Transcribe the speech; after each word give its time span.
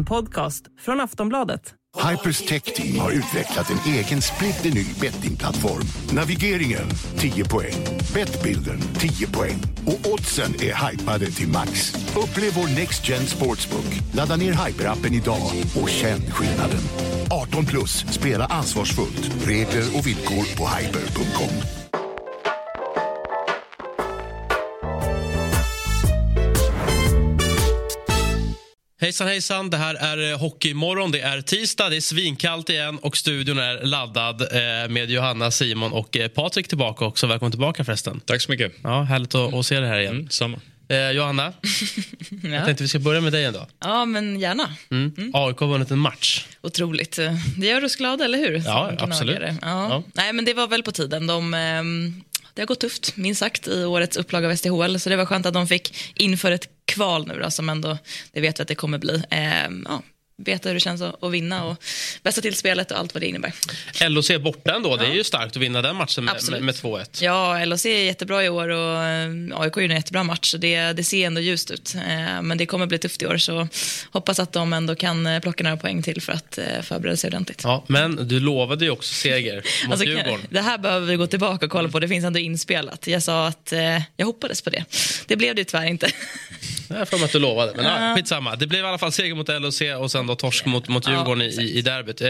En 0.00 0.04
podcast 0.04 0.64
från 0.80 1.00
Aftonbladet. 1.00 1.74
Hypers 2.10 2.38
Tech 2.38 2.62
Team 2.62 2.98
har 2.98 3.10
utvecklat 3.10 3.70
en 3.70 3.92
egen 3.94 4.22
splitterny 4.22 4.84
bettingplattform. 5.00 5.82
Navigeringen 6.14 6.88
10 7.18 7.44
poäng, 7.44 7.74
Bettbilden 8.14 8.80
10 8.80 9.26
poäng 9.26 9.62
och 9.86 10.12
oddsen 10.12 10.54
är 10.54 10.90
hypade 10.90 11.26
till 11.26 11.48
max. 11.48 11.94
Upplev 12.16 12.52
vår 12.54 12.80
Next 12.80 13.08
Gen 13.08 13.26
Sportsbook. 13.26 14.00
Ladda 14.14 14.36
ner 14.36 14.52
Hyper-appen 14.52 15.14
idag 15.14 15.50
och 15.82 15.88
känn 15.88 16.20
skillnaden. 16.30 16.82
18 17.30 17.66
plus, 17.66 18.04
spela 18.10 18.44
ansvarsfullt. 18.44 19.46
Regler 19.46 19.98
och 19.98 20.06
villkor 20.06 20.56
på 20.56 20.68
hyper.com. 20.68 21.79
Hejsan 29.10 29.28
hejsan, 29.28 29.70
det 29.70 29.76
här 29.76 29.94
är 29.94 30.34
Hockeymorgon. 30.36 31.10
Det 31.12 31.20
är 31.20 31.40
tisdag, 31.40 31.88
det 31.88 31.96
är 31.96 32.00
svinkallt 32.00 32.70
igen 32.70 32.98
och 32.98 33.16
studion 33.16 33.58
är 33.58 33.82
laddad 33.82 34.40
eh, 34.42 34.88
med 34.88 35.10
Johanna, 35.10 35.50
Simon 35.50 35.92
och 35.92 36.16
eh, 36.16 36.28
Patrik 36.28 36.68
tillbaka 36.68 37.04
också. 37.04 37.26
Välkommen 37.26 37.52
tillbaka 37.52 37.84
förresten. 37.84 38.20
Tack 38.24 38.40
så 38.40 38.50
mycket. 38.50 38.72
Ja, 38.82 39.02
härligt 39.02 39.34
att, 39.34 39.54
att 39.54 39.66
se 39.66 39.80
dig 39.80 39.88
här 39.88 39.98
igen. 40.00 40.14
Mm, 40.14 40.28
samma. 40.30 40.60
Eh, 40.88 41.10
Johanna, 41.10 41.52
jag 42.42 42.52
Ja. 42.54 42.64
tänkte 42.64 42.82
vi 42.84 42.88
ska 42.88 42.98
börja 42.98 43.20
med 43.20 43.32
dig 43.32 43.44
ändå. 43.44 43.66
ja, 43.80 44.04
men 44.04 44.40
gärna. 44.40 44.74
Mm. 44.90 45.12
AIK 45.34 45.58
har 45.60 45.66
vunnit 45.66 45.90
en 45.90 45.98
match. 45.98 46.46
Otroligt. 46.62 47.18
Det 47.56 47.66
gör 47.66 47.84
oss 47.84 47.96
glada, 47.96 48.24
eller 48.24 48.38
hur? 48.38 48.62
Ja, 48.66 48.92
absolut. 48.98 49.38
Ja. 49.40 49.56
Ja. 49.62 50.02
Nej, 50.14 50.32
men 50.32 50.44
det 50.44 50.54
var 50.54 50.66
väl 50.68 50.82
på 50.82 50.92
tiden. 50.92 51.26
De, 51.26 51.54
ehm, 51.54 52.22
det 52.54 52.62
har 52.62 52.66
gått 52.66 52.80
tufft, 52.80 53.16
minst 53.16 53.40
sagt, 53.40 53.68
i 53.68 53.84
årets 53.84 54.16
upplaga 54.16 54.48
av 54.48 54.56
SDHL. 54.56 55.00
Så 55.00 55.10
det 55.10 55.16
var 55.16 55.26
skönt 55.26 55.46
att 55.46 55.54
de 55.54 55.66
fick 55.66 56.12
inför 56.14 56.52
ett 56.52 56.68
kval 56.84 57.26
nu 57.26 57.40
då, 57.42 57.50
som 57.50 57.68
ändå, 57.68 57.98
det 58.32 58.40
vet 58.40 58.58
vi 58.58 58.62
att 58.62 58.68
det 58.68 58.74
kommer 58.74 58.98
bli. 58.98 59.22
Eh, 59.30 59.68
ja, 59.84 60.02
veta 60.44 60.68
hur 60.68 60.74
det 60.74 60.80
känns 60.80 61.02
att, 61.02 61.30
vinna 61.32 61.64
och 61.64 61.76
bästa 62.22 62.40
till 62.40 62.54
spelet 62.54 62.90
och 62.90 62.98
allt 62.98 63.14
vad 63.14 63.22
det 63.22 63.26
innebär. 63.26 63.52
LHC 64.08 64.30
borta 64.40 64.74
ändå, 64.74 64.96
det 64.96 65.06
är 65.06 65.12
ju 65.14 65.24
starkt 65.24 65.56
att 65.56 65.62
vinna 65.62 65.82
den 65.82 65.96
matchen 65.96 66.24
med, 66.24 66.36
med, 66.50 66.62
med 66.62 66.74
2-1. 66.74 67.22
Ja, 67.22 67.64
LHC 67.64 67.86
är 67.86 68.04
jättebra 68.04 68.44
i 68.44 68.48
år 68.48 68.68
och 68.68 69.02
eh, 69.04 69.60
AIK 69.60 69.76
är 69.76 69.80
en 69.80 69.90
jättebra 69.90 70.24
match. 70.24 70.50
Så 70.50 70.56
det, 70.56 70.92
det 70.92 71.04
ser 71.04 71.26
ändå 71.26 71.40
ljust 71.40 71.70
ut. 71.70 71.94
Eh, 71.94 72.42
Men 72.42 72.58
det 72.58 72.66
kommer 72.66 72.86
bli 72.86 72.98
tufft 72.98 73.22
i 73.22 73.26
år, 73.26 73.38
så 73.38 73.68
hoppas 74.10 74.38
att 74.38 74.52
de 74.52 74.72
ändå 74.72 74.94
kan 74.94 75.26
eh, 75.26 75.40
plocka 75.40 75.64
några 75.64 75.76
poäng 75.76 76.02
till 76.02 76.22
för 76.22 76.32
att 76.32 76.58
förbereda 76.82 77.16
sig 77.16 77.28
ordentligt. 77.28 77.60
Ja, 77.64 77.84
men 77.86 78.28
du 78.28 78.40
lovade 78.40 78.84
ju 78.84 78.90
också 78.90 79.14
seger 79.14 79.56
mot 79.56 79.64
Alltså, 79.90 80.06
Djurgården. 80.06 80.40
det 80.50 80.60
här 80.60 80.78
behöver 80.78 81.06
vi 81.06 81.16
gå 81.16 81.26
tillbaka 81.26 81.66
och 81.66 81.72
kolla 81.72 81.88
på. 81.88 82.00
Det 82.00 82.08
finns 82.08 82.24
ändå 82.24 82.38
inspelat. 82.38 83.06
Jag 83.06 83.22
sa 83.22 83.46
att 83.46 83.72
jag 84.16 84.26
hoppades 84.26 84.62
på 84.62 84.70
det. 84.70 84.84
Det 85.26 85.36
blev 85.36 85.54
det 85.54 85.60
ju 85.60 85.64
tyvärr 85.64 85.86
inte. 85.86 86.10
Jag 86.88 86.96
har 86.96 87.04
för 87.04 87.16
mig 87.16 87.24
att 87.24 87.32
du 87.32 87.38
lovade. 87.38 87.72
Men 87.76 87.84
ja, 87.84 88.14
skitsamma. 88.16 88.56
Det 88.56 88.66
blev 88.66 88.84
i 88.84 88.88
alla 88.88 88.98
fall 88.98 89.12
seger 89.12 89.34
mot 89.34 89.48
LHC 89.48 89.82
och 89.98 90.10
sen 90.10 90.26
då 90.30 90.36
torsk 90.36 90.66
mot, 90.66 90.88
mot 90.88 91.06
Ja, 91.06 91.12
Djurgården 91.12 91.42
i, 91.42 91.46
exakt. 91.46 91.68
i 91.68 91.82
derbyt. 91.82 92.20
Eh, 92.20 92.28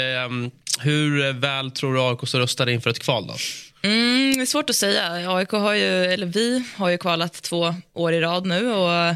hur 0.81 1.33
väl 1.33 1.71
tror 1.71 1.95
du 1.95 2.01
AIK 2.01 2.29
står 2.29 2.39
rustade 2.41 2.73
inför 2.73 2.91
ett 2.91 2.99
kval 2.99 3.27
då? 3.27 3.35
Mm, 3.89 4.35
det 4.37 4.43
är 4.43 4.47
svårt 4.47 4.71
att 4.71 4.77
säga. 4.77 5.33
AIK 5.35 5.51
har 5.51 5.75
ju, 5.75 6.05
eller 6.05 6.27
vi 6.27 6.65
har 6.77 6.89
ju 6.89 6.99
kvalat 6.99 7.33
två 7.43 7.75
år 7.95 8.13
i 8.13 8.21
rad 8.21 8.47
nu 8.47 8.73
och 8.73 9.15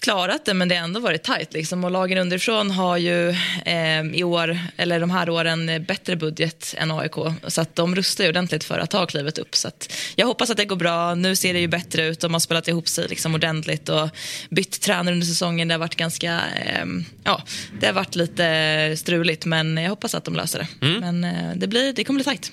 klarat 0.00 0.44
det, 0.44 0.54
men 0.54 0.68
det 0.68 0.74
har 0.76 0.84
ändå 0.84 1.00
varit 1.00 1.22
tajt. 1.22 1.52
Liksom. 1.52 1.84
Och 1.84 1.90
lagen 1.90 2.18
underifrån 2.18 2.70
har 2.70 2.96
ju 2.96 3.28
eh, 3.64 4.02
i 4.14 4.24
år, 4.24 4.58
eller 4.76 5.00
de 5.00 5.10
här 5.10 5.30
åren, 5.30 5.68
eh, 5.68 5.78
bättre 5.78 6.16
budget 6.16 6.74
än 6.78 6.90
AIK. 6.90 7.14
Så 7.46 7.60
att 7.60 7.76
de 7.76 7.94
rustar 7.94 8.24
ju 8.24 8.30
ordentligt 8.30 8.64
för 8.64 8.78
att 8.78 8.90
ta 8.90 9.06
klivet 9.06 9.38
upp. 9.38 9.54
Så 9.54 9.68
att 9.68 9.92
jag 10.16 10.26
hoppas 10.26 10.50
att 10.50 10.56
det 10.56 10.64
går 10.64 10.76
bra. 10.76 11.14
Nu 11.14 11.36
ser 11.36 11.52
det 11.52 11.60
ju 11.60 11.68
bättre 11.68 12.06
ut. 12.06 12.20
De 12.20 12.32
har 12.32 12.40
spelat 12.40 12.68
ihop 12.68 12.88
sig 12.88 13.08
liksom 13.08 13.34
ordentligt 13.34 13.88
och 13.88 14.08
bytt 14.50 14.80
tränare 14.80 15.14
under 15.14 15.26
säsongen. 15.26 15.68
Det 15.68 15.74
har 15.74 15.78
varit 15.78 15.96
ganska, 15.96 16.40
eh, 16.66 16.86
ja, 17.24 17.42
det 17.80 17.86
har 17.86 17.94
varit 17.94 18.14
lite 18.16 18.94
struligt, 18.98 19.44
men 19.44 19.76
jag 19.76 19.90
hoppas 19.90 20.14
att 20.14 20.24
de 20.24 20.34
löser 20.34 20.58
det. 20.58 20.86
Men 21.00 21.24
eh, 21.24 21.52
det, 21.56 21.66
blir, 21.66 21.92
det 21.92 22.04
kommer 22.04 22.18
bli 22.18 22.24
tajt. 22.24 22.52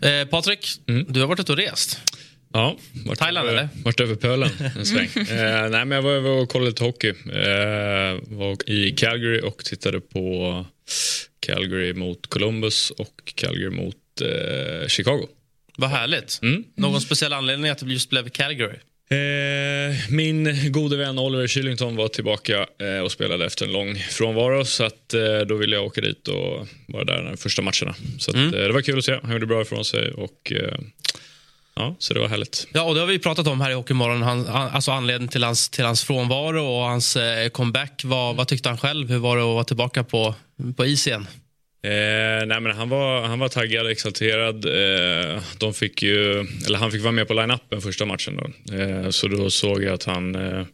Eh, 0.00 0.28
Patrik, 0.28 0.68
du 1.08 1.20
har 1.20 1.26
varit 1.26 1.40
ute 1.40 1.52
och 1.52 1.58
rest. 1.58 2.00
Ja, 2.56 2.76
varit 3.06 3.18
Thailand, 3.18 3.48
över, 3.48 3.58
eller? 3.58 3.68
Varit 3.84 4.00
över 4.00 4.14
pölen 4.14 4.50
en 4.76 4.86
sväng. 4.86 5.08
eh, 5.16 5.68
nej, 5.70 5.84
men 5.84 5.90
jag 5.90 6.02
var 6.02 6.10
över 6.12 6.30
och 6.30 6.48
kollade 6.48 6.70
lite 6.70 6.84
hockey. 6.84 7.08
Eh, 7.08 8.36
var 8.36 8.70
i 8.70 8.90
Calgary 8.96 9.40
och 9.40 9.64
tittade 9.64 10.00
på 10.00 10.64
Calgary 11.40 11.94
mot 11.94 12.26
Columbus 12.26 12.90
och 12.90 13.32
Calgary 13.34 13.70
mot 13.70 13.96
eh, 14.20 14.88
Chicago. 14.88 15.26
Vad 15.76 15.90
härligt. 15.90 16.38
Mm. 16.42 16.64
Någon 16.76 17.00
speciell 17.00 17.32
anledning 17.32 17.70
att 17.70 17.78
det 17.78 17.86
just 17.92 18.10
blev 18.10 18.28
Calgary? 18.28 18.76
Eh, 19.10 19.96
min 20.10 20.72
gode 20.72 20.96
vän 20.96 21.18
Oliver 21.18 21.46
Kylington 21.46 21.96
var 21.96 22.08
tillbaka 22.08 22.66
eh, 22.80 23.00
och 23.04 23.12
spelade 23.12 23.46
efter 23.46 23.66
en 23.66 23.72
lång 23.72 23.96
frånvaro. 23.96 24.64
Så 24.64 24.84
att, 24.84 25.14
eh, 25.14 25.38
då 25.48 25.54
ville 25.56 25.76
jag 25.76 25.84
åka 25.84 26.00
dit 26.00 26.28
och 26.28 26.68
vara 26.88 27.04
där 27.04 27.22
de 27.30 27.36
första 27.36 27.62
matcherna. 27.62 27.94
Så 28.18 28.30
att, 28.30 28.36
Mm. 28.36 28.50
det 28.50 28.72
var 28.72 28.80
kul 28.82 28.98
att 28.98 29.04
se. 29.04 29.18
Han 29.22 29.32
gjorde 29.32 29.46
bra 29.46 29.62
ifrån 29.62 29.84
sig. 29.84 30.10
Och, 30.12 30.52
ja, 31.76 31.96
så 31.98 32.14
det 32.14 32.20
var 32.20 32.28
härligt. 32.28 32.66
Ja, 32.72 32.82
och 32.82 32.94
det 32.94 33.00
har 33.00 33.06
vi 33.06 33.18
pratat 33.18 33.46
om 33.46 33.60
här 33.60 33.70
i 33.70 33.74
Hockeymorgon. 33.74 34.22
Han, 34.22 34.46
alltså 34.48 34.90
anledningen 34.90 35.28
till 35.28 35.44
hans, 35.44 35.68
till 35.68 35.84
hans 35.84 36.04
frånvaro 36.04 36.64
och 36.64 36.84
hans 36.84 37.16
eh, 37.16 37.48
comeback. 37.48 38.02
Vad, 38.04 38.36
vad 38.36 38.48
tyckte 38.48 38.68
han 38.68 38.78
själv? 38.78 39.08
Hur 39.10 39.18
var 39.18 39.36
det 39.36 39.42
att 39.42 39.48
vara 39.48 39.64
tillbaka 39.64 40.04
på, 40.04 40.34
på 40.76 40.86
is 40.86 41.06
igen? 41.06 41.26
Eh, 41.86 42.46
nej, 42.46 42.60
men 42.60 42.76
han, 42.76 42.88
var, 42.88 43.22
han 43.22 43.38
var 43.38 43.48
taggad, 43.48 43.90
exalterad. 43.90 44.64
Eh, 44.64 45.42
de 45.58 45.74
fick 45.74 46.02
ju, 46.02 46.46
eller 46.66 46.78
han 46.78 46.92
fick 46.92 47.02
vara 47.02 47.12
med 47.12 47.28
på 47.28 47.34
line-upen 47.34 47.80
första 47.80 48.04
matchen. 48.04 48.36
Då. 48.36 48.76
Eh, 48.76 49.10
så 49.10 49.28
då 49.28 49.50
såg 49.50 49.82
jag 49.82 49.94
att 49.94 50.04
han 50.04 50.34
eh, 50.34 50.66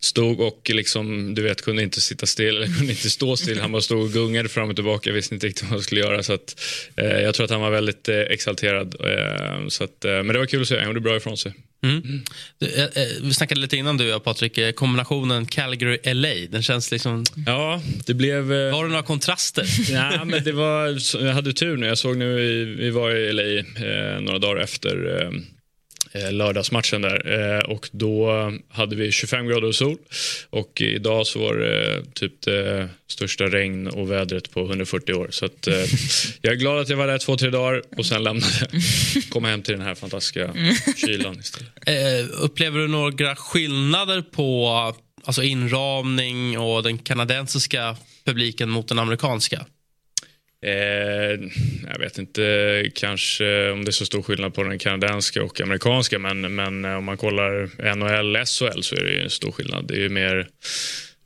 stod 0.00 0.40
och 0.40 0.70
liksom, 0.74 1.34
du 1.34 1.42
vet, 1.42 1.62
kunde 1.62 1.82
inte 1.82 2.00
sitta 2.00 2.26
still, 2.26 2.56
eller 2.56 2.66
kunde 2.66 2.92
inte 2.92 3.10
stå 3.10 3.36
still. 3.36 3.60
Han 3.60 3.72
bara 3.72 3.82
stod 3.82 4.02
och 4.02 4.10
gungade 4.10 4.48
fram 4.48 4.68
och 4.68 4.74
tillbaka, 4.74 5.12
visste 5.12 5.34
inte 5.34 5.46
riktigt 5.46 5.62
vad 5.62 5.70
han 5.70 5.82
skulle 5.82 6.00
göra. 6.00 6.22
Så 6.22 6.32
att, 6.32 6.60
eh, 6.96 7.20
jag 7.20 7.34
tror 7.34 7.44
att 7.44 7.50
han 7.50 7.60
var 7.60 7.70
väldigt 7.70 8.08
eh, 8.08 8.20
exalterad. 8.20 8.94
Eh, 9.00 9.68
så 9.68 9.84
att, 9.84 10.04
eh, 10.04 10.10
men 10.10 10.28
det 10.28 10.38
var 10.38 10.46
kul 10.46 10.62
att 10.62 10.68
se, 10.68 10.78
han 10.78 10.86
gjorde 10.86 11.00
bra 11.00 11.16
ifrån 11.16 11.36
sig. 11.36 11.52
Du, 11.80 12.66
eh, 12.66 12.82
eh, 12.84 12.88
vi 13.22 13.34
snackade 13.34 13.60
lite 13.60 13.76
innan 13.76 13.96
du 13.96 14.04
och 14.04 14.10
jag, 14.10 14.24
Patrik. 14.24 14.58
eh, 14.58 14.72
Kombinationen 14.72 15.46
Calgary-LA. 15.46 16.34
Den 16.50 16.62
känns 16.62 16.90
liksom... 16.90 17.24
Ja, 17.46 17.82
det 18.06 18.14
blev... 18.14 18.52
Eh, 18.52 18.72
Var 18.72 18.84
det 18.84 18.90
några 18.90 19.02
kontraster? 19.02 19.66
Ja, 19.92 20.24
men 20.24 20.44
det 20.44 20.52
var, 20.52 20.98
jag 21.26 21.34
hade 21.34 21.52
tur 21.52 21.76
nu. 21.76 21.86
Jag 21.86 21.98
såg 21.98 22.16
nu, 22.16 22.34
vi 22.78 22.90
var 22.90 23.10
i 23.10 23.32
LA 23.32 23.42
eh, 23.86 24.20
några 24.20 24.38
dagar 24.38 24.62
efter 24.62 25.20
eh, 25.22 25.30
lördagsmatchen 26.30 27.02
där 27.02 27.56
eh, 27.56 27.60
och 27.60 27.88
då 27.92 28.30
hade 28.68 28.96
vi 28.96 29.12
25 29.12 29.46
grader 29.46 29.68
och 29.68 29.74
sol 29.74 29.96
och 30.50 30.80
idag 30.80 31.26
så 31.26 31.38
var 31.38 31.54
det 31.54 32.02
typ 32.14 32.42
det 32.42 32.88
största 33.06 33.44
regn 33.44 33.86
och 33.86 34.10
vädret 34.10 34.50
på 34.50 34.60
140 34.60 35.14
år. 35.14 35.28
Så 35.30 35.44
att, 35.44 35.66
eh, 35.66 35.74
jag 36.42 36.52
är 36.52 36.56
glad 36.56 36.80
att 36.80 36.88
jag 36.88 36.96
var 36.96 37.06
där 37.06 37.18
två, 37.18 37.36
tre 37.36 37.50
dagar 37.50 37.82
och 37.96 38.06
sen 38.06 38.24
lämnade. 38.24 38.68
Komma 39.30 39.48
hem 39.48 39.62
till 39.62 39.74
den 39.74 39.82
här 39.82 39.94
fantastiska 39.94 40.54
kylan 40.96 41.38
istället. 41.38 41.68
Eh, 41.86 42.44
upplever 42.44 42.78
du 42.78 42.88
några 42.88 43.36
skillnader 43.36 44.22
på 44.22 44.68
alltså 45.24 45.42
inramning 45.42 46.58
och 46.58 46.82
den 46.82 46.98
kanadensiska 46.98 47.96
publiken 48.24 48.70
mot 48.70 48.88
den 48.88 48.98
amerikanska? 48.98 49.66
Eh, 50.62 51.40
jag 51.90 51.98
vet 51.98 52.18
inte 52.18 52.84
kanske 52.94 53.70
om 53.70 53.84
det 53.84 53.90
är 53.90 53.92
så 53.92 54.06
stor 54.06 54.22
skillnad 54.22 54.54
på 54.54 54.62
den 54.62 54.78
kanadensiska 54.78 55.42
och 55.42 55.60
amerikanska 55.60 56.18
men, 56.18 56.54
men 56.54 56.84
om 56.84 57.04
man 57.04 57.16
kollar 57.16 57.70
NHL, 57.94 58.36
SHL 58.36 58.82
så 58.82 58.96
är 58.96 59.04
det 59.04 59.10
ju 59.10 59.22
en 59.22 59.30
stor 59.30 59.52
skillnad. 59.52 59.88
Det 59.88 59.94
är 59.94 60.00
ju 60.00 60.08
mer 60.08 60.48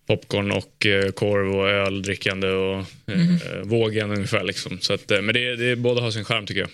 popcorn 0.06 0.50
och 0.50 0.86
eh, 0.86 1.10
korv 1.10 1.56
och 1.56 1.68
öldrickande 1.68 2.48
och 2.48 2.78
eh, 2.78 3.62
vågen 3.62 4.10
ungefär. 4.10 4.44
Liksom. 4.44 4.80
Så 4.80 4.92
att, 4.92 5.10
eh, 5.10 5.22
men 5.22 5.34
det, 5.34 5.56
det 5.56 5.76
båda 5.76 6.00
har 6.00 6.10
sin 6.10 6.24
charm 6.24 6.46
tycker 6.46 6.60
jag. 6.60 6.70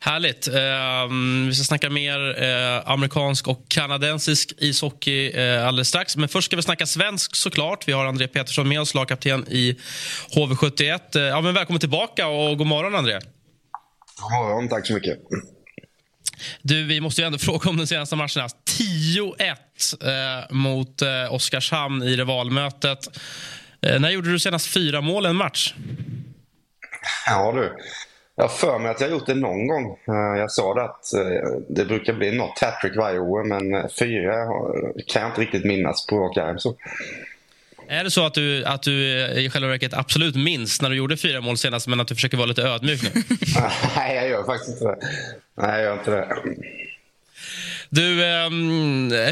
Härligt. 0.00 0.48
Eh, 0.48 1.44
vi 1.46 1.54
ska 1.54 1.64
snacka 1.64 1.90
mer 1.90 2.42
eh, 2.42 2.90
amerikansk 2.90 3.48
och 3.48 3.68
kanadensisk 3.68 4.52
ishockey 4.58 5.30
eh, 5.30 5.66
alldeles 5.66 5.88
strax. 5.88 6.16
Men 6.16 6.28
först 6.28 6.46
ska 6.46 6.56
vi 6.56 6.62
snacka 6.62 6.86
svensk 6.86 7.36
såklart. 7.36 7.88
Vi 7.88 7.92
har 7.92 8.06
André 8.06 8.28
Petersson 8.28 8.68
med 8.68 8.80
oss, 8.80 8.94
lagkapten 8.94 9.46
i 9.48 9.76
HV71. 10.34 11.16
Eh, 11.16 11.22
ja, 11.22 11.40
men 11.40 11.54
välkommen 11.54 11.80
tillbaka 11.80 12.26
och 12.26 12.58
god 12.58 12.66
morgon 12.66 12.94
André. 12.94 13.20
God 14.20 14.32
morgon, 14.32 14.68
tack 14.68 14.86
så 14.86 14.92
mycket. 14.92 15.18
Du, 16.62 16.84
vi 16.84 17.00
måste 17.00 17.20
ju 17.20 17.26
ändå 17.26 17.38
fråga 17.48 17.70
om 17.70 17.76
den 17.76 17.86
senaste 17.86 18.16
matchen. 18.16 18.42
Alltså, 18.42 18.56
10-1 18.66 20.46
eh, 20.46 20.54
mot 20.54 21.02
eh, 21.02 21.34
Oskarshamn 21.34 22.02
i 22.02 22.16
rivalmötet. 22.16 23.08
Eh, 23.82 24.00
när 24.00 24.10
gjorde 24.10 24.32
du 24.32 24.38
senast 24.38 24.66
fyra 24.66 25.00
mål 25.00 25.26
i 25.26 25.28
en 25.28 25.36
match? 25.36 25.74
Ja 27.26 27.52
du, 27.52 27.76
jag 28.38 28.44
har 28.44 28.48
för 28.48 28.78
mig 28.78 28.90
att 28.90 29.00
jag 29.00 29.08
har 29.08 29.12
gjort 29.12 29.26
det 29.26 29.34
någon 29.34 29.66
gång. 29.68 29.98
Eh, 30.08 30.38
Jag 30.40 30.50
sa 30.50 30.74
det 30.74 30.82
att 30.82 31.14
eh, 31.14 31.50
det 31.68 31.84
brukar 31.84 32.12
bli 32.12 32.36
något 32.36 32.58
hattrick 32.58 32.96
varje 32.96 33.18
år, 33.18 33.44
men 33.44 33.74
eh, 33.74 33.88
fyra 33.98 34.32
kan 35.06 35.22
jag 35.22 35.30
inte 35.30 35.40
riktigt 35.40 35.64
minnas 35.64 36.06
på 36.06 36.18
rak 36.18 36.36
arm. 36.36 36.58
Så. 36.58 36.76
Är 37.88 38.04
det 38.04 38.10
så 38.10 38.26
att 38.26 38.34
du, 38.34 38.64
att 38.64 38.82
du 38.82 38.92
i 39.40 39.50
själva 39.50 39.68
verket 39.68 39.94
absolut 39.94 40.36
minns 40.36 40.82
när 40.82 40.90
du 40.90 40.96
gjorde 40.96 41.16
fyra 41.16 41.40
mål 41.40 41.56
senast 41.56 41.86
men 41.88 42.00
att 42.00 42.08
du 42.08 42.14
försöker 42.14 42.36
vara 42.36 42.46
lite 42.46 42.62
ödmjuk 42.62 43.02
nu? 43.02 43.22
Nej, 43.96 44.16
jag 44.16 44.28
gör 44.28 44.44
faktiskt 44.44 44.70
inte 44.70 44.84
det. 44.84 44.98
Nej, 45.54 45.70
jag 45.70 45.82
gör 45.82 45.98
inte 45.98 46.10
det. 46.10 46.36
Du, 47.90 48.24
eh, 48.24 48.50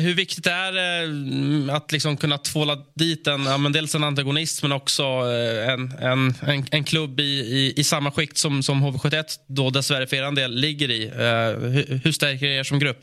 hur 0.00 0.14
viktigt 0.14 0.46
är 0.46 0.72
det 0.72 1.04
mm, 1.04 1.70
att 1.70 1.92
liksom 1.92 2.16
kunna 2.16 2.38
tvåla 2.38 2.78
dit 2.94 3.26
en, 3.26 3.44
ja, 3.44 3.58
men 3.58 3.72
dels 3.72 3.94
en 3.94 4.04
antagonist 4.04 4.62
men 4.62 4.72
också 4.72 5.02
eh, 5.02 5.72
en, 5.72 5.92
en, 6.00 6.34
en, 6.46 6.64
en 6.70 6.84
klubb 6.84 7.20
i, 7.20 7.22
i, 7.22 7.74
i, 7.76 7.84
samma 7.84 8.10
skikt 8.10 8.38
som, 8.38 8.62
som 8.62 8.84
HV71 8.84 9.24
då 9.46 9.70
dessvärre 9.70 10.06
för 10.06 10.16
er 10.16 10.32
del 10.32 10.54
ligger 10.54 10.90
i? 10.90 11.06
Eh, 11.06 11.60
hur, 11.70 12.00
hur 12.04 12.12
stärker 12.12 12.46
det 12.46 12.54
er 12.56 12.62
som 12.62 12.78
grupp? 12.78 13.02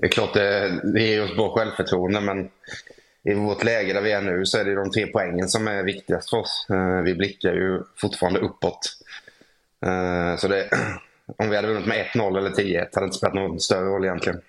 Det 0.00 0.06
är 0.06 0.08
klart 0.08 0.34
det, 0.34 0.80
det 0.94 1.02
ger 1.02 1.24
oss 1.24 1.36
bra 1.36 1.50
självförtroende 1.50 2.20
men 2.20 2.48
i 3.24 3.34
vårt 3.34 3.64
läge 3.64 3.92
där 3.92 4.00
vi 4.00 4.12
är 4.12 4.22
nu 4.22 4.46
så 4.46 4.58
är 4.58 4.64
det 4.64 4.74
de 4.74 4.90
tre 4.90 5.06
poängen 5.06 5.48
som 5.48 5.68
är 5.68 5.82
viktigast 5.82 6.30
för 6.30 6.36
oss. 6.36 6.66
Eh, 6.70 7.02
vi 7.02 7.14
blickar 7.14 7.52
ju 7.52 7.82
fortfarande 7.96 8.40
uppåt. 8.40 8.78
Eh, 9.86 10.36
så 10.36 10.48
det, 10.48 10.68
om 11.38 11.50
vi 11.50 11.56
hade 11.56 11.68
vunnit 11.68 11.86
med 11.86 12.06
1-0 12.06 12.38
eller 12.38 12.50
10-1 12.50 12.78
hade 12.78 13.00
det 13.00 13.04
inte 13.04 13.16
spelat 13.16 13.34
någon 13.34 13.60
större 13.60 13.84
roll 13.84 14.04
egentligen. 14.04 14.40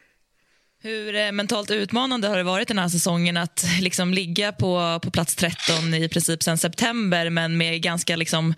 Hur 0.86 1.16
eh, 1.16 1.32
mentalt 1.32 1.72
utmanande 1.72 2.28
har 2.28 2.38
det 2.38 2.44
varit 2.44 2.68
den 2.68 2.80
här 2.80 2.88
säsongen 2.88 3.38
att 3.38 3.66
liksom 3.82 4.14
ligga 4.14 4.52
på, 4.52 5.00
på 5.04 5.12
plats 5.12 5.36
13 5.36 5.94
i 5.94 6.10
princip 6.10 6.44
sen 6.44 6.58
september 6.58 7.30
men 7.30 7.58
med 7.58 7.82
ganska 7.82 8.16
liksom 8.16 8.54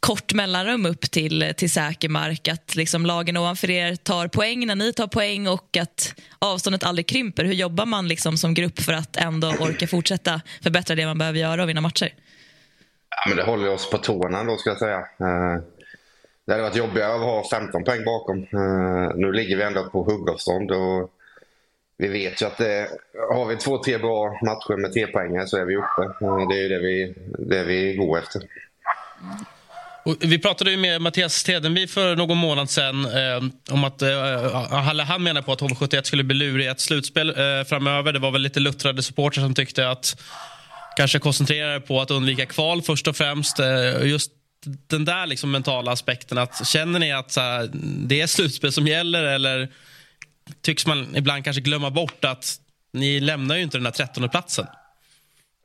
kort 0.00 0.34
mellanrum 0.34 0.86
upp 0.86 1.00
till, 1.00 1.52
till 1.56 1.70
säker 1.70 2.08
mark? 2.08 2.48
Att 2.48 2.76
liksom 2.76 3.06
lagen 3.06 3.36
ovanför 3.36 3.70
er 3.70 3.96
tar 3.96 4.28
poäng 4.28 4.66
när 4.66 4.76
ni 4.76 4.92
tar 4.92 5.06
poäng 5.06 5.48
och 5.48 5.76
att 5.76 6.14
avståndet 6.38 6.84
aldrig 6.84 7.06
krymper. 7.06 7.44
Hur 7.44 7.54
jobbar 7.54 7.86
man 7.86 8.08
liksom 8.08 8.36
som 8.36 8.54
grupp 8.54 8.80
för 8.80 8.92
att 8.92 9.16
ändå 9.16 9.48
orka 9.48 9.86
fortsätta 9.86 10.40
förbättra 10.62 10.96
det 10.96 11.06
man 11.06 11.18
behöver 11.18 11.38
göra 11.38 11.62
och 11.62 11.68
vinna 11.68 11.80
matcher? 11.80 12.14
Ja, 13.10 13.28
men 13.28 13.36
det 13.36 13.44
håller 13.44 13.68
oss 13.68 13.90
på 13.90 13.98
tårna 13.98 14.44
då 14.44 14.56
ska 14.56 14.70
jag 14.70 14.78
säga. 14.78 14.98
Det 16.46 16.52
hade 16.52 16.62
varit 16.62 16.76
jobbigare 16.76 17.14
att 17.14 17.20
ha 17.20 17.48
15 17.50 17.84
poäng 17.84 18.04
bakom. 18.04 18.38
Uh, 18.38 19.12
nu 19.14 19.32
ligger 19.32 19.56
vi 19.56 19.62
ändå 19.62 19.84
på 19.84 20.04
huggavstånd. 20.04 20.70
Och 20.70 21.10
vi 21.96 22.08
vet 22.08 22.42
ju 22.42 22.46
att 22.46 22.58
det, 22.58 22.88
har 23.34 23.46
vi 23.46 23.56
två, 23.56 23.78
tre 23.78 23.98
bra 23.98 24.38
matcher 24.44 24.76
med 24.76 24.92
tre 24.92 25.06
poäng 25.06 25.46
så 25.46 25.56
är 25.56 25.64
vi 25.64 25.76
uppe. 25.76 26.24
Uh, 26.24 26.48
det 26.48 26.54
är 26.54 26.62
ju 26.62 26.68
det 26.68 26.78
vi, 26.78 27.14
det 27.38 27.64
vi 27.64 27.96
går 27.96 28.18
efter. 28.18 28.42
Och 30.04 30.16
vi 30.20 30.38
pratade 30.38 30.70
ju 30.70 30.76
med 30.76 31.00
Mattias 31.00 31.44
Tedenby 31.44 31.86
för 31.86 32.16
någon 32.16 32.38
månad 32.38 32.70
sen 32.70 33.04
eh, 33.04 33.42
om 33.70 33.84
att 33.84 34.02
eh, 34.02 35.04
han 35.06 35.22
menar 35.22 35.42
på 35.42 35.52
att 35.52 35.60
HV71 35.60 36.02
skulle 36.02 36.24
bli 36.24 36.36
lurig 36.36 36.64
i 36.64 36.68
ett 36.68 36.80
slutspel 36.80 37.28
eh, 37.28 37.64
framöver. 37.68 38.12
Det 38.12 38.18
var 38.18 38.30
väl 38.30 38.42
lite 38.42 38.60
luttrade 38.60 39.02
supportrar 39.02 39.44
som 39.44 39.54
tyckte 39.54 39.90
att 39.90 40.22
kanske 40.96 41.18
koncentrera 41.18 41.80
på 41.80 42.00
att 42.00 42.10
undvika 42.10 42.46
kval 42.46 42.82
först 42.82 43.08
och 43.08 43.16
främst. 43.16 43.58
Eh, 43.58 44.06
just 44.06 44.32
den 44.64 45.04
där 45.04 45.26
liksom 45.26 45.50
mentala 45.50 45.92
aspekten. 45.92 46.38
Att, 46.38 46.66
känner 46.66 46.98
ni 46.98 47.12
att 47.12 47.36
här, 47.36 47.70
det 48.06 48.20
är 48.20 48.26
slutspel 48.26 48.72
som 48.72 48.86
gäller 48.86 49.22
eller 49.22 49.68
tycks 50.60 50.86
man 50.86 51.16
ibland 51.16 51.44
kanske 51.44 51.62
glömma 51.62 51.90
bort 51.90 52.24
att 52.24 52.60
ni 52.92 53.20
lämnar 53.20 53.56
ju 53.56 53.62
inte 53.62 53.76
den 53.76 53.84
där 53.84 53.90
13 53.90 54.28
platsen? 54.28 54.66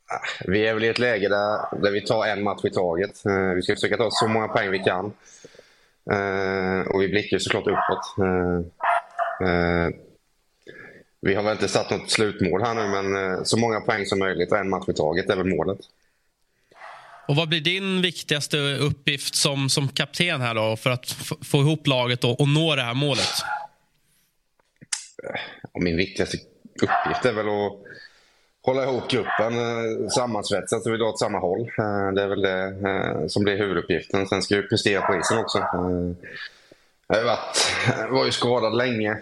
Ah, 0.10 0.20
vi 0.48 0.68
är 0.68 0.74
väl 0.74 0.84
i 0.84 0.88
ett 0.88 1.00
läge 1.00 1.30
där, 1.30 1.82
där 1.82 1.92
vi 1.92 2.02
tar 2.02 2.28
en 2.28 2.44
match 2.44 2.66
i 2.66 2.70
taget. 2.70 3.26
Eh, 3.26 3.54
vi 3.56 3.62
ska 3.62 3.76
försöka 3.76 3.98
ta 3.98 4.10
så 4.12 4.28
många 4.28 4.48
poäng 4.48 4.72
vi 4.72 4.80
kan. 4.80 5.06
Eh, 6.12 6.88
och 6.88 7.02
vi 7.02 7.08
blickar 7.08 7.38
såklart 7.40 7.68
uppåt. 7.68 8.18
Eh, 9.42 9.90
vi 11.22 11.36
har 11.36 11.44
väl 11.44 11.52
inte 11.52 11.68
satt 11.68 11.90
något 11.90 12.12
slutmål 12.12 12.62
här 12.64 12.74
nu, 12.74 12.88
men 12.88 13.46
så 13.46 13.58
många 13.58 13.80
poäng 13.80 14.06
som 14.06 14.20
möjligt 14.20 14.52
och 14.52 14.58
en 14.58 14.70
match 14.70 14.90
i 14.90 14.94
taget 14.94 15.30
är 15.30 15.36
väl 15.36 15.56
målet. 15.56 15.80
Och 17.28 17.36
Vad 17.36 17.50
blir 17.50 17.62
din 17.62 18.02
viktigaste 18.02 18.58
uppgift 18.58 19.36
som, 19.36 19.70
som 19.70 19.88
kapten 19.88 20.42
här 20.42 20.56
då 20.56 20.76
för 20.76 20.90
att 20.90 21.16
få 21.42 21.58
ihop 21.58 21.88
laget 21.88 22.24
och, 22.24 22.42
och 22.42 22.48
nå 22.48 22.76
det 22.76 22.82
här 22.82 22.94
målet? 22.94 23.34
Min 25.80 25.98
viktigaste 25.98 26.38
uppgift 26.82 27.26
är 27.26 27.34
väl 27.34 27.48
att 27.48 27.74
hålla 28.68 28.84
ihop 28.84 29.10
gruppen, 29.10 29.60
eh, 29.60 30.10
sammansvetsa 30.10 30.80
så 30.80 30.92
vi 30.92 30.98
drar 30.98 31.06
åt 31.06 31.20
samma 31.20 31.40
håll. 31.40 31.62
Eh, 31.62 32.12
det 32.16 32.22
är 32.24 32.28
väl 32.28 32.42
det 32.42 32.64
eh, 32.90 33.28
som 33.28 33.44
blir 33.44 33.58
huvuduppgiften. 33.58 34.28
Sen 34.28 34.42
ska 34.42 34.56
vi 34.56 34.68
prestera 34.68 35.02
på 35.02 35.16
isen 35.16 35.38
också. 35.38 35.58
Jag 37.08 37.24
varit, 37.24 37.74
var 38.10 38.26
ju 38.26 38.32
skadad 38.32 38.76
länge. 38.76 39.18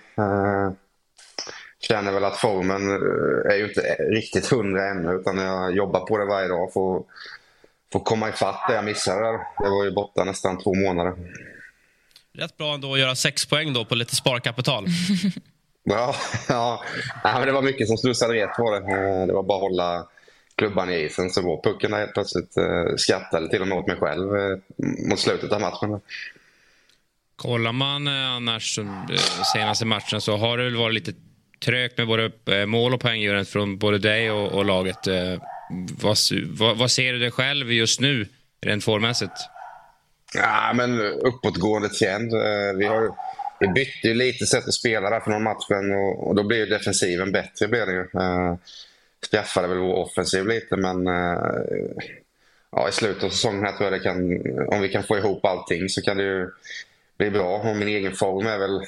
Känner 1.79 2.11
väl 2.11 2.23
att 2.23 2.37
formen 2.37 2.89
är 3.45 3.55
ju 3.55 3.67
inte 3.67 3.81
riktigt 4.09 4.47
hundra 4.47 4.89
ännu 4.89 5.13
utan 5.13 5.37
jag 5.37 5.75
jobbar 5.75 5.99
på 5.99 6.17
det 6.17 6.25
varje 6.25 6.47
dag 6.47 6.73
för 6.73 6.97
att 6.97 7.05
få 7.95 7.99
komma 7.99 8.29
ifatt 8.29 8.65
det 8.67 8.75
jag 8.75 8.85
missade. 8.85 9.31
Det 9.57 9.69
var 9.69 9.83
ju 9.83 9.91
borta 9.91 10.23
nästan 10.23 10.57
två 10.63 10.73
månader. 10.73 11.13
Rätt 12.33 12.57
bra 12.57 12.73
ändå 12.73 12.93
att 12.93 12.99
göra 12.99 13.15
sex 13.15 13.45
poäng 13.45 13.73
då 13.73 13.85
på 13.85 13.95
lite 13.95 14.15
sparkapital. 14.15 14.85
ja, 15.83 16.15
ja. 16.49 16.83
ja 17.23 17.39
men 17.39 17.47
det 17.47 17.51
var 17.51 17.61
mycket 17.61 17.87
som 17.87 17.97
slussade 17.97 18.33
rätt 18.33 18.55
på 18.57 18.71
det. 18.71 18.77
Eh, 18.77 19.27
det 19.27 19.33
var 19.33 19.43
bara 19.43 19.57
att 19.57 19.61
hålla 19.61 20.07
klubban 20.55 20.89
i 20.89 20.95
isen 20.95 21.29
så 21.29 21.41
var 21.41 21.61
pucken 21.63 21.91
där 21.91 21.97
helt 21.97 22.13
plötsligt. 22.13 22.57
Eh, 22.57 22.95
skrattade 22.97 23.49
till 23.49 23.61
och 23.61 23.67
med 23.67 23.77
åt 23.77 23.87
mig 23.87 23.97
själv 23.97 24.35
eh, 24.35 24.57
mot 25.09 25.19
slutet 25.19 25.51
av 25.51 25.61
matchen. 25.61 26.01
Kollar 27.35 27.71
man 27.71 28.07
annars 28.07 28.79
senaste 29.53 29.85
matchen 29.85 30.21
så 30.21 30.37
har 30.37 30.57
det 30.57 30.63
väl 30.63 30.75
varit 30.75 30.93
lite 30.93 31.13
trögt 31.65 31.97
med 31.97 32.07
både 32.07 32.31
mål 32.65 32.93
och 32.93 33.01
poänggörandet 33.01 33.49
från 33.49 33.77
både 33.77 33.97
dig 33.97 34.31
och, 34.31 34.51
och 34.51 34.65
laget. 34.65 35.07
Vad, 35.69 36.17
vad, 36.59 36.77
vad, 36.77 36.91
ser 36.91 37.13
du 37.13 37.19
dig 37.19 37.31
själv 37.31 37.71
just 37.71 37.99
nu, 37.99 38.27
rent 38.61 38.83
formmässigt? 38.83 39.31
Ja, 40.33 40.71
men 40.75 41.01
uppåtgående 41.01 41.89
trend. 41.89 42.33
Eh, 42.33 42.77
vi, 42.77 42.85
har, 42.85 43.15
vi 43.59 43.67
bytte 43.67 44.07
ju 44.07 44.13
lite 44.13 44.45
sätt 44.45 44.67
att 44.67 44.73
spela 44.73 45.09
där 45.09 45.19
för 45.19 45.31
någon 45.31 45.43
matchen 45.43 45.91
och, 45.95 46.27
och 46.27 46.35
då 46.35 46.43
blev 46.43 46.69
defensiven 46.69 47.31
bättre. 47.31 47.67
Blev 47.67 47.87
det 47.87 47.93
ju. 47.93 48.01
Eh, 48.21 48.55
Straffade 49.25 49.67
väl 49.67 49.77
vår 49.77 49.93
offensiv 49.93 50.47
lite, 50.47 50.77
men 50.77 51.07
eh, 51.07 51.39
ja, 52.71 52.89
i 52.89 52.91
slutet 52.91 53.23
av 53.23 53.29
säsongen 53.29 53.63
här 53.63 53.71
tror 53.71 53.83
jag 53.83 53.93
det 53.93 54.03
kan, 54.03 54.17
om 54.67 54.81
vi 54.81 54.89
kan 54.89 55.03
få 55.03 55.17
ihop 55.17 55.45
allting 55.45 55.89
så 55.89 56.01
kan 56.01 56.17
det 56.17 56.23
ju 56.23 56.49
bli 57.17 57.29
bra. 57.29 57.57
Och 57.57 57.75
min 57.75 57.87
egen 57.87 58.13
form 58.13 58.47
är 58.47 58.57
väl... 58.57 58.81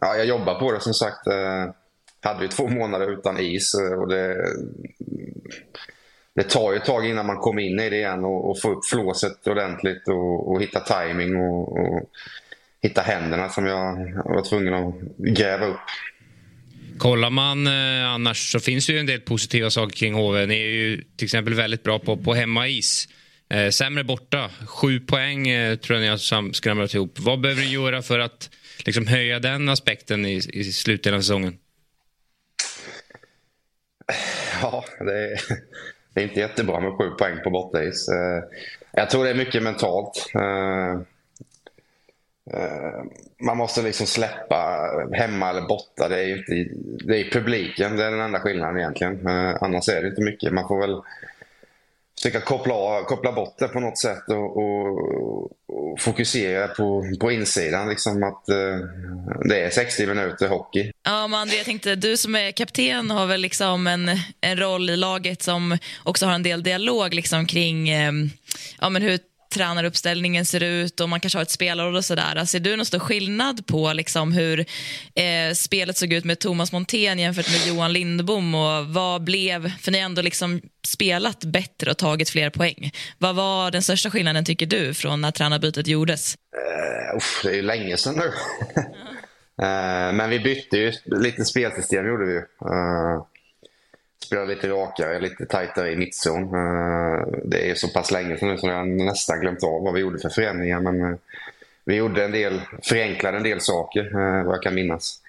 Ja, 0.00 0.16
jag 0.16 0.26
jobbar 0.26 0.54
på 0.54 0.72
det 0.72 0.80
som 0.80 0.94
sagt. 0.94 1.26
Hade 2.20 2.40
vi 2.40 2.48
två 2.48 2.68
månader 2.68 3.12
utan 3.12 3.40
is 3.40 3.74
och 3.74 4.08
det 4.08 4.36
det 6.34 6.42
tar 6.42 6.72
ju 6.72 6.78
ett 6.78 6.84
tag 6.84 7.06
innan 7.06 7.26
man 7.26 7.36
kommer 7.36 7.62
in 7.62 7.80
i 7.80 7.90
det 7.90 7.96
igen 7.96 8.24
och, 8.24 8.50
och 8.50 8.60
får 8.60 8.70
upp 8.70 8.84
flåset 8.84 9.46
ordentligt 9.46 10.08
och, 10.08 10.52
och 10.52 10.62
hitta 10.62 10.80
timing 10.80 11.36
och, 11.36 11.78
och 11.78 12.10
hitta 12.82 13.00
händerna 13.00 13.48
som 13.48 13.66
jag 13.66 14.12
var 14.24 14.48
tvungen 14.48 14.74
att 14.74 14.94
gräva 15.16 15.66
upp. 15.66 15.80
Kollar 16.98 17.30
man 17.30 17.66
eh, 17.66 18.10
annars 18.10 18.52
så 18.52 18.60
finns 18.60 18.86
det 18.86 18.92
ju 18.92 18.98
en 18.98 19.06
del 19.06 19.20
positiva 19.20 19.70
saker 19.70 19.96
kring 19.96 20.14
HV. 20.14 20.46
Ni 20.46 20.54
är 20.54 20.66
ju 20.66 21.04
till 21.16 21.24
exempel 21.24 21.54
väldigt 21.54 21.82
bra 21.82 21.98
på, 21.98 22.16
på 22.16 22.34
hemmais. 22.34 23.08
Eh, 23.50 23.70
sämre 23.70 24.04
borta. 24.04 24.50
Sju 24.66 25.00
poäng 25.00 25.48
eh, 25.48 25.76
tror 25.76 25.98
jag 25.98 26.02
ni 26.02 26.08
har 26.08 26.52
skramlat 26.52 26.94
ihop. 26.94 27.18
Vad 27.18 27.40
behöver 27.40 27.62
du 27.62 27.68
göra 27.68 28.02
för 28.02 28.18
att 28.18 28.50
liksom, 28.86 29.06
höja 29.06 29.38
den 29.38 29.68
aspekten 29.68 30.26
i, 30.26 30.34
i 30.52 30.64
slutdelen 30.64 31.18
av 31.18 31.22
säsongen? 31.22 31.58
Ja, 34.62 34.84
det 34.98 35.32
är, 35.32 35.40
det 36.14 36.20
är 36.20 36.24
inte 36.24 36.40
jättebra 36.40 36.80
med 36.80 36.92
sju 36.92 37.10
poäng 37.10 37.38
på 37.44 37.50
bortais. 37.50 38.08
Eh, 38.08 38.44
jag 38.92 39.10
tror 39.10 39.24
det 39.24 39.30
är 39.30 39.34
mycket 39.34 39.62
mentalt. 39.62 40.30
Eh, 40.34 40.92
eh, 42.60 43.04
man 43.38 43.56
måste 43.56 43.82
liksom 43.82 44.06
släppa 44.06 44.90
hemma 45.12 45.50
eller 45.50 45.62
borta. 45.62 46.08
Det 46.08 46.24
är, 46.24 46.36
inte, 46.38 46.74
det 47.04 47.20
är 47.20 47.30
publiken, 47.30 47.96
det 47.96 48.04
är 48.04 48.10
den 48.10 48.20
enda 48.20 48.40
skillnaden 48.40 48.78
egentligen. 48.78 49.26
Annars 49.60 49.88
är 49.88 50.02
det 50.02 50.08
inte 50.08 50.22
mycket. 50.22 50.52
Man 50.52 50.68
får 50.68 50.80
väl 50.80 51.00
försöka 52.24 52.40
koppla, 52.40 53.04
koppla 53.04 53.32
bort 53.32 53.54
det 53.58 53.68
på 53.68 53.80
något 53.80 53.98
sätt 53.98 54.28
och, 54.28 54.56
och, 54.56 55.42
och 55.68 56.00
fokusera 56.00 56.68
på, 56.68 57.04
på 57.20 57.32
insidan. 57.32 57.88
Liksom 57.88 58.22
att 58.22 58.48
eh, 58.48 58.78
det 59.48 59.60
är 59.60 59.70
60 59.70 60.06
minuter 60.06 60.48
hockey. 60.48 60.92
Ja, 61.02 61.26
men 61.26 61.40
André, 61.40 61.56
jag 61.56 61.64
tänkte, 61.64 61.94
du 61.94 62.16
som 62.16 62.34
är 62.34 62.50
kapten 62.50 63.10
har 63.10 63.26
väl 63.26 63.40
liksom 63.40 63.86
en, 63.86 64.10
en 64.40 64.58
roll 64.58 64.90
i 64.90 64.96
laget 64.96 65.42
som 65.42 65.78
också 66.04 66.26
har 66.26 66.32
en 66.32 66.42
del 66.42 66.62
dialog 66.62 67.14
liksom 67.14 67.46
kring 67.46 67.88
eh, 67.88 68.12
ja, 68.80 68.88
men 68.88 69.02
hur 69.02 69.18
tränaruppställningen 69.54 70.44
ser 70.44 70.62
ut 70.62 71.00
och 71.00 71.08
man 71.08 71.20
kanske 71.20 71.38
har 71.38 71.42
ett 71.42 71.50
spelarråd 71.50 71.96
och 71.96 72.04
sådär. 72.04 72.44
Ser 72.44 72.60
du 72.60 72.76
någon 72.76 72.86
stor 72.86 72.98
skillnad 72.98 73.66
på 73.66 73.92
liksom 73.92 74.32
hur 74.32 74.60
eh, 75.14 75.54
spelet 75.54 75.96
såg 75.96 76.12
ut 76.12 76.24
med 76.24 76.38
Thomas 76.38 76.72
Montén 76.72 77.18
jämfört 77.18 77.50
med 77.50 77.66
Johan 77.68 77.92
Lindbom 77.92 78.54
och 78.54 78.86
vad 78.86 79.24
blev, 79.24 79.78
för 79.78 79.92
ni 79.92 79.98
har 79.98 80.04
ändå 80.04 80.22
liksom 80.22 80.60
spelat 80.86 81.44
bättre 81.44 81.90
och 81.90 81.98
tagit 81.98 82.30
fler 82.30 82.50
poäng. 82.50 82.92
Vad 83.18 83.34
var 83.34 83.70
den 83.70 83.82
största 83.82 84.10
skillnaden 84.10 84.44
tycker 84.44 84.66
du 84.66 84.94
från 84.94 85.20
när 85.20 85.30
tränarbytet 85.30 85.86
gjordes? 85.86 86.34
Uh, 86.56 87.16
uff, 87.16 87.40
det 87.42 87.50
är 87.50 87.54
ju 87.54 87.62
länge 87.62 87.96
sedan 87.96 88.14
nu. 88.14 88.26
uh, 88.26 88.32
men 90.14 90.30
vi 90.30 90.40
bytte 90.40 90.76
ju 90.76 90.92
lite 91.06 91.44
spelsystem 91.44 92.06
gjorde 92.06 92.26
vi. 92.26 92.36
Uh, 92.36 93.24
spela 94.26 94.44
lite 94.44 94.68
rakare, 94.68 95.20
lite 95.20 95.46
tajtare 95.46 95.92
i 95.92 95.96
mittzon. 95.96 96.42
Eh, 96.42 97.26
det 97.44 97.70
är 97.70 97.74
så 97.74 97.88
pass 97.88 98.10
länge 98.10 98.36
sedan 98.36 98.48
nu 98.48 98.58
så 98.58 98.68
jag 98.68 98.88
nästan 98.88 99.40
glömt 99.40 99.64
av 99.64 99.82
vad 99.82 99.94
vi 99.94 100.00
gjorde 100.00 100.18
för 100.18 100.28
förändringar. 100.28 100.80
Men 100.80 101.00
eh, 101.00 101.18
vi 101.84 101.94
gjorde 101.94 102.24
en 102.24 102.32
del, 102.32 102.60
förenklade 102.82 103.36
en 103.36 103.42
del 103.42 103.60
saker, 103.60 104.04
eh, 104.04 104.44
vad 104.44 104.54
jag 104.54 104.62
kan 104.62 104.74
minnas. 104.74 105.20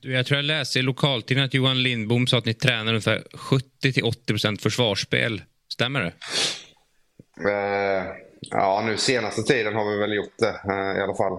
Jag 0.00 0.26
tror 0.26 0.38
jag 0.38 0.44
läste 0.44 0.78
i 0.78 0.82
lokaltidningen 0.82 1.46
att 1.46 1.54
Johan 1.54 1.82
Lindbom 1.82 2.26
sa 2.26 2.38
att 2.38 2.44
ni 2.44 2.54
tränar 2.54 2.88
ungefär 2.88 3.22
70-80% 3.32 4.62
försvarsspel. 4.62 5.42
Stämmer 5.72 6.00
det? 6.00 6.12
Ja, 8.40 8.82
nu 8.86 8.96
senaste 8.96 9.42
tiden 9.42 9.74
har 9.74 9.90
vi 9.90 9.98
väl 9.98 10.12
gjort 10.12 10.38
det 10.38 10.60
i 10.98 11.02
alla 11.02 11.14
fall. 11.14 11.32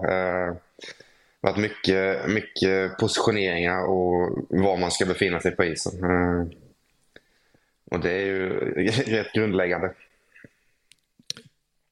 Varit 1.44 1.56
mycket, 1.56 2.28
mycket 2.28 2.98
positioneringar 2.98 3.84
och 3.84 4.46
var 4.48 4.76
man 4.76 4.90
ska 4.90 5.06
befinna 5.06 5.40
sig 5.40 5.56
på 5.56 5.64
isen. 5.64 6.04
Eh, 6.04 6.46
och 7.84 8.00
det 8.00 8.10
är 8.10 8.26
ju 8.26 8.50
rätt 9.06 9.32
grundläggande. 9.32 9.94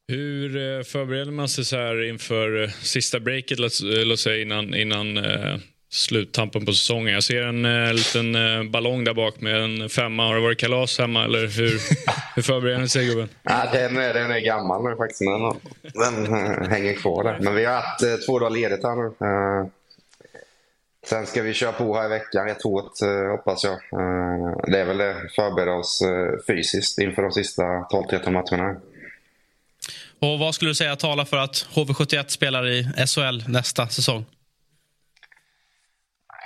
Hur 0.09 0.57
eh, 0.57 0.83
förbereder 0.83 1.33
man 1.33 1.49
sig 1.49 1.64
så 1.64 1.76
här 1.76 2.02
inför 2.09 2.62
eh, 2.62 2.69
sista 2.69 3.21
breaket, 3.21 3.59
låt, 3.59 4.21
säga 4.21 4.42
innan, 4.42 4.75
innan 4.75 5.19
sluttampen 5.90 6.66
på 6.66 6.73
säsongen? 6.73 7.14
Jag 7.14 7.25
ser 7.25 7.42
en 7.42 7.64
eh, 7.64 7.92
liten 7.92 8.35
eh, 8.35 8.62
ballong 8.70 9.04
där 9.04 9.14
bak 9.14 9.40
med 9.40 9.62
en 9.62 9.88
femma. 9.88 10.26
Har 10.26 10.35
det 10.35 10.40
varit 10.40 10.59
kalas 10.59 10.99
hemma 10.99 11.25
eller 11.25 11.38
hur, 11.38 11.80
hur 12.35 12.42
förbereder 12.42 12.78
ni 12.78 12.88
sig 12.88 13.06
gubben? 13.06 13.28
Ja, 13.42 13.62
den, 13.73 13.97
är, 13.97 14.14
den 14.14 14.30
är 14.30 14.40
gammal 14.40 14.85
nu 14.85 14.97
faktiskt. 14.97 15.20
Den, 15.20 15.61
den 15.94 16.35
äh, 16.35 16.68
hänger 16.68 16.94
kvar 16.94 17.25
där. 17.25 17.38
Men 17.40 17.54
vi 17.54 17.64
har 17.64 17.75
haft 17.75 18.02
äh, 18.02 18.14
två 18.14 18.38
dagar 18.38 18.50
ledigt 18.50 18.82
här 18.82 18.97
nu. 18.97 19.06
Äh, 19.06 19.66
sen 21.06 21.26
ska 21.26 21.42
vi 21.42 21.54
köra 21.54 21.73
på 21.73 21.97
här 21.97 22.06
i 22.06 22.09
veckan 22.09 22.47
rätt 22.47 22.62
hårt 22.62 22.92
hoppas 23.30 23.64
jag. 23.64 23.78
det 24.73 24.78
är 24.78 24.85
väl 24.85 24.99
det. 24.99 25.14
Förbereda 25.37 25.73
oss 25.73 26.02
fysiskt 26.47 26.99
inför 26.99 27.23
de 27.23 27.32
sista 27.32 27.62
12-13 27.62 28.30
matcherna. 28.30 28.80
Och 30.20 30.38
vad 30.38 30.54
skulle 30.54 30.70
du 30.70 30.75
säga 30.75 30.97
talar 30.97 31.25
för 31.25 31.37
att 31.37 31.66
HV71 31.75 32.28
spelar 32.28 32.68
i 32.68 32.85
SHL 33.06 33.50
nästa 33.50 33.88
säsong? 33.88 34.25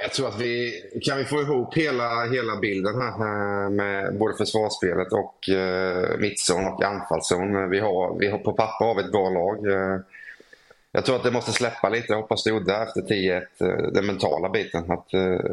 Jag 0.04 0.12
tror 0.12 0.28
att 0.28 0.40
vi 0.40 0.82
kan 1.02 1.18
vi 1.18 1.24
få 1.24 1.40
ihop 1.40 1.74
hela, 1.74 2.24
hela 2.24 2.56
bilden 2.56 3.00
här 3.00 3.10
eh, 3.10 3.70
med 3.70 4.18
både 4.18 4.36
försvarsspelet 4.36 5.12
och 5.12 5.48
eh, 5.48 6.18
mittzon 6.18 6.64
och 6.64 6.84
anfallszon. 6.84 7.70
Vi 7.70 7.80
har, 7.80 8.18
vi 8.18 8.30
har, 8.30 8.38
på 8.38 8.52
papper 8.52 8.84
har 8.84 8.94
vi 8.94 9.00
ett 9.00 9.12
bra 9.12 9.30
lag. 9.30 9.66
Eh, 9.66 10.00
jag 10.92 11.04
tror 11.04 11.16
att 11.16 11.22
det 11.22 11.30
måste 11.30 11.52
släppa 11.52 11.88
lite. 11.88 12.06
Jag 12.08 12.20
hoppas 12.20 12.44
det 12.44 12.50
gjorde 12.50 12.76
efter 12.76 13.00
10-1, 13.00 13.42
eh, 13.60 13.92
den 13.92 14.06
mentala 14.06 14.48
biten. 14.48 14.90
Att 14.90 15.06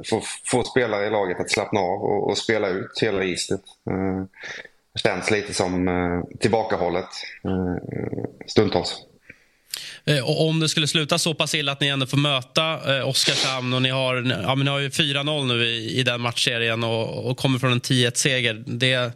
få, 0.09 0.21
få 0.45 0.63
spelare 0.63 1.05
i 1.05 1.09
laget 1.09 1.39
att 1.39 1.51
slappna 1.51 1.79
av 1.79 2.01
och, 2.03 2.29
och 2.29 2.37
spela 2.37 2.69
ut 2.69 2.99
hela 3.01 3.19
registret. 3.19 3.61
Uh, 3.89 4.23
känns 4.95 5.31
lite 5.31 5.53
som 5.53 6.25
tillbakahållet 6.39 7.09
stundtals. 8.47 9.05
Eh, 10.05 10.23
och 10.23 10.47
om 10.47 10.59
det 10.59 10.69
skulle 10.69 10.87
sluta 10.87 11.17
så 11.17 11.33
pass 11.33 11.55
illa 11.55 11.71
att 11.71 11.81
ni 11.81 11.87
ändå 11.87 12.05
får 12.05 12.17
möta 12.17 12.97
eh, 12.97 13.07
Oskarshamn 13.07 13.73
och 13.73 13.81
ni 13.81 13.89
har, 13.89 14.15
ja, 14.43 14.55
men 14.55 14.65
ni 14.65 14.71
har 14.71 14.79
ju 14.79 14.89
4-0 14.89 15.45
nu 15.47 15.65
i, 15.65 15.99
i 15.99 16.03
den 16.03 16.21
matchserien 16.21 16.83
och, 16.83 17.29
och 17.29 17.37
kommer 17.37 17.59
från 17.59 17.71
en 17.71 17.81
10-1-seger. 17.81 18.63
Det 18.65 19.11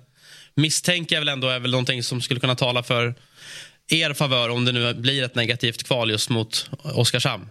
misstänker 0.56 1.16
jag 1.16 1.22
väl 1.22 1.30
ändå 1.30 1.48
är 1.48 1.60
väl 1.60 1.72
någonting 1.72 2.04
som 2.04 2.22
skulle 2.22 2.40
kunna 2.40 2.56
tala 2.56 2.84
för 2.84 3.16
er 3.88 4.14
favör 4.14 4.50
om 4.50 4.66
det 4.66 4.72
nu 4.72 4.94
blir 4.94 5.24
ett 5.24 5.36
negativt 5.36 5.84
kval 5.84 6.12
just 6.12 6.30
mot 6.30 6.70
Oskarshamn. 6.96 7.50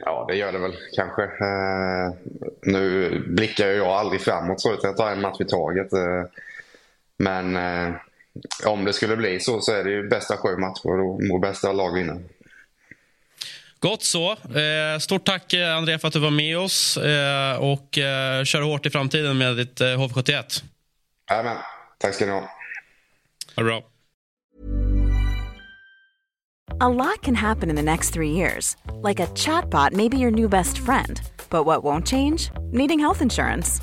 Ja, 0.00 0.24
det 0.28 0.36
gör 0.36 0.52
det 0.52 0.58
väl 0.58 0.76
kanske. 0.96 1.22
Eh, 1.22 2.12
nu 2.62 3.10
blickar 3.26 3.66
jag 3.66 3.86
aldrig 3.86 4.20
framåt 4.20 4.60
så, 4.60 4.74
utan 4.74 4.88
jag 4.88 4.96
tar 4.96 5.10
en 5.10 5.20
match 5.20 5.40
i 5.40 5.44
taget. 5.44 5.92
Eh, 5.92 6.24
men 7.16 7.56
eh, 7.56 7.94
om 8.66 8.84
det 8.84 8.92
skulle 8.92 9.16
bli 9.16 9.40
så, 9.40 9.60
så 9.60 9.72
är 9.72 9.84
det 9.84 9.90
ju 9.90 10.08
bästa 10.08 10.36
sju 10.36 10.56
matcher 10.56 11.00
och 11.00 11.22
må 11.22 11.38
bästa 11.38 11.72
lag 11.72 11.94
vinna. 11.94 12.16
Gott 13.80 14.02
så. 14.02 14.32
Eh, 14.32 14.98
stort 15.00 15.24
tack, 15.24 15.52
eh, 15.52 15.76
André, 15.76 15.98
för 15.98 16.08
att 16.08 16.14
du 16.14 16.20
var 16.20 16.30
med 16.30 16.58
oss. 16.58 16.96
Eh, 16.96 17.56
och 17.56 17.98
eh, 17.98 18.44
kör 18.44 18.62
hårt 18.62 18.86
i 18.86 18.90
framtiden 18.90 19.38
med 19.38 19.56
ditt 19.56 19.80
eh, 19.80 19.86
HV71. 19.86 20.62
Jajamän. 21.30 21.56
Tack 21.98 22.14
ska 22.14 22.26
ni 22.26 22.32
ha. 22.32 22.40
Ha 22.40 22.48
det 23.56 23.64
bra. 23.64 23.82
A 26.82 26.88
lot 26.88 27.22
can 27.22 27.34
happen 27.34 27.70
in 27.70 27.76
the 27.76 27.82
next 27.82 28.14
three 28.14 28.30
years. 28.30 28.76
Like 29.02 29.20
a 29.20 29.26
chatbot 29.34 29.92
may 29.92 30.08
be 30.08 30.16
your 30.16 30.30
new 30.30 30.48
best 30.48 30.78
friend. 30.78 31.20
But 31.50 31.66
what 31.66 31.82
won't 31.82 32.06
change? 32.06 32.50
Needing 32.72 33.00
health 33.00 33.22
insurance. 33.22 33.82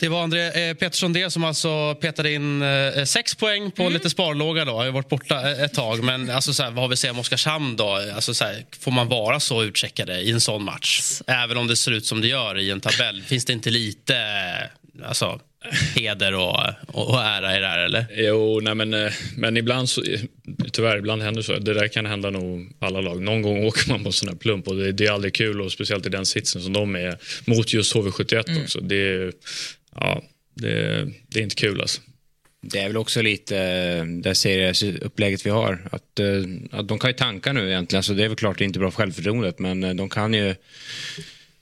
Det 0.00 0.08
var 0.08 0.22
André 0.22 0.68
eh, 0.68 0.74
Petersson 0.74 1.12
det 1.12 1.30
som 1.30 1.44
alltså 1.44 1.94
petade 1.94 2.32
in 2.32 2.62
eh, 2.62 3.04
sex 3.04 3.34
poäng 3.34 3.70
på 3.70 3.82
mm. 3.82 3.92
lite 3.92 4.10
sparlåga. 4.10 4.64
Då. 4.64 4.70
Jag 4.70 4.76
har 4.76 4.90
varit 4.90 5.08
borta 5.08 5.50
ett 5.50 5.74
tag. 5.74 6.04
Men 6.04 6.30
alltså, 6.30 6.54
så 6.54 6.62
här, 6.62 6.70
vad 6.70 6.84
har 6.84 6.88
vi 6.88 6.96
säga 6.96 7.12
om 7.12 7.18
Oskarshamn 7.18 7.76
då? 7.76 8.00
Alltså, 8.14 8.34
så 8.34 8.44
här, 8.44 8.64
får 8.80 8.90
man 8.90 9.08
vara 9.08 9.40
så 9.40 9.62
utcheckade 9.62 10.20
i 10.20 10.30
en 10.30 10.40
sån 10.40 10.64
match? 10.64 11.20
Även 11.26 11.56
om 11.56 11.66
det 11.66 11.76
ser 11.76 11.92
ut 11.92 12.06
som 12.06 12.20
det 12.20 12.28
gör 12.28 12.58
i 12.58 12.70
en 12.70 12.80
tabell. 12.80 13.22
Finns 13.22 13.44
det 13.44 13.52
inte 13.52 13.70
lite 13.70 14.16
alltså, 15.04 15.40
heder 15.94 16.34
och, 16.34 16.60
och, 16.86 17.10
och 17.10 17.20
ära 17.20 17.56
i 17.56 17.60
det 17.60 17.66
här 17.66 17.78
eller? 17.78 18.06
Jo, 18.10 18.60
nej 18.62 18.74
men, 18.74 18.94
eh, 18.94 19.12
men 19.36 19.56
ibland 19.56 19.88
så, 19.88 20.02
tyvärr 20.72 20.98
ibland 20.98 21.22
händer 21.22 21.42
så. 21.42 21.58
Det 21.58 21.74
där 21.74 21.88
kan 21.88 22.06
hända 22.06 22.30
nog 22.30 22.72
alla 22.78 23.00
lag. 23.00 23.22
Någon 23.22 23.42
gång 23.42 23.64
åker 23.66 23.90
man 23.90 24.04
på 24.04 24.12
sån 24.12 24.28
här 24.28 24.36
plump 24.36 24.68
och 24.68 24.76
det, 24.76 24.92
det 24.92 25.06
är 25.06 25.12
aldrig 25.12 25.34
kul 25.34 25.60
och 25.60 25.72
speciellt 25.72 26.06
i 26.06 26.08
den 26.08 26.26
sitsen 26.26 26.62
som 26.62 26.72
de 26.72 26.96
är 26.96 27.18
mot 27.44 27.72
just 27.72 27.94
HV71 27.94 28.48
mm. 28.48 28.62
också. 28.62 28.80
Det 28.80 29.32
ja, 30.00 30.22
det, 30.54 31.04
det 31.28 31.38
är 31.38 31.42
inte 31.42 31.56
kul 31.56 31.80
alltså. 31.80 32.00
Det 32.60 32.78
är 32.78 32.86
väl 32.86 32.96
också 32.96 33.22
lite 33.22 33.58
eh, 33.58 34.04
det 34.04 34.34
serieupplägget 34.34 35.46
vi 35.46 35.50
har. 35.50 35.88
Att, 35.92 36.18
eh, 36.18 36.26
att 36.70 36.88
de 36.88 36.98
kan 36.98 37.10
ju 37.10 37.14
tanka 37.14 37.52
nu 37.52 37.68
egentligen, 37.68 38.02
så 38.02 38.12
det 38.12 38.24
är 38.24 38.28
väl 38.28 38.36
klart 38.36 38.58
det 38.58 38.64
är 38.64 38.66
inte 38.66 38.78
bra 38.78 38.90
för 38.90 38.96
självförtroendet, 38.96 39.58
men 39.58 39.84
eh, 39.84 39.94
de 39.94 40.08
kan 40.08 40.34
ju 40.34 40.54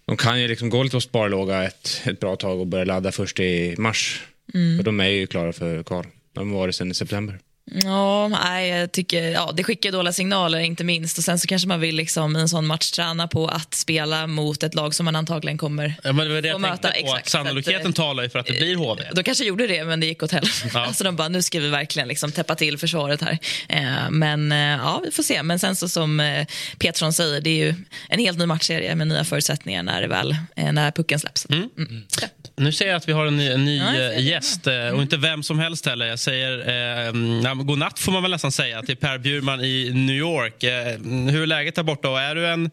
de 0.07 0.17
kan 0.17 0.41
ju 0.41 0.49
liksom 0.49 0.71
gå 0.71 0.83
lite 0.83 0.97
på 0.97 1.01
sparlåga 1.01 1.65
ett, 1.65 2.03
ett 2.05 2.21
bra 2.21 2.37
tag 2.37 2.61
och 2.61 2.67
börja 2.67 2.85
ladda 2.85 3.13
först 3.13 3.41
i 3.41 3.75
mars. 3.79 4.23
Mm. 4.55 4.77
För 4.77 4.85
de 4.85 5.01
är 5.01 5.09
ju 5.09 5.27
klara 5.27 5.53
för 5.53 5.83
kval. 5.83 6.07
De 6.33 6.53
har 6.53 6.59
varit 6.59 6.75
sedan 6.75 6.91
i 6.91 6.95
september. 6.95 7.39
Ja, 7.71 8.29
nej, 8.29 8.69
jag 8.69 8.93
tycker, 8.93 9.23
ja, 9.23 9.53
det 9.55 9.65
skickar 9.65 9.93
dåliga 9.93 10.13
signaler, 10.13 10.59
inte 10.59 10.85
minst. 10.85 11.19
Och 11.19 11.25
Sen 11.25 11.39
så 11.39 11.47
kanske 11.47 11.69
man 11.69 11.81
vill 11.81 11.97
liksom, 11.97 12.37
i 12.37 12.41
en 12.41 12.49
sån 12.49 12.67
match 12.67 12.91
träna 12.91 13.29
på 13.29 13.49
att 13.49 13.75
spela 13.75 14.27
mot 14.27 14.63
ett 14.63 14.75
lag 14.75 14.95
som 14.95 15.05
man 15.05 15.17
antagligen 15.17 15.59
kommer 15.59 15.95
ja, 16.03 16.13
men 16.13 16.29
det 16.29 16.35
var 16.35 16.43
det 16.43 16.49
jag 16.49 16.61
möta. 16.61 16.89
På, 16.89 16.95
Exakt, 16.95 17.29
sannolikheten 17.29 17.91
att, 17.91 17.97
talar 17.97 18.23
ju 18.23 18.29
för 18.29 18.39
att 18.39 18.47
det 18.47 18.53
blir 18.53 18.77
HV. 18.77 19.03
De 19.13 19.25
kanske 19.25 19.45
gjorde 19.45 19.67
det, 19.67 19.85
men 19.85 20.01
det 20.01 20.07
gick 20.07 20.23
åt 20.23 20.33
helvete. 20.33 20.71
Ja. 20.75 20.81
alltså 20.87 21.05
de 21.05 21.17
bara, 21.17 21.29
nu 21.29 21.43
ska 21.43 21.61
vi 21.61 21.69
verkligen 21.69 22.09
liksom 22.09 22.33
täppa 22.33 22.55
till 22.55 22.79
försvaret 22.79 23.23
här. 23.23 23.39
Eh, 23.69 24.11
men 24.11 24.53
eh, 24.53 24.59
ja, 24.59 25.01
vi 25.05 25.11
får 25.11 25.23
se. 25.23 25.43
Men 25.43 25.59
sen 25.59 25.77
så 25.77 25.89
som 25.89 26.21
eh, 26.21 26.47
Petersson 26.79 27.13
säger, 27.13 27.41
det 27.41 27.51
är 27.51 27.67
ju 27.67 27.75
en 28.09 28.19
helt 28.19 28.39
ny 28.39 28.47
matchserie 28.47 28.95
med 28.95 29.09
nya 29.09 29.25
förutsättningar 29.25 29.83
när, 29.83 30.03
det 30.03 30.09
väl, 30.09 30.37
eh, 30.57 30.73
när 30.73 30.91
pucken 30.91 31.19
släpps. 31.19 31.47
Mm. 31.51 31.71
Mm. 31.79 32.05
Nu 32.59 32.73
ser 32.73 32.87
jag 32.87 32.97
att 32.97 33.09
vi 33.09 33.13
har 33.13 33.27
en 33.27 33.37
ny, 33.37 33.49
en 33.49 33.65
ny 33.65 33.79
ja, 33.79 34.13
gäst, 34.13 34.67
mm. 34.67 34.95
och 34.95 35.03
inte 35.03 35.17
vem 35.17 35.43
som 35.43 35.59
helst 35.59 35.87
heller. 35.87 36.07
Jag 36.07 36.19
säger 36.19 36.59
eh, 37.47 37.55
god 37.55 37.79
natt 37.79 37.99
får 37.99 38.13
man 38.13 38.23
väl 38.23 38.31
nästan 38.31 38.53
säga 38.53 38.83
till 38.83 38.97
Per 38.97 39.19
Bjurman 39.19 39.61
i 39.61 39.91
New 39.95 40.17
York. 40.17 40.65
Eh, 40.65 40.99
hur 41.33 41.43
är 41.43 41.47
läget 41.47 41.75
där 41.75 41.83
borta 41.83 42.11
och 42.11 42.21
är 42.21 42.35
du 42.35 42.47
en, 42.47 42.71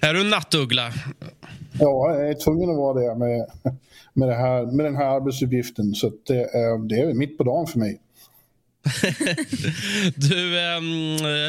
är 0.00 0.14
du 0.14 0.20
en 0.20 0.30
nattuggla? 0.30 0.92
Ja, 1.80 2.14
jag 2.14 2.30
är 2.30 2.34
tvungen 2.34 2.70
att 2.70 2.76
vara 2.76 3.00
det 3.00 3.18
med, 3.18 3.46
med, 4.12 4.28
det 4.28 4.34
här, 4.34 4.66
med 4.66 4.86
den 4.86 4.96
här 4.96 5.16
arbetsuppgiften. 5.16 5.94
Så 5.94 6.12
det, 6.26 6.40
är, 6.40 6.88
det 6.88 7.00
är 7.00 7.14
mitt 7.14 7.38
på 7.38 7.44
dagen 7.44 7.66
för 7.66 7.78
mig. 7.78 8.00
du, 10.16 10.58
eh, 10.58 10.80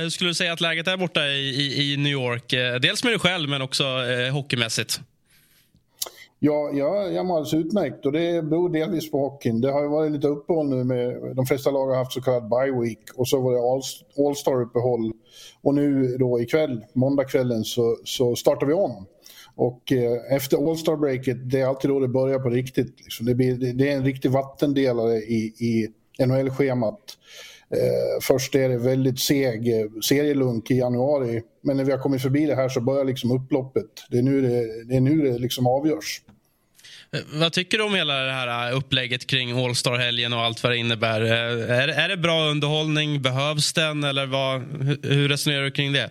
hur 0.02 0.10
skulle 0.10 0.30
du 0.30 0.34
säga 0.34 0.54
att 0.54 0.62
läget 0.62 0.88
är 0.88 0.98
borta 0.98 1.28
i, 1.28 1.50
i, 1.50 1.94
i 1.94 1.98
New 1.98 2.12
York? 2.12 2.54
Eh, 2.54 2.76
dels 2.76 3.04
med 3.04 3.14
dig 3.14 3.20
själv, 3.20 3.50
men 3.50 3.62
också 3.62 3.84
eh, 3.84 4.34
hockeymässigt. 4.34 5.02
Ja, 6.46 6.72
ja, 6.74 7.08
jag 7.08 7.26
mår 7.26 7.36
alldeles 7.38 7.66
utmärkt 7.66 8.06
och 8.06 8.12
det 8.12 8.46
beror 8.46 8.70
delvis 8.70 9.12
på 9.12 9.20
hockeyn. 9.20 9.62
Det 9.62 9.72
har 9.72 9.82
ju 9.82 9.88
varit 9.88 10.12
lite 10.12 10.28
uppehåll 10.28 10.70
nu 10.70 10.84
med, 10.84 11.36
de 11.36 11.46
flesta 11.46 11.72
lag 11.72 11.88
har 11.88 11.96
haft 11.96 12.12
så 12.12 12.22
kallad 12.22 12.50
bye 12.50 12.80
week 12.82 13.00
och 13.16 13.28
så 13.28 13.42
var 13.42 13.54
det 13.54 14.28
all 14.28 14.36
star 14.36 14.62
uppehåll. 14.62 15.12
Och 15.62 15.76
nu 15.76 16.18
då 16.18 16.42
ikväll, 16.42 16.86
måndagskvällen, 16.94 17.64
så, 17.64 17.98
så 18.04 18.36
startar 18.36 18.68
vi 18.68 18.74
om. 18.74 19.06
Och 19.56 19.92
eh, 19.92 20.36
efter 20.36 20.70
All-Star 20.70 20.96
breaket, 20.96 21.52
det 21.52 21.62
är 21.62 21.66
alltid 21.66 21.90
då 21.90 22.00
det 22.00 22.08
börjar 22.08 22.40
på 22.40 22.50
riktigt. 22.50 23.00
Liksom. 23.00 23.26
Det, 23.26 23.36
blir, 23.36 23.56
det, 23.56 23.72
det, 23.72 23.92
är 23.92 23.96
en 23.96 24.06
riktig 24.06 24.32
vattendelare 24.32 25.18
i, 25.18 25.54
i 25.60 25.88
NHL-schemat. 26.26 27.00
Eh, 27.70 28.22
först 28.22 28.56
är 28.56 28.70
det 28.70 28.78
väldigt 28.78 29.20
seg 29.20 29.90
serielunk 30.04 30.72
i 30.72 30.78
januari, 30.78 31.42
men 31.62 31.78
när 31.78 31.84
vi 31.84 31.92
har 31.92 32.00
kommit 32.00 32.22
förbi 32.22 32.46
det 32.46 32.56
här 32.56 32.70
så 32.70 32.82
börjar 32.82 33.06
liksom 33.06 33.32
upploppet. 33.32 33.92
Det 34.10 34.18
är 34.18 34.24
nu 34.24 34.42
det, 34.42 34.84
det, 34.84 34.96
är 34.96 35.02
nu 35.02 35.22
det 35.22 35.38
liksom 35.38 35.68
avgörs. 35.68 36.22
Vad 37.34 37.54
tycker 37.54 37.78
du 37.78 37.84
om 37.84 37.96
hela 37.96 38.14
det 38.14 38.32
här 38.32 38.72
äh, 38.72 38.78
upplägget 38.78 39.28
kring 39.28 39.66
All-star-helgen 39.66 40.34
och 40.34 40.40
allt 40.40 40.64
vad 40.64 40.72
det 40.72 40.78
innebär? 40.78 41.22
Äh, 41.22 41.78
är, 41.80 41.88
är 41.88 42.10
det 42.10 42.18
bra 42.18 42.50
underhållning? 42.50 43.22
Behövs 43.22 43.74
den? 43.74 44.04
Eller 44.04 44.26
vad, 44.26 44.62
hur 45.04 45.30
resonerar 45.30 45.64
du 45.64 45.72
kring 45.72 45.94
det? 45.94 46.10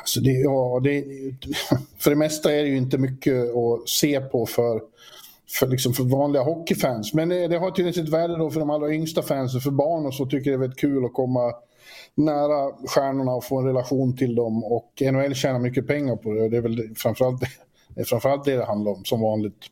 Alltså 0.00 0.20
det, 0.20 0.30
ja, 0.30 0.80
det, 0.84 1.04
för 1.98 2.10
det 2.10 2.16
mesta 2.16 2.52
är 2.52 2.62
det 2.62 2.68
ju 2.68 2.76
inte 2.76 2.98
mycket 2.98 3.34
att 3.34 3.88
se 3.88 4.20
på 4.20 4.46
för, 4.46 4.80
för, 5.58 5.66
liksom 5.66 5.92
för 5.92 6.04
vanliga 6.04 6.42
hockeyfans. 6.42 7.14
Men 7.14 7.28
det, 7.28 7.48
det 7.48 7.58
har 7.58 7.70
tydligen 7.70 7.94
sitt 7.94 8.08
värde 8.08 8.36
då 8.36 8.50
för 8.50 8.60
de 8.60 8.70
allra 8.70 8.94
yngsta 8.94 9.22
fansen. 9.22 9.60
För 9.60 9.70
barn 9.70 10.06
och 10.06 10.14
så 10.14 10.26
tycker 10.26 10.50
det 10.50 10.56
är 10.56 10.60
väldigt 10.60 10.80
kul 10.80 11.04
att 11.04 11.12
komma 11.12 11.52
nära 12.14 12.72
stjärnorna 12.88 13.32
och 13.32 13.44
få 13.44 13.58
en 13.58 13.66
relation 13.66 14.16
till 14.16 14.34
dem. 14.34 14.64
Och 14.64 15.02
NHL 15.12 15.34
tjänar 15.34 15.58
mycket 15.58 15.86
pengar 15.86 16.16
på 16.16 16.32
det. 16.32 16.48
Det 16.48 16.56
är 16.56 16.60
väl 16.60 16.94
framförallt 16.96 17.42
det 17.98 18.02
är 18.02 18.06
framförallt 18.06 18.44
det 18.44 18.56
det 18.56 18.64
handlar 18.64 18.92
om, 18.92 19.04
som 19.04 19.20
vanligt. 19.20 19.66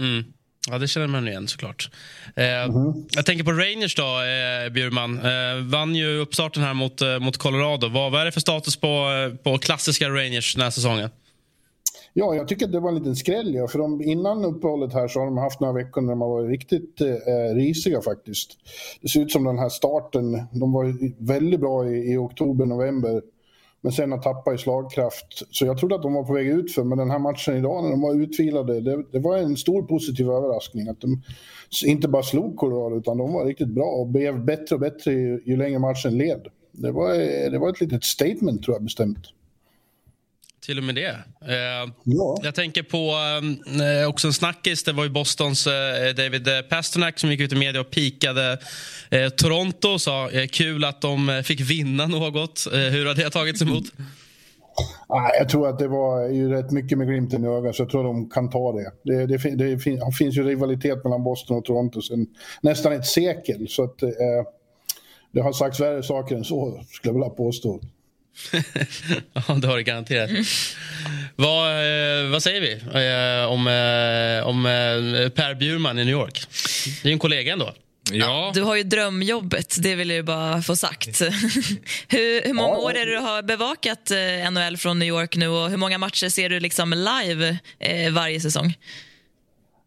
Mm. 0.00 0.24
Ja, 0.70 0.78
det 0.78 0.88
känner 0.88 1.06
man 1.06 1.28
igen 1.28 1.48
såklart. 1.48 1.90
Eh, 2.36 2.44
mm 2.44 2.70
-hmm. 2.70 3.04
Jag 3.10 3.26
tänker 3.26 3.44
på 3.44 3.52
Rangers 3.52 3.94
då, 3.94 4.02
eh, 4.02 4.72
Bjurman. 4.72 5.18
Eh, 5.18 5.64
vann 5.70 5.94
ju 5.94 6.18
uppstarten 6.18 6.62
här 6.62 6.74
mot, 6.74 7.02
eh, 7.02 7.18
mot 7.18 7.36
Colorado. 7.36 7.88
Vad, 7.88 8.12
vad 8.12 8.20
är 8.20 8.24
det 8.24 8.32
för 8.32 8.40
status 8.40 8.76
på, 8.76 8.86
eh, 8.86 9.36
på 9.36 9.58
klassiska 9.58 10.08
Rangers 10.08 10.54
den 10.54 10.62
här 10.62 10.70
säsongen? 10.70 11.10
Ja, 12.12 12.34
jag 12.34 12.48
tycker 12.48 12.66
att 12.66 12.72
det 12.72 12.80
var 12.80 12.88
en 12.88 12.94
liten 12.98 13.16
skräll. 13.16 13.54
Ja, 13.54 13.68
för 13.68 13.78
de, 13.78 14.02
innan 14.02 14.44
uppehållet 14.44 14.92
här 14.92 15.08
så 15.08 15.18
har 15.18 15.26
de 15.26 15.38
haft 15.38 15.60
några 15.60 15.74
veckor 15.74 16.00
när 16.00 16.10
de 16.10 16.20
har 16.20 16.28
varit 16.28 16.50
riktigt 16.50 17.00
eh, 17.00 17.54
risiga 17.54 18.02
faktiskt. 18.02 18.56
Det 19.00 19.08
ser 19.08 19.20
ut 19.20 19.32
som 19.32 19.44
den 19.44 19.58
här 19.58 19.68
starten, 19.68 20.46
de 20.52 20.72
var 20.72 20.94
väldigt 21.26 21.60
bra 21.60 21.90
i, 21.90 22.12
i 22.12 22.16
oktober, 22.16 22.66
november. 22.66 23.22
Men 23.82 23.92
sen 23.92 24.12
har 24.12 24.18
tappat 24.18 24.54
i 24.54 24.58
slagkraft. 24.58 25.42
Så 25.50 25.66
jag 25.66 25.78
trodde 25.78 25.94
att 25.94 26.02
de 26.02 26.14
var 26.14 26.24
på 26.24 26.32
väg 26.32 26.46
ut 26.46 26.72
för 26.72 26.84
men 26.84 26.98
den 26.98 27.10
här 27.10 27.18
matchen 27.18 27.56
idag 27.56 27.84
när 27.84 27.90
de 27.90 28.00
var 28.00 28.14
utvilade, 28.14 28.80
det, 28.80 29.04
det 29.12 29.18
var 29.18 29.36
en 29.36 29.56
stor 29.56 29.82
positiv 29.82 30.30
överraskning. 30.30 30.88
Att 30.88 31.00
de 31.00 31.22
inte 31.86 32.08
bara 32.08 32.22
slog 32.22 32.56
Colorado 32.56 32.96
utan 32.96 33.18
de 33.18 33.32
var 33.32 33.44
riktigt 33.44 33.68
bra 33.68 33.84
och 33.84 34.06
blev 34.06 34.44
bättre 34.44 34.74
och 34.74 34.80
bättre 34.80 35.12
ju, 35.12 35.42
ju 35.44 35.56
längre 35.56 35.78
matchen 35.78 36.18
led. 36.18 36.46
Det 36.72 36.90
var, 36.90 37.14
det 37.50 37.58
var 37.58 37.70
ett 37.70 37.80
litet 37.80 38.04
statement 38.04 38.62
tror 38.62 38.74
jag 38.74 38.82
bestämt. 38.82 39.18
Till 40.66 40.78
och 40.78 40.84
med 40.84 40.94
det. 40.94 41.16
Eh, 41.48 41.90
ja. 42.04 42.38
Jag 42.42 42.54
tänker 42.54 42.82
på 42.82 43.14
eh, 43.82 44.08
också 44.08 44.26
en 44.26 44.32
snackis. 44.32 44.84
Det 44.84 44.92
var 44.92 45.04
ju 45.04 45.10
Bostons 45.10 45.66
eh, 45.66 46.14
David 46.16 46.48
Pasternak 46.68 47.18
som 47.18 47.30
gick 47.30 47.40
ut 47.40 47.52
i 47.52 47.56
media 47.56 47.80
och 47.80 47.90
pikade 47.90 48.58
eh, 49.10 49.28
Toronto 49.28 49.88
och 49.88 50.00
sa 50.00 50.30
eh, 50.30 50.46
kul 50.46 50.84
att 50.84 51.00
de 51.00 51.28
eh, 51.28 51.42
fick 51.42 51.60
vinna 51.60 52.06
något. 52.06 52.66
Eh, 52.72 52.78
hur 52.78 53.06
har 53.06 53.14
det 53.14 53.30
tagits 53.30 53.62
emot? 53.62 53.84
Jag 55.38 55.48
tror 55.48 55.68
att 55.68 55.78
det 55.78 55.88
var 55.88 56.28
ju 56.28 56.50
rätt 56.50 56.70
mycket 56.70 56.98
med 56.98 57.08
glimten 57.08 57.44
i 57.44 57.48
ögat, 57.48 57.76
så 57.76 57.82
jag 57.82 57.90
tror 57.90 58.00
att 58.00 58.14
de 58.14 58.30
kan 58.30 58.50
ta 58.50 58.72
det. 58.72 58.92
Det, 59.04 59.26
det, 59.26 59.56
det 59.56 59.78
finns 60.18 60.36
ju 60.36 60.42
rivalitet 60.42 61.04
mellan 61.04 61.24
Boston 61.24 61.56
och 61.56 61.64
Toronto 61.64 62.02
sedan 62.02 62.26
nästan 62.60 62.92
ett 62.92 63.06
sekel. 63.06 63.68
Så 63.68 63.84
att, 63.84 63.98
det 65.32 65.40
har 65.40 65.52
sagts 65.52 65.80
värre 65.80 66.02
saker 66.02 66.36
än 66.36 66.44
så, 66.44 66.84
skulle 66.90 67.08
jag 67.08 67.12
vilja 67.12 67.28
påstå. 67.28 67.80
ja, 69.32 69.54
det 69.54 69.66
har 69.66 69.76
det 69.76 69.82
garanterat. 69.82 70.30
vad, 71.36 71.70
eh, 71.70 72.30
vad 72.30 72.42
säger 72.42 72.60
vi 72.60 72.72
eh, 72.72 73.50
om, 73.50 73.66
eh, 73.66 74.46
om 74.46 74.62
Per 75.34 75.54
Bjurman 75.54 75.98
i 75.98 76.04
New 76.04 76.12
York? 76.12 76.46
Det 77.02 77.08
är 77.08 77.12
en 77.12 77.18
kollega 77.18 77.52
ändå. 77.52 77.74
Ja. 78.12 78.50
Du 78.54 78.62
har 78.62 78.76
ju 78.76 78.82
drömjobbet, 78.82 79.76
det 79.82 79.94
vill 79.94 80.10
jag 80.10 80.24
bara 80.24 80.62
få 80.62 80.76
sagt. 80.76 81.20
hur, 82.08 82.46
hur, 82.46 82.52
många 82.52 82.74
ja. 82.74 82.76
år 82.76 82.94
är 82.94 83.06
det 83.06 83.12
du 83.12 83.18
har 83.18 83.42
bevakat 83.42 84.10
NHL 84.52 84.76
från 84.76 84.98
New 84.98 85.08
York 85.08 85.36
nu 85.36 85.48
och 85.48 85.70
hur 85.70 85.76
många 85.76 85.98
matcher 85.98 86.28
ser 86.28 86.48
du 86.48 86.60
liksom 86.60 86.92
live 86.92 87.58
varje 88.10 88.40
säsong? 88.40 88.74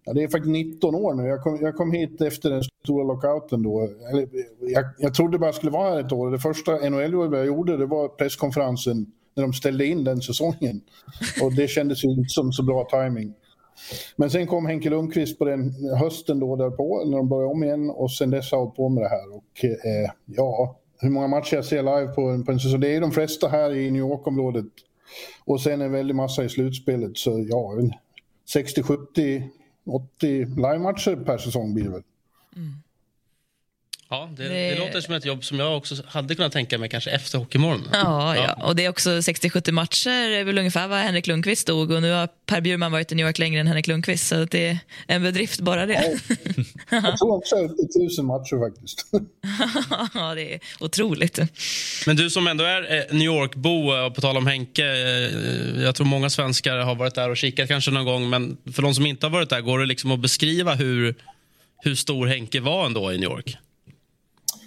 Ja, 0.05 0.13
det 0.13 0.23
är 0.23 0.27
faktiskt 0.27 0.51
19 0.51 0.95
år 0.95 1.13
nu. 1.13 1.23
Jag 1.23 1.41
kom, 1.41 1.59
jag 1.61 1.75
kom 1.75 1.91
hit 1.91 2.21
efter 2.21 2.49
den 2.49 2.63
stora 2.83 3.03
lockouten 3.03 3.63
då. 3.63 3.89
Eller, 4.11 4.27
jag, 4.59 4.85
jag 4.97 5.13
trodde 5.13 5.39
bara 5.39 5.47
jag 5.47 5.55
skulle 5.55 5.71
vara 5.71 5.89
här 5.89 5.99
ett 5.99 6.11
år. 6.11 6.31
Det 6.31 6.39
första 6.39 6.89
NHL-jobbet 6.89 7.37
jag 7.37 7.45
gjorde 7.45 7.77
det 7.77 7.85
var 7.85 8.07
presskonferensen 8.07 9.05
när 9.35 9.43
de 9.43 9.53
ställde 9.53 9.85
in 9.85 10.03
den 10.03 10.21
säsongen. 10.21 10.81
Och 11.41 11.53
det 11.53 11.67
kändes 11.67 12.03
ju 12.03 12.09
inte 12.09 12.29
som 12.29 12.51
så 12.51 12.63
bra 12.63 12.87
timing. 12.91 13.33
Men 14.15 14.29
sen 14.29 14.47
kom 14.47 14.65
Henke 14.65 14.89
Lundqvist 14.89 15.39
på 15.39 15.45
den 15.45 15.73
hösten 15.99 16.39
då 16.39 16.55
därpå, 16.55 17.03
när 17.05 17.17
de 17.17 17.29
började 17.29 17.51
om 17.51 17.63
igen. 17.63 17.89
Och 17.89 18.11
sen 18.11 18.29
dess 18.29 18.51
har 18.51 18.57
jag 18.57 18.65
hållit 18.65 18.75
på 18.75 18.89
med 18.89 19.03
det 19.03 19.09
här. 19.09 19.35
Och 19.35 19.65
eh, 19.65 20.11
ja, 20.25 20.79
hur 20.99 21.09
många 21.09 21.27
matcher 21.27 21.55
jag 21.55 21.65
ser 21.65 21.83
live 21.83 22.13
på 22.13 22.21
en, 22.21 22.45
på 22.45 22.51
en 22.51 22.59
säsong. 22.59 22.79
Det 22.79 22.95
är 22.95 23.01
de 23.01 23.11
flesta 23.11 23.47
här 23.47 23.73
i 23.73 23.91
New 23.91 23.99
York-området. 23.99 24.65
Och 25.45 25.61
sen 25.61 25.81
en 25.81 25.91
väldig 25.91 26.15
massa 26.15 26.43
i 26.43 26.49
slutspelet. 26.49 27.17
Så 27.17 27.45
ja, 27.49 27.73
60-70 28.55 29.43
80 29.85 30.45
live-matcher 30.45 31.15
per 31.15 31.37
säsong 31.37 31.73
blir 31.73 31.83
det 31.83 31.89
väl. 31.89 32.03
Mm. 32.55 32.73
Ja, 34.13 34.29
det, 34.37 34.43
det... 34.43 34.69
det, 34.69 34.79
låter 34.79 35.01
som 35.01 35.13
ett 35.13 35.25
jobb 35.25 35.43
som 35.43 35.59
jag 35.59 35.77
också 35.77 35.95
hade 36.07 36.35
kunnat 36.35 36.51
tänka 36.51 36.77
mig 36.77 36.89
kanske 36.89 37.11
efter 37.11 37.37
Hockeymorgon. 37.37 37.87
Ja, 37.93 38.35
ja. 38.35 38.55
ja. 38.57 38.65
och 38.65 38.75
det 38.75 38.85
är 38.85 38.89
också 38.89 39.09
60-70 39.09 39.71
matcher, 39.71 40.09
är 40.09 40.43
väl 40.43 40.57
ungefär 40.57 40.87
vad 40.87 40.99
Henrik 40.99 41.27
Lundqvist 41.27 41.61
stod 41.61 41.91
och 41.91 42.01
nu 42.01 42.11
har 42.11 42.29
Per 42.45 42.61
Bjurman 42.61 42.91
varit 42.91 43.11
i 43.11 43.15
New 43.15 43.25
York 43.25 43.39
längre 43.39 43.59
än 43.59 43.67
Henrik 43.67 43.87
Lundqvist 43.87 44.27
så 44.27 44.45
det 44.45 44.67
är 44.67 44.79
en 45.07 45.23
bedrift 45.23 45.59
bara 45.59 45.85
det. 45.85 46.19
Ja. 46.89 47.01
jag 47.03 47.17
tror 47.17 47.35
också 47.37 47.55
tusen 47.99 48.25
matcher 48.25 48.69
faktiskt. 48.69 49.05
ja, 50.13 50.35
det 50.35 50.53
är 50.53 50.59
otroligt. 50.79 51.39
Men 52.05 52.15
du 52.15 52.29
som 52.29 52.47
ändå 52.47 52.63
är 52.63 52.95
eh, 52.95 53.15
New 53.15 53.25
York-bo, 53.25 53.93
eh, 53.93 54.09
på 54.09 54.21
tal 54.21 54.37
om 54.37 54.47
Henke, 54.47 54.85
eh, 54.85 55.83
jag 55.83 55.95
tror 55.95 56.07
många 56.07 56.29
svenskar 56.29 56.77
har 56.77 56.95
varit 56.95 57.15
där 57.15 57.29
och 57.29 57.37
kikat 57.37 57.67
kanske 57.67 57.91
någon 57.91 58.05
gång, 58.05 58.29
men 58.29 58.57
för 58.73 58.81
de 58.81 58.95
som 58.95 59.05
inte 59.05 59.25
har 59.25 59.31
varit 59.31 59.49
där, 59.49 59.61
går 59.61 59.79
det 59.79 59.85
liksom 59.85 60.11
att 60.11 60.19
beskriva 60.19 60.73
hur, 60.73 61.15
hur 61.83 61.95
stor 61.95 62.27
Henke 62.27 62.59
var 62.59 62.85
ändå 62.85 63.13
i 63.13 63.17
New 63.17 63.29
York? 63.29 63.57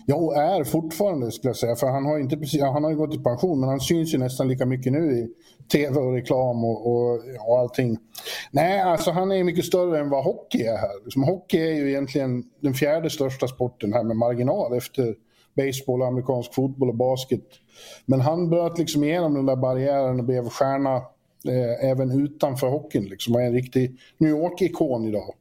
Ja, 0.08 0.16
och 0.16 0.36
är 0.36 0.64
fortfarande 0.64 1.30
skulle 1.30 1.48
jag 1.48 1.56
säga. 1.56 1.76
För 1.76 1.86
han 1.86 2.04
har, 2.04 2.18
inte 2.18 2.36
precis, 2.36 2.62
han 2.62 2.84
har 2.84 2.90
ju 2.90 2.96
gått 2.96 3.14
i 3.14 3.18
pension 3.18 3.60
men 3.60 3.68
han 3.68 3.80
syns 3.80 4.14
ju 4.14 4.18
nästan 4.18 4.48
lika 4.48 4.66
mycket 4.66 4.92
nu 4.92 5.12
i 5.12 5.28
tv 5.72 6.00
och 6.00 6.12
reklam 6.12 6.64
och, 6.64 6.86
och, 6.86 7.20
och 7.48 7.58
allting. 7.58 7.98
Nej, 8.50 8.80
alltså 8.80 9.10
han 9.10 9.32
är 9.32 9.44
mycket 9.44 9.64
större 9.64 10.00
än 10.00 10.10
vad 10.10 10.24
hockey 10.24 10.62
är 10.62 10.76
här. 10.76 11.10
Som 11.10 11.22
hockey 11.22 11.58
är 11.58 11.74
ju 11.74 11.88
egentligen 11.90 12.44
den 12.60 12.74
fjärde 12.74 13.10
största 13.10 13.48
sporten 13.48 13.92
här 13.92 14.02
med 14.02 14.16
marginal 14.16 14.76
efter 14.76 15.14
baseball, 15.56 16.02
amerikansk 16.02 16.54
fotboll 16.54 16.88
och 16.88 16.96
basket. 16.96 17.44
Men 18.06 18.20
han 18.20 18.50
bröt 18.50 18.78
liksom 18.78 19.04
igenom 19.04 19.34
den 19.34 19.46
där 19.46 19.56
barriären 19.56 20.18
och 20.18 20.24
blev 20.24 20.48
stjärna 20.48 20.96
eh, 21.48 21.90
även 21.90 22.24
utanför 22.24 22.68
hockeyn. 22.68 23.04
Liksom, 23.04 23.34
Han 23.34 23.42
är 23.42 23.46
en 23.46 23.52
riktig 23.52 23.96
New 24.18 24.30
York-ikon 24.30 25.08
idag. 25.08 25.34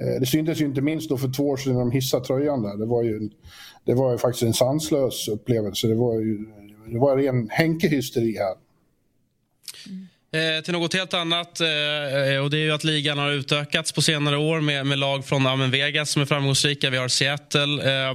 Eh, 0.00 0.20
det 0.20 0.26
syntes 0.26 0.60
ju 0.60 0.64
inte 0.64 0.80
minst 0.80 1.08
då 1.08 1.18
för 1.18 1.32
två 1.32 1.48
år 1.48 1.56
sedan 1.56 1.72
när 1.72 1.80
de 1.80 1.90
hissade 1.90 2.24
tröjan 2.24 2.62
där. 2.62 2.76
Det 2.76 2.86
var 2.86 3.02
ju, 3.02 3.30
det 3.84 3.94
var 3.94 4.12
ju 4.12 4.18
faktiskt 4.18 4.42
en 4.42 4.54
sanslös 4.54 5.28
upplevelse. 5.28 5.88
Det 5.88 5.94
var 5.94 6.20
ju 6.20 6.38
det 6.92 6.98
var 6.98 7.16
ren 7.16 7.48
Henke-hysteri 7.50 8.36
här. 8.38 8.54
Mm. 9.86 10.56
Eh, 10.56 10.62
till 10.62 10.72
något 10.72 10.94
helt 10.94 11.14
annat. 11.14 11.60
Eh, 11.60 12.44
och 12.44 12.50
det 12.50 12.56
är 12.56 12.64
ju 12.64 12.72
att 12.72 12.84
ligan 12.84 13.18
har 13.18 13.30
utökats 13.30 13.92
på 13.92 14.02
senare 14.02 14.36
år 14.36 14.60
med, 14.60 14.86
med 14.86 14.98
lag 14.98 15.24
från 15.24 15.44
ja, 15.44 15.56
Vegas 15.56 16.10
som 16.10 16.22
är 16.22 16.26
framgångsrika. 16.26 16.90
Vi 16.90 16.96
har 16.96 17.08
Seattle. 17.08 18.08
Eh, 18.08 18.14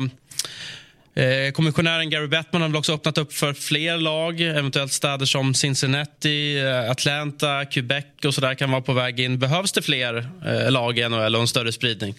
Eh, 1.18 1.52
kommissionären 1.52 2.10
Gary 2.10 2.28
Bettman 2.28 2.62
har 2.62 2.70
väl 2.70 2.78
också 2.78 2.94
öppnat 2.94 3.18
upp 3.18 3.34
för 3.34 3.54
fler 3.54 3.98
lag. 3.98 4.42
Eventuellt 4.42 4.92
städer 4.92 5.26
som 5.26 5.54
Cincinnati, 5.54 6.60
eh, 6.60 6.92
Atlanta, 6.92 7.66
Quebec 7.66 8.06
och 8.26 8.34
så 8.34 8.42
där 8.42 8.54
kan 8.54 8.72
vara 8.72 8.82
på 8.82 8.94
väg 8.94 9.20
in. 9.20 9.40
Behövs 9.40 9.72
det 9.72 9.82
fler 9.82 10.30
eh, 10.46 10.72
lag 10.72 11.00
i 11.00 11.10
NHL 11.10 11.36
och 11.36 11.42
en 11.42 11.48
större 11.48 11.72
spridning? 11.72 12.14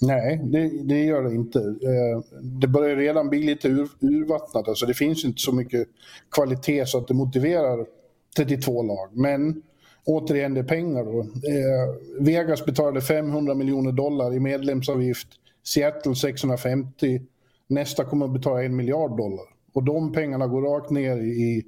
Nej, 0.00 0.40
det, 0.44 0.70
det 0.84 1.04
gör 1.04 1.22
det 1.22 1.34
inte. 1.34 1.58
Eh, 1.58 2.40
det 2.42 2.66
börjar 2.66 2.96
redan 2.96 3.28
bli 3.28 3.42
lite 3.42 3.68
ur, 3.68 3.88
urvattnat. 4.00 4.68
Alltså 4.68 4.86
det 4.86 4.94
finns 4.94 5.24
inte 5.24 5.40
så 5.40 5.52
mycket 5.52 5.88
kvalitet 6.30 6.86
så 6.86 6.98
att 6.98 7.08
det 7.08 7.14
motiverar 7.14 7.86
32 8.36 8.82
lag. 8.82 9.08
Men 9.12 9.62
återigen, 10.04 10.54
det 10.54 10.60
är 10.60 10.64
pengar. 10.64 11.04
Då. 11.04 11.20
Eh, 11.20 12.24
Vegas 12.24 12.64
betalade 12.64 13.00
500 13.00 13.54
miljoner 13.54 13.92
dollar 13.92 14.34
i 14.34 14.40
medlemsavgift. 14.40 15.28
Seattle 15.64 16.14
650. 16.14 17.20
Nästa 17.72 18.04
kommer 18.04 18.26
att 18.26 18.32
betala 18.32 18.62
en 18.62 18.76
miljard 18.76 19.16
dollar. 19.16 19.44
Och 19.74 19.82
de 19.84 20.12
pengarna 20.12 20.46
går 20.46 20.62
rakt 20.62 20.90
ner 20.90 21.16
i 21.16 21.64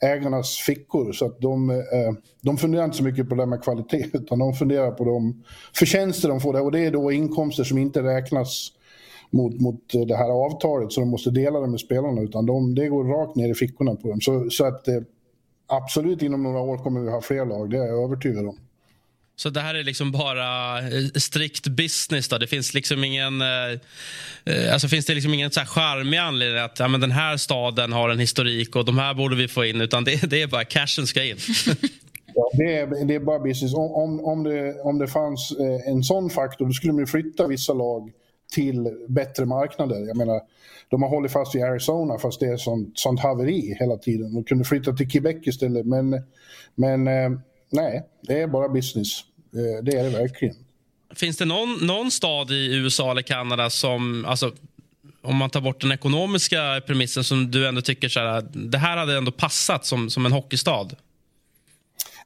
ägarnas 0.00 0.56
fickor. 0.56 1.12
Så 1.12 1.26
att 1.26 1.40
de, 1.40 1.70
eh, 1.70 1.76
de 2.40 2.56
funderar 2.56 2.84
inte 2.84 2.96
så 2.96 3.04
mycket 3.04 3.28
på 3.28 3.34
det 3.34 3.46
med 3.46 3.62
kvalitet 3.62 4.06
utan 4.12 4.38
de 4.38 4.54
funderar 4.54 4.90
på 4.90 5.04
de 5.04 5.44
förtjänster 5.74 6.28
de 6.28 6.40
får. 6.40 6.52
Där. 6.52 6.64
Och 6.64 6.72
det 6.72 6.80
är 6.80 6.90
då 6.90 7.12
inkomster 7.12 7.64
som 7.64 7.78
inte 7.78 8.02
räknas 8.02 8.72
mot, 9.30 9.60
mot 9.60 9.92
det 10.08 10.16
här 10.16 10.30
avtalet 10.30 10.92
så 10.92 11.00
de 11.00 11.10
måste 11.10 11.30
dela 11.30 11.60
det 11.60 11.66
med 11.66 11.80
spelarna 11.80 12.20
utan 12.20 12.46
de, 12.46 12.74
det 12.74 12.88
går 12.88 13.04
rakt 13.04 13.36
ner 13.36 13.50
i 13.50 13.54
fickorna 13.54 13.94
på 13.94 14.08
dem. 14.08 14.20
Så, 14.20 14.50
så 14.50 14.64
att 14.64 14.88
eh, 14.88 15.00
absolut 15.66 16.22
inom 16.22 16.42
några 16.42 16.60
år 16.60 16.78
kommer 16.78 17.00
vi 17.00 17.10
ha 17.10 17.20
fler 17.20 17.46
lag, 17.46 17.70
det 17.70 17.76
är 17.76 17.86
jag 17.86 18.04
övertygad 18.04 18.46
om. 18.46 18.58
Så 19.36 19.50
det 19.50 19.60
här 19.60 19.74
är 19.74 19.84
liksom 19.84 20.12
bara 20.12 20.78
eh, 20.78 21.04
strikt 21.14 21.68
business? 21.68 22.28
Då. 22.28 22.38
Det 22.38 22.46
finns 22.46 22.74
liksom 22.74 23.04
ingen... 23.04 23.40
Eh, 23.40 23.48
eh, 24.44 24.72
alltså 24.72 24.88
finns 24.88 25.06
det 25.06 25.14
liksom 25.14 25.34
ingen 25.34 25.50
så 25.50 25.60
här 25.60 25.66
charmig 25.66 26.18
anledning 26.18 26.58
att 26.58 26.78
ja, 26.78 26.88
men 26.88 27.00
den 27.00 27.10
här 27.10 27.36
staden 27.36 27.92
har 27.92 28.10
en 28.10 28.18
historik 28.18 28.76
och 28.76 28.84
de 28.84 28.98
här 28.98 29.14
borde 29.14 29.36
vi 29.36 29.48
få 29.48 29.64
in, 29.64 29.80
utan 29.80 30.04
det, 30.04 30.30
det 30.30 30.42
är 30.42 30.46
bara 30.46 30.64
cashen 30.64 31.06
ska 31.06 31.24
in? 31.24 31.36
Ja, 32.38 32.50
det, 32.52 32.76
är, 32.76 33.04
det 33.04 33.14
är 33.14 33.20
bara 33.20 33.38
business. 33.38 33.74
Om, 33.74 33.92
om, 33.92 34.24
om, 34.24 34.42
det, 34.42 34.80
om 34.80 34.98
det 34.98 35.06
fanns 35.08 35.52
eh, 35.60 35.88
en 35.88 36.02
sån 36.02 36.30
faktor 36.30 36.66
då 36.66 36.72
skulle 36.72 36.92
man 36.92 37.06
flytta 37.06 37.46
vissa 37.46 37.72
lag 37.72 38.10
till 38.52 39.06
bättre 39.08 39.46
marknader. 39.46 40.06
Jag 40.06 40.16
menar, 40.16 40.40
de 40.88 41.02
har 41.02 41.08
hållit 41.08 41.32
fast 41.32 41.54
vid 41.54 41.62
Arizona 41.62 42.18
fast 42.18 42.40
det 42.40 42.46
är 42.46 42.56
sånt, 42.56 42.98
sånt 42.98 43.20
haveri 43.20 43.76
hela 43.80 43.96
tiden. 43.96 44.34
De 44.34 44.44
kunde 44.44 44.64
flytta 44.64 44.92
till 44.92 45.10
Quebec 45.10 45.36
istället. 45.46 45.86
Men, 45.86 46.22
men 46.74 47.08
eh, 47.08 47.30
nej, 47.70 48.02
det 48.22 48.40
är 48.40 48.46
bara 48.46 48.68
business. 48.68 49.20
Eh, 49.54 49.84
det 49.84 49.98
är 49.98 50.04
det 50.04 50.10
verkligen. 50.10 50.54
Finns 51.14 51.36
det 51.36 51.44
någon, 51.44 51.86
någon 51.86 52.10
stad 52.10 52.50
i 52.50 52.76
USA 52.76 53.10
eller 53.10 53.22
Kanada 53.22 53.70
som... 53.70 54.24
Alltså, 54.24 54.52
om 55.22 55.36
man 55.36 55.50
tar 55.50 55.60
bort 55.60 55.80
den 55.80 55.92
ekonomiska 55.92 56.82
premissen 56.86 57.24
som 57.24 57.50
du 57.50 57.68
ändå 57.68 57.80
tycker 57.80 58.08
så 58.08 58.20
här, 58.20 58.44
det 58.52 58.78
här 58.78 58.96
hade 58.96 59.16
ändå 59.16 59.32
passat 59.32 59.86
som, 59.86 60.10
som 60.10 60.26
en 60.26 60.32
hockeystad? 60.32 60.88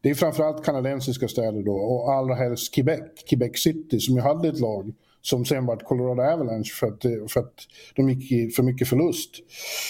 Det 0.03 0.11
är 0.11 0.15
framförallt 0.15 0.65
kanadensiska 0.65 1.29
städer 1.29 1.63
då 1.63 1.75
och 1.75 2.13
allra 2.13 2.35
helst 2.35 2.75
Quebec, 2.75 3.01
Quebec 3.31 3.63
City 3.63 4.01
som 4.01 4.15
ju 4.15 4.21
hade 4.21 4.49
ett 4.49 4.61
lag 4.61 4.93
som 5.23 5.45
sen 5.45 5.67
vart 5.67 5.85
Colorado 5.85 6.23
Avalanche 6.23 6.71
för 6.81 6.87
att, 6.87 7.33
för 7.33 7.41
att 7.41 7.55
de 7.95 8.11
gick 8.11 8.33
i 8.33 8.51
för 8.51 8.63
mycket 8.63 8.89
förlust. 8.89 9.31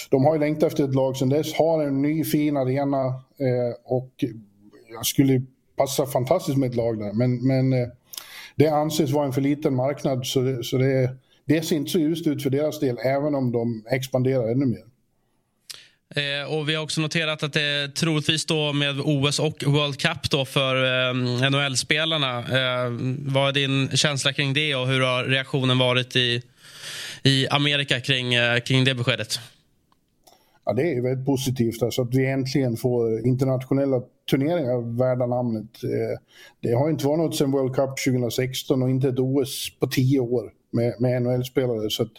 De 0.09 0.25
har 0.25 0.33
ju 0.33 0.39
längtat 0.39 0.71
efter 0.71 0.83
ett 0.83 0.95
lag 0.95 1.17
sen 1.17 1.29
dess, 1.29 1.53
har 1.53 1.83
en 1.83 2.01
ny 2.01 2.23
fin 2.23 2.57
arena 2.57 3.05
eh, 3.07 3.75
och 3.85 4.23
jag 4.91 5.05
skulle 5.05 5.41
passa 5.75 6.05
fantastiskt 6.05 6.57
med 6.57 6.69
ett 6.69 6.75
lag 6.75 6.99
där 6.99 7.13
men, 7.13 7.47
men 7.47 7.73
eh, 7.73 7.87
det 8.55 8.67
anses 8.67 9.11
vara 9.11 9.25
en 9.25 9.33
för 9.33 9.41
liten 9.41 9.75
marknad 9.75 10.25
så 10.25 10.41
det, 10.41 10.63
så 10.63 10.77
det, 10.77 11.15
det 11.45 11.61
ser 11.61 11.75
inte 11.75 11.91
så 11.91 11.99
ljust 11.99 12.27
ut 12.27 12.43
för 12.43 12.49
deras 12.49 12.79
del 12.79 12.97
även 12.97 13.35
om 13.35 13.51
de 13.51 13.83
expanderar 13.91 14.51
ännu 14.51 14.65
mer. 14.65 14.83
Eh, 16.15 16.53
och 16.53 16.69
Vi 16.69 16.75
har 16.75 16.83
också 16.83 17.01
noterat 17.01 17.43
att 17.43 17.53
det 17.53 17.95
troligtvis 17.95 18.45
då 18.45 18.73
med 18.73 18.99
OS 18.99 19.39
och 19.39 19.63
World 19.65 19.99
Cup 19.99 20.29
då 20.31 20.45
för 20.45 20.75
eh, 21.09 21.13
NHL-spelarna. 21.49 22.39
Eh, 22.39 22.91
vad 23.19 23.49
är 23.49 23.53
din 23.53 23.89
känsla 23.97 24.33
kring 24.33 24.53
det 24.53 24.75
och 24.75 24.87
hur 24.87 25.01
har 25.01 25.23
reaktionen 25.23 25.77
varit 25.77 26.15
i, 26.15 26.41
i 27.23 27.47
Amerika 27.47 27.99
kring, 27.99 28.33
eh, 28.33 28.59
kring 28.59 28.83
det 28.83 28.95
beskedet? 28.95 29.39
Ja, 30.65 30.73
det 30.73 30.93
är 30.93 31.01
väldigt 31.01 31.25
positivt 31.25 31.83
alltså 31.83 32.01
att 32.01 32.15
vi 32.15 32.25
äntligen 32.25 32.77
får 32.77 33.27
internationella 33.27 34.01
turneringar 34.31 34.97
värda 34.97 35.25
namnet. 35.25 35.83
Eh, 35.83 36.19
det 36.61 36.73
har 36.73 36.89
inte 36.89 37.07
varit 37.07 37.19
något 37.19 37.35
sedan 37.35 37.51
World 37.51 37.75
Cup 37.75 37.89
2016 38.05 38.83
och 38.83 38.89
inte 38.89 39.09
ett 39.09 39.19
OS 39.19 39.79
på 39.79 39.87
tio 39.87 40.19
år 40.19 40.51
med, 40.71 40.93
med 40.99 41.21
NHL-spelare. 41.21 41.89
Så 41.89 42.03
att, 42.03 42.11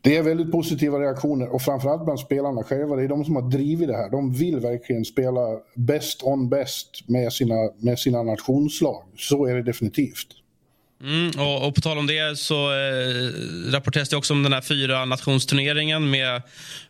det 0.00 0.16
är 0.16 0.22
väldigt 0.22 0.52
positiva 0.52 0.98
reaktioner 0.98 1.48
och 1.48 1.62
framförallt 1.62 2.04
bland 2.04 2.20
spelarna 2.20 2.62
själva. 2.62 2.96
Det 2.96 3.02
är 3.02 3.08
de 3.08 3.24
som 3.24 3.36
har 3.36 3.50
drivit 3.50 3.88
det 3.88 3.96
här. 3.96 4.10
De 4.10 4.32
vill 4.32 4.60
verkligen 4.60 5.04
spela 5.04 5.58
bäst 5.74 6.22
on 6.22 6.48
best 6.48 7.08
med 7.08 7.32
sina, 7.32 7.54
med 7.78 7.98
sina 7.98 8.22
nationslag. 8.22 9.02
Så 9.16 9.46
är 9.46 9.54
det 9.54 9.62
definitivt. 9.62 10.43
Mm, 11.04 11.30
och, 11.38 11.68
och, 11.68 11.74
på 11.74 11.80
tal 11.80 11.98
om 11.98 12.06
det 12.06 12.38
så 12.38 12.72
eh, 12.72 13.30
rapporteras 13.72 14.08
det 14.08 14.16
också 14.16 14.34
om 14.34 14.42
den 14.42 14.52
här 14.52 14.60
fyra 14.60 15.04
nationsturneringen 15.04 16.10
med 16.10 16.42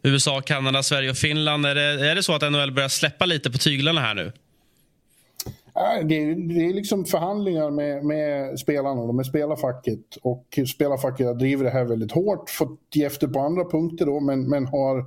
USA, 0.02 0.40
Kanada, 0.40 0.82
Sverige 0.82 1.10
och 1.10 1.16
Finland. 1.16 1.66
Är 1.66 1.74
det, 1.74 2.10
är 2.10 2.14
det 2.14 2.22
så 2.22 2.34
att 2.34 2.52
NHL 2.52 2.72
börjar 2.72 2.88
släppa 2.88 3.26
lite 3.26 3.50
på 3.50 3.58
tyglarna 3.58 4.00
här 4.00 4.14
nu? 4.14 4.32
Det 6.04 6.14
är, 6.14 6.54
det 6.54 6.64
är 6.64 6.74
liksom 6.74 7.04
förhandlingar 7.04 7.70
med, 7.70 8.04
med 8.04 8.58
spelarna 8.58 9.00
och 9.00 9.14
med 9.14 9.26
spelarfacket. 9.26 10.16
Och 10.22 10.58
spelarfacket 10.74 11.26
har 11.26 11.34
drivit 11.34 11.66
det 11.66 11.70
här 11.70 11.84
väldigt 11.84 12.12
hårt, 12.12 12.50
fått 12.50 12.80
ge 12.92 13.04
efter 13.04 13.28
på 13.28 13.40
andra 13.40 13.64
punkter 13.64 14.06
då, 14.06 14.20
men, 14.20 14.48
men 14.48 14.66
har, 14.66 15.04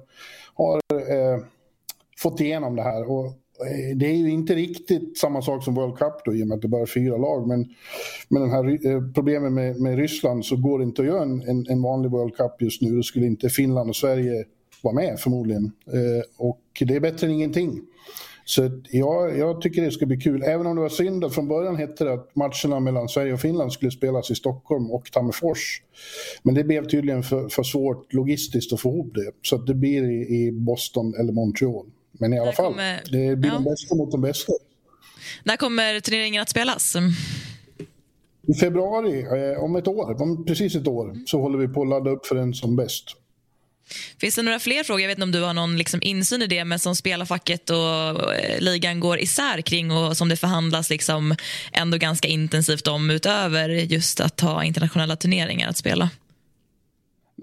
har 0.54 0.82
eh, 0.94 1.40
fått 2.18 2.40
igenom 2.40 2.76
det 2.76 2.84
här. 2.84 3.12
Och 3.12 3.34
Eh, 3.66 3.98
det 3.98 4.06
är 4.06 4.16
ju 4.16 4.30
inte 4.30 4.56
riktigt 4.56 5.18
samma 5.18 5.42
sak 5.42 5.64
som 5.64 5.76
World 5.76 5.98
Cup 5.98 6.14
då, 6.26 6.36
i 6.36 6.44
och 6.44 6.48
med 6.48 6.56
att 6.56 6.62
det 6.62 6.68
bara 6.68 6.82
är 6.82 6.86
fyra 6.86 7.18
lag. 7.18 7.48
Men 7.48 7.66
med 8.30 8.42
den 8.42 8.52
här 8.52 8.88
eh, 8.88 9.12
problemen 9.14 9.54
med, 9.54 9.82
med 9.82 9.98
Ryssland 9.98 10.46
så 10.46 10.56
går 10.56 10.80
det 10.80 10.86
inte 10.86 11.02
att 11.02 11.08
göra 11.08 11.24
en, 11.24 11.42
en, 11.42 11.66
en 11.70 11.82
vanlig 11.82 12.12
World 12.12 12.36
Cup 12.36 12.62
just 12.62 12.82
nu. 12.82 12.96
Då 12.96 13.04
skulle 13.04 13.26
inte 13.26 13.50
Finland 13.50 13.90
och 13.90 13.96
Sverige 13.96 14.46
vara 14.82 14.96
med 14.96 15.20
förmodligen. 15.20 15.72
Eh, 15.88 16.24
och 16.38 16.62
det 16.80 16.96
är 16.96 17.00
bättre 17.00 17.28
än 17.28 17.34
ingenting. 17.34 17.82
Så 18.46 18.82
ja, 18.92 19.30
jag 19.30 19.62
tycker 19.62 19.82
det 19.82 19.92
ska 19.92 20.06
bli 20.06 20.18
kul. 20.18 20.44
Även 20.44 20.68
om 20.68 20.76
det 20.76 20.82
var 20.82 20.90
synd 20.90 21.24
att 21.24 21.36
från 21.36 21.48
början 21.48 21.76
hette 21.76 22.04
det 22.04 22.14
att 22.14 22.36
matcherna 22.36 22.80
mellan 22.80 23.10
Sverige 23.10 23.34
och 23.34 23.40
Finland 23.40 23.74
skulle 23.74 23.92
spelas 23.92 24.32
i 24.32 24.36
Stockholm 24.36 24.92
och 24.92 25.12
Tammerfors. 25.12 25.82
Men 26.44 26.56
det 26.56 26.64
blev 26.64 26.88
tydligen 26.88 27.24
för, 27.24 27.50
för 27.50 27.64
svårt 27.64 28.14
logistiskt 28.14 28.74
att 28.74 28.80
få 28.80 28.90
ihop 28.90 29.12
det. 29.16 29.32
Så 29.42 29.58
det 29.58 29.74
blir 29.74 30.12
i, 30.12 30.46
i 30.46 30.52
Boston 30.52 31.14
eller 31.20 31.34
Montreal. 31.34 31.86
Men 32.18 32.34
i 32.34 32.40
alla 32.40 32.52
fall, 32.52 32.66
kommer... 32.66 33.02
det 33.12 33.36
blir 33.36 33.50
ja. 33.50 33.56
de 33.56 33.64
bästa 33.64 33.96
mot 33.96 34.12
de 34.12 34.22
bästa. 34.22 34.54
När 35.44 35.58
kommer 35.58 36.00
turneringen 36.00 36.42
att 36.42 36.50
spelas? 36.50 36.96
I 38.48 38.54
februari, 38.54 39.22
eh, 39.22 39.64
om 39.64 39.76
ett 39.76 39.88
år, 39.88 40.22
om 40.22 40.46
precis 40.46 40.76
ett 40.76 40.88
år, 40.88 41.16
så 41.26 41.42
håller 41.42 41.58
vi 41.58 41.68
på 41.68 41.82
att 41.82 41.88
ladda 41.88 42.10
upp 42.10 42.26
för 42.26 42.36
den 42.36 42.54
som 42.54 42.76
bäst. 42.76 43.06
Finns 44.20 44.36
det 44.36 44.42
några 44.42 44.60
fler 44.60 44.84
frågor? 44.84 45.02
Jag 45.02 45.08
vet 45.08 45.18
inte 45.18 45.24
om 45.24 45.32
du 45.32 45.44
har 45.44 45.54
någon 45.54 45.78
liksom 45.78 46.00
insyn 46.04 46.42
i 46.42 46.48
det, 46.48 46.66
men 46.66 46.80
som 46.80 46.96
spelarfacket 46.96 47.70
och 47.70 48.34
eh, 48.34 48.60
ligan 48.60 49.00
går 49.00 49.20
isär 49.20 49.62
kring 49.62 49.92
och 49.92 50.18
som 50.18 50.30
det 50.30 50.36
förhandlas 50.36 50.90
liksom 50.90 51.36
ändå 51.72 51.98
ganska 51.98 52.28
intensivt 52.28 52.88
om 52.88 53.10
utöver 53.10 53.70
just 53.70 54.20
att 54.20 54.40
ha 54.40 54.64
internationella 54.64 55.16
turneringar 55.16 55.70
att 55.70 55.78
spela? 55.78 56.10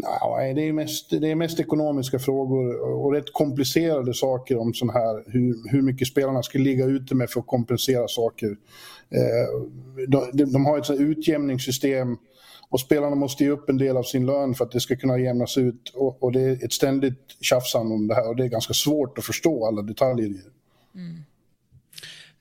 Ja, 0.03 0.53
det 0.55 0.69
är, 0.69 0.73
mest, 0.73 1.11
det 1.11 1.31
är 1.31 1.35
mest 1.35 1.61
ekonomiska 1.61 2.19
frågor 2.19 2.81
och 2.81 3.13
rätt 3.13 3.33
komplicerade 3.33 4.15
saker 4.15 4.57
om 4.57 4.75
sån 4.75 4.91
här, 4.91 5.25
hur, 5.27 5.71
hur 5.71 5.83
mycket 5.83 6.09
spelarna 6.09 6.43
ska 6.43 6.59
ligga 6.59 6.85
ute 6.85 7.15
med 7.15 7.31
för 7.31 7.41
att 7.41 7.47
kompensera 7.47 8.09
saker. 8.09 8.57
Eh, 9.11 9.69
de, 10.09 10.45
de 10.53 10.67
har 10.67 10.79
ett 10.79 10.91
utjämningssystem 10.91 12.17
och 12.69 12.81
spelarna 12.81 13.17
måste 13.17 13.45
ge 13.45 13.51
upp 13.51 13.69
en 13.69 13.79
del 13.79 13.97
av 13.97 14.03
sin 14.03 14.27
lön 14.27 14.55
för 14.55 14.65
att 14.65 14.73
det 14.73 14.81
ska 14.81 14.97
kunna 14.97 15.19
jämnas 15.19 15.59
ut. 15.59 15.93
Och, 15.95 16.23
och 16.23 16.33
det 16.33 16.41
är 16.41 16.65
ett 16.65 16.73
ständigt 16.73 17.37
tjafsande 17.41 17.95
om 17.95 18.07
det 18.07 18.15
här 18.15 18.29
och 18.29 18.37
det 18.37 18.45
är 18.45 18.49
ganska 18.49 18.75
svårt 18.75 19.19
att 19.19 19.25
förstå 19.25 19.67
alla 19.67 19.83
detaljer 19.83 20.27
i 20.27 20.33
det. 20.33 20.99
Mm. 21.01 21.25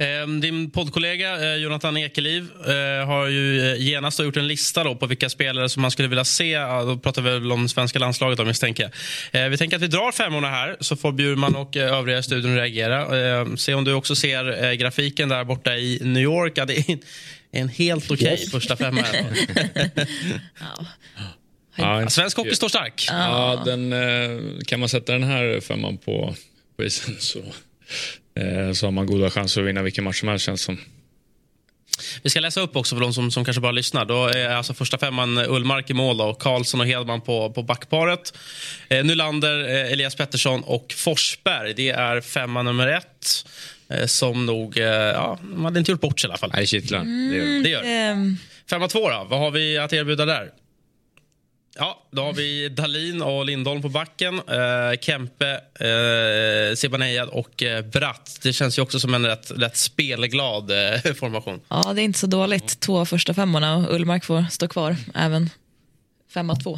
Ehm, 0.03 0.41
din 0.41 0.71
poddkollega 0.71 1.53
eh, 1.53 1.55
Jonathan 1.55 1.97
Ekeliv 1.97 2.49
eh, 2.67 3.07
har 3.07 3.27
ju 3.27 3.71
eh, 3.71 3.81
genast 3.81 4.19
gjort 4.19 4.37
en 4.37 4.47
lista 4.47 4.83
då 4.83 4.95
på 4.95 5.05
vilka 5.05 5.29
spelare 5.29 5.69
som 5.69 5.81
man 5.81 5.91
skulle 5.91 6.07
vilja 6.07 6.25
se. 6.25 6.57
Då 6.59 6.97
pratar 6.97 7.21
vi 7.21 7.29
väl 7.29 7.51
om 7.51 7.69
svenska 7.69 7.99
landslaget 7.99 8.39
om 8.39 8.47
misstänker 8.47 8.91
Vi 9.49 9.57
tänker 9.57 9.77
att 9.77 9.83
vi 9.83 9.87
drar 9.87 10.11
femmorna 10.11 10.49
här 10.49 10.77
så 10.79 10.95
får 10.95 11.11
Bjurman 11.11 11.55
och 11.55 11.77
övriga 11.77 12.17
i 12.17 12.23
studion 12.23 12.55
reagera. 12.55 13.17
Ehm, 13.17 13.57
se 13.57 13.73
om 13.73 13.83
du 13.83 13.93
också 13.93 14.15
ser 14.15 14.73
grafiken 14.73 15.29
där 15.29 15.43
borta 15.43 15.75
i 15.75 15.99
New 16.01 16.23
York. 16.23 16.53
Ja, 16.55 16.65
det 16.65 16.89
är 16.89 16.97
en 17.51 17.69
helt 17.69 18.11
okej 18.11 18.15
okay 18.15 18.31
yes. 18.31 18.51
första 18.51 18.77
femma. 18.77 19.01
ja. 20.59 20.85
Ja, 21.75 22.09
svensk 22.09 22.37
hockey 22.37 22.55
står 22.55 22.69
stark. 22.69 23.05
Ja, 23.09 23.61
den, 23.65 23.93
kan 24.67 24.79
man 24.79 24.89
sätta 24.89 25.11
den 25.11 25.23
här 25.23 25.61
femman 25.61 25.97
på, 25.97 26.35
på 26.77 26.83
isen 26.83 27.15
så 27.19 27.39
så 28.73 28.87
har 28.87 28.91
man 28.91 29.05
goda 29.05 29.29
chanser 29.29 29.61
att 29.61 29.67
vinna 29.67 29.81
vilken 29.81 30.03
match 30.03 30.19
som 30.19 30.29
helst 30.29 30.45
känns 30.45 30.61
som. 30.61 30.77
Vi 32.23 32.29
ska 32.29 32.39
läsa 32.39 32.61
upp 32.61 32.75
också 32.75 32.95
för 32.95 33.01
de 33.01 33.13
som, 33.13 33.31
som 33.31 33.45
kanske 33.45 33.61
bara 33.61 33.71
lyssnar. 33.71 34.05
Då 34.05 34.27
är 34.27 34.49
alltså 34.49 34.73
första 34.73 34.97
femman 34.97 35.37
Ullmark 35.37 35.89
i 35.89 35.93
mål 35.93 36.21
och 36.21 36.39
Karlsson 36.41 36.79
och 36.81 36.87
Hedman 36.87 37.21
på, 37.21 37.49
på 37.51 37.63
backparet. 37.63 38.33
Eh, 38.89 39.05
Nylander, 39.05 39.69
eh, 39.69 39.91
Elias 39.91 40.15
Pettersson 40.15 40.63
och 40.63 40.93
Forsberg. 40.97 41.73
Det 41.73 41.89
är 41.89 42.21
femma 42.21 42.63
nummer 42.63 42.87
ett. 42.87 43.45
Eh, 43.89 44.05
som 44.05 44.45
nog, 44.45 44.77
eh, 44.77 44.85
ja, 44.85 45.39
de 45.41 45.65
hade 45.65 45.79
inte 45.79 45.91
gjort 45.91 46.01
bort 46.01 46.19
sig 46.19 46.27
i 46.27 46.31
alla 46.31 46.37
fall. 46.37 46.51
Nej, 46.53 46.67
kittlar. 46.67 46.99
Mm, 46.99 47.63
det 47.63 47.69
gör 47.69 47.83
det. 47.83 48.35
Femma 48.69 48.87
två 48.87 49.09
då, 49.09 49.27
vad 49.29 49.39
har 49.39 49.51
vi 49.51 49.77
att 49.77 49.93
erbjuda 49.93 50.25
där? 50.25 50.49
Ja, 51.75 52.03
då 52.11 52.21
har 52.21 52.33
vi 52.33 52.69
Dalin 52.69 53.21
och 53.21 53.45
Lindholm 53.45 53.81
på 53.81 53.89
backen. 53.89 54.35
Eh, 54.35 54.99
Kempe, 55.01 55.51
eh, 55.79 56.75
Zibanejad 56.75 57.29
och 57.29 57.63
eh, 57.63 57.85
Bratt. 57.85 58.39
Det 58.43 58.53
känns 58.53 58.77
ju 58.77 58.81
också 58.81 58.99
som 58.99 59.13
en 59.13 59.25
rätt, 59.25 59.51
rätt 59.51 59.77
spelglad 59.77 60.71
eh, 60.71 61.13
formation. 61.13 61.61
Ja, 61.67 61.93
det 61.95 62.01
är 62.01 62.03
inte 62.03 62.19
så 62.19 62.27
dåligt. 62.27 62.79
Två 62.79 63.05
första 63.05 63.33
femmorna 63.33 63.75
och 63.75 63.95
Ullmark 63.95 64.25
får 64.25 64.45
stå 64.51 64.67
kvar 64.67 64.95
även 65.15 65.49
femma 66.33 66.55
två. 66.55 66.77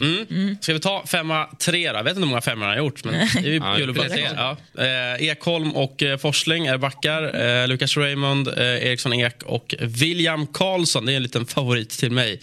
Mm. 0.00 0.26
Mm. 0.30 0.56
Ska 0.60 0.72
vi 0.72 0.80
ta 0.80 1.06
femma 1.06 1.48
tre 1.58 1.92
då? 1.92 1.98
Jag 1.98 2.04
vet 2.04 2.10
inte 2.10 2.20
hur 2.20 2.28
många 2.28 2.40
femmor 2.40 2.66
han 2.66 2.76
har 2.76 2.84
gjort. 2.84 3.04
Men 3.04 3.28
det 3.42 3.48
är 3.48 3.52
ju 3.52 3.60
kul 3.76 3.90
att 3.90 3.96
bara 3.96 4.08
se. 4.08 4.28
Ja. 4.36 4.56
Eh, 4.78 5.28
Ekholm 5.28 5.70
och 5.70 6.02
eh, 6.02 6.18
Forsling 6.18 6.66
är 6.66 6.78
backar. 6.78 7.40
Eh, 7.40 7.68
Lucas 7.68 7.96
Raymond, 7.96 8.48
eh, 8.48 8.64
Eriksson 8.64 9.12
Ek 9.12 9.42
och 9.42 9.74
William 9.80 10.46
Karlsson. 10.46 11.06
Det 11.06 11.12
är 11.12 11.16
en 11.16 11.22
liten 11.22 11.46
favorit 11.46 11.90
till 11.90 12.10
mig. 12.10 12.40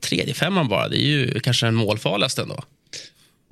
Tredje 0.00 0.34
femman 0.34 0.68
bara, 0.68 0.88
det 0.88 0.96
är 0.96 1.06
ju 1.06 1.40
kanske 1.40 1.66
den 1.66 1.74
målfarligaste 1.74 2.42
ändå. 2.42 2.64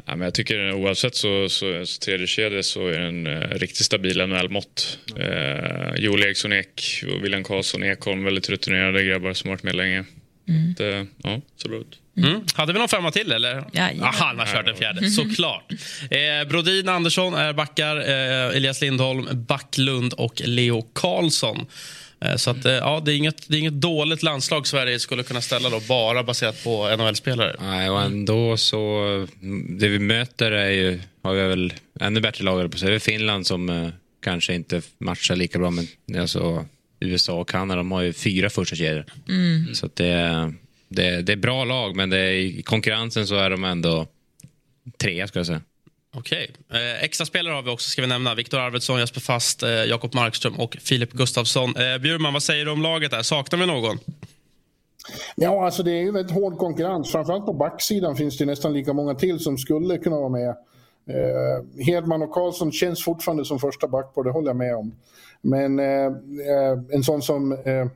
Ja, 0.07 0.17
men 0.17 0.21
jag 0.21 0.35
tycker 0.35 0.73
oavsett 0.73 1.15
så, 1.15 1.49
så, 1.49 1.87
så 1.87 2.01
tredje 2.01 2.27
kedja 2.27 2.63
så 2.63 2.89
är 2.89 3.01
den 3.01 3.27
uh, 3.27 3.41
riktigt 3.41 3.85
stabil 3.85 4.27
NHL-mått. 4.27 4.99
Uh, 5.19 5.97
Joel 5.99 6.23
Eriksson 6.23 6.53
Ek 6.53 7.05
och 7.07 7.25
William 7.25 7.45
Karlsson 7.45 7.85
Ekholm, 7.85 8.25
väldigt 8.25 8.49
rutinerade 8.49 9.05
grabbar 9.05 9.33
som 9.33 9.51
varit 9.51 9.63
med 9.63 9.75
länge. 9.75 10.05
Mm. 10.49 10.75
Det, 10.79 11.07
ja, 11.23 11.41
så 11.57 11.69
bra 11.69 11.79
ut. 11.79 11.99
Mm. 12.17 12.41
Hade 12.55 12.73
vi 12.73 12.79
någon 12.79 12.89
femma 12.89 13.11
till 13.11 13.33
eller? 13.33 13.65
Ja, 13.73 13.91
ah, 14.01 14.13
han 14.15 14.39
har 14.39 14.47
kört 14.47 14.69
en 14.69 14.77
fjärde, 14.77 15.11
såklart. 15.11 15.73
Eh, 16.11 16.49
Brodin 16.49 16.89
Andersson 16.89 17.35
är 17.35 17.53
backar, 17.53 17.97
eh, 17.97 18.57
Elias 18.57 18.81
Lindholm, 18.81 19.29
Backlund 19.33 20.13
och 20.13 20.43
Leo 20.45 20.83
Karlsson. 20.93 21.67
Eh, 22.21 22.37
så 22.37 22.51
att, 22.51 22.65
eh, 22.65 22.73
ja, 22.73 23.03
det, 23.05 23.13
är 23.13 23.17
inget, 23.17 23.49
det 23.49 23.57
är 23.57 23.59
inget 23.59 23.81
dåligt 23.81 24.23
landslag 24.23 24.67
Sverige 24.67 24.99
skulle 24.99 25.23
kunna 25.23 25.41
ställa 25.41 25.71
då, 25.71 25.81
bara 25.89 26.23
baserat 26.23 26.65
på 26.65 26.97
NHL-spelare. 26.97 27.57
Nej, 27.61 27.91
och 27.91 28.03
ändå 28.03 28.57
så... 28.57 29.27
Det 29.69 29.89
vi 29.89 29.99
möter 29.99 30.53
är 30.53 30.71
ju, 30.71 31.01
har 31.23 31.35
vi 31.35 31.43
väl 31.43 31.73
ännu 32.01 32.21
bättre 32.21 32.45
lag 32.45 32.73
på 32.73 32.79
sig. 32.79 32.89
Det 32.89 32.95
är 32.95 32.99
Finland 32.99 33.47
som 33.47 33.69
eh, 33.69 33.89
kanske 34.23 34.55
inte 34.55 34.83
matchar 34.99 35.37
lika 35.37 35.59
bra, 35.59 35.71
men 35.71 35.87
alltså, 36.21 36.67
USA 37.01 37.41
och 37.41 37.49
Kanada 37.49 37.77
de 37.77 37.93
har 37.93 38.03
ju 38.03 38.13
fyra 38.13 38.51
första 38.51 38.77
kedjor. 38.77 39.05
Mm. 39.29 39.75
Så 39.75 39.87
att 39.87 39.97
det, 39.97 40.53
det, 40.89 41.23
det 41.23 41.33
är 41.33 41.37
bra 41.37 41.65
lag, 41.65 41.97
men 41.97 42.11
det 42.11 42.19
är, 42.19 42.33
i 42.33 42.63
konkurrensen 42.63 43.27
så 43.27 43.35
är 43.35 43.51
de 43.51 43.65
ändå 43.65 44.07
trea, 44.99 45.29
ska 45.29 45.39
jag 45.39 45.47
säga. 45.47 45.61
Okej. 46.17 46.51
Eh, 46.73 47.05
extra 47.05 47.27
spelare 47.27 47.55
har 47.55 47.63
vi 47.63 47.71
också, 47.71 47.91
ska 47.91 48.03
vi 48.03 48.09
nämna. 48.09 48.35
Viktor 48.35 48.59
Arvidsson, 48.59 48.99
Jesper 48.99 49.21
Fast, 49.21 49.63
eh, 49.63 49.71
Jakob 49.71 50.15
Markström 50.15 50.55
och 50.55 50.77
Filip 50.81 51.13
Gustafsson. 51.13 51.77
Eh, 51.77 51.99
Bjurman, 51.99 52.33
vad 52.33 52.43
säger 52.43 52.65
du 52.65 52.71
om 52.71 52.83
laget? 52.83 53.11
där? 53.11 53.23
Saknar 53.23 53.59
vi 53.59 53.67
någon? 53.67 53.99
Ja, 55.37 55.65
alltså 55.65 55.83
det 55.83 55.91
är 55.91 56.03
ju 56.03 56.13
väldigt 56.13 56.35
hård 56.35 56.59
konkurrens. 56.59 57.13
Framförallt 57.13 57.47
på 57.47 57.53
backsidan 57.53 58.17
finns 58.17 58.39
det 58.39 58.47
nästan 58.47 58.73
lika 58.73 58.93
många 58.93 59.15
till 59.15 59.39
som 59.39 59.59
skulle 59.59 59.99
kunna 59.99 60.17
vara 60.17 60.29
med. 60.29 60.49
Eh, 60.49 61.85
Hedman 61.87 62.23
och 62.23 62.33
Karlsson 62.33 62.73
känns 62.73 63.05
fortfarande 63.05 63.45
som 63.45 63.59
första 63.59 63.89
backpar, 63.89 64.25
det 64.25 64.31
håller 64.31 64.49
jag 64.49 64.57
med 64.57 64.77
om. 64.77 64.95
Men 65.41 65.79
eh, 65.79 66.07
eh 66.07 66.79
en 66.93 67.03
sån 67.03 67.23
som 67.23 67.53
eh, 67.53 67.87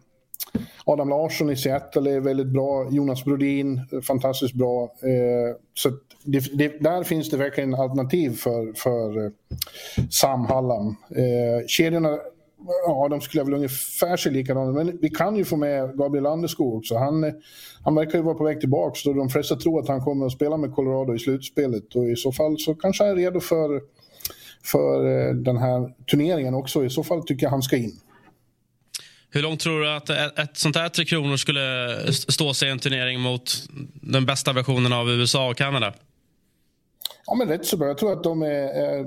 Adam 0.84 1.08
Larsson 1.08 1.50
i 1.50 1.56
Seattle 1.56 2.10
är 2.10 2.20
väldigt 2.20 2.46
bra. 2.46 2.88
Jonas 2.90 3.24
Brodin, 3.24 3.80
fantastiskt 4.02 4.54
bra. 4.54 4.82
Eh, 4.84 5.56
så 5.74 5.90
det, 6.24 6.58
det, 6.58 6.80
där 6.80 7.02
finns 7.02 7.30
det 7.30 7.36
verkligen 7.36 7.74
alternativ 7.74 8.30
för, 8.30 8.72
för 8.72 9.24
eh, 9.24 9.30
Sam 10.10 10.44
Hallam. 10.44 10.86
Eh, 11.10 11.66
kedjorna, 11.66 12.18
ja 12.86 13.08
de 13.10 13.20
skulle 13.20 13.44
väl 13.44 13.54
ungefär 13.54 14.16
se 14.16 14.30
likadana 14.30 14.72
men 14.72 14.98
vi 15.02 15.10
kan 15.10 15.36
ju 15.36 15.44
få 15.44 15.56
med 15.56 15.96
Gabriel 15.96 16.26
Anderskog 16.26 16.74
också. 16.74 16.96
Han, 16.96 17.32
han 17.82 17.94
verkar 17.94 18.18
ju 18.18 18.24
vara 18.24 18.34
på 18.34 18.44
väg 18.44 18.60
tillbaka 18.60 18.94
så 18.94 19.12
de 19.12 19.28
flesta 19.28 19.56
tror 19.56 19.80
att 19.80 19.88
han 19.88 20.00
kommer 20.00 20.26
att 20.26 20.32
spela 20.32 20.56
med 20.56 20.74
Colorado 20.74 21.14
i 21.14 21.18
slutspelet 21.18 21.94
och 21.94 22.08
i 22.08 22.16
så 22.16 22.32
fall 22.32 22.58
så 22.58 22.74
kanske 22.74 23.04
han 23.04 23.12
är 23.12 23.16
redo 23.16 23.40
för, 23.40 23.80
för 24.64 25.06
eh, 25.06 25.34
den 25.34 25.56
här 25.56 25.94
turneringen 26.10 26.54
också. 26.54 26.84
I 26.84 26.90
så 26.90 27.02
fall 27.02 27.22
tycker 27.22 27.46
jag 27.46 27.50
han 27.50 27.62
ska 27.62 27.76
in. 27.76 27.92
Hur 29.34 29.42
långt 29.42 29.60
tror 29.60 29.80
du 29.80 29.90
att 29.90 30.10
ett, 30.10 30.38
ett 30.38 30.56
sånt 30.56 30.76
här 30.76 30.88
Tre 30.88 31.04
Kronor 31.04 31.36
skulle 31.36 31.98
stå 32.12 32.54
sig 32.54 32.68
i 32.68 32.70
en 32.70 32.78
turnering 32.78 33.20
mot 33.20 33.52
den 33.94 34.26
bästa 34.26 34.52
versionen 34.52 34.92
av 34.92 35.10
USA 35.10 35.50
och 35.50 35.56
Kanada? 35.56 35.94
Ja, 37.26 37.34
men 37.34 37.48
rätt 37.48 37.66
så 37.66 37.76
bra. 37.76 37.88
Jag 37.88 37.98
tror 37.98 38.12
att 38.12 38.24
de, 38.24 38.42
är, 38.42 38.98
eh, 38.98 39.06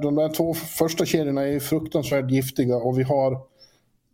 de 0.00 0.14
där 0.14 0.34
två 0.34 0.54
första 0.54 1.06
kedjorna 1.06 1.42
är 1.42 1.60
fruktansvärt 1.60 2.30
giftiga 2.30 2.76
och 2.76 2.98
vi 2.98 3.02
har 3.02 3.40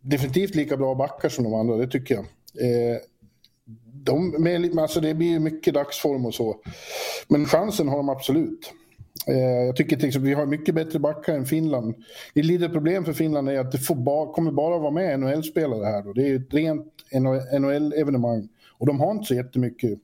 definitivt 0.01 0.55
lika 0.55 0.77
bra 0.77 0.95
backar 0.95 1.29
som 1.29 1.43
de 1.43 1.53
andra, 1.53 1.77
det 1.77 1.87
tycker 1.87 2.15
jag. 2.15 2.23
Eh, 2.23 2.97
de, 3.93 4.29
med, 4.43 4.79
alltså 4.79 4.99
det 4.99 5.13
blir 5.13 5.39
mycket 5.39 5.73
dagsform 5.73 6.25
och 6.25 6.33
så. 6.33 6.55
Men 7.27 7.45
chansen 7.45 7.87
har 7.87 7.97
de 7.97 8.09
absolut. 8.09 8.73
Eh, 9.27 9.65
jag 9.65 9.75
tycker 9.75 9.95
till 9.95 10.07
exempel 10.07 10.29
vi 10.29 10.35
har 10.35 10.45
mycket 10.45 10.75
bättre 10.75 10.99
backar 10.99 11.33
än 11.33 11.45
Finland. 11.45 11.95
Det 12.33 12.41
litet 12.41 12.73
problem 12.73 13.05
för 13.05 13.13
Finland 13.13 13.49
är 13.49 13.59
att 13.59 13.71
det 13.71 13.77
får 13.77 13.95
bara, 13.95 14.33
kommer 14.33 14.51
bara 14.51 14.77
vara 14.77 14.91
med 14.91 15.19
NHL-spelare 15.19 15.85
här. 15.85 16.03
Då. 16.03 16.13
Det 16.13 16.29
är 16.29 16.35
ett 16.35 16.53
rent 16.53 16.93
NHL-evenemang. 17.59 18.49
Och 18.77 18.87
de 18.87 18.99
har 18.99 19.11
inte 19.11 19.25
så 19.25 19.33
jättemycket 19.33 19.99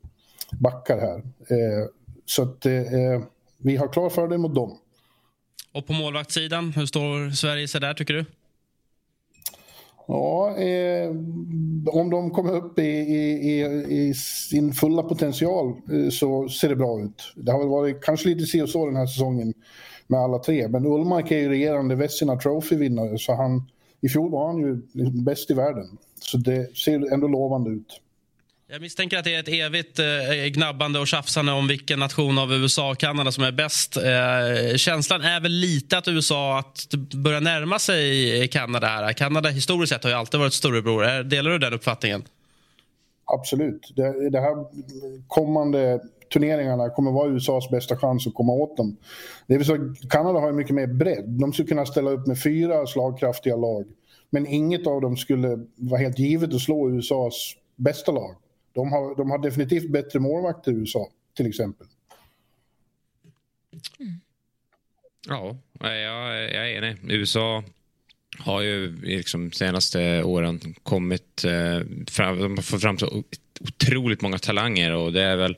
backar 0.52 1.00
här. 1.00 1.18
Eh, 1.18 1.88
så 2.26 2.44
att 2.44 2.66
eh, 2.66 2.74
vi 3.58 3.76
har 3.76 3.88
klar 3.88 4.10
fördel 4.10 4.38
mot 4.38 4.56
dem. 4.56 4.78
Och 5.72 5.88
på 5.88 5.94
målvaktssidan, 5.94 6.72
hur 6.72 6.86
står 6.86 7.32
Sverige 7.32 7.68
sig 7.68 7.82
där 7.82 7.94
tycker 7.94 8.14
du? 8.14 8.26
Ja, 10.08 10.58
eh, 10.58 11.10
om 11.88 12.10
de 12.10 12.32
kommer 12.32 12.56
upp 12.56 12.80
i, 12.80 12.82
i, 12.82 13.62
i, 13.90 14.14
sin 14.50 14.74
fulla 14.74 15.04
potential 15.04 15.68
eh, 15.68 16.10
så 16.10 16.50
ser 16.50 16.70
det 16.70 16.76
bra 16.76 17.02
ut. 17.02 17.34
Det 17.36 17.52
har 17.52 17.60
väl 17.60 17.68
varit 17.68 18.04
kanske 18.04 18.30
lite 18.30 18.46
si 18.46 18.62
och 18.62 18.70
så 18.70 18.86
den 18.86 18.96
här 18.96 19.06
säsongen 19.06 19.54
med 20.08 20.20
alla 20.20 20.40
tre. 20.40 20.68
Men 20.68 20.86
Ullmark 20.86 21.32
är 21.32 21.38
ju 21.38 21.50
regerande 21.50 21.96
Vesina 21.96 22.36
Trophy-vinnare 22.36 23.18
så 23.18 23.34
han, 23.34 23.64
i 24.02 24.10
fjol 24.10 24.32
var 24.32 24.48
han 24.48 24.58
ju 24.58 24.82
bäst 25.24 25.52
i 25.52 25.54
världen. 25.54 25.98
Så 26.22 26.38
det 26.38 26.78
ser 26.78 27.14
ändå 27.14 27.28
lovande 27.28 27.70
ut. 27.70 28.02
Jag 28.68 28.82
misstänker 28.82 29.18
att 29.18 29.24
det 29.24 29.36
är 29.36 29.40
ett 29.40 29.48
evigt 29.48 30.00
eh, 30.00 30.06
gnabbande 30.54 31.00
och 31.00 31.08
tjafsande 31.08 31.52
om 31.52 31.68
vilken 31.68 32.00
nation 32.00 32.38
av 32.38 32.54
USA 32.54 32.92
och 32.92 32.98
Kanada 32.98 33.32
som 33.32 33.44
är 33.44 33.52
bäst. 33.52 33.98
Eh, 33.98 34.76
känslan 34.78 35.22
är 35.22 35.40
väl 35.40 35.52
lite 35.52 35.98
att 35.98 36.08
USA 36.08 36.60
att 36.60 36.94
börjar 37.16 37.42
närma 37.42 37.80
sig 37.80 38.42
eh, 38.42 38.48
Kanada 38.48 38.88
här. 38.88 39.14
Kanada 39.14 39.50
historiskt 39.50 39.94
sett 39.94 40.04
har 40.04 40.12
ju 40.12 40.18
alltid 40.18 40.40
varit 40.40 40.54
storebror. 40.54 41.24
Delar 41.24 41.52
du 41.52 41.58
den 41.58 41.74
uppfattningen? 41.74 42.24
Absolut. 43.26 43.94
Det, 43.96 44.30
det 44.30 44.40
här 44.40 44.56
kommande 45.28 46.00
turneringarna 46.34 46.90
kommer 46.90 47.12
vara 47.12 47.30
USAs 47.30 47.70
bästa 47.70 47.98
chans 47.98 48.28
att 48.28 48.34
komma 48.34 48.54
åt 48.54 48.78
dem. 48.78 48.98
Det 49.48 49.58
vill 49.58 49.68
säga, 49.68 49.80
Kanada 50.10 50.40
har 50.40 50.48
ju 50.48 50.54
mycket 50.54 50.76
mer 50.76 50.88
bredd. 50.88 51.26
De 51.28 51.54
skulle 51.54 51.68
kunna 51.68 51.86
ställa 51.86 52.12
upp 52.12 52.28
med 52.28 52.42
fyra 52.44 52.88
slagkraftiga 52.88 53.56
lag. 53.56 53.86
Men 54.30 54.48
inget 54.48 54.88
av 54.88 55.02
dem 55.02 55.18
skulle 55.18 55.60
vara 55.76 56.02
helt 56.02 56.20
givet 56.20 56.54
att 56.54 56.62
slå 56.62 56.90
USAs 56.90 57.56
bästa 57.76 58.12
lag. 58.12 58.36
De 58.76 58.92
har, 58.92 59.16
de 59.16 59.32
har 59.32 59.38
definitivt 59.38 59.90
bättre 59.90 60.20
målvakter 60.20 60.72
i 60.72 60.76
USA, 60.76 61.10
till 61.36 61.48
exempel. 61.48 61.88
Mm. 64.00 64.14
Ja, 65.28 65.58
jag, 65.80 66.44
jag 66.54 66.72
är 66.72 66.84
enig. 66.84 66.98
USA 67.04 67.64
har 68.40 68.62
ju 68.62 69.02
liksom 69.02 69.52
senaste 69.52 70.24
åren 70.24 70.60
kommit 70.84 71.44
eh, 71.46 71.80
fram, 72.08 72.40
de 72.40 72.56
har 72.56 72.62
fått 72.64 72.82
fram 72.82 72.98
så 72.98 73.24
otroligt 73.60 74.22
många 74.22 74.38
talanger 74.38 74.92
och 74.92 75.14
det 75.14 75.22
är 75.22 75.36
väl 75.36 75.58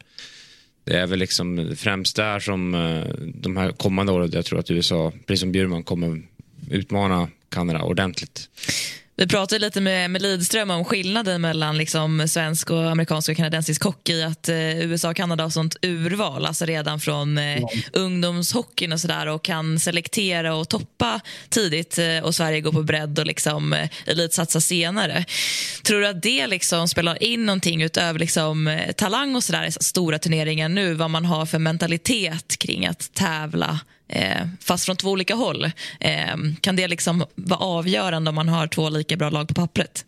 det 0.84 0.98
är 1.00 1.08
väl 1.08 1.20
liksom 1.20 1.76
främst 1.78 2.16
där 2.16 2.40
som 2.40 2.76
eh, 2.76 3.06
de 3.26 3.58
här 3.58 3.72
kommande 3.72 4.12
åren 4.12 4.30
jag 4.34 4.46
tror 4.46 4.60
att 4.60 4.72
USA, 4.72 5.12
precis 5.26 5.40
som 5.40 5.52
Bjurman, 5.52 5.84
kommer 5.84 6.22
utmana 6.72 7.30
Kanada 7.50 7.84
ordentligt. 7.84 8.50
Vi 9.20 9.28
pratade 9.28 9.60
lite 9.60 9.82
med, 9.82 10.12
med 10.12 10.22
Lidström 10.22 10.72
om 10.72 10.86
skillnaden 10.86 11.42
mellan 11.42 11.78
liksom 11.78 12.28
svensk 12.28 12.70
och 12.70 12.92
amerikansk 12.92 13.30
och 13.30 13.36
kanadensisk 13.36 13.84
hockey. 13.84 14.22
Att 14.22 14.50
eh, 14.50 14.80
USA 14.80 15.10
och 15.10 15.16
Kanada 15.16 15.44
har 15.44 15.50
sånt 15.50 15.76
urval, 15.82 16.46
alltså 16.46 16.66
redan 16.66 17.00
från 17.00 17.38
eh, 17.38 17.60
ja. 17.60 17.70
ungdomshockeyn 17.94 18.94
och 18.94 19.00
sådär 19.00 19.28
och 19.28 19.44
kan 19.44 19.80
selektera 19.80 20.56
och 20.56 20.70
toppa 20.70 21.22
tidigt 21.50 21.98
eh, 21.98 22.20
och 22.24 22.36
Sverige 22.36 22.62
går 22.62 22.72
på 22.72 22.84
bredd 22.84 23.20
och 23.20 23.26
liksom, 23.26 23.74
eh, 23.74 23.90
elitsatsa 24.06 24.62
senare. 24.62 25.26
Tror 25.84 26.02
du 26.02 26.08
att 26.08 26.22
det 26.22 26.48
liksom 26.48 26.88
spelar 26.88 27.24
in 27.24 27.46
någonting 27.46 27.82
utöver 27.82 28.20
liksom, 28.20 28.68
eh, 28.68 28.92
talang 28.92 29.36
och 29.36 29.44
sådär 29.44 29.66
i 29.66 29.72
stora 29.72 30.20
turneringar 30.20 30.70
nu? 30.70 30.94
Vad 30.94 31.10
man 31.10 31.26
har 31.26 31.46
för 31.46 31.60
mentalitet 31.60 32.58
kring 32.58 32.86
att 32.86 33.14
tävla 33.14 33.80
Eh, 34.08 34.48
fast 34.62 34.86
från 34.86 34.96
två 34.96 35.10
olika 35.10 35.36
håll. 35.36 35.65
Eh, 36.00 36.36
kan 36.62 36.76
det 36.76 36.88
liksom 36.88 37.26
vara 37.36 37.60
avgörande 37.60 38.30
om 38.30 38.36
man 38.36 38.50
har 38.50 38.67
två 38.67 38.89
lika 38.89 39.15
bra 39.15 39.30
lag 39.30 39.48
på 39.48 39.54
pappret? 39.54 40.06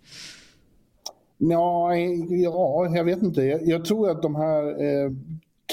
Ja, 1.37 1.95
ja 2.29 2.95
jag 2.95 3.03
vet 3.03 3.21
inte. 3.21 3.41
Jag, 3.41 3.67
jag 3.67 3.85
tror 3.85 4.09
att 4.09 4.21
de 4.21 4.35
här 4.35 4.83
eh, 4.83 5.11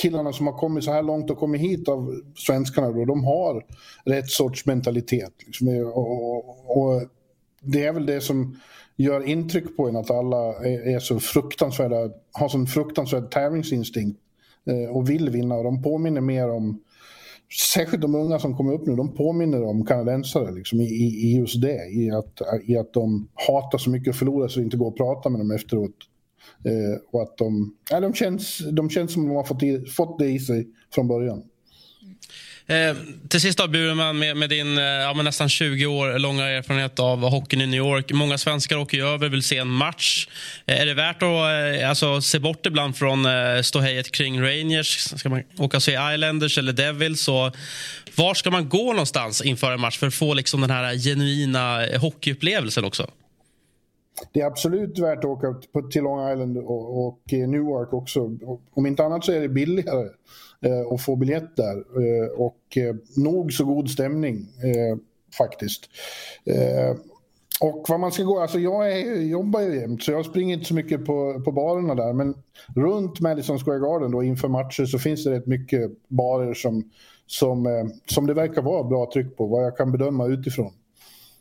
killarna 0.02 0.32
som 0.32 0.46
har 0.46 0.58
kommit 0.58 0.84
så 0.84 0.92
här 0.92 1.02
långt 1.02 1.30
och 1.30 1.38
kommit 1.38 1.60
hit 1.60 1.88
av 1.88 2.20
svenskarna, 2.36 2.92
då, 2.92 3.04
de 3.04 3.24
har 3.24 3.64
rätt 4.04 4.30
sorts 4.30 4.66
mentalitet. 4.66 5.32
Liksom, 5.46 5.68
eh, 5.68 5.88
och, 5.88 6.78
och, 6.78 7.02
det 7.60 7.84
är 7.84 7.92
väl 7.92 8.06
det 8.06 8.20
som 8.20 8.60
gör 8.96 9.28
intryck 9.28 9.76
på 9.76 9.88
en 9.88 9.96
att 9.96 10.10
alla 10.10 10.54
är, 10.64 10.98
så 10.98 11.20
fruktansvärda, 11.20 12.10
har 12.32 12.48
sån 12.48 12.66
fruktansvärd 12.66 13.30
tävlingsinstinkt 13.30 14.20
eh, 14.66 14.96
och 14.96 15.10
vill 15.10 15.30
vinna. 15.30 15.54
Och 15.54 15.64
de 15.64 15.82
påminner 15.82 16.20
mer 16.20 16.50
om 16.50 16.80
särskilt 17.74 18.02
de 18.02 18.14
unga 18.14 18.38
som 18.38 18.56
kommer 18.56 18.72
upp 18.72 18.86
nu, 18.86 18.96
de 18.96 19.14
påminner 19.14 19.64
om 19.64 19.86
kanadensare 19.86 20.52
liksom, 20.52 20.80
i, 20.80 20.84
i, 20.84 21.36
just 21.36 21.62
det. 21.62 21.88
I 21.90 22.10
att, 22.10 22.40
I 22.64 22.76
att 22.76 22.92
de 22.92 23.28
hatar 23.34 23.78
så 23.78 23.90
mycket 23.90 24.10
att 24.10 24.16
förlora 24.16 24.48
så 24.48 24.58
det 24.58 24.64
inte 24.64 24.76
går 24.76 24.88
att 24.88 24.96
prata 24.96 25.28
med 25.28 25.40
dem 25.40 25.50
efteråt. 25.50 25.96
Eh, 26.64 27.00
och 27.10 27.22
att 27.22 27.38
de, 27.38 27.74
ja, 27.90 28.00
de, 28.00 28.14
känns, 28.14 28.58
de 28.72 28.90
känns 28.90 29.12
som 29.12 29.28
de 29.28 29.36
har 29.36 29.44
fått, 29.44 29.62
i, 29.62 29.84
fått 29.86 30.18
det 30.18 30.26
i 30.26 30.38
sig 30.38 30.68
från 30.94 31.08
början. 31.08 31.42
Eh, 32.68 32.96
till 33.28 33.40
sist 33.40 33.58
då, 33.58 33.68
Burman, 33.68 34.18
med, 34.18 34.36
med 34.36 34.50
din 34.50 34.78
eh, 34.78 34.84
ja, 34.84 35.12
nästan 35.12 35.48
20 35.48 35.86
år 35.86 36.18
långa 36.18 36.48
erfarenhet 36.48 37.00
av 37.00 37.18
hockeyn 37.18 37.60
i 37.60 37.66
New 37.66 37.78
York. 37.78 38.12
Många 38.12 38.38
svenskar 38.38 38.76
åker 38.76 38.96
ju 38.96 39.06
över 39.06 39.28
vill 39.28 39.42
se 39.42 39.58
en 39.58 39.68
match. 39.68 40.28
Eh, 40.66 40.80
är 40.80 40.86
det 40.86 40.94
värt 40.94 41.16
att 41.16 41.80
eh, 41.82 41.88
alltså, 41.88 42.20
se 42.20 42.38
bort 42.38 42.66
ibland 42.66 42.96
från 42.96 43.26
eh, 43.26 43.62
ståhejet 43.62 44.12
kring 44.12 44.42
Rangers? 44.42 45.18
Ska 45.18 45.28
man 45.28 45.42
åka 45.58 45.76
och 45.76 45.82
se 45.82 45.98
Islanders 46.14 46.58
eller 46.58 46.72
Devils? 46.72 47.28
Och 47.28 47.56
var 48.16 48.34
ska 48.34 48.50
man 48.50 48.68
gå 48.68 48.92
någonstans 48.92 49.42
inför 49.42 49.72
en 49.72 49.80
match 49.80 49.98
för 49.98 50.06
att 50.06 50.14
få 50.14 50.34
liksom, 50.34 50.60
den 50.60 50.70
här 50.70 50.94
genuina 50.94 51.86
eh, 51.86 52.00
hockeyupplevelsen 52.00 52.84
också? 52.84 53.10
det 54.32 54.40
är 54.40 54.46
absolut 54.46 54.98
värt 54.98 55.18
att 55.18 55.24
åka 55.24 55.54
till 55.90 56.02
Long 56.02 56.32
Island 56.32 56.58
och, 56.58 57.06
och 57.06 57.32
eh, 57.32 57.48
Newark 57.48 57.92
också. 57.92 58.20
Om 58.74 58.86
inte 58.86 59.04
annat 59.04 59.24
så 59.24 59.32
är 59.32 59.40
det 59.40 59.48
billigare 59.48 60.08
eh, 60.60 60.96
få 60.96 61.16
biljett 61.16 61.56
där 61.56 61.76
eh, 61.76 62.28
och 62.36 62.76
eh, 62.76 62.94
nog 63.16 63.52
så 63.52 63.64
god 63.64 63.90
stämning 63.90 64.36
eh, 64.36 64.98
faktiskt. 65.38 65.90
Eh, 66.44 66.96
och 67.60 67.86
vad 67.88 68.00
man 68.00 68.12
ska 68.12 68.22
gå, 68.22 68.40
alltså 68.40 68.58
jag 68.58 68.92
är, 68.92 69.20
jobbar 69.20 69.60
ju 69.60 69.80
jämt 69.80 70.02
så 70.02 70.12
jag 70.12 70.26
springer 70.26 70.54
inte 70.54 70.66
så 70.66 70.74
mycket 70.74 71.04
på, 71.04 71.42
på 71.44 71.52
barerna 71.52 71.94
där 71.94 72.12
men 72.12 72.34
runt 72.74 73.20
Madison 73.20 73.58
Square 73.58 73.78
Garden 73.78 74.10
då 74.10 74.22
inför 74.22 74.48
matcher 74.48 74.84
så 74.84 74.98
finns 74.98 75.24
det 75.24 75.30
rätt 75.30 75.46
mycket 75.46 75.90
barer 76.08 76.54
som, 76.54 76.90
som, 77.26 77.66
eh, 77.66 77.84
som 78.06 78.26
det 78.26 78.34
verkar 78.34 78.62
vara 78.62 78.84
bra 78.84 79.10
tryck 79.12 79.36
på 79.36 79.46
vad 79.46 79.64
jag 79.64 79.76
kan 79.76 79.92
bedöma 79.92 80.26
utifrån. 80.26 80.72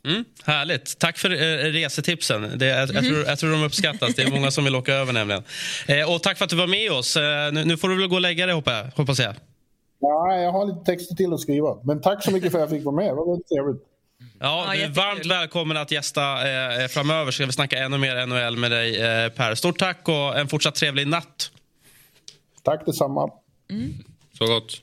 Mm, 0.06 0.24
härligt. 0.44 0.98
Tack 0.98 1.18
för 1.18 1.30
eh, 1.30 1.72
resetipsen. 1.72 2.58
Det, 2.58 2.66
jag, 2.66 2.94
jag, 2.94 3.04
tror, 3.04 3.24
jag 3.26 3.38
tror 3.38 3.52
de 3.52 3.62
uppskattas. 3.62 4.14
Det 4.14 4.22
är 4.22 4.30
många 4.30 4.50
som 4.50 4.64
vill 4.64 4.74
åka 4.74 4.94
över 4.94 5.12
nämligen. 5.12 5.42
Eh, 5.86 6.14
och 6.14 6.22
tack 6.22 6.38
för 6.38 6.44
att 6.44 6.50
du 6.50 6.56
var 6.56 6.66
med 6.66 6.92
oss. 6.92 7.16
Eh, 7.16 7.52
nu, 7.52 7.64
nu, 7.64 7.76
får 7.76 7.88
du 7.88 7.96
väl 7.96 8.08
gå 8.08 8.14
och 8.14 8.20
lägga 8.20 8.46
dig 8.46 8.54
hoppas 8.94 9.18
jag. 9.18 9.34
Ja, 10.00 10.36
jag 10.36 10.52
har 10.52 10.66
lite 10.66 10.84
texter 10.84 11.14
till 11.14 11.32
att 11.32 11.40
skriva. 11.40 11.76
Men 11.84 12.00
tack 12.00 12.24
så 12.24 12.30
mycket 12.30 12.52
för 12.52 12.58
att 12.58 12.62
jag 12.62 12.78
fick 12.78 12.84
vara 12.84 12.96
med. 12.96 13.06
Det 13.06 13.14
var 13.14 13.30
väldigt 13.30 13.48
trevligt. 13.48 13.82
Ja, 14.38 14.66
du 14.72 14.82
är 14.82 14.88
varmt 14.88 15.26
välkommen 15.26 15.76
att 15.76 15.90
gästa 15.90 16.22
eh, 16.22 16.88
framöver. 16.88 17.30
Ska 17.32 17.46
vi 17.46 17.52
snacka 17.52 17.78
ännu 17.78 17.98
mer 17.98 18.26
NHL 18.26 18.56
med 18.56 18.70
dig, 18.70 19.00
eh, 19.00 19.28
Per. 19.28 19.54
Stort 19.54 19.78
tack 19.78 20.08
och 20.08 20.38
en 20.38 20.48
fortsatt 20.48 20.74
trevlig 20.74 21.06
natt. 21.06 21.50
Tack 22.62 22.86
detsamma. 22.86 23.30
Mm. 23.70 23.94
Så 24.38 24.46
gott. 24.46 24.82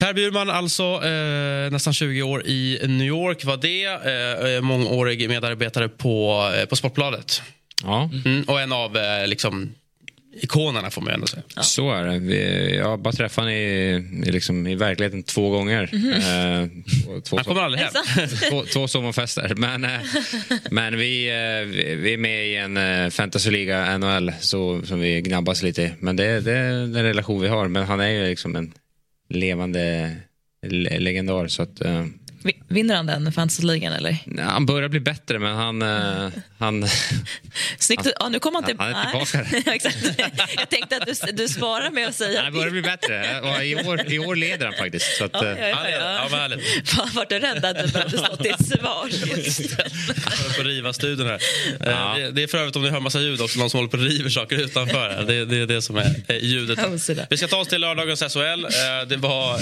Per 0.00 0.14
Bjurman, 0.14 0.50
alltså 0.50 0.82
eh, 0.82 1.72
nästan 1.72 1.92
20 1.92 2.22
år 2.22 2.46
i 2.46 2.78
New 2.82 3.06
York 3.06 3.44
var 3.44 3.56
det. 3.56 3.84
Eh, 4.54 4.60
mångårig 4.60 5.28
medarbetare 5.28 5.88
på, 5.88 6.44
eh, 6.60 6.66
på 6.66 6.76
Sportbladet. 6.76 7.42
Ja. 7.82 8.10
Mm, 8.24 8.42
och 8.42 8.60
en 8.60 8.72
av 8.72 8.96
eh, 8.96 9.26
liksom, 9.26 9.74
ikonerna 10.42 10.90
får 10.90 11.02
man 11.02 11.12
ändå 11.12 11.26
säga. 11.26 11.42
Ja. 11.56 11.62
Så 11.62 11.92
är 11.92 12.04
det. 12.04 12.18
Vi, 12.18 12.76
jag 12.76 12.88
har 12.88 12.96
bara 12.96 13.12
träffat 13.12 13.36
honom 13.36 13.52
i, 13.52 14.24
i, 14.26 14.32
liksom, 14.32 14.66
i 14.66 14.74
verkligheten 14.74 15.22
två 15.22 15.50
gånger. 15.50 15.90
Mm 15.92 16.12
-hmm. 16.12 16.62
eh, 16.62 17.22
två, 17.22 17.36
Han 17.36 17.44
kommer 17.44 17.62
aldrig 17.62 17.84
hem. 17.84 18.28
två, 18.50 18.64
två 18.72 18.88
sommarfester. 18.88 19.54
Men, 19.56 19.84
eh, 19.84 20.00
men 20.70 20.96
vi, 20.96 21.28
eh, 21.28 21.66
vi 21.96 22.12
är 22.12 22.18
med 22.18 22.46
i 22.46 22.56
en 22.56 22.76
eh, 22.76 23.10
fantasyliga 23.10 23.98
NHL 23.98 24.32
så, 24.40 24.82
som 24.84 25.00
vi 25.00 25.20
gnabbas 25.20 25.62
lite 25.62 25.82
i. 25.82 25.92
Men 25.98 26.16
det, 26.16 26.40
det 26.40 26.52
är 26.52 26.72
den 26.72 27.02
relation 27.02 27.40
vi 27.40 27.48
har. 27.48 27.68
Men 27.68 27.84
han 27.84 28.00
är 28.00 28.08
ju 28.08 28.26
liksom 28.26 28.56
en 28.56 28.72
levande 29.30 30.16
legendar. 30.62 31.46
Så 31.46 31.62
att, 31.62 31.80
eh, 31.80 32.06
Vinner 32.68 32.96
han 32.96 33.06
den 33.06 33.32
fantasyligan 33.32 33.92
eller? 33.92 34.18
Han 34.38 34.66
börjar 34.66 34.88
bli 34.88 35.00
bättre 35.00 35.38
men 35.38 35.56
han... 35.56 35.82
Uh, 35.82 36.30
han 36.58 36.88
Snyggt. 37.78 38.04
Han, 38.04 38.12
ja, 38.20 38.28
nu 38.28 38.38
kom 38.38 38.54
han, 38.54 38.64
till, 38.64 38.76
han 38.78 38.88
är 38.88 39.10
tillbaka. 39.10 39.70
Exakt. 39.74 39.96
Jag 40.56 40.68
tänkte 40.68 40.96
att 40.96 41.06
du, 41.06 41.32
du 41.32 41.48
svarar 41.48 41.90
med 41.90 42.08
att 42.08 42.14
säga... 42.14 42.42
Han 42.42 42.52
börjar 42.52 42.70
bli 42.70 42.82
bättre. 42.82 43.40
Och 43.40 43.64
i, 43.64 43.74
år, 43.74 44.12
I 44.12 44.18
år 44.18 44.36
leder 44.36 44.66
han 44.66 44.74
faktiskt. 44.74 45.16
Så 45.16 45.24
att, 45.24 45.30
ja, 45.32 45.44
ja, 45.44 45.56
ja, 45.58 45.88
ja. 45.90 46.28
ja 46.30 46.36
härligt. 46.36 46.88
Fan, 46.88 47.10
vart 47.14 47.28
du 47.28 47.38
rädd 47.38 47.64
att 47.64 47.86
du 47.86 47.92
behövde 47.92 48.18
stå 48.18 48.36
till 48.36 48.54
svars? 48.66 50.56
På 50.56 50.62
riva 50.62 50.92
studion 50.92 51.26
här. 51.26 51.40
Ja. 51.80 52.14
Det, 52.16 52.30
det, 52.30 52.42
är 52.42 52.46
för 52.46 52.58
övrigt 52.58 52.76
om 52.76 52.82
ni 52.82 52.90
hör 52.90 53.00
massa 53.00 53.20
ljud 53.20 53.40
också. 53.40 53.58
Någon 53.58 53.70
som 53.70 53.78
håller 53.78 53.90
på 53.90 53.96
att 53.96 54.02
riva 54.02 54.30
saker 54.30 54.56
utanför. 54.56 55.10
Här. 55.10 55.24
Det, 55.24 55.44
det 55.44 55.56
är 55.56 55.66
det 55.66 55.82
som 55.82 55.96
är 55.96 56.40
ljudet. 56.40 56.78
Vi 57.30 57.36
ska 57.36 57.48
ta 57.48 57.56
oss 57.56 57.68
till 57.68 57.80
lördagens 57.80 58.20
SHL. 58.20 58.66
Det 59.06 59.16
var 59.16 59.60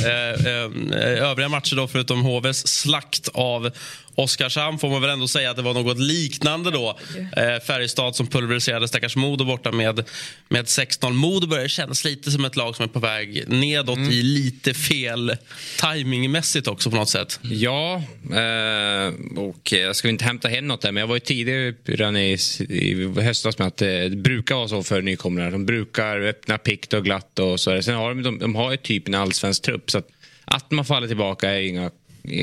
övriga 0.98 1.48
matcher 1.48 1.76
då 1.76 1.88
förutom 1.88 2.22
HVs 2.22 2.67
slakt 2.68 3.28
av 3.34 3.70
Oskarshamn 4.18 4.78
får 4.78 4.90
man 4.90 5.00
väl 5.00 5.10
ändå 5.10 5.28
säga 5.28 5.50
att 5.50 5.56
det 5.56 5.62
var 5.62 5.74
något 5.74 5.98
liknande 5.98 6.70
då. 6.70 6.98
Eh, 7.36 7.60
Färjestad 7.66 8.16
som 8.16 8.26
pulveriserade 8.26 8.88
stackars 8.88 9.16
Modo 9.16 9.44
borta 9.44 9.72
med, 9.72 10.04
med 10.48 10.64
6-0. 10.64 11.12
Modo 11.12 11.46
börjar 11.46 11.68
kännas 11.68 12.04
lite 12.04 12.30
som 12.30 12.44
ett 12.44 12.56
lag 12.56 12.76
som 12.76 12.84
är 12.84 12.88
på 12.88 12.98
väg 12.98 13.44
nedåt 13.48 13.96
mm. 13.96 14.10
i 14.10 14.22
lite 14.22 14.74
fel 14.74 15.36
timingmässigt 15.80 16.68
också 16.68 16.90
på 16.90 16.96
något 16.96 17.08
sätt. 17.08 17.40
Ja, 17.42 18.02
eh, 18.30 19.38
och 19.38 19.72
jag 19.72 19.96
ska 19.96 20.08
inte 20.08 20.24
hämta 20.24 20.48
hem 20.48 20.68
något 20.68 20.80
där 20.80 20.92
men 20.92 21.00
jag 21.00 21.08
var 21.08 21.16
ju 21.16 21.20
tidigare 21.20 21.74
redan 21.84 22.16
i, 22.16 22.38
i 22.68 23.20
höstas 23.20 23.58
med 23.58 23.68
att 23.68 23.76
det 23.76 24.16
brukar 24.16 24.54
vara 24.54 24.68
så 24.68 24.82
för 24.82 25.02
nykomlingar. 25.02 25.50
De 25.50 25.66
brukar 25.66 26.20
öppna 26.20 26.58
pikt 26.58 26.92
och 26.92 27.04
glatt 27.04 27.38
och 27.38 27.60
så. 27.60 27.82
Sen 27.82 27.94
har 27.94 28.08
de, 28.08 28.22
de, 28.22 28.38
de 28.38 28.54
har 28.54 28.70
ju 28.70 28.76
typ 28.76 29.08
en 29.08 29.14
allsvensk 29.14 29.62
trupp 29.62 29.90
så 29.90 29.98
att, 29.98 30.08
att 30.44 30.70
man 30.70 30.84
faller 30.84 31.08
tillbaka 31.08 31.50
är 31.50 31.60
inga 31.60 31.90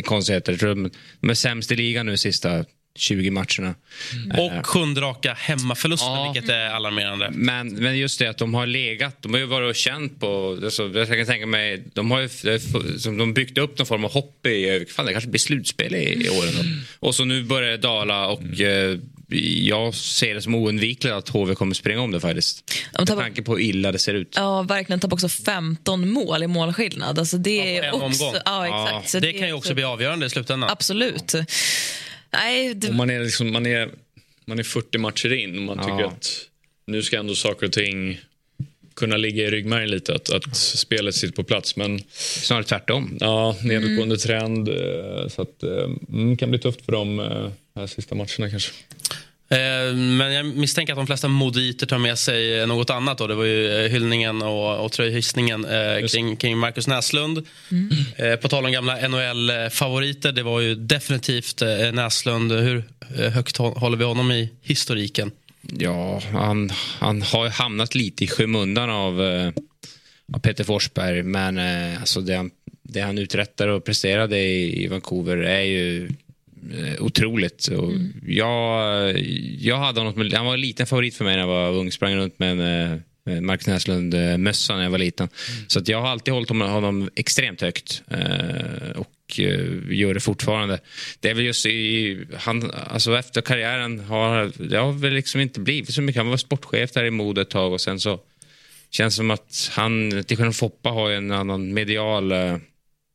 konstigheter. 0.03 0.57
Tror 0.57 0.89
de 1.19 1.29
är 1.29 1.33
sämst 1.33 1.71
i 1.71 1.75
ligan 1.75 2.05
nu 2.05 2.17
sista 2.17 2.65
20 2.97 3.31
matcherna. 3.31 3.75
Mm. 4.13 4.39
Och 4.39 4.67
sjunde 4.67 5.01
raka 5.01 5.33
hemmaförlusten, 5.33 6.11
ja. 6.11 6.31
vilket 6.33 6.49
är 6.49 6.69
alarmerande. 6.69 7.29
Men, 7.33 7.73
men 7.73 7.97
just 7.97 8.19
det 8.19 8.27
att 8.27 8.37
de 8.37 8.53
har 8.53 8.65
legat, 8.65 9.21
de 9.21 9.33
har 9.33 9.39
ju 9.39 9.45
varit 9.45 9.69
och 9.69 9.75
känt 9.75 10.19
på, 10.19 10.59
alltså, 10.63 10.91
jag 10.93 11.07
kan 11.07 11.25
tänka 11.25 11.45
mig, 11.45 11.83
de 11.93 12.11
har 12.11 12.19
ju 12.21 12.29
de 13.17 13.33
byggt 13.33 13.57
upp 13.57 13.77
någon 13.77 13.87
form 13.87 14.05
av 14.05 14.11
hopp 14.11 14.45
i, 14.45 14.85
fan 14.89 15.05
det 15.05 15.11
kanske 15.11 15.29
blir 15.29 15.39
slutspel 15.39 15.95
i, 15.95 16.25
i 16.25 16.29
år. 16.29 16.43
Mm. 16.43 16.65
Och 16.99 17.15
så 17.15 17.25
nu 17.25 17.43
börjar 17.43 17.71
det 17.71 17.77
dala 17.77 18.27
och 18.27 18.41
mm. 18.41 19.01
Jag 19.27 19.95
ser 19.95 20.35
det 20.35 20.41
som 20.41 20.55
oundvikligt 20.55 21.13
att 21.13 21.29
HV 21.29 21.55
kommer 21.55 21.75
springa 21.75 22.01
om 22.01 22.11
det 22.11 22.19
faktiskt. 22.19 22.73
Med 22.97 23.07
tanke 23.07 23.41
på 23.41 23.57
hur 23.57 23.63
illa 23.63 23.91
det 23.91 23.99
ser 23.99 24.13
ut. 24.13 24.33
Ja, 24.35 24.61
verkligen. 24.61 24.99
Tappar 24.99 25.15
också 25.15 25.29
15 25.29 26.09
mål 26.09 26.43
i 26.43 26.47
målskillnad. 26.47 27.19
Alltså 27.19 27.37
det 27.37 27.75
ja, 27.75 27.83
en 27.83 27.93
också, 27.93 28.25
omgång. 28.25 28.41
Ja, 28.45 28.65
exakt. 28.65 29.13
Ja. 29.13 29.19
det, 29.19 29.27
det 29.27 29.39
kan 29.39 29.47
ju 29.47 29.53
också 29.53 29.73
bli 29.73 29.83
avgörande 29.83 30.25
i 30.25 30.29
slutändan. 30.29 30.69
Absolut. 30.69 31.33
Nej, 32.31 32.73
det... 32.73 32.91
man, 32.91 33.09
är 33.09 33.19
liksom, 33.19 33.51
man, 33.51 33.65
är, 33.65 33.89
man 34.45 34.59
är 34.59 34.63
40 34.63 34.97
matcher 34.97 35.33
in 35.33 35.57
och 35.57 35.63
man 35.63 35.77
tycker 35.77 36.01
ja. 36.01 36.07
att 36.07 36.41
nu 36.87 37.03
ska 37.03 37.19
ändå 37.19 37.35
saker 37.35 37.65
och 37.65 37.73
ting 37.73 38.19
kunna 38.95 39.17
ligga 39.17 39.43
i 39.43 39.51
ryggmärgen 39.51 39.89
lite, 39.89 40.15
att, 40.15 40.29
att 40.29 40.55
spelet 40.55 41.15
sitter 41.15 41.35
på 41.35 41.43
plats. 41.43 41.75
Men 41.75 42.01
snarare 42.09 42.63
tvärtom. 42.63 43.17
Ja, 43.19 43.55
nedåtgående 43.63 44.03
mm. 44.03 44.17
trend. 44.17 44.69
Eh, 44.69 45.27
så 45.27 45.41
att, 45.41 45.59
det 45.59 45.83
mm, 46.09 46.37
kan 46.37 46.49
bli 46.49 46.59
tufft 46.59 46.85
för 46.85 46.91
dem 46.91 47.17
de 47.17 47.19
eh, 47.19 47.51
här 47.75 47.87
sista 47.87 48.15
matcherna 48.15 48.49
kanske. 48.49 48.71
Eh, 49.49 49.95
men 49.95 50.33
jag 50.33 50.45
misstänker 50.45 50.93
att 50.93 50.99
de 50.99 51.07
flesta 51.07 51.27
moditer 51.27 51.85
tar 51.85 51.97
med 51.97 52.19
sig 52.19 52.67
något 52.67 52.89
annat. 52.89 53.17
Då. 53.17 53.27
Det 53.27 53.35
var 53.35 53.43
ju 53.43 53.87
hyllningen 53.87 54.41
och, 54.41 54.85
och 54.85 54.91
tröjhissningen 54.91 55.65
eh, 55.65 56.07
kring, 56.07 56.35
kring 56.35 56.57
Marcus 56.57 56.87
Näslund. 56.87 57.47
Mm. 57.71 57.89
Eh, 58.17 58.35
på 58.35 58.49
tal 58.49 58.65
om 58.65 58.71
gamla 58.71 59.07
NHL-favoriter, 59.07 60.31
det 60.31 60.43
var 60.43 60.59
ju 60.59 60.75
definitivt 60.75 61.61
eh, 61.61 61.91
Näslund. 61.93 62.51
Hur 62.51 62.83
högt 63.29 63.57
håller 63.57 63.97
vi 63.97 64.03
honom 64.03 64.31
i 64.31 64.49
historiken? 64.61 65.31
Ja, 65.61 66.21
han, 66.31 66.69
han 66.99 67.21
har 67.21 67.49
hamnat 67.49 67.95
lite 67.95 68.23
i 68.23 68.27
skymundan 68.27 68.89
av, 68.89 69.21
av 70.33 70.39
Peter 70.39 70.63
Forsberg. 70.63 71.23
Men 71.23 71.57
alltså 71.99 72.21
det, 72.21 72.35
han, 72.35 72.51
det 72.83 73.01
han 73.01 73.17
uträttar 73.17 73.67
och 73.67 73.85
presterade 73.85 74.37
i, 74.37 74.83
i 74.83 74.87
Vancouver 74.87 75.37
är 75.37 75.61
ju 75.61 76.07
Eh, 76.07 76.24
otroligt. 76.99 77.67
Och 77.67 77.91
mm. 77.91 78.13
jag, 78.27 79.19
jag 79.59 79.77
hade 79.77 79.99
honom, 79.99 80.29
han 80.33 80.45
var 80.45 80.53
en 80.53 80.61
liten 80.61 80.85
favorit 80.85 81.15
för 81.15 81.25
mig 81.25 81.33
när 81.33 81.41
jag 81.41 81.47
var 81.47 81.71
ung. 81.71 81.91
Sprang 81.91 82.15
runt 82.15 82.39
med 82.39 82.51
en 82.51 83.01
eh, 83.29 83.41
Marcus 83.41 83.67
Näslund-mössa 83.67 84.75
när 84.75 84.83
jag 84.83 84.89
var 84.89 84.97
liten. 84.97 85.27
Mm. 85.27 85.69
Så 85.69 85.79
att 85.79 85.87
jag 85.87 86.01
har 86.01 86.07
alltid 86.07 86.33
hållit 86.33 86.49
honom 86.49 87.09
extremt 87.15 87.61
högt. 87.61 88.03
Eh, 88.07 88.91
och 88.95 89.39
gör 89.89 90.13
det 90.13 90.19
fortfarande. 90.19 90.79
Det 91.19 91.29
är 91.29 91.33
väl 91.33 91.45
just 91.45 91.65
i, 91.65 92.25
han, 92.37 92.71
alltså 92.71 93.17
efter 93.17 93.41
karriären 93.41 93.99
har 93.99 94.51
det 94.69 94.77
har 94.77 94.91
väl 94.91 95.13
liksom 95.13 95.41
inte 95.41 95.59
blivit 95.59 95.93
så 95.93 96.01
mycket. 96.01 96.21
Han 96.21 96.29
var 96.29 96.37
sportchef 96.37 96.91
där 96.91 97.03
i 97.03 97.11
Modo 97.11 97.41
ett 97.41 97.49
tag 97.49 97.73
och 97.73 97.81
sen 97.81 97.99
så 97.99 98.19
känns 98.91 99.13
det 99.13 99.17
som 99.17 99.31
att 99.31 99.71
han, 99.73 100.09
till 100.09 100.37
skillnad 100.37 100.55
från 100.55 100.69
Foppa, 100.69 100.89
har 100.89 101.11
en 101.11 101.31
annan 101.31 101.73
medial 101.73 102.31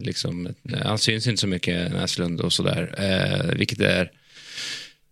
Liksom, 0.01 0.49
han 0.83 0.99
syns 0.99 1.27
inte 1.27 1.41
så 1.41 1.47
mycket, 1.47 1.93
Näslund 1.93 2.41
och 2.41 2.53
sådär. 2.53 2.95
Eh, 2.99 3.55
vilket 3.59 3.81
är 3.81 4.11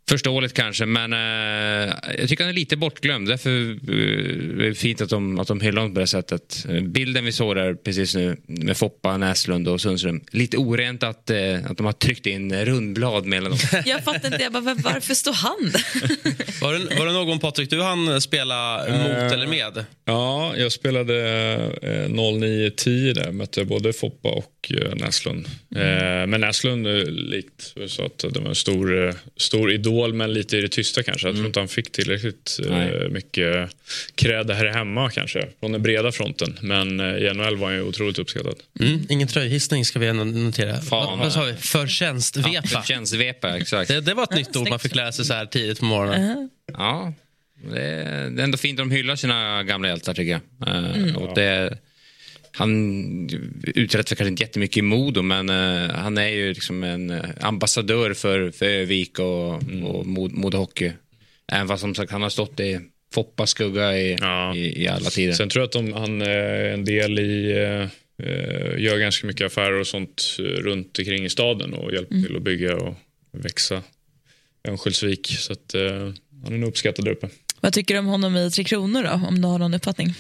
Förståeligt 0.09 0.55
kanske, 0.55 0.87
men 0.87 1.13
eh, 1.13 1.95
jag 2.19 2.29
tycker 2.29 2.45
han 2.45 2.51
är 2.51 2.55
lite 2.55 2.77
bortglömd. 2.77 3.29
Därför 3.29 3.51
eh, 3.51 4.65
är 4.65 4.69
det 4.69 4.75
fint 4.75 5.01
att 5.01 5.11
de, 5.11 5.39
att 5.39 5.49
de 5.49 5.61
hyllar 5.61 5.83
honom 5.83 5.95
på 5.95 6.01
det 6.01 6.07
sättet. 6.07 6.67
Eh, 6.69 6.81
Bilden 6.83 7.25
vi 7.25 7.33
såg 7.33 7.57
där 7.57 7.75
precis 7.75 8.15
nu 8.15 8.37
med 8.47 8.77
Foppa, 8.77 9.17
Näslund 9.17 9.69
och 9.69 9.81
Sundström. 9.81 10.21
Lite 10.31 10.57
orent 10.57 11.03
att, 11.03 11.31
eh, 11.31 11.65
att 11.71 11.77
de 11.77 11.87
har 11.87 11.93
tryckt 11.93 12.27
in 12.27 12.65
rundblad 12.65 13.27
mellan 13.27 13.51
dem. 13.51 13.59
Jag 13.87 14.05
fattar 14.05 14.27
inte, 14.33 14.43
jag 14.43 14.53
bara, 14.53 14.63
"Men 14.63 14.81
varför 14.83 15.15
står 15.15 15.33
han? 15.33 15.59
Var 16.61 16.73
det, 16.73 16.99
var 16.99 17.07
det 17.07 17.13
någon 17.13 17.39
Patrik 17.39 17.71
du 17.71 17.83
hann 17.83 18.21
spela 18.21 18.79
mot 18.79 19.33
eller 19.33 19.47
med? 19.47 19.85
Ja, 20.05 20.57
jag 20.57 20.73
spelade 20.73 21.15
eh, 21.83 22.09
09-10 22.09 23.15
där. 23.15 23.33
Mötte 23.33 23.65
både 23.65 23.93
Foppa 23.93 24.29
och 24.29 24.45
eh, 24.71 24.95
Näslund. 24.95 25.47
Eh, 25.77 26.27
men 26.27 26.41
Näslund, 26.41 26.87
likt 27.09 27.75
så 27.87 28.05
att 28.05 28.19
det 28.19 28.41
var 28.41 28.49
en 28.49 28.55
stor, 28.55 29.09
eh, 29.09 29.15
stor 29.37 29.73
idol, 29.73 30.15
men 30.15 30.33
lite 30.33 30.57
i 30.57 30.61
det 30.61 30.69
tysta 30.69 31.03
kanske. 31.03 31.29
Jag 31.29 31.35
tror 31.35 31.47
inte 31.47 31.61
han 31.61 31.69
fick 31.69 31.93
tillräckligt 31.93 32.61
eh, 32.65 32.71
Nej. 32.71 33.09
mycket 33.11 33.71
cred 34.15 34.51
här 34.51 34.67
hemma 34.67 35.11
kanske, 35.11 35.47
från 35.61 35.73
den 35.73 35.83
breda 35.83 36.13
fronten. 36.13 36.59
Men 36.63 37.01
i 37.01 37.33
NHL 37.35 37.57
var 37.57 37.67
han 37.67 37.77
ju 37.77 37.83
otroligt 37.83 38.19
uppskattad. 38.19 38.55
Mm, 38.81 39.07
ingen 39.09 39.29
tröjhissning 39.29 39.85
ska 39.85 39.99
vi 39.99 40.13
notera. 40.13 40.81
Fan. 40.81 41.19
vad, 41.19 41.33
sa 41.33 41.45
vi? 41.45 41.55
Förtjänstvepa. 41.55 42.69
Förtjänstvepa, 42.69 43.57
exakt. 43.59 43.89
det, 43.89 44.01
det 44.01 44.15
var 44.15 44.23
ett 44.23 44.35
nytt 44.35 44.57
ord 44.57 44.69
man 44.69 44.79
fick 44.79 44.95
lära 44.95 45.13
sig 45.13 45.25
så 45.25 45.35
här 45.35 45.47
tidigt 45.47 45.79
på 45.79 45.85
morgonen. 45.85 46.51
Ja, 46.73 47.15
det 47.73 47.83
är, 47.83 48.31
det 48.31 48.43
är 48.43 48.45
ändå 48.45 48.59
fint 48.59 48.81
att 48.81 48.89
de 48.89 48.95
hyllar 48.95 49.17
sina 49.17 49.63
gamla 49.63 49.89
hjältar 49.89 50.15
tycker 50.15 50.41
jag. 50.59 50.69
Eh, 50.69 51.17
och 51.17 51.35
det, 51.35 51.79
han 52.59 53.29
uträttar 53.75 54.17
kanske 54.17 54.29
inte 54.31 54.43
jättemycket 54.43 54.77
i 54.77 54.83
Modo 54.83 55.23
men 55.23 55.49
eh, 55.49 55.95
han 55.95 56.19
är 56.19 56.29
ju 56.29 56.49
liksom 56.49 56.85
en 56.85 57.11
eh, 57.11 57.25
ambassadör 57.41 58.15
för, 58.15 58.51
för 58.51 58.67
Övik 58.67 59.19
och, 59.19 59.55
och 59.85 60.07
Mod- 60.07 60.33
Modo 60.35 60.59
Hockey. 60.59 60.93
Även 61.53 61.69
fast 61.69 61.81
som 61.81 61.95
sagt 61.95 62.13
han 62.13 62.23
har 62.23 62.31
stått 62.31 62.61
i 62.61 62.81
Foppas 63.15 63.51
skugga 63.51 63.99
i, 63.99 64.17
Ja. 64.21 64.55
i, 64.55 64.83
i 64.83 64.89
alla 64.89 65.11
tider. 65.11 65.33
Sen 65.33 65.49
tror 65.49 65.61
jag 65.63 65.67
att 65.67 65.73
de, 65.73 65.93
han 65.93 66.23
är 66.23 66.65
en 66.65 66.85
del 66.85 67.19
i, 67.19 67.51
eh, 67.53 67.83
eh, 68.29 68.79
gör 68.79 68.99
ganska 68.99 69.27
mycket 69.27 69.47
affärer 69.47 69.81
och 69.81 69.87
sånt 69.87 70.37
eh, 70.39 70.43
runt 70.43 70.99
omkring 70.99 71.25
i 71.25 71.29
staden 71.31 71.75
och 71.75 71.93
hjälper 71.93 72.23
till 72.27 72.37
att 72.37 72.43
bygga 72.43 72.77
och 72.77 72.95
växa 73.33 73.83
Örnsköldsvik. 74.69 75.27
Så 75.27 75.53
att, 75.53 75.75
eh, 75.75 75.83
han 76.45 76.53
är 76.55 76.59
nog 76.59 76.69
uppskattad 76.69 77.05
där 77.05 77.13
uppe. 77.13 77.29
Vad 77.61 77.73
tycker 77.73 77.95
du 77.95 78.01
om 78.01 78.07
honom 78.07 78.37
i 78.37 78.51
Tre 78.51 78.65
Kronor 78.65 79.03
då, 79.03 79.27
om 79.29 79.43
du 79.43 79.49
har 79.49 79.59
någon 79.59 79.75
uppfattning? 79.75 80.15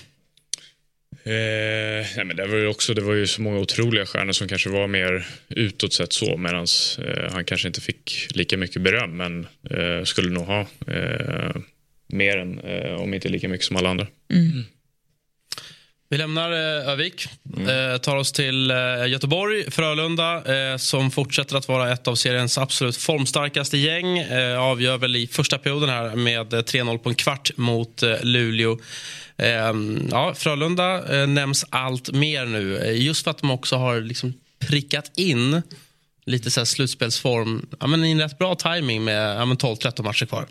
Eh, 1.24 2.06
nej, 2.16 2.24
men 2.24 2.36
det, 2.36 2.46
var 2.46 2.56
ju 2.56 2.66
också, 2.66 2.94
det 2.94 3.00
var 3.00 3.14
ju 3.14 3.26
så 3.26 3.42
många 3.42 3.58
otroliga 3.58 4.06
stjärnor 4.06 4.32
som 4.32 4.48
kanske 4.48 4.70
var 4.70 4.86
mer 4.86 5.26
utåt 5.48 5.92
sett 5.92 6.12
så 6.12 6.36
medan 6.36 6.66
eh, 6.98 7.32
han 7.32 7.44
kanske 7.44 7.68
inte 7.68 7.80
fick 7.80 8.28
lika 8.34 8.56
mycket 8.56 8.82
beröm 8.82 9.16
men 9.16 9.46
eh, 9.70 10.04
skulle 10.04 10.30
nog 10.30 10.44
ha 10.44 10.60
eh, 10.86 11.56
mer 12.06 12.38
än, 12.38 12.58
eh, 12.58 12.94
om 12.94 13.14
inte 13.14 13.28
lika 13.28 13.48
mycket 13.48 13.66
som 13.66 13.76
alla 13.76 13.88
andra. 13.88 14.06
Vi 16.10 16.18
lämnar 16.18 16.52
eh, 16.52 16.88
Övik, 16.88 17.26
eh, 17.56 17.98
tar 17.98 18.16
oss 18.16 18.32
till 18.32 18.70
eh, 18.70 18.76
Göteborg, 19.06 19.70
Frölunda 19.70 20.54
eh, 20.54 20.76
som 20.76 21.10
fortsätter 21.10 21.56
att 21.56 21.68
vara 21.68 21.92
ett 21.92 22.08
av 22.08 22.14
seriens 22.14 22.58
absolut 22.58 22.96
formstarkaste 22.96 23.78
gäng. 23.78 24.18
Eh, 24.18 24.58
avgör 24.58 24.98
väl 24.98 25.16
i 25.16 25.26
första 25.26 25.58
perioden 25.58 25.88
här 25.88 26.16
med 26.16 26.52
eh, 26.52 26.58
3-0 26.58 26.98
på 26.98 27.08
en 27.08 27.14
kvart 27.14 27.50
mot 27.56 28.02
eh, 28.02 28.22
Luleå. 28.22 28.78
Eh, 29.36 29.72
ja, 30.10 30.34
Frölunda 30.34 31.20
eh, 31.20 31.26
nämns 31.26 31.64
allt 31.70 32.12
mer 32.12 32.46
nu, 32.46 32.78
eh, 32.78 33.02
just 33.02 33.24
för 33.24 33.30
att 33.30 33.38
de 33.38 33.50
också 33.50 33.76
har 33.76 34.00
liksom 34.00 34.34
prickat 34.58 35.12
in 35.18 35.62
lite 36.26 36.50
så 36.50 36.66
slutspelsform 36.66 37.66
ja, 37.80 37.86
men 37.86 38.04
i 38.04 38.10
en 38.10 38.20
rätt 38.20 38.38
bra 38.38 38.54
timing 38.54 39.04
med 39.04 39.36
ja, 39.36 39.44
men 39.44 39.56
12-13 39.56 40.02
matcher 40.02 40.26
kvar. 40.26 40.46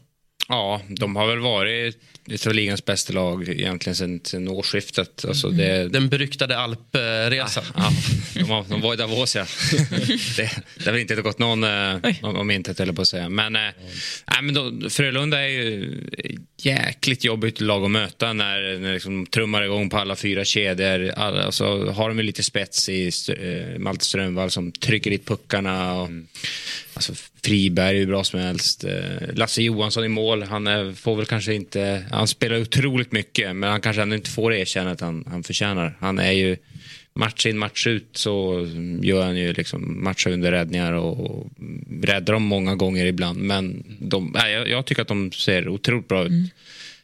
Ja, 0.49 0.82
de 0.88 1.16
har 1.16 1.28
väl 1.28 1.39
varit 1.39 1.97
ett 2.32 2.47
av 2.47 2.53
ligans 2.53 2.86
bästa 2.86 3.13
lag 3.13 3.49
egentligen 3.49 3.95
sen, 3.95 4.21
sen 4.23 4.47
årsskiftet. 4.47 5.25
Alltså 5.28 5.49
det, 5.49 5.88
Den 5.88 6.09
beryktade 6.09 6.57
alpresan. 6.57 7.63
Ja, 7.75 7.91
de, 8.34 8.43
var, 8.43 8.65
de 8.69 8.82
var 8.82 8.93
i 8.93 8.97
Davos, 8.97 9.36
ja. 9.36 9.45
det, 10.38 10.51
det 10.78 10.86
har 10.86 10.91
väl 10.91 11.01
inte 11.01 11.15
gått 11.15 11.39
någon 11.39 11.63
eh, 11.63 11.95
om, 12.21 12.36
om 12.36 12.51
intet, 12.51 12.80
eller 12.80 12.93
på 12.93 13.01
att 13.01 13.07
säga. 13.07 13.30
Men, 13.30 13.55
eh, 13.55 13.61
nej, 13.61 14.41
men 14.41 14.53
då, 14.53 14.89
Frölunda 14.89 15.41
är 15.41 15.47
ju 15.47 16.01
jäkligt 16.58 17.24
jobbigt 17.24 17.62
lag 17.62 17.84
att 17.84 17.91
möta 17.91 18.34
när, 18.34 18.80
när 18.80 18.93
liksom 18.93 19.26
trummar 19.26 19.64
igång 19.64 19.89
på 19.89 19.97
alla 19.97 20.16
fyra 20.16 20.45
kedjor. 20.45 21.12
Alla, 21.16 21.43
alltså, 21.43 21.86
har 21.91 22.10
de 22.10 22.18
ju 22.18 22.24
lite 22.24 22.43
spets 22.43 22.89
i 22.89 23.12
eh, 23.30 23.80
Malte 23.80 24.05
Strömvall 24.05 24.51
som 24.51 24.72
trycker 24.72 25.12
dit 25.12 25.26
puckarna. 25.26 25.93
Och, 25.93 26.10
Alltså, 26.97 27.14
Friberg 27.43 27.95
är 27.95 27.99
hur 27.99 28.08
bra 28.08 28.24
som 28.24 28.39
helst. 28.39 28.84
Eh, 28.84 29.34
Lasse 29.34 29.62
Johansson 29.62 30.05
i 30.05 30.08
mål. 30.08 30.43
Han 30.43 30.68
är, 30.68 30.93
får 30.93 31.16
väl 31.16 31.26
kanske 31.26 31.53
inte... 31.53 32.05
Han 32.12 32.28
spelar 32.28 32.62
otroligt 32.62 33.12
mycket, 33.12 33.55
men 33.55 33.70
han 33.70 33.82
kanske 33.82 34.01
ändå 34.01 34.16
inte 34.16 34.30
får 34.30 34.51
det 34.51 34.60
erkännandet 34.60 35.01
han, 35.01 35.24
han 35.28 35.43
förtjänar. 35.43 35.97
Han 35.99 36.20
är 36.20 36.32
ju... 36.32 36.58
Match 37.18 37.45
in, 37.45 37.57
match 37.57 37.88
ut 37.88 38.09
så 38.13 38.68
gör 39.01 39.26
han 39.26 39.38
ju 39.38 39.53
liksom 39.53 40.03
matcha 40.03 40.30
under 40.30 40.51
räddningar 40.51 40.93
och, 40.93 41.47
räddar 42.03 42.34
dem 42.34 42.43
många 42.43 42.76
gånger 42.76 43.05
ibland. 43.05 43.39
Men 43.39 43.84
de, 43.99 44.32
nej, 44.34 44.53
jag, 44.53 44.70
jag 44.70 44.86
tycker 44.86 45.01
att 45.01 45.07
de 45.07 45.32
ser 45.32 45.68
otroligt 45.68 46.07
bra 46.07 46.26
ut. 46.26 46.53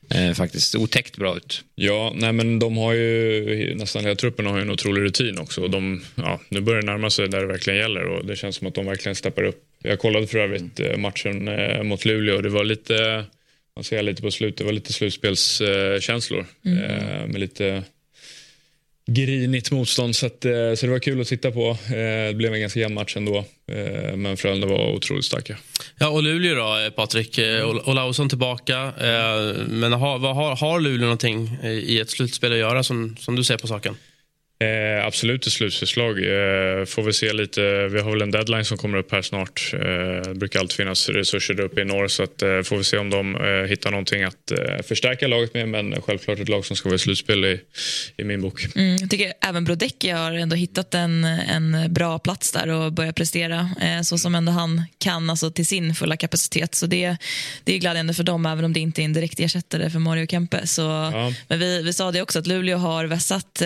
Eh, 0.09 0.34
faktiskt 0.34 0.76
otäckt 0.76 1.18
bra 1.18 1.38
ut. 1.38 1.64
Ja, 1.76 2.14
nej 2.16 2.34
men 2.34 2.59
de 2.59 2.78
har 2.78 2.93
ju, 2.93 3.76
nästan 3.76 4.03
hela 4.03 4.16
truppen 4.16 4.45
har 4.45 4.55
ju 4.55 4.61
en 4.61 4.70
otrolig 4.70 5.01
rutin 5.01 5.39
också. 5.39 5.61
Och 5.61 5.70
de, 5.70 6.01
ja, 6.16 6.39
nu 6.49 6.61
börjar 6.61 6.82
det 6.82 6.86
närma 6.86 7.09
sig 7.09 7.30
där 7.30 7.39
det 7.39 7.45
verkligen 7.45 7.80
gäller 7.80 8.05
och 8.05 8.26
det 8.26 8.36
känns 8.36 8.55
som 8.55 8.68
att 8.68 8.76
de 8.76 8.86
verkligen 8.86 9.16
steppar 9.16 9.43
upp. 9.43 9.64
Jag 9.84 9.99
kollade 9.99 10.28
för 10.28 10.38
övrigt 10.38 10.80
eh, 10.80 10.97
matchen 10.97 11.47
eh, 11.47 11.84
mot 11.84 12.05
Luleå 12.05 12.36
och 12.36 12.43
det 12.43 12.49
var 12.49 12.64
lite, 12.64 13.24
man 13.76 13.84
ser 13.84 14.03
lite 14.03 14.22
på 14.22 14.32
slutet, 14.32 14.57
det 14.57 14.64
var 14.64 14.72
lite 14.72 14.93
slutspelskänslor. 14.93 16.45
Eh, 16.66 17.28
med 17.28 17.39
lite 17.39 17.84
grinigt 19.06 19.72
motstånd 19.72 20.16
så, 20.16 20.26
att, 20.26 20.45
eh, 20.45 20.74
så 20.76 20.86
det 20.86 20.91
var 20.91 20.99
kul 20.99 21.22
att 21.22 21.28
titta 21.28 21.51
på. 21.51 21.70
Eh, 21.70 22.28
det 22.28 22.34
blev 22.36 22.54
en 22.54 22.62
ganska 22.62 22.80
jämn 22.80 22.95
match 22.95 23.18
ändå. 23.18 23.38
Eh, 23.72 24.16
men 24.16 24.38
Frölunda 24.38 24.68
var 24.68 24.93
otroligt 24.93 25.26
starka. 25.26 25.58
Ja, 25.99 26.10
och 26.10 26.24
Luleå 26.24 26.56
då, 26.56 26.91
Patrik. 26.95 27.39
Olausson 27.86 28.30
tillbaka. 28.30 28.93
Men 29.68 29.93
har, 29.93 30.34
har, 30.34 30.56
har 30.56 30.80
Luleå 30.80 31.01
någonting 31.01 31.58
i 31.64 31.99
ett 31.99 32.10
slutspel 32.10 32.51
att 32.51 32.58
göra 32.58 32.84
som, 32.84 33.16
som 33.20 33.36
du 33.36 33.43
ser 33.43 33.58
på 33.58 33.68
saken? 33.68 33.95
Eh, 34.64 35.05
absolut 35.05 35.47
ett 35.47 35.53
slutspelslag. 35.53 36.11
Eh, 36.18 36.86
får 36.86 37.03
vi 37.03 37.14
se 37.14 37.34
lite. 37.34 37.88
Vi 37.88 37.99
har 37.99 38.11
väl 38.11 38.22
en 38.22 38.32
deadline 38.32 38.66
som 38.66 38.78
kommer 38.78 38.97
upp 38.97 39.11
här 39.11 39.22
snart. 39.22 39.72
Eh, 39.74 39.80
det 40.30 40.36
brukar 40.36 40.59
alltid 40.59 40.76
finnas 40.76 41.09
resurser 41.09 41.53
där 41.53 41.64
uppe 41.64 41.82
i 41.82 41.86
norr 41.86 42.07
så 42.07 42.24
att, 42.24 42.41
eh, 42.41 42.61
får 42.61 42.78
vi 42.78 42.84
se 42.84 42.97
om 42.97 43.09
de 43.09 43.36
eh, 43.36 43.70
hittar 43.70 43.91
någonting 43.91 44.24
att 44.24 44.51
eh, 44.51 44.84
förstärka 44.88 45.28
laget 45.28 45.53
med. 45.53 45.70
Men 45.70 46.01
självklart 46.01 46.39
ett 46.39 46.49
lag 46.49 46.66
som 46.66 46.76
ska 46.76 46.89
vara 46.89 46.95
i 46.95 46.99
slutspel 46.99 47.45
i, 47.45 47.59
i 48.18 48.24
min 48.24 48.41
bok. 48.41 48.76
Mm, 48.76 48.97
jag 49.01 49.09
tycker 49.09 49.34
även 49.41 49.64
Brodecki 49.64 50.09
har 50.09 50.32
ändå 50.32 50.55
hittat 50.55 50.93
en, 50.93 51.24
en 51.24 51.93
bra 51.93 52.20
plats 52.20 52.51
där 52.51 52.68
och 52.68 52.93
börjat 52.93 53.16
prestera 53.16 53.70
så 54.03 54.18
som 54.18 54.36
ändå 54.36 54.51
han 54.51 54.84
kan 54.97 55.30
alltså, 55.30 55.51
till 55.51 55.66
sin 55.66 55.95
fulla 55.95 56.18
kapacitet. 56.18 56.76
Så 56.76 56.86
det, 56.86 57.18
det 57.64 57.74
är 57.74 57.78
glädjande 57.78 58.14
för 58.14 58.24
dem, 58.24 58.45
även 58.45 58.66
om 58.66 58.74
det 58.74 58.80
inte 58.80 59.01
är 59.01 59.03
en 59.03 59.14
direkt 59.14 59.39
ersättare 59.39 59.89
för 59.89 59.99
Mario 59.99 60.28
Kempe. 60.28 60.68
Så, 60.68 61.11
Men 61.47 61.59
vi, 61.59 61.82
vi 61.82 61.93
sa 61.93 62.11
det 62.11 62.22
också, 62.22 62.39
att 62.39 62.47
Luleå 62.47 62.78
har 62.78 63.05
vässat 63.05 63.61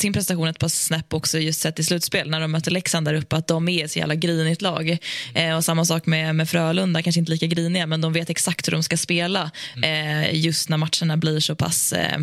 sin 0.00 0.12
prestation 0.20 0.48
ett 0.48 0.58
par 0.58 0.68
snäpp 0.68 1.14
också 1.14 1.38
just 1.38 1.60
sett 1.60 1.78
i 1.78 1.84
slutspel 1.84 2.30
när 2.30 2.40
de 2.40 2.52
möter 2.52 2.70
Leksand 2.70 3.06
där 3.06 3.14
uppe, 3.14 3.36
att 3.36 3.46
de 3.46 3.68
är 3.68 3.84
ett 3.84 3.90
så 3.90 3.98
jävla 3.98 4.14
grinigt 4.14 4.62
lag. 4.62 4.98
Eh, 5.34 5.56
och 5.56 5.64
samma 5.64 5.84
sak 5.84 6.06
med, 6.06 6.34
med 6.34 6.48
Frölunda, 6.48 7.02
kanske 7.02 7.18
inte 7.18 7.32
lika 7.32 7.46
griniga, 7.46 7.86
men 7.86 8.00
de 8.00 8.12
vet 8.12 8.30
exakt 8.30 8.68
hur 8.68 8.72
de 8.72 8.82
ska 8.82 8.96
spela 8.96 9.50
eh, 9.82 10.34
just 10.34 10.68
när 10.68 10.76
matcherna 10.76 11.16
blir 11.16 11.40
så 11.40 11.54
pass... 11.54 11.92
Eh, 11.92 12.18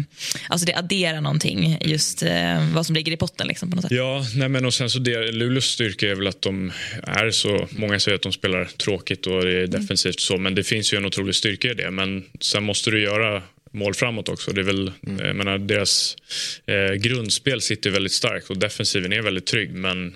alltså 0.50 0.66
det 0.66 0.74
adderar 0.74 1.22
någonting, 1.22 1.78
just 1.82 2.24
eh, 2.24 2.74
vad 2.74 2.86
som 2.86 2.95
ligger 2.95 3.12
i 3.12 3.18
potten 3.18 3.48
liksom, 3.48 3.70
på 3.70 3.76
något 3.76 3.84
sätt. 3.84 3.91
Ja, 3.91 4.26
nej 4.36 4.50
men 4.50 4.66
och 4.66 4.74
sen 4.74 4.89
så 4.89 5.00
det, 5.00 5.32
Luleås 5.32 5.66
styrka 5.66 6.12
är 6.12 6.16
väl 6.16 6.28
att 6.28 6.41
de 6.41 6.72
är 7.04 7.32
så, 7.32 7.68
många 7.72 8.00
säger 8.00 8.16
att 8.16 8.22
de 8.22 8.32
spelar 8.32 8.66
tråkigt 8.66 9.28
och 9.28 9.45
det 9.45 9.62
är 9.62 9.68
defensivt 9.68 10.20
så, 10.20 10.38
men 10.38 10.56
det 10.56 10.64
finns 10.64 10.93
ju 10.93 10.98
en 10.98 11.06
otrolig 11.06 11.36
styrka 11.36 11.72
i 11.72 11.74
det. 11.74 11.91
Men 11.91 12.24
sen 12.39 12.64
måste 12.64 12.91
du 12.91 13.02
göra 13.02 13.43
mål 13.78 13.94
framåt 13.94 14.30
också. 14.30 14.52
Det 14.52 14.62
är 14.62 14.66
väl, 14.66 14.92
jag 15.02 15.36
menar, 15.36 15.58
deras 15.58 16.16
eh, 16.66 16.94
grundspel 16.94 17.62
sitter 17.62 17.90
väldigt 17.90 18.12
starkt 18.12 18.50
och 18.50 18.58
defensiven 18.58 19.14
är 19.14 19.22
väldigt 19.22 19.46
trygg 19.46 19.72
men 19.74 20.14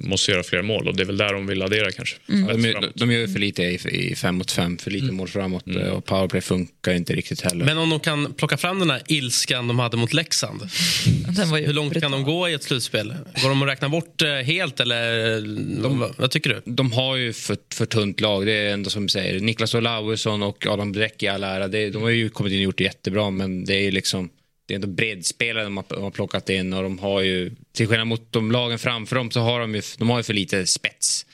måste 0.00 0.30
göra 0.32 0.42
fler 0.42 0.62
mål 0.62 0.88
och 0.88 0.96
det 0.96 1.02
är 1.02 1.06
väl 1.06 1.16
där 1.16 1.32
de 1.32 1.46
vill 1.46 1.62
addera 1.62 1.92
kanske. 1.92 2.16
De, 2.26 2.40
de, 2.46 2.62
Framåt. 2.72 2.90
de 2.94 3.12
gör 3.12 3.20
ju 3.20 3.28
för 3.28 3.38
lite 3.38 3.62
i, 3.62 3.74
i 3.90 4.14
fem 4.14 4.34
mot 4.34 4.50
fem, 4.52 4.78
för 4.78 4.90
lite 4.90 5.12
mål 5.12 5.28
framåt 5.28 5.68
eh, 5.68 5.88
och 5.88 6.04
powerplay 6.04 6.40
funkar 6.40 6.94
inte 6.94 7.14
riktigt 7.14 7.40
heller. 7.40 7.64
Men 7.64 7.78
om 7.78 7.90
de 7.90 8.00
kan 8.00 8.32
plocka 8.32 8.56
fram 8.56 8.78
den 8.78 8.90
här 8.90 9.02
ilskan 9.08 9.68
de 9.68 9.78
hade 9.78 9.96
mot 9.96 10.12
Leksand. 10.12 10.60
Den 11.36 11.50
var 11.50 11.58
ju 11.58 11.66
Hur 11.66 11.72
långt 11.72 11.92
kan 12.00 12.10
de 12.10 12.22
brutal. 12.24 12.34
gå 12.34 12.48
i 12.48 12.52
ett 12.52 12.62
slutspel? 12.62 13.14
Går 13.42 13.48
de 13.48 13.62
att 13.62 13.68
räkna 13.68 13.88
bort 13.88 14.22
eh, 14.22 14.28
helt 14.34 14.80
eller 14.80 15.40
de, 15.82 15.98
vad, 15.98 16.14
vad 16.16 16.30
tycker 16.30 16.50
du? 16.50 16.62
de 16.64 16.92
har 16.92 17.16
ju 17.16 17.32
för, 17.32 17.56
för 17.74 17.86
tunt 17.86 18.20
lag. 18.20 18.46
Det 18.46 18.52
är 18.52 18.72
ändå 18.72 18.90
som 18.90 19.02
du 19.02 19.08
säger. 19.08 19.40
Niklas 19.40 19.74
Olausson 19.74 20.42
och 20.42 20.66
Adam 20.66 20.92
Bräck 20.92 21.22
i 21.22 21.28
all 21.28 21.44
ära. 21.44 21.68
Det, 21.68 21.90
de 21.90 22.02
har 22.02 22.10
ju 22.10 22.28
kommit 22.28 22.52
in 22.52 22.58
och 22.58 22.64
gjort 22.64 22.78
det 22.78 22.84
jättebra 22.84 23.30
men 23.30 23.64
det 23.64 23.74
är 23.74 23.82
ju 23.82 23.90
liksom 23.90 24.28
det 24.66 24.74
är 24.74 24.76
ändå 24.76 24.88
breddspelare 24.88 25.64
de 25.64 25.76
har, 25.76 25.84
de 25.88 26.02
har 26.02 26.10
plockat 26.10 26.50
in 26.50 26.72
och 26.72 26.82
de 26.82 26.98
har 26.98 27.20
ju, 27.20 27.50
till 27.72 27.86
skillnad 27.86 28.06
mot 28.06 28.32
de 28.32 28.52
lagen 28.52 28.78
framför 28.78 29.16
dem 29.16 29.30
så 29.30 29.40
har 29.40 29.60
de 29.60 29.74
ju, 29.74 29.82
de 29.98 30.10
har 30.10 30.16
ju 30.16 30.22
för 30.22 30.34
lite 30.34 30.66
spets. 30.66 31.26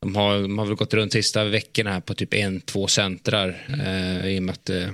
De, 0.00 0.16
har, 0.16 0.42
de 0.42 0.58
har 0.58 0.66
väl 0.66 0.74
gått 0.74 0.94
runt 0.94 1.12
sista 1.12 1.44
veckorna 1.44 1.92
här 1.92 2.00
på 2.00 2.14
typ 2.14 2.34
en, 2.34 2.60
två 2.60 2.86
centrar 2.86 3.66
eh, 3.84 4.26
i 4.26 4.38
och 4.38 4.42
med 4.42 4.52
att 4.52 4.70
eh, 4.70 4.88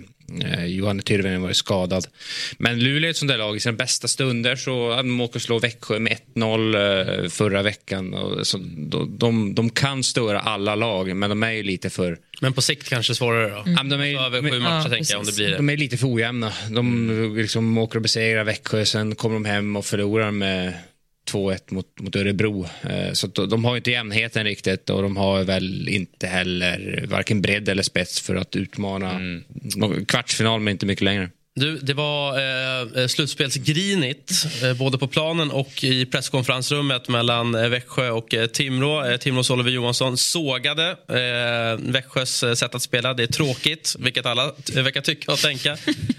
Johanne 0.67 1.03
Tyrväinen 1.03 1.43
varit 1.43 1.57
skadad. 1.57 2.07
Men 2.59 2.79
Luleå 2.79 3.07
är 3.07 3.11
ett 3.11 3.17
sånt 3.17 3.31
där 3.31 3.39
lag, 3.39 3.57
i 3.57 3.61
sina 3.61 3.73
bästa 3.73 4.09
stunder 4.09 4.57
så 4.57 4.91
hade 4.91 5.09
de 5.09 5.21
åkt 5.21 5.37
och 5.37 5.43
slå 5.43 5.59
Växjö 5.59 5.99
med 5.99 6.19
1-0 6.35 7.23
eh, 7.25 7.29
förra 7.29 7.63
veckan. 7.63 8.15
Och 8.15 8.47
så, 8.47 8.59
de, 8.77 9.19
de, 9.19 9.55
de 9.55 9.71
kan 9.71 10.05
störa 10.05 10.41
alla 10.41 10.75
lag, 10.75 11.17
men 11.17 11.31
de 11.31 11.43
är 11.43 11.51
ju 11.51 11.63
lite 11.63 11.91
för... 11.91 12.19
Men 12.41 12.53
på 12.53 12.63
sikt 12.63 12.89
kanske 12.89 13.15
svårare 13.15 13.51
då? 13.51 13.63
Men 13.67 13.89
de 13.89 14.01
är, 14.01 14.17
Så 14.17 14.25
över 14.25 14.51
sju 14.51 14.61
matcher 14.61 14.83
Ja, 14.85 14.91
tänker 14.91 15.13
jag 15.13 15.21
om 15.21 15.27
det 15.27 15.35
blir 15.37 15.49
det. 15.51 15.57
de 15.57 15.71
är 15.71 15.77
lite 15.77 15.97
för 15.97 16.15
ojämna. 16.15 16.53
De 16.71 17.37
liksom 17.37 17.79
åker 17.79 17.97
och 17.97 18.03
besegrar 18.03 18.45
Växjö, 18.45 18.85
sen 18.85 19.15
kommer 19.15 19.35
de 19.35 19.45
hem 19.45 19.77
och 19.77 19.87
förlorar 19.87 20.31
med 20.31 20.73
2-1 21.33 21.59
mot, 21.69 22.01
mot 22.01 22.17
Örebro. 22.17 22.67
Eh, 22.83 23.13
Så 23.13 23.27
de, 23.27 23.65
har 23.65 23.77
inte 23.77 23.91
jämnheten 23.91 24.45
riktigt 24.45 24.91
och 24.91 25.03
de 25.03 25.17
har 25.17 25.45
väl 25.45 25.89
inte 25.89 26.27
heller 26.27 27.05
varken 27.09 27.43
bredd 27.43 27.69
eller 27.69 27.83
spets 27.83 28.21
för 28.21 28.35
att 28.37 28.57
utmana 28.57 29.19
någon 29.77 30.05
kvartsfinal 30.05 30.61
men 30.61 30.73
inte 30.73 30.87
mycket 30.87 31.05
längre. 31.05 31.31
Du, 31.59 31.79
det 31.79 31.95
var 31.95 32.39
eh, 33.01 33.07
slutspelsgrinigt 33.07 34.33
eh, 34.63 34.75
både 34.75 34.99
på 34.99 35.09
planen 35.09 35.51
och 35.51 35.85
i 35.85 36.07
presskonferensrummet 36.07 37.09
mellan 37.09 37.55
eh, 37.55 37.69
Växjö 37.69 38.11
och 38.11 38.35
eh, 38.35 38.47
Timrå. 38.47 39.05
Eh, 39.05 39.17
Timrås 39.17 39.51
Oliver 39.51 39.71
Johansson 39.71 40.17
sågade 40.19 40.91
eh, 40.91 41.91
Växjös 41.93 42.43
eh, 42.43 42.55
sätt 42.55 42.75
att 42.75 42.83
spela. 42.83 43.15
Det 43.15 43.23
är 43.23 43.27
tråkigt, 43.27 43.97
vilket 43.99 44.27
alla 44.27 44.53
verkar 44.75 45.01
tycka 45.01 45.33
och 45.33 45.39
tänka. 45.39 45.77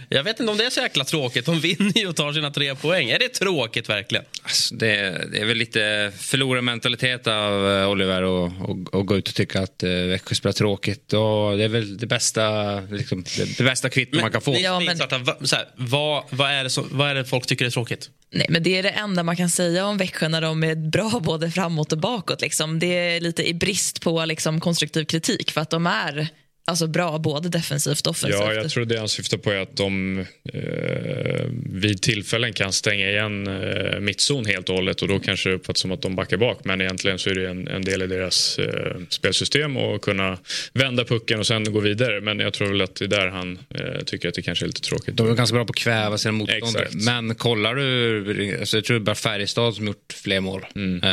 Jag 0.10 0.24
vet 0.24 0.40
inte 0.40 0.52
om 0.52 0.58
det 0.58 0.66
är 0.66 0.70
så 0.70 0.80
jäkla 0.80 1.04
tråkigt. 1.04 1.46
De 1.46 1.60
vinner 1.60 1.98
ju 1.98 2.08
och 2.08 2.16
tar 2.16 2.34
sina 2.34 2.52
tre 2.52 2.76
poäng. 2.76 3.10
Är 3.10 3.20
det 3.20 3.30
tråkigt 3.30 3.90
verkligen? 3.90 4.26
Alltså 4.44 4.76
det, 4.76 5.28
det 5.32 5.40
är 5.40 5.46
väl 5.46 5.58
lite 5.58 6.12
förlorarmentalitet 6.18 7.28
av 7.28 7.72
eh, 7.72 7.90
Oliver 7.90 8.24
att 8.24 8.52
och, 8.70 8.94
och 8.94 9.08
gå 9.08 9.18
ut 9.18 9.28
och 9.28 9.36
tycka 9.36 9.62
att 9.62 9.84
eh, 9.84 9.90
Växjö 9.90 10.36
spelar 10.36 10.54
tråkigt. 10.54 11.14
Och 11.14 11.58
det 11.58 11.64
är 11.64 11.68
väl 11.68 11.98
det 11.98 12.08
bästa, 12.08 12.76
liksom, 12.80 13.24
det, 13.38 13.58
det 13.58 13.64
bästa 13.64 13.90
kvitto 13.90 14.22
man 14.22 14.32
kan 14.32 14.42
få. 14.42 14.56
Ja, 14.60 14.80
men- 14.80 14.98
va- 15.28 15.38
så 15.44 15.56
här, 15.56 15.68
vad, 15.76 16.24
vad, 16.30 16.52
är 16.52 16.64
det 16.64 16.70
som, 16.70 16.88
vad 16.92 17.10
är 17.10 17.16
det 17.16 17.26
folk 17.26 17.46
tycker 17.46 17.66
är 17.66 17.70
tråkigt? 17.70 18.10
Nej, 18.32 18.48
men 18.50 18.64
det 18.64 18.78
är 18.78 18.84
det 18.84 18.90
enda 18.90 19.24
man 19.24 19.36
kan 19.36 19.50
säga 19.50 19.86
om 19.86 19.98
Växjö 19.98 20.28
när 20.28 20.42
de 20.42 20.64
är 20.64 20.76
bra 20.76 21.20
både 21.24 21.52
framåt 21.52 21.92
och 21.92 21.98
bakåt. 21.98 22.42
Liksom. 22.42 22.80
Det 22.80 23.16
är 23.16 23.20
lite 23.20 23.50
i 23.50 23.54
brist 23.54 24.02
på 24.02 24.26
liksom, 24.26 24.60
konstruktiv 24.60 25.06
kritik 25.06 25.52
för 25.52 25.62
att 25.62 25.70
de 25.70 25.88
är 25.88 26.30
alltså, 26.68 26.88
bra 26.88 27.18
både 27.18 27.50
defensivt 27.50 28.08
och 28.08 28.12
offensivt. 28.12 28.42
Ja, 28.42 28.54
jag 28.54 28.70
tror 28.70 28.86
det 28.86 29.00
han 29.00 29.10
syftar 29.10 29.38
på 29.38 29.52
är 29.52 29.60
att 29.60 29.76
de 29.76 30.20
eh, 30.54 31.46
vid 31.70 32.02
tillfällen 32.02 32.54
kan 32.54 32.74
stänga 32.74 33.10
igen 33.10 33.48
eh, 33.48 34.00
mittzon 34.00 34.46
helt 34.46 34.70
och 34.70 34.76
hållet 34.76 35.02
och 35.02 35.08
då 35.08 35.20
kanske 35.20 35.50
det 35.50 35.56
uppfattas 35.56 35.82
som 35.82 35.92
att 35.92 36.02
de 36.02 36.16
backar 36.16 36.38
bak 36.38 36.60
men 36.64 36.82
egentligen 36.82 37.20
så 37.20 37.30
är 37.30 37.36
det 37.36 37.50
en, 37.50 37.68
en 37.68 37.82
del 37.82 38.02
i 38.02 38.08
deras 38.08 38.60
eh, 38.60 38.96
spelsystem 39.10 39.78
och 39.78 40.02
kunna 40.02 40.38
vända 40.74 41.06
pucken 41.06 41.40
och 41.40 41.48
sen 41.48 41.74
gå 41.74 41.80
vidare 41.80 42.22
men 42.22 42.40
jag 42.40 42.54
tror 42.54 42.68
väl 42.68 42.82
att 42.82 42.96
det 42.96 43.06
är 43.06 43.10
där 43.10 43.28
han 43.28 43.60
eh, 43.70 44.04
tycker 44.06 44.30
att 44.30 44.36
det 44.36 44.42
kanske 44.42 44.66
är 44.66 44.68
lite 44.68 44.82
tråkigt. 44.82 45.18
De 45.18 45.30
är 45.30 45.34
ganska 45.34 45.54
bra 45.54 45.66
på 45.66 45.72
att 45.72 45.76
kväva 45.76 46.18
sina 46.18 46.32
motståndare. 46.32 46.88
Men 46.92 47.36
kollar 47.36 47.76
du, 47.76 48.58
alltså 48.60 48.78
jag 48.78 48.86
tror 48.86 49.00
det 49.00 49.02
är 49.02 49.06
bara 49.06 49.16
Färjestad 49.16 49.76
som 49.76 49.88
gjort 49.88 50.14
fler 50.14 50.40
mål. 50.40 50.66
Eh, 51.04 51.10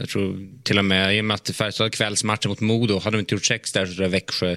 jag 0.00 0.08
tror 0.08 0.48
till 0.62 0.78
och 0.78 0.84
med, 0.84 1.16
i 1.16 1.20
och 1.20 1.24
med 1.24 1.34
att 1.34 1.50
Färjestad 1.50 1.92
kvällsmatchen 1.92 2.48
mot 2.48 2.60
Modo, 2.60 2.98
hade 2.98 3.16
de 3.16 3.20
inte 3.20 3.34
gjort 3.34 3.44
sex 3.44 3.72
där 3.72 3.86
så 3.86 3.92
tror 3.92 4.04
jag 4.04 4.10
Växjö 4.10 4.56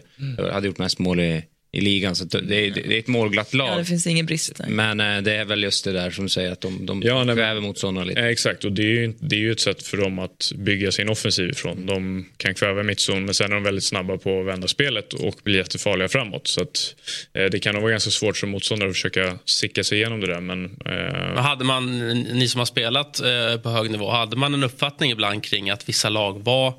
hade 0.51 0.67
gjort 0.67 0.77
mest 0.77 0.99
mål 0.99 1.19
i, 1.19 1.43
i 1.73 1.81
ligan. 1.81 2.15
Så 2.15 2.25
det, 2.25 2.41
det, 2.41 2.69
det 2.69 2.95
är 2.95 2.99
ett 2.99 3.07
målglatt 3.07 3.53
lag. 3.53 3.69
Ja, 3.69 3.77
det 3.77 3.85
finns 3.85 4.07
ingen 4.07 4.25
brist. 4.25 4.55
där. 4.55 4.69
Men 4.69 4.99
eh, 4.99 5.21
det 5.21 5.35
är 5.35 5.45
väl 5.45 5.63
just 5.63 5.85
det 5.85 5.91
där 5.91 6.11
som 6.11 6.29
säger 6.29 6.51
att 6.51 6.61
de, 6.61 6.85
de 6.85 7.01
Ja, 7.05 7.23
nej, 7.23 7.35
kväver 7.35 7.61
motståndarna 7.61 8.05
lite. 8.05 8.21
Exakt, 8.21 8.65
och 8.65 8.71
det 8.71 8.81
är, 8.81 8.85
ju, 8.85 9.13
det 9.19 9.35
är 9.35 9.39
ju 9.39 9.51
ett 9.51 9.59
sätt 9.59 9.83
för 9.83 9.97
dem 9.97 10.19
att 10.19 10.51
bygga 10.55 10.91
sin 10.91 11.09
offensiv 11.09 11.49
ifrån. 11.49 11.85
De 11.85 12.25
kan 12.37 12.53
kväva 12.53 12.83
mittzon 12.83 13.25
men 13.25 13.33
sen 13.33 13.51
är 13.51 13.55
de 13.55 13.63
väldigt 13.63 13.83
snabba 13.83 14.17
på 14.17 14.39
att 14.39 14.45
vända 14.45 14.67
spelet 14.67 15.13
och 15.13 15.35
bli 15.43 15.57
jättefarliga 15.57 16.09
framåt. 16.09 16.47
Så 16.47 16.61
att, 16.61 16.95
eh, 17.33 17.45
det 17.45 17.59
kan 17.59 17.73
nog 17.73 17.81
vara 17.81 17.91
ganska 17.91 18.11
svårt 18.11 18.37
som 18.37 18.49
motståndare 18.49 18.89
att 18.89 18.95
försöka 18.95 19.37
sicka 19.45 19.83
sig 19.83 19.97
igenom 19.97 20.19
det 20.19 20.27
där. 20.27 20.41
Men, 20.41 20.65
eh, 20.65 20.71
Men 20.85 21.37
Hade 21.37 21.63
man, 21.65 22.09
ni 22.13 22.47
som 22.47 22.59
har 22.59 22.65
spelat 22.65 23.19
eh, 23.19 23.61
på 23.63 23.69
hög 23.69 23.91
nivå, 23.91 24.09
hade 24.09 24.35
man 24.35 24.53
en 24.53 24.63
uppfattning 24.63 25.11
ibland 25.11 25.43
kring 25.43 25.69
att 25.69 25.89
vissa 25.89 26.09
lag 26.09 26.43
var 26.43 26.73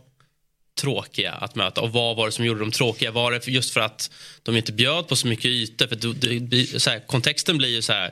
tråkiga 0.81 1.33
att 1.33 1.55
möta? 1.55 1.81
Och 1.81 1.93
vad 1.93 2.17
var 2.17 2.27
det 2.27 2.33
som 2.33 2.45
gjorde 2.45 2.61
dem 2.61 2.71
tråkiga? 2.71 3.11
Var 3.11 3.33
det 3.33 3.49
just 3.49 3.73
för 3.75 3.81
att 3.81 4.11
de 4.43 4.57
inte 4.57 4.73
bjöd 4.73 5.09
på 5.09 5.17
så 5.17 5.27
mycket 5.27 5.45
ytor? 5.45 5.87
För 5.87 5.97
det, 5.97 6.39
det, 6.39 6.83
så 6.83 6.91
här, 6.91 7.07
kontexten 7.07 7.59
blir 7.59 7.69
ju 7.69 7.83
så 7.83 7.93
här... 7.93 8.11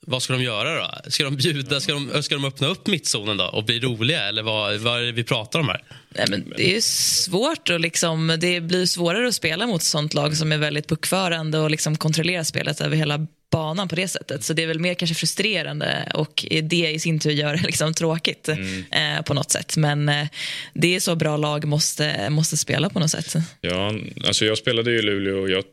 Vad 0.00 0.22
ska 0.22 0.32
de 0.32 0.42
göra 0.42 0.74
då? 0.74 1.10
Ska 1.10 1.24
de 1.24 1.36
bjuda? 1.36 1.80
Ska 1.80 1.92
de, 1.92 2.22
ska 2.22 2.34
de 2.34 2.44
öppna 2.44 2.66
upp 2.66 2.86
mittzonen 2.86 3.36
då 3.36 3.44
och 3.44 3.64
bli 3.64 3.80
roliga? 3.80 4.28
Eller 4.28 4.42
vad, 4.42 4.78
vad 4.78 5.00
är 5.00 5.06
det 5.06 5.12
vi 5.12 5.24
pratar 5.24 5.60
om 5.60 5.68
här? 5.68 5.84
Nej, 6.08 6.26
men 6.28 6.52
det 6.56 6.76
är 6.76 6.80
svårt 6.80 7.70
och 7.70 7.80
liksom, 7.80 8.36
det 8.40 8.60
blir 8.60 8.86
svårare 8.86 9.28
att 9.28 9.34
spela 9.34 9.66
mot 9.66 9.80
ett 9.80 9.86
sånt 9.86 10.14
lag 10.14 10.36
som 10.36 10.52
är 10.52 10.58
väldigt 10.58 10.88
puckförande 10.88 11.58
och 11.58 11.70
liksom 11.70 11.96
kontrollerar 11.96 12.42
spelet 12.42 12.80
över 12.80 12.96
hela 12.96 13.26
banan 13.50 13.88
på 13.88 13.96
det 13.96 14.08
sättet. 14.08 14.44
Så 14.44 14.52
det 14.52 14.62
är 14.62 14.66
väl 14.66 14.78
mer 14.78 14.94
kanske 14.94 15.14
frustrerande 15.14 16.12
och 16.14 16.46
det 16.62 16.90
i 16.90 16.98
sin 16.98 17.18
tur 17.18 17.30
gör 17.30 17.56
det 17.56 17.62
liksom 17.62 17.94
tråkigt 17.94 18.48
eh, 18.48 19.22
på 19.26 19.34
något 19.34 19.50
sätt. 19.50 19.76
Men 19.76 20.08
eh, 20.08 20.26
det 20.74 20.96
är 20.96 21.00
så 21.00 21.16
bra 21.16 21.36
lag 21.36 21.64
måste, 21.64 22.30
måste 22.30 22.56
spela 22.56 22.90
på 22.90 23.00
något 23.00 23.10
sätt. 23.10 23.34
ja, 23.60 23.94
alltså 24.26 24.44
jag 24.44 24.58
spelade 24.58 24.90
ju 24.90 24.98
i 24.98 25.02
Luleå 25.02 25.40
och 25.40 25.50
jag, 25.50 25.64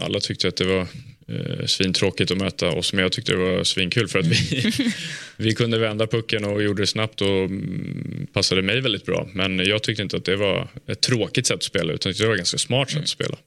alla 0.00 0.20
tyckte 0.20 0.48
att 0.48 0.56
det 0.56 0.64
var 0.64 0.86
eh, 1.28 1.66
svintråkigt 1.66 2.30
att 2.30 2.38
möta 2.38 2.68
oss 2.68 2.92
men 2.92 3.02
jag 3.02 3.12
tyckte 3.12 3.32
det 3.32 3.38
var 3.38 3.64
svinkul 3.64 4.08
för 4.08 4.18
att 4.18 4.26
vi, 4.26 4.72
vi 5.36 5.54
kunde 5.54 5.78
vända 5.78 6.06
pucken 6.06 6.44
och 6.44 6.62
gjorde 6.62 6.82
det 6.82 6.86
snabbt 6.86 7.20
och 7.20 7.28
mm, 7.28 8.26
passade 8.32 8.62
mig 8.62 8.80
väldigt 8.80 9.06
bra. 9.06 9.28
Men 9.32 9.58
jag 9.58 9.82
tyckte 9.82 10.02
inte 10.02 10.16
att 10.16 10.24
det 10.24 10.36
var 10.36 10.68
ett 10.86 11.00
tråkigt 11.00 11.46
sätt 11.46 11.56
att 11.56 11.62
spela 11.62 11.92
utan 11.92 12.12
det 12.12 12.26
var 12.26 12.32
ett 12.32 12.38
ganska 12.38 12.58
smart 12.58 12.90
sätt 12.90 13.02
att 13.02 13.08
spela. 13.08 13.38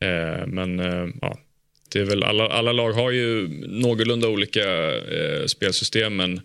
Eh, 0.00 0.46
men 0.46 0.80
eh, 0.80 1.08
ja, 1.20 1.38
det 1.94 2.00
är 2.00 2.04
väl 2.04 2.22
alla, 2.22 2.48
alla 2.48 2.72
lag 2.72 2.92
har 2.92 3.10
ju 3.10 3.48
någorlunda 3.66 4.28
olika 4.28 4.94
eh, 4.94 5.46
spelsystem 5.46 6.16
men 6.16 6.40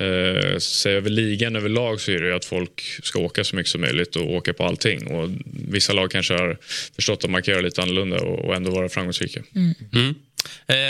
eh, 0.00 0.58
säger 0.58 0.96
över 0.96 1.10
ligan 1.10 1.56
överlag 1.56 2.00
så 2.00 2.10
är 2.12 2.18
det 2.20 2.26
ju 2.26 2.34
att 2.34 2.44
folk 2.44 2.82
ska 3.02 3.18
åka 3.18 3.44
så 3.44 3.56
mycket 3.56 3.70
som 3.70 3.80
möjligt 3.80 4.16
och 4.16 4.34
åka 4.34 4.52
på 4.52 4.64
allting. 4.64 5.06
Och 5.06 5.30
vissa 5.68 5.92
lag 5.92 6.10
kanske 6.10 6.34
har 6.34 6.56
förstått 6.96 7.24
att 7.24 7.30
markera 7.30 7.60
lite 7.60 7.82
annorlunda 7.82 8.20
och, 8.20 8.44
och 8.44 8.54
ändå 8.54 8.70
vara 8.70 8.88
framgångsrika. 8.88 9.42
Mm. 9.54 9.74
Eh, 10.08 10.14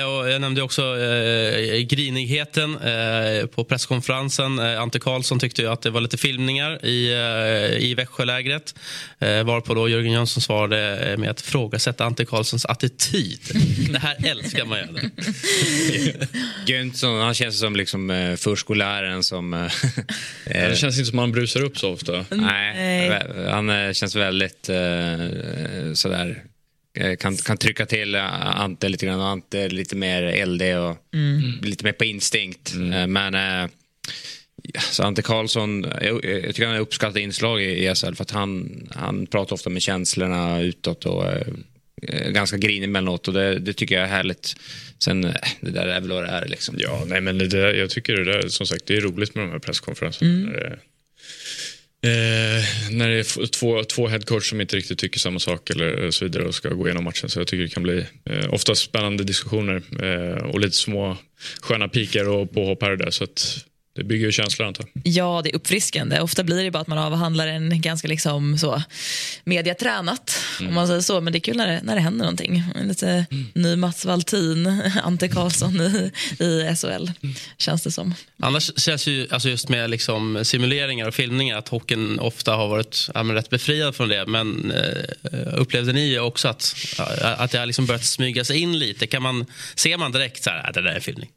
och 0.07 0.31
jag 0.31 0.41
nämnde 0.41 0.63
också 0.63 0.83
eh, 0.83 1.81
grinigheten 1.81 2.77
eh, 2.79 3.47
på 3.47 3.65
presskonferensen. 3.65 4.59
Eh, 4.59 4.81
Ante 4.81 4.99
Karlsson 4.99 5.39
tyckte 5.39 5.63
ju 5.63 5.69
att 5.69 5.83
det 5.83 5.91
var 5.91 6.01
lite 6.01 6.17
filmningar 6.17 6.85
i, 6.87 7.13
eh, 7.13 7.85
i 7.85 7.95
Växjölägret. 7.95 8.75
Eh, 9.19 9.43
varpå 9.45 9.75
då 9.75 9.89
Jörgen 9.89 10.13
Jönsson 10.13 10.43
svarade 10.43 10.99
eh, 10.99 11.19
med 11.19 11.31
att 11.31 11.41
ifrågasätta 11.41 12.05
Ante 12.05 12.25
Karlssons 12.25 12.65
attityd. 12.67 13.41
det 13.93 13.99
här 13.99 14.17
älskar 14.25 14.65
man 14.65 14.79
ju. 14.79 15.11
Jönsson, 16.75 17.21
han 17.21 17.35
känns 17.35 17.59
som 17.59 17.77
liksom, 17.77 18.11
eh, 18.11 18.37
förskolläraren 18.37 19.23
som... 19.23 19.55
eh, 19.55 19.61
eh, 20.47 20.69
Det 20.69 20.77
känns 20.77 20.99
inte 20.99 21.11
som 21.11 21.19
att 21.19 21.23
man 21.23 21.33
brusar 21.33 21.65
upp 21.65 21.79
så 21.79 21.93
ofta. 21.93 22.25
Nej, 22.31 23.23
han 23.49 23.71
eh, 23.71 23.93
känns 23.93 24.17
väldigt 24.17 24.69
eh, 24.69 25.95
sådär... 25.95 26.43
eh, 26.97 27.17
Kan, 27.17 27.37
kan 27.37 27.57
trycka 27.57 27.87
till 27.87 28.15
eh, 28.15 28.61
Ante 28.61 28.89
lite 28.89 29.07
grann. 29.07 29.21
och 29.21 29.27
Ante 29.27 29.61
är 29.61 29.71
lite 29.71 29.97
mer 29.97 30.23
eldig 30.23 30.79
och 30.79 30.97
lite 31.63 31.85
mer 31.85 31.93
på 31.93 32.05
instinkt. 32.05 32.75
Men 33.09 33.35
eh, 33.35 33.71
ja, 34.63 34.81
så 34.81 35.03
Ante 35.03 35.23
Karlsson, 35.23 35.87
jag, 36.03 36.25
jag 36.25 36.55
tycker 36.55 36.67
han 36.67 36.77
är 36.77 36.81
uppskattat 36.81 37.17
inslag 37.17 37.63
i 37.63 37.95
SHL 37.95 38.15
för 38.15 38.23
att 38.23 38.31
han, 38.31 38.71
han 38.95 39.27
pratar 39.27 39.55
ofta 39.55 39.71
med 39.71 39.83
känslorna 39.83 40.61
utåt 40.61 41.07
och 41.07 41.25
är 42.03 42.31
ganska 42.31 42.57
grinig 42.57 42.85
emellanåt 42.85 43.29
och 43.29 43.35
det, 43.35 43.59
det 43.59 43.73
tycker 43.73 43.95
jag 43.95 44.05
är 44.05 44.09
härligt. 44.09 44.55
Sen, 44.99 45.23
det 45.61 45.71
där 45.71 45.87
är 45.87 46.01
väl 46.01 46.11
vad 46.11 46.23
det 46.23 46.31
är 46.31 46.49
liksom. 46.49 46.75
Ja, 46.79 47.05
nej, 47.07 47.21
men 47.21 47.39
det 47.39 47.49
där, 47.49 47.75
jag 47.75 47.91
tycker 47.91 48.17
det 48.17 48.25
där, 48.33 48.49
som 48.49 48.67
sagt, 48.67 48.87
det 48.87 48.97
är 48.97 49.01
roligt 49.01 49.35
med 49.35 49.45
de 49.45 49.51
här 49.51 49.59
presskonferenserna. 49.59 50.51
Det, 50.53 50.79
eh, 52.07 52.65
när 52.91 53.09
det 53.09 53.19
är 53.19 53.47
två, 53.47 53.85
två 53.85 54.09
headcoach 54.09 54.51
som 54.51 54.61
inte 54.61 54.77
riktigt 54.77 54.99
tycker 54.99 55.19
samma 55.19 55.39
sak 55.39 55.71
eller 55.71 56.11
så 56.11 56.25
vidare 56.25 56.45
och 56.45 56.55
ska 56.55 56.69
gå 56.69 56.87
igenom 56.87 57.05
matchen. 57.05 57.29
Så 57.29 57.41
jag 57.41 57.47
tycker 57.47 57.63
det 57.63 57.69
kan 57.69 57.83
bli 57.83 58.07
eh, 58.25 58.55
ofta 58.55 58.75
spännande 58.75 59.25
diskussioner 59.25 59.83
eh, 60.03 60.45
och 60.45 60.61
lite 60.61 60.77
små 60.77 61.17
sköna 61.61 61.89
pikar 61.89 62.29
och 62.29 62.53
påhopp 62.53 62.83
här 62.83 62.91
och 62.91 62.99
där. 62.99 63.11
Så 63.11 63.25
att, 63.25 63.65
det 63.97 64.05
bygger 64.05 64.27
ju 64.27 64.33
känslor 64.33 64.67
antar. 64.67 64.87
Ja, 65.05 65.41
det 65.45 65.51
är 65.51 65.57
uppfriskande. 65.57 66.21
Ofta 66.21 66.45
blir 66.45 66.65
det 66.65 66.71
bara 66.71 66.81
att 66.81 66.87
man 66.87 66.99
avhandlar 66.99 67.47
en 67.47 67.81
ganska 67.81 68.09
liksom 68.09 68.59
så 68.59 68.83
mediatränat, 69.45 70.39
om 70.61 70.75
man 70.75 70.87
säger 70.87 71.01
så. 71.01 71.21
Men 71.21 71.33
det 71.33 71.39
är 71.39 71.41
kul 71.41 71.57
när 71.57 71.67
det, 71.67 71.81
när 71.83 71.95
det 71.95 72.01
händer 72.01 72.25
någonting. 72.25 72.65
Lite 72.83 73.27
ny 73.55 73.77
Mats 73.77 74.05
Valtin, 74.05 74.83
Ante 75.03 75.29
Karlsson 75.29 75.81
i, 75.81 76.13
i 76.45 76.77
SHL, 76.77 77.11
känns 77.57 77.83
det 77.83 77.91
som. 77.91 78.15
Annars 78.43 78.81
känns 78.81 79.07
ju 79.07 79.27
alltså 79.31 79.49
just 79.49 79.69
med 79.69 79.91
liksom 79.91 80.45
simuleringar 80.45 81.09
och 81.09 81.15
filmningar 81.15 81.59
att 81.59 81.69
hockeyn 81.69 82.19
ofta 82.19 82.53
har 82.55 82.69
varit 82.69 83.09
ja, 83.15 83.23
men 83.23 83.37
rätt 83.37 83.51
befriad 83.51 83.97
från 83.97 84.09
det. 84.09 84.27
Men 84.27 84.73
eh, 84.73 85.55
upplevde 85.55 85.93
ni 85.93 86.19
också 86.19 86.49
att, 86.49 86.75
att 87.21 87.51
det 87.51 87.59
har 87.59 87.67
liksom 87.67 87.87
börjat 87.87 88.05
smyga 88.05 88.45
sig 88.45 88.59
in 88.59 88.79
lite? 88.79 89.07
Kan 89.07 89.23
man, 89.23 89.47
ser 89.75 89.97
man 89.97 90.13
direkt 90.13 90.45
så 90.45 90.51
här, 90.51 90.69
att 90.69 90.75
det 90.75 90.83
där 90.83 90.95
är 90.95 91.01
filmning? 91.01 91.31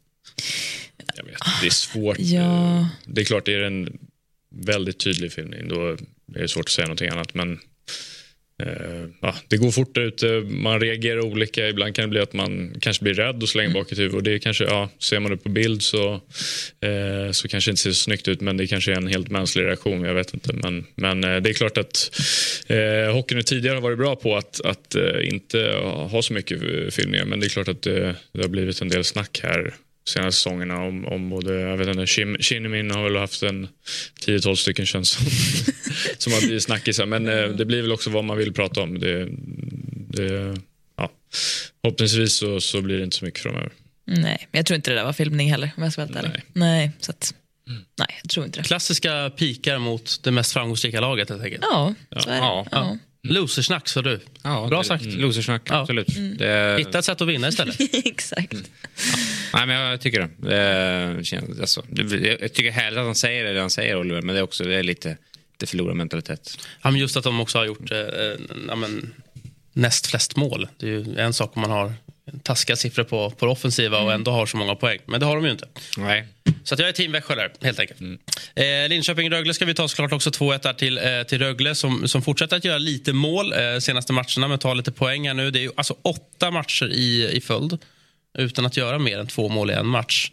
Jag 1.16 1.24
vet, 1.24 1.38
det 1.60 1.66
är 1.66 1.70
svårt. 1.70 2.16
Ja. 2.18 2.88
Det 3.06 3.20
är 3.20 3.24
klart, 3.24 3.46
det 3.46 3.54
är 3.54 3.62
en 3.62 3.98
väldigt 4.50 4.98
tydlig 4.98 5.32
filmning. 5.32 5.68
Då 5.68 5.88
är 6.34 6.42
det 6.42 6.48
svårt 6.48 6.64
att 6.64 6.70
säga 6.70 6.86
någonting 6.86 7.08
annat. 7.08 7.34
Men 7.34 7.60
eh, 8.62 9.08
ja, 9.20 9.34
det 9.48 9.56
går 9.56 9.70
fort 9.70 9.94
där 9.94 10.02
ute. 10.02 10.26
Man 10.40 10.80
reagerar 10.80 11.24
olika. 11.24 11.68
Ibland 11.68 11.94
kan 11.94 12.02
det 12.02 12.08
bli 12.08 12.20
att 12.20 12.32
man 12.32 12.74
kanske 12.80 13.04
blir 13.04 13.14
rädd 13.14 13.42
och 13.42 13.48
slänger 13.48 13.74
bak 13.74 13.92
ett 13.92 13.98
huvud. 13.98 14.14
Och 14.14 14.22
det 14.22 14.32
är 14.32 14.38
kanske, 14.38 14.64
ja, 14.64 14.90
ser 14.98 15.20
man 15.20 15.30
det 15.30 15.36
på 15.36 15.48
bild 15.48 15.82
så, 15.82 16.14
eh, 16.80 17.30
så 17.32 17.48
kanske 17.48 17.70
det 17.70 17.72
inte 17.72 17.82
ser 17.82 17.92
så 17.92 18.00
snyggt 18.00 18.28
ut. 18.28 18.40
Men 18.40 18.56
det 18.56 18.66
kanske 18.66 18.92
är 18.92 18.96
en 18.96 19.06
helt 19.06 19.30
mänsklig 19.30 19.64
reaktion. 19.64 20.04
Jag 20.04 20.14
vet 20.14 20.34
inte. 20.34 20.52
Men, 20.52 20.86
men 20.94 21.24
eh, 21.24 21.36
det 21.36 21.50
är 21.50 21.54
klart 21.54 21.78
att 21.78 22.20
eh, 22.66 23.14
hockeyn 23.14 23.44
tidigare 23.44 23.74
har 23.74 23.82
varit 23.82 23.98
bra 23.98 24.16
på 24.16 24.36
att, 24.36 24.60
att 24.60 24.94
eh, 24.94 25.28
inte 25.28 25.58
ha 25.84 26.22
så 26.22 26.32
mycket 26.32 26.62
eh, 26.62 26.90
filmningar. 26.90 27.24
Men 27.24 27.40
det 27.40 27.46
är 27.46 27.48
klart 27.48 27.68
att 27.68 27.82
det, 27.82 28.14
det 28.32 28.42
har 28.42 28.48
blivit 28.48 28.80
en 28.80 28.88
del 28.88 29.04
snack 29.04 29.40
här 29.42 29.74
senaste 30.08 30.32
säsongerna 30.38 30.82
om, 30.82 31.06
om 31.06 31.30
både, 31.30 31.60
jag 31.60 31.76
vet 31.76 31.88
inte, 31.88 32.06
Shin- 32.06 32.42
Shinnimin 32.42 32.90
har 32.90 33.04
väl 33.04 33.16
haft 33.16 33.42
en 33.42 33.68
10-12 34.26 34.54
stycken 34.54 34.86
känns 34.86 35.10
som, 35.10 35.26
som 36.18 36.32
har 36.32 36.40
blivit 36.40 36.62
snackisar. 36.62 37.06
Men 37.06 37.28
eh, 37.28 37.48
det 37.48 37.64
blir 37.64 37.82
väl 37.82 37.92
också 37.92 38.10
vad 38.10 38.24
man 38.24 38.36
vill 38.36 38.52
prata 38.52 38.80
om. 38.82 38.98
Det, 38.98 39.28
det, 40.08 40.56
ja. 40.96 41.10
Förhoppningsvis 41.82 42.34
så, 42.34 42.60
så 42.60 42.80
blir 42.82 42.98
det 42.98 43.04
inte 43.04 43.16
så 43.16 43.24
mycket 43.24 43.40
framöver. 43.40 43.70
Nej, 44.04 44.48
men 44.50 44.58
jag 44.58 44.66
tror 44.66 44.74
inte 44.76 44.90
det 44.90 44.96
där 44.96 45.04
var 45.04 45.12
filmning 45.12 45.50
heller, 45.50 45.70
om 45.76 45.82
jag 45.82 45.92
ska 45.92 46.06
vara 46.06 46.20
helt. 46.28 46.34
Nej, 46.52 46.90
så 47.00 47.10
att, 47.10 47.34
nej, 47.98 48.18
jag 48.22 48.30
tror 48.30 48.46
inte 48.46 48.60
det. 48.60 48.64
Klassiska 48.64 49.30
pikar 49.36 49.78
mot 49.78 50.22
det 50.22 50.30
mest 50.30 50.52
framgångsrika 50.52 51.00
laget 51.00 51.28
helt 51.30 51.42
enkelt. 51.42 51.64
Ja, 51.70 51.94
så 52.16 52.28
är 52.30 52.34
det. 52.34 52.38
Ja. 52.38 52.66
Ja. 52.70 52.98
Losersnack 53.22 53.88
sa 53.88 54.02
du. 54.02 54.20
Ja, 54.42 54.66
Bra 54.68 54.78
det- 54.78 54.84
sagt. 54.84 55.04
Losersnack, 55.04 55.62
Ja. 55.68 55.80
absolut. 55.80 56.06
Det, 56.38 56.76
Hitta 56.78 56.98
ett 56.98 57.04
sätt 57.04 57.20
att 57.20 57.28
vinna 57.28 57.48
istället. 57.48 57.76
Exakt. 58.06 58.54
Nej, 59.54 59.66
men 59.66 59.76
jag 59.76 60.00
tycker 60.00 60.20
det. 60.20 61.16
det 61.16 61.24
känns, 61.24 61.60
alltså, 61.60 61.84
det 61.88 62.38
jag 62.40 62.52
tycker 62.52 62.70
härligt 62.70 62.98
att 62.98 63.04
han 63.04 63.14
säger 63.14 63.54
det 63.54 63.60
han 63.60 63.70
säger, 63.70 63.96
Oliver, 63.96 64.22
men 64.22 64.34
det 64.34 64.40
är 64.40 64.42
också 64.42 64.64
det 64.64 64.74
är 64.74 64.82
lite, 64.82 65.16
lite 65.52 65.66
förlorarmentalitet. 65.66 66.66
Ja, 66.82 66.90
men 66.90 67.00
just 67.00 67.16
att 67.16 67.24
de 67.24 67.40
också 67.40 67.58
har 67.58 67.66
gjort 67.66 67.90
eh, 67.90 67.98
eh, 67.98 68.36
ja, 68.68 68.76
men, 68.76 69.14
näst 69.72 70.06
flest 70.06 70.36
mål. 70.36 70.68
Det 70.76 70.86
är 70.86 70.90
ju 70.90 71.18
en 71.18 71.32
sak 71.32 71.56
om 71.56 71.62
man 71.62 71.70
har 71.70 71.92
taskiga 72.42 72.76
siffror 72.76 73.04
på, 73.04 73.30
på 73.30 73.46
det 73.46 73.52
offensiva 73.52 73.98
och 73.98 74.12
ändå 74.12 74.30
har 74.30 74.46
så 74.46 74.56
många 74.56 74.74
poäng. 74.74 74.98
Men 75.06 75.20
det 75.20 75.26
har 75.26 75.36
de 75.36 75.44
ju 75.44 75.50
inte. 75.50 75.68
Nej. 75.96 76.26
Så 76.64 76.74
att 76.74 76.80
jag 76.80 76.88
är 76.88 76.92
team 76.92 77.12
Växjö 77.12 77.34
där, 77.34 77.52
helt 77.60 77.80
enkelt. 77.80 78.00
Eh, 78.54 78.88
Linköping-Rögle 78.88 79.54
ska 79.54 79.64
vi 79.64 79.74
ta 79.74 79.88
såklart 79.88 80.12
också 80.12 80.30
2-1 80.30 80.62
där 80.62 80.72
till, 80.72 80.98
eh, 80.98 81.22
till 81.22 81.38
Rögle 81.38 81.74
som, 81.74 82.08
som 82.08 82.22
fortsätter 82.22 82.56
att 82.56 82.64
göra 82.64 82.78
lite 82.78 83.12
mål 83.12 83.52
eh, 83.52 83.78
senaste 83.80 84.12
matcherna 84.12 84.48
men 84.48 84.58
tar 84.58 84.74
lite 84.74 84.92
poäng 84.92 85.26
här 85.26 85.34
nu. 85.34 85.50
Det 85.50 85.58
är 85.58 85.62
ju 85.62 85.70
alltså 85.76 85.96
åtta 86.02 86.50
matcher 86.50 86.88
i, 86.92 87.30
i 87.32 87.40
följd 87.40 87.78
utan 88.38 88.66
att 88.66 88.76
göra 88.76 88.98
mer 88.98 89.18
än 89.18 89.26
två 89.26 89.48
mål 89.48 89.70
i 89.70 89.74
en 89.74 89.86
match. 89.86 90.30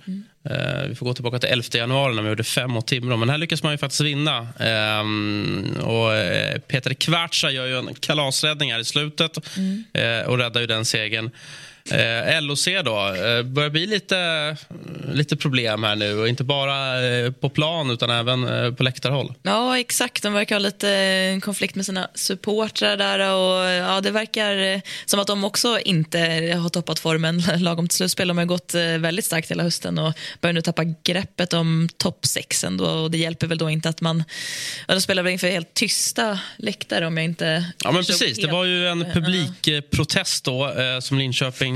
Eh, 0.50 0.88
vi 0.90 0.96
får 0.96 1.06
gå 1.06 1.14
tillbaka 1.14 1.40
till 1.40 1.50
11 1.50 1.64
januari 1.74 2.16
när 2.16 2.22
vi 2.22 2.30
gjorde 2.30 2.44
fem 2.44 2.72
mot 2.72 2.88
Timrå. 2.88 3.18
Men 3.18 3.30
här 3.30 3.38
lyckas 3.38 3.64
man 3.64 3.72
ju 3.72 3.78
faktiskt 3.78 4.02
vinna. 4.02 4.48
Ehm, 4.60 5.78
och, 5.84 6.16
eh, 6.16 6.60
Peter 6.60 6.94
Kvartsa 6.94 7.52
gör 7.52 7.66
ju 7.66 7.78
en 7.78 7.94
kalasräddning 7.94 8.72
här 8.72 8.80
i 8.80 8.86
slutet 8.86 9.38
eh, 9.94 10.28
och 10.28 10.38
räddar 10.38 10.62
ju 10.62 10.68
den 10.68 10.86
segern. 10.86 11.30
Eh, 11.92 12.42
LOC 12.42 12.68
då, 12.86 13.16
eh, 13.16 13.44
börjar 13.44 13.70
bli 13.70 13.88
lite, 13.88 14.58
lite 15.14 15.38
problem 15.38 15.84
här 15.84 15.96
nu. 15.96 16.20
Och 16.20 16.28
inte 16.28 16.44
bara 16.44 17.08
eh, 17.08 17.32
på 17.32 17.50
plan 17.50 17.92
utan 17.92 18.10
även 18.10 18.48
eh, 18.48 18.74
på 18.74 18.84
läktarhåll. 18.84 19.34
Ja, 19.44 19.80
exakt. 19.80 20.24
De 20.24 20.34
verkar 20.34 20.56
ha 20.56 20.60
lite 20.60 20.92
eh, 20.92 21.40
konflikt 21.40 21.76
med 21.76 21.86
sina 21.86 22.10
supportrar 22.14 22.98
där. 22.98 23.20
Och, 23.20 23.70
ja, 23.70 24.02
det 24.02 24.12
verkar 24.12 24.82
som 25.06 25.20
att 25.20 25.28
de 25.28 25.44
också 25.44 25.80
inte 25.80 26.20
har 26.62 26.70
toppat 26.70 27.00
formen 27.00 27.44
lagom 27.58 27.88
till 27.88 27.98
slutspel. 27.98 28.28
De 28.28 28.38
har 28.38 28.46
gått 28.46 28.74
väldigt 29.00 29.26
starkt 29.26 29.52
hela 29.52 29.64
hösten 29.64 30.00
och 30.00 30.14
börjar 30.42 30.54
nu 30.54 30.62
tappa 30.62 30.84
greppet 31.04 31.54
om 31.54 31.90
topp 31.98 32.26
sex 32.26 32.64
ändå. 32.64 32.86
Och 32.86 33.12
det 33.12 33.18
hjälper 33.18 33.48
väl 33.48 33.58
då 33.58 33.70
inte 33.70 33.90
att 33.90 34.02
man... 34.02 34.24
Ja, 34.88 34.94
de 34.94 35.02
spelar 35.02 35.24
väl 35.24 35.34
inför 35.34 35.48
helt 35.48 35.74
tysta 35.74 36.40
läktare 36.58 37.08
om 37.08 37.18
jag 37.18 37.24
inte... 37.24 37.66
Ja, 37.84 37.92
men 37.92 38.04
precis. 38.04 38.38
Det 38.38 38.48
var 38.48 38.66
ju 38.66 38.88
en 38.88 39.06
publikprotest 39.14 40.44
då 40.44 40.74
som 41.02 41.18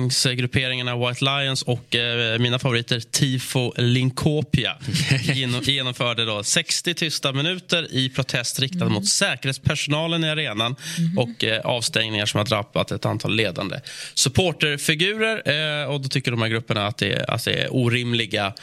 Linköpingsgrupperingarna 0.01 1.07
White 1.07 1.25
Lions 1.25 1.61
och 1.61 1.95
eh, 1.95 2.39
mina 2.39 2.59
favoriter 2.59 2.99
Tifo 2.99 3.73
Linkopia 3.77 4.77
genom, 5.21 5.61
genomförde 5.61 6.25
då 6.25 6.43
60 6.43 6.93
tysta 6.93 7.33
minuter 7.33 7.87
i 7.91 8.09
protest 8.09 8.59
riktad 8.59 8.89
mot 8.89 9.07
säkerhetspersonalen 9.07 10.23
i 10.23 10.29
arenan 10.29 10.75
och 11.17 11.43
eh, 11.43 11.61
avstängningar 11.61 12.25
som 12.25 12.37
har 12.37 12.45
drabbat 12.45 12.91
ett 12.91 13.05
antal 13.05 13.35
ledande 13.35 13.79
supporterfigurer. 14.13 15.81
Eh, 15.81 15.89
och 15.89 16.01
då 16.01 16.09
tycker 16.09 16.31
de 16.31 16.41
här 16.41 16.49
grupperna 16.49 16.87
att 16.87 16.97
det, 16.97 17.25
att 17.27 17.45
det 17.45 17.53
är 17.53 17.75
orimliga 17.75 18.53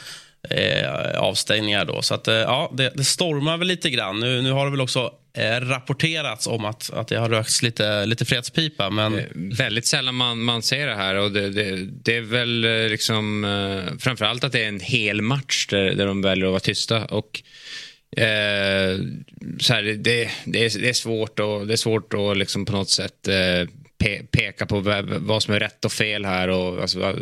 eh, 0.49 1.19
avstängningar. 1.19 1.85
Då. 1.85 2.01
Så 2.01 2.13
att, 2.13 2.27
eh, 2.27 2.35
ja, 2.35 2.71
det, 2.73 2.93
det 2.95 3.03
stormar 3.03 3.57
väl 3.57 3.67
lite 3.67 3.89
grann. 3.89 4.19
Nu, 4.19 4.41
nu 4.41 4.51
har 4.51 4.65
det 4.65 4.71
väl 4.71 4.81
också 4.81 5.11
eh, 5.33 5.61
rapporterats 5.61 6.47
om 6.47 6.65
att, 6.65 6.89
att 6.93 7.07
det 7.07 7.15
har 7.15 7.29
rökts 7.29 7.61
lite, 7.61 8.05
lite 8.05 8.25
fredspipa. 8.25 8.89
Men... 8.89 9.19
Eh, 9.19 9.25
väldigt 9.35 9.87
sällan 9.87 10.15
man, 10.15 10.39
man 10.39 10.61
ser 10.61 10.87
det 10.87 10.95
här. 10.95 11.15
Och 11.15 11.31
det, 11.31 11.49
det, 11.49 11.87
det 12.03 12.15
är 12.15 12.21
väl 12.21 12.65
eh, 12.65 12.89
liksom, 12.89 13.45
eh, 13.45 13.97
framförallt 13.99 14.43
att 14.43 14.51
det 14.51 14.63
är 14.63 14.67
en 14.67 14.79
hel 14.79 15.21
match 15.21 15.67
där, 15.67 15.91
där 15.91 16.05
de 16.05 16.21
väljer 16.21 16.45
att 16.45 16.51
vara 16.51 16.59
tysta. 16.59 17.05
Och, 17.05 17.41
eh, 18.21 18.99
så 19.59 19.73
här, 19.73 19.81
det, 19.83 20.29
det, 20.45 20.65
är, 20.65 20.81
det 20.81 20.89
är 20.89 20.93
svårt 20.93 21.39
och 21.39 21.67
det 21.67 21.73
är 21.73 21.77
svårt 21.77 22.13
att 22.13 22.37
liksom 22.37 22.65
på 22.65 22.71
något 22.71 22.89
sätt 22.89 23.27
eh, 23.27 23.67
pe, 23.97 24.23
peka 24.31 24.65
på 24.65 24.79
vad, 24.79 25.05
vad 25.05 25.43
som 25.43 25.53
är 25.53 25.59
rätt 25.59 25.85
och 25.85 25.91
fel 25.91 26.25
här. 26.25 26.47
Och, 26.47 26.81
alltså, 26.81 27.15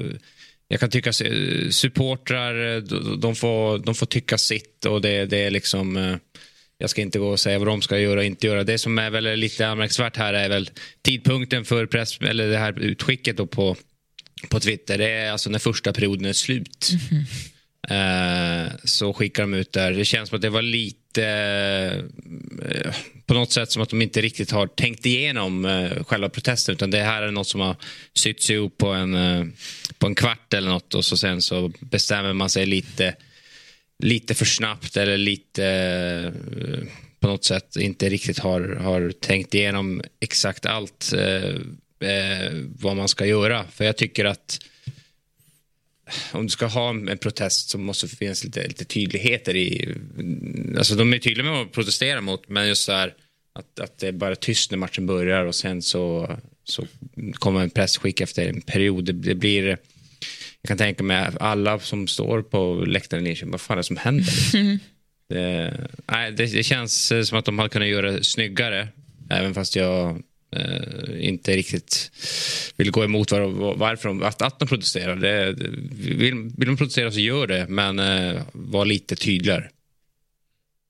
jag 0.67 0.79
kan 0.79 0.89
tycka 0.89 1.09
eh, 1.09 1.69
supportrar, 1.69 2.75
eh, 2.75 2.81
de, 3.17 3.35
får, 3.35 3.77
de 3.77 3.95
får 3.95 4.05
tycka 4.05 4.37
sitt 4.37 4.85
och 4.85 5.01
det, 5.01 5.25
det 5.25 5.37
är 5.37 5.51
liksom 5.51 5.97
eh, 5.97 6.15
jag 6.77 6.89
ska 6.89 7.01
inte 7.01 7.19
gå 7.19 7.29
och 7.29 7.39
säga 7.39 7.59
vad 7.59 7.67
de 7.67 7.81
ska 7.81 7.99
göra 7.99 8.19
och 8.19 8.25
inte 8.25 8.47
göra. 8.47 8.63
Det 8.63 8.77
som 8.77 8.97
är 8.97 9.09
väl 9.09 9.39
lite 9.39 9.67
anmärkningsvärt 9.67 10.17
här 10.17 10.33
är 10.33 10.49
väl 10.49 10.69
tidpunkten 11.01 11.65
för 11.65 11.85
press, 11.85 12.17
eller 12.21 12.47
det 12.47 12.57
här 12.57 12.79
utskicket 12.79 13.37
då 13.37 13.47
på, 13.47 13.75
på 14.49 14.59
Twitter. 14.59 14.97
Det 14.97 15.09
är 15.09 15.31
alltså 15.31 15.49
när 15.49 15.59
första 15.59 15.93
perioden 15.93 16.25
är 16.25 16.33
slut. 16.33 16.89
Eh, 17.11 17.17
Eh, 17.89 18.71
så 18.83 19.13
skickar 19.13 19.43
de 19.43 19.53
ut 19.53 19.71
där. 19.71 19.91
Det 19.91 20.05
känns 20.05 20.29
som 20.29 20.35
att 20.35 20.41
det 20.41 20.49
var 20.49 20.61
lite 20.61 21.25
eh, 22.69 22.93
på 23.25 23.33
något 23.33 23.51
sätt 23.51 23.71
som 23.71 23.81
att 23.81 23.89
de 23.89 24.01
inte 24.01 24.21
riktigt 24.21 24.51
har 24.51 24.67
tänkt 24.67 25.05
igenom 25.05 25.65
eh, 25.65 26.03
själva 26.03 26.29
protesten 26.29 26.75
utan 26.75 26.91
det 26.91 27.03
här 27.03 27.21
är 27.21 27.31
något 27.31 27.47
som 27.47 27.61
har 27.61 27.75
sytts 28.13 28.49
ihop 28.49 28.77
på 28.77 28.87
en, 28.87 29.13
på 29.97 30.07
en 30.07 30.15
kvart 30.15 30.53
eller 30.53 30.69
något 30.69 30.93
och 30.93 31.05
så 31.05 31.17
sen 31.17 31.41
så 31.41 31.71
bestämmer 31.79 32.33
man 32.33 32.49
sig 32.49 32.65
lite 32.65 33.15
lite 34.03 34.35
för 34.35 34.45
snabbt 34.45 34.97
eller 34.97 35.17
lite 35.17 36.33
på 37.19 37.27
något 37.27 37.43
sätt 37.43 37.75
inte 37.75 38.09
riktigt 38.09 38.39
har, 38.39 38.61
har 38.61 39.11
tänkt 39.11 39.53
igenom 39.53 40.01
exakt 40.19 40.65
allt 40.65 41.13
eh, 41.13 41.55
eh, 42.09 42.51
vad 42.79 42.95
man 42.95 43.07
ska 43.07 43.25
göra. 43.25 43.65
För 43.71 43.85
jag 43.85 43.97
tycker 43.97 44.25
att 44.25 44.59
om 46.31 46.43
du 46.43 46.49
ska 46.49 46.65
ha 46.65 46.89
en 46.89 47.17
protest 47.17 47.69
så 47.69 47.77
måste 47.77 48.07
det 48.07 48.15
finnas 48.15 48.43
lite, 48.43 48.67
lite 48.67 48.85
tydligheter 48.85 49.55
i... 49.55 49.95
Alltså 50.77 50.95
de 50.95 51.13
är 51.13 51.19
tydliga 51.19 51.43
med 51.43 51.53
vad 51.53 51.65
de 51.65 51.71
protesterar 51.71 52.21
mot 52.21 52.49
men 52.49 52.67
just 52.67 52.83
så 52.83 52.91
här 52.91 53.13
att, 53.53 53.79
att 53.79 53.97
det 53.97 54.07
är 54.07 54.11
bara 54.11 54.35
tyst 54.35 54.71
när 54.71 54.77
matchen 54.77 55.05
börjar 55.05 55.45
och 55.45 55.55
sen 55.55 55.81
så, 55.81 56.35
så 56.63 56.87
kommer 57.33 57.61
en 57.61 57.69
pressskick 57.69 58.21
efter 58.21 58.49
en 58.49 58.61
period. 58.61 59.05
Det, 59.05 59.13
det 59.13 59.35
blir... 59.35 59.77
Jag 60.61 60.67
kan 60.67 60.77
tänka 60.77 61.03
mig 61.03 61.29
alla 61.39 61.79
som 61.79 62.07
står 62.07 62.41
på 62.41 62.83
läktaren 62.87 63.23
i 63.23 63.27
Linköping, 63.27 63.51
vad 63.51 63.61
fan 63.61 63.75
är 63.75 63.77
det 63.77 63.83
som 63.83 63.97
händer? 63.97 64.33
Det, 65.29 65.73
nej, 66.11 66.31
det, 66.31 66.45
det 66.45 66.63
känns 66.63 67.13
som 67.23 67.37
att 67.37 67.45
de 67.45 67.59
hade 67.59 67.69
kunnat 67.69 67.87
göra 67.87 68.11
det 68.11 68.23
snyggare. 68.23 68.87
Även 69.29 69.53
fast 69.53 69.75
jag 69.75 70.23
Uh, 70.55 71.25
inte 71.27 71.55
riktigt 71.55 72.11
vill 72.77 72.91
gå 72.91 73.03
emot 73.03 73.31
var, 73.31 73.75
varför 73.75 74.09
de, 74.09 74.23
att, 74.23 74.41
att 74.41 74.59
de 74.59 74.67
protesterar. 74.67 75.15
Det, 75.15 75.55
vill, 76.17 76.51
vill 76.57 76.67
de 76.67 76.77
protestera 76.77 77.11
så 77.11 77.19
gör 77.19 77.47
det, 77.47 77.65
men 77.69 77.99
uh, 77.99 78.41
var 78.51 78.85
lite 78.85 79.15
tydligare. 79.15 79.69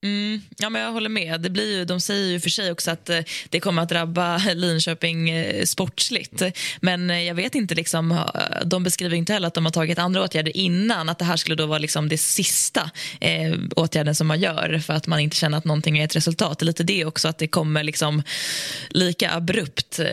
Mm, 0.04 0.42
ja, 0.58 0.70
men 0.70 0.82
jag 0.82 0.92
håller 0.92 1.10
med. 1.10 1.42
Det 1.42 1.50
blir 1.50 1.78
ju, 1.78 1.86
de 1.86 2.02
säger 2.02 2.32
ju 2.32 2.40
för 2.40 2.50
sig 2.50 2.72
också 2.72 2.92
att 2.92 3.10
eh, 3.10 3.20
det 3.50 3.60
kommer 3.60 3.82
att 3.82 3.90
drabba 3.90 4.38
Linköping 4.56 5.30
eh, 5.30 5.64
sportsligt. 5.66 6.44
Men 6.82 7.10
eh, 7.10 7.24
jag 7.24 7.36
vet 7.36 7.56
inte, 7.56 7.76
liksom, 7.76 8.24
de 8.66 8.84
beskriver 8.84 9.16
inte 9.16 9.34
heller 9.34 9.48
att 9.48 9.54
de 9.54 9.66
har 9.66 9.72
tagit 9.72 10.00
andra 10.00 10.24
åtgärder 10.24 10.58
innan. 10.58 11.10
Att 11.10 11.20
det 11.20 11.26
här 11.26 11.38
skulle 11.38 11.56
då 11.56 11.66
vara 11.66 11.80
liksom 11.80 12.10
det 12.10 12.18
sista 12.18 12.92
eh, 13.22 13.54
åtgärden 13.76 14.16
som 14.16 14.28
man 14.28 14.40
gör 14.40 14.80
för 14.80 14.94
att 14.94 15.08
man 15.08 15.20
inte 15.20 15.36
känner 15.36 15.58
att 15.58 15.66
någonting 15.66 15.98
är 15.98 16.06
ett 16.06 16.16
resultat. 16.16 16.60
Det 16.60 16.64
är 16.64 16.68
lite 16.68 16.84
det 16.84 17.06
också, 17.06 17.28
att 17.28 17.38
det 17.38 17.48
kommer 17.48 17.84
liksom 17.84 18.24
lika 18.90 19.32
abrupt. 19.32 20.00
Eh, 20.00 20.08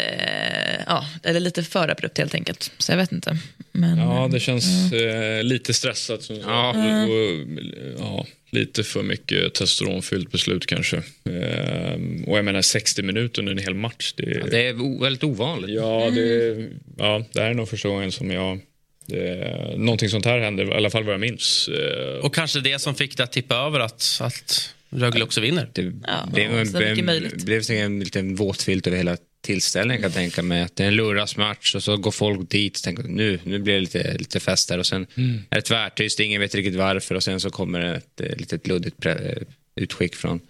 ja, 0.86 1.06
eller 1.22 1.40
lite 1.40 1.62
för 1.62 1.88
abrupt 1.88 2.18
helt 2.18 2.34
enkelt. 2.34 2.70
Så 2.78 2.92
jag 2.92 2.96
vet 2.96 3.12
inte. 3.12 3.38
Men, 3.72 3.98
ja, 3.98 4.28
det 4.32 4.40
känns 4.40 4.92
mm. 4.92 5.38
eh, 5.38 5.42
lite 5.42 5.74
stressat. 5.74 6.22
Som 6.22 6.36
ja. 6.36 6.70
Och, 6.70 6.76
och, 7.08 7.98
ja 7.98 8.26
lite 8.54 8.84
för 8.84 9.02
mycket 9.02 9.54
testosteronfyllt 9.54 10.32
beslut 10.32 10.66
kanske. 10.66 11.02
Ehm, 11.24 12.24
och 12.24 12.38
jag 12.38 12.44
menar 12.44 12.62
60 12.62 13.02
minuter 13.02 13.42
under 13.42 13.52
en 13.52 13.58
hel 13.58 13.74
match. 13.74 14.12
Det, 14.16 14.40
ja, 14.40 14.46
det 14.50 14.68
är 14.68 15.00
väldigt 15.00 15.24
ovanligt. 15.24 15.70
Ja, 15.70 16.10
det, 16.14 16.52
mm. 16.52 16.70
ja, 16.98 17.24
det 17.32 17.40
här 17.40 17.50
är 17.50 17.54
nog 17.54 17.68
första 17.68 17.88
gången 17.88 18.12
som 18.12 18.30
jag 18.30 18.60
det, 19.06 19.74
någonting 19.76 20.08
sånt 20.08 20.24
här 20.24 20.38
händer, 20.38 20.64
i 20.64 20.74
alla 20.74 20.90
fall 20.90 21.04
vad 21.04 21.14
jag 21.14 21.20
minns. 21.20 21.68
Ehm. 21.68 22.20
Och 22.20 22.34
kanske 22.34 22.60
det 22.60 22.78
som 22.78 22.94
fick 22.94 23.16
det 23.16 23.22
att 23.22 23.32
tippa 23.32 23.54
över 23.54 23.80
att, 23.80 24.18
att 24.20 24.74
Rögle 24.90 25.24
också 25.24 25.40
vinner. 25.40 25.68
Det, 25.72 25.82
ja, 25.82 26.28
det, 26.34 26.48
det, 26.48 26.94
det 26.94 27.44
blev 27.44 27.70
en 27.70 28.00
liten 28.00 28.34
våtfilt 28.34 28.86
över 28.86 28.96
hela 28.96 29.16
tillställningen 29.44 30.02
kan 30.02 30.10
jag 30.10 30.14
tänka 30.14 30.42
mig. 30.42 30.62
Att 30.62 30.76
det 30.76 30.84
är 30.84 30.88
en 30.88 30.96
lurasmatch 30.96 31.74
och 31.74 31.82
så 31.82 31.96
går 31.96 32.10
folk 32.10 32.50
dit 32.50 32.76
och 32.76 32.82
tänker 32.82 33.02
nu, 33.02 33.40
nu 33.44 33.58
blir 33.58 33.74
det 33.74 33.80
lite, 33.80 34.18
lite 34.18 34.40
fest 34.40 34.68
där 34.68 34.78
och 34.78 34.86
sen 34.86 35.06
mm. 35.14 35.42
är 35.50 35.56
det 35.56 35.62
tvärtyst, 35.62 36.20
ingen 36.20 36.40
vet 36.40 36.54
riktigt 36.54 36.74
varför 36.74 37.14
och 37.14 37.22
sen 37.22 37.40
så 37.40 37.50
kommer 37.50 37.80
det 37.80 37.94
ett, 37.96 38.20
ett 38.20 38.40
litet 38.40 38.66
luddigt 38.66 39.06
utskick 39.76 40.14
från 40.14 40.40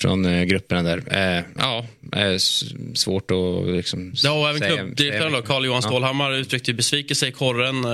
från 0.00 0.24
eh, 0.24 0.42
grupperna 0.42 0.82
där. 0.82 1.02
Eh, 1.38 1.44
ja, 1.58 1.86
eh, 2.16 2.36
svårt 2.94 3.30
att 3.30 3.76
liksom 3.76 4.12
Ja, 4.22 4.32
och 4.32 4.48
även 4.48 4.60
klubbdirektören 4.60 5.42
Carl-Johan 5.42 5.82
Stålhammar 5.82 6.32
uttryckte 6.32 6.74
besvikelse 6.74 7.26
i 7.26 7.32
korren 7.32 7.84
eh, 7.84 7.90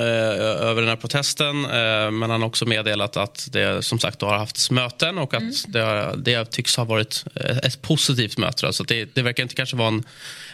över 0.68 0.82
den 0.82 0.88
här 0.88 0.96
protesten. 0.96 1.64
Eh, 1.64 2.10
men 2.10 2.30
han 2.30 2.40
har 2.40 2.44
också 2.44 2.66
meddelat 2.66 3.16
att 3.16 3.48
det 3.52 3.84
som 3.84 3.98
sagt 3.98 4.22
har 4.22 4.38
haft 4.38 4.70
möten 4.70 5.18
och 5.18 5.34
att 5.34 5.40
mm. 5.40 5.54
det, 5.68 6.14
det 6.16 6.50
tycks 6.50 6.76
ha 6.76 6.84
varit 6.84 7.24
ett 7.62 7.82
positivt 7.82 8.38
möte. 8.38 8.72
Så 8.72 8.84
det, 8.84 9.14
det 9.14 9.22
verkar 9.22 9.42
inte 9.42 9.54
kanske 9.54 9.76
vara 9.76 9.88
en 9.88 10.04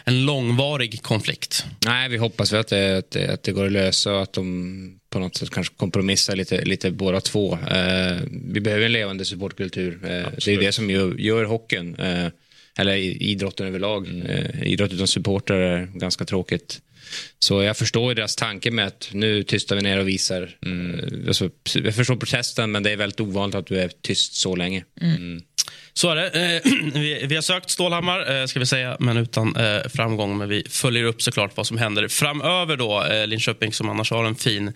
en 0.05 0.25
långvarig 0.25 1.01
konflikt. 1.01 1.65
Nej, 1.85 2.09
vi 2.09 2.17
hoppas 2.17 2.53
att 2.53 2.67
det, 2.67 2.97
att 2.97 3.11
det, 3.11 3.33
att 3.33 3.43
det 3.43 3.51
går 3.51 3.65
att 3.65 3.71
lösa 3.71 4.13
och 4.13 4.21
att 4.21 4.33
de 4.33 4.99
på 5.09 5.19
något 5.19 5.35
sätt 5.35 5.49
kanske 5.49 5.75
kompromissar 5.75 6.35
lite, 6.35 6.65
lite 6.65 6.91
båda 6.91 7.21
två. 7.21 7.53
Eh, 7.53 8.17
vi 8.31 8.61
behöver 8.61 8.85
en 8.85 8.91
levande 8.91 9.25
supportkultur. 9.25 9.99
Eh, 10.03 10.09
det 10.45 10.53
är 10.53 10.59
det 10.59 10.71
som 10.71 10.89
gör, 10.89 11.15
gör 11.15 11.45
hockeyn, 11.45 11.95
eh, 11.95 12.27
eller 12.77 12.95
idrotten 12.97 13.67
överlag. 13.67 14.07
Mm. 14.07 14.21
Eh, 14.21 14.63
idrott 14.63 14.93
utan 14.93 15.07
supportrar 15.07 15.59
är 15.59 15.85
ganska 15.93 16.25
tråkigt. 16.25 16.81
Så 17.39 17.63
jag 17.63 17.77
förstår 17.77 18.13
deras 18.13 18.35
tanke 18.35 18.71
med 18.71 18.87
att 18.87 19.09
nu 19.11 19.43
tystar 19.43 19.75
vi 19.75 19.81
ner 19.81 19.99
och 19.99 20.07
visar. 20.07 20.55
Mm. 20.65 20.99
Eh, 20.99 21.27
alltså, 21.27 21.49
jag 21.73 21.95
förstår 21.95 22.15
protesten 22.15 22.71
men 22.71 22.83
det 22.83 22.91
är 22.91 22.97
väldigt 22.97 23.19
ovanligt 23.19 23.55
att 23.55 23.67
du 23.67 23.79
är 23.79 23.91
tyst 24.01 24.35
så 24.35 24.55
länge. 24.55 24.83
Mm. 25.01 25.15
mm. 25.15 25.41
Så 25.93 26.09
är 26.09 26.15
det. 26.15 26.27
Eh, 26.27 26.71
vi, 27.27 27.35
har 27.35 27.41
sökt 27.41 27.69
Stålhammar, 27.69 28.41
eh, 28.41 28.45
ska 28.45 28.59
vi 28.59 28.65
säga, 28.65 28.97
men 28.99 29.17
utan 29.17 29.55
eh, 29.55 29.87
framgång. 29.89 30.37
Men 30.37 30.49
vi 30.49 30.63
följer 30.69 31.03
upp 31.03 31.21
såklart 31.21 31.57
vad 31.57 31.67
som 31.67 31.77
händer 31.77 32.07
framöver. 32.07 32.77
då. 32.77 33.05
Linköping 33.25 33.73
som 33.73 33.89
annars 33.89 34.11
har 34.11 34.25
en 34.25 34.35
fin 34.35 34.73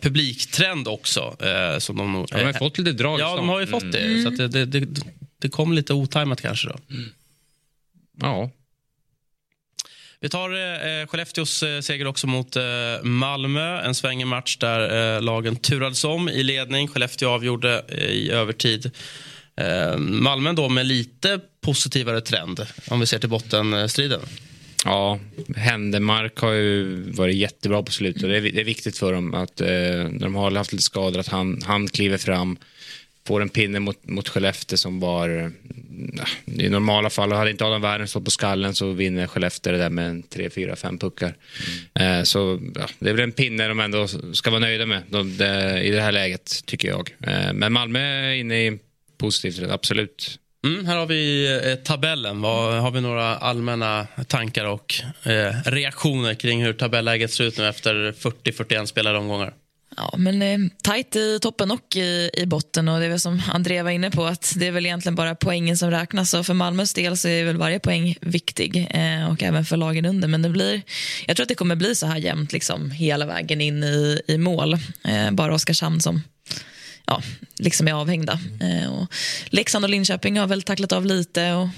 publiktrend 0.00 0.88
också. 0.88 1.36
Som 1.78 1.96
de, 1.96 2.26
de 2.30 2.44
har 2.44 2.52
fått 2.52 2.78
lite 2.78 2.92
drag. 2.92 3.20
Ja, 3.20 3.36
de 3.36 3.48
har 3.48 3.60
ju 3.60 3.66
fått 3.66 3.92
det. 3.92 3.98
Mm. 3.98 4.24
Så 4.24 4.30
det, 4.30 4.48
det, 4.48 4.64
det, 4.64 5.00
det, 5.38 5.48
kom 5.48 5.72
lite 5.72 5.94
otajmat 5.94 6.40
kanske. 6.40 6.68
då. 6.68 6.94
Mm. 6.94 7.10
Ja. 8.20 8.50
Vi 10.22 10.28
tar 10.28 10.50
eh, 10.50 11.06
Skellefteås 11.06 11.62
eh, 11.62 11.80
seger 11.80 12.06
också 12.06 12.26
mot 12.26 12.56
eh, 12.56 12.62
Malmö. 13.02 13.82
En 13.82 13.94
svängig 13.94 14.26
match 14.26 14.56
där 14.56 15.14
eh, 15.16 15.22
lagen 15.22 15.56
turades 15.56 16.04
om 16.04 16.28
i 16.28 16.42
ledning. 16.42 16.88
Skellefteå 16.88 17.28
avgjorde 17.28 17.84
eh, 17.88 18.04
i 18.04 18.30
övertid. 18.30 18.90
Eh, 19.56 19.96
Malmö 19.96 20.52
då 20.52 20.68
med 20.68 20.86
lite 20.86 21.40
positivare 21.60 22.20
trend 22.20 22.66
om 22.90 23.00
vi 23.00 23.06
ser 23.06 23.18
till 23.18 23.28
bottenstriden. 23.28 24.20
Ja, 24.84 25.18
Händemark 25.56 26.38
har 26.38 26.52
ju 26.52 27.02
varit 27.12 27.36
jättebra 27.36 27.82
på 27.82 27.92
slutet. 27.92 28.22
Det 28.22 28.36
är, 28.36 28.40
det 28.40 28.60
är 28.60 28.64
viktigt 28.64 28.98
för 28.98 29.12
dem 29.12 29.34
att 29.34 29.60
eh, 29.60 29.66
när 29.66 30.20
de 30.20 30.34
har 30.34 30.50
haft 30.50 30.72
lite 30.72 30.84
skador 30.84 31.20
att 31.20 31.28
han, 31.28 31.62
han 31.64 31.88
kliver 31.88 32.18
fram 32.18 32.56
får 33.26 33.42
en 33.42 33.48
pinne 33.48 33.80
mot, 33.80 34.08
mot 34.08 34.28
Skellefteå 34.28 34.78
som 34.78 35.00
var... 35.00 35.52
I 36.46 36.68
normala 36.68 37.10
fall, 37.10 37.32
hade 37.32 37.50
inte 37.50 37.64
Adam 37.64 37.82
Werner 37.82 38.06
stått 38.06 38.24
på 38.24 38.30
skallen 38.30 38.74
så 38.74 38.92
vinner 38.92 39.26
Skellefteå 39.26 39.72
det 39.72 39.78
där 39.78 39.90
med 39.90 40.30
tre, 40.30 40.50
fyra, 40.50 40.76
fem 40.76 40.98
puckar. 40.98 41.36
Mm. 41.96 42.18
Eh, 42.18 42.24
så 42.24 42.60
ja, 42.74 42.86
det 42.98 43.10
är 43.10 43.14
väl 43.14 43.24
en 43.24 43.32
pinne 43.32 43.68
de 43.68 43.80
ändå 43.80 44.08
ska 44.32 44.50
vara 44.50 44.60
nöjda 44.60 44.86
med 44.86 45.02
de, 45.10 45.36
de, 45.36 45.44
i 45.78 45.90
det 45.90 46.00
här 46.00 46.12
läget, 46.12 46.66
tycker 46.66 46.88
jag. 46.88 47.10
Eh, 47.20 47.52
men 47.52 47.72
Malmö 47.72 48.00
är 48.00 48.34
inne 48.34 48.66
i 48.66 48.78
positivt, 49.18 49.70
absolut. 49.70 50.38
Mm, 50.66 50.86
här 50.86 50.96
har 50.96 51.06
vi 51.06 51.52
eh, 51.64 51.74
tabellen. 51.74 52.40
Vad, 52.40 52.74
har 52.74 52.90
vi 52.90 53.00
några 53.00 53.36
allmänna 53.36 54.06
tankar 54.26 54.64
och 54.64 54.94
eh, 55.22 55.54
reaktioner 55.64 56.34
kring 56.34 56.64
hur 56.64 56.72
tabelläget 56.72 57.32
ser 57.32 57.44
ut 57.44 57.58
nu 57.58 57.68
efter 57.68 57.94
40-41 58.12 58.86
spelade 58.86 59.18
omgångar? 59.18 59.54
Ja, 59.96 60.14
men 60.18 60.42
eh, 60.42 60.58
tajt 60.82 61.16
i 61.16 61.38
toppen 61.42 61.70
och 61.70 61.96
i, 61.96 62.30
i 62.34 62.46
botten. 62.46 62.88
och 62.88 63.00
Det 63.00 63.04
är 63.04 63.10
väl 63.10 63.20
som 63.20 63.42
André 63.52 63.82
var 63.82 63.90
inne 63.90 64.10
på, 64.10 64.24
att 64.24 64.54
det 64.56 64.66
är 64.66 64.72
väl 64.72 64.86
egentligen 64.86 65.14
bara 65.14 65.34
poängen 65.34 65.78
som 65.78 65.90
räknas. 65.90 66.34
Och 66.34 66.46
för 66.46 66.54
Malmös 66.54 66.94
del 66.94 67.16
så 67.16 67.28
är 67.28 67.44
väl 67.44 67.56
varje 67.56 67.78
poäng 67.78 68.16
viktig, 68.20 68.88
eh, 68.90 69.30
och 69.32 69.42
även 69.42 69.64
för 69.64 69.76
lagen 69.76 70.04
under. 70.04 70.28
Men 70.28 70.42
det 70.42 70.48
blir, 70.48 70.82
jag 71.26 71.36
tror 71.36 71.44
att 71.44 71.48
det 71.48 71.54
kommer 71.54 71.76
bli 71.76 71.94
så 71.94 72.06
här 72.06 72.16
jämnt 72.16 72.52
liksom, 72.52 72.90
hela 72.90 73.26
vägen 73.26 73.60
in 73.60 73.84
i, 73.84 74.20
i 74.26 74.38
mål. 74.38 74.74
Eh, 75.04 75.30
bara 75.30 75.54
Oskarshamn 75.54 76.00
som 76.00 76.22
ja, 77.06 77.22
liksom 77.58 77.88
är 77.88 77.92
avhängda. 77.92 78.40
Eh, 78.60 78.92
och 78.92 79.06
Leksand 79.46 79.84
och 79.84 79.90
Linköping 79.90 80.38
har 80.38 80.46
väl 80.46 80.62
tacklat 80.62 80.92
av 80.92 81.06
lite. 81.06 81.52
Och, 81.52 81.68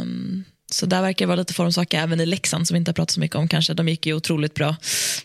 um, 0.00 0.44
så 0.70 0.86
där 0.86 1.02
verkar 1.02 1.26
det 1.26 1.28
vara 1.28 1.36
lite 1.36 1.54
formsvacka 1.54 2.00
även 2.00 2.20
i 2.20 2.26
Leksand 2.26 2.68
som 2.68 2.74
vi 2.74 2.78
inte 2.78 2.88
har 2.88 2.94
pratat 2.94 3.10
så 3.10 3.20
mycket 3.20 3.36
om 3.36 3.48
kanske. 3.48 3.74
De 3.74 3.88
gick 3.88 4.06
ju 4.06 4.14
otroligt 4.14 4.54
bra 4.54 4.76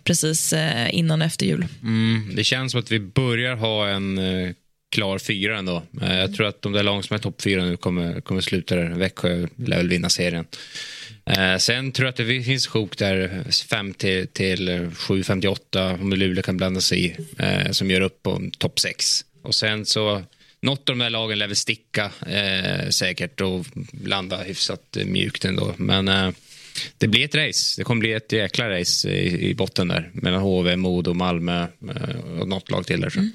precis 0.03 0.53
eh, 0.53 0.95
innan 0.95 1.21
och 1.21 1.27
efter 1.27 1.45
jul. 1.45 1.65
Mm, 1.83 2.31
det 2.35 2.43
känns 2.43 2.71
som 2.71 2.81
att 2.81 2.91
vi 2.91 2.99
börjar 2.99 3.55
ha 3.55 3.87
en 3.87 4.17
eh, 4.17 4.51
klar 4.91 5.19
fyra 5.19 5.57
ändå. 5.57 5.83
Eh, 6.01 6.15
jag 6.15 6.35
tror 6.35 6.47
att 6.47 6.61
de 6.61 6.71
där 6.71 6.83
lagen 6.83 7.03
som 7.03 7.15
är 7.15 7.19
topp 7.19 7.41
fyra 7.41 7.65
nu 7.65 7.77
kommer, 7.77 8.21
kommer 8.21 8.41
sluta 8.41 8.75
där. 8.75 8.89
Växjö 8.89 9.47
lär 9.55 9.77
väl 9.77 9.89
vinna 9.89 10.09
serien. 10.09 10.45
Eh, 11.25 11.57
sen 11.57 11.91
tror 11.91 12.05
jag 12.05 12.09
att 12.09 12.17
det 12.17 12.43
finns 12.43 12.67
sjok 12.67 12.97
där 12.97 13.43
5 13.69 13.93
till, 13.93 14.27
till 14.27 14.69
eh, 14.69 14.91
7, 14.91 15.23
58 15.23 15.93
om 15.93 16.13
Luleå 16.13 16.43
kan 16.43 16.57
blanda 16.57 16.81
sig 16.81 17.05
i. 17.05 17.15
Eh, 17.39 17.71
som 17.71 17.91
gör 17.91 18.01
upp 18.01 18.23
på 18.23 18.41
topp 18.57 18.79
6. 18.79 19.25
Och 19.41 19.55
sen 19.55 19.85
så 19.85 20.23
något 20.63 20.89
av 20.89 20.97
de 20.97 21.03
där 21.03 21.09
lagen 21.09 21.39
lär 21.39 21.47
väl 21.47 21.55
sticka 21.55 22.11
eh, 22.27 22.89
säkert 22.89 23.41
och 23.41 23.65
landa 24.03 24.37
hyfsat 24.37 24.97
mjukt 25.05 25.45
ändå. 25.45 25.73
Men 25.77 26.07
eh, 26.07 26.29
det 26.97 27.07
blir 27.07 27.25
ett 27.25 27.35
race. 27.35 27.81
Det 27.81 27.83
kommer 27.83 27.99
bli 27.99 28.13
ett 28.13 28.31
jäkla 28.31 28.69
race 28.69 29.09
i, 29.09 29.49
i 29.49 29.55
botten 29.55 29.87
där 29.87 30.09
mellan 30.13 30.41
HV, 30.41 30.75
Modo, 30.75 31.13
Malmö 31.13 31.67
eh, 31.95 32.39
och 32.39 32.47
något 32.47 32.71
lag 32.71 32.85
till 32.85 33.01
där. 33.01 33.17
Mm. 33.17 33.31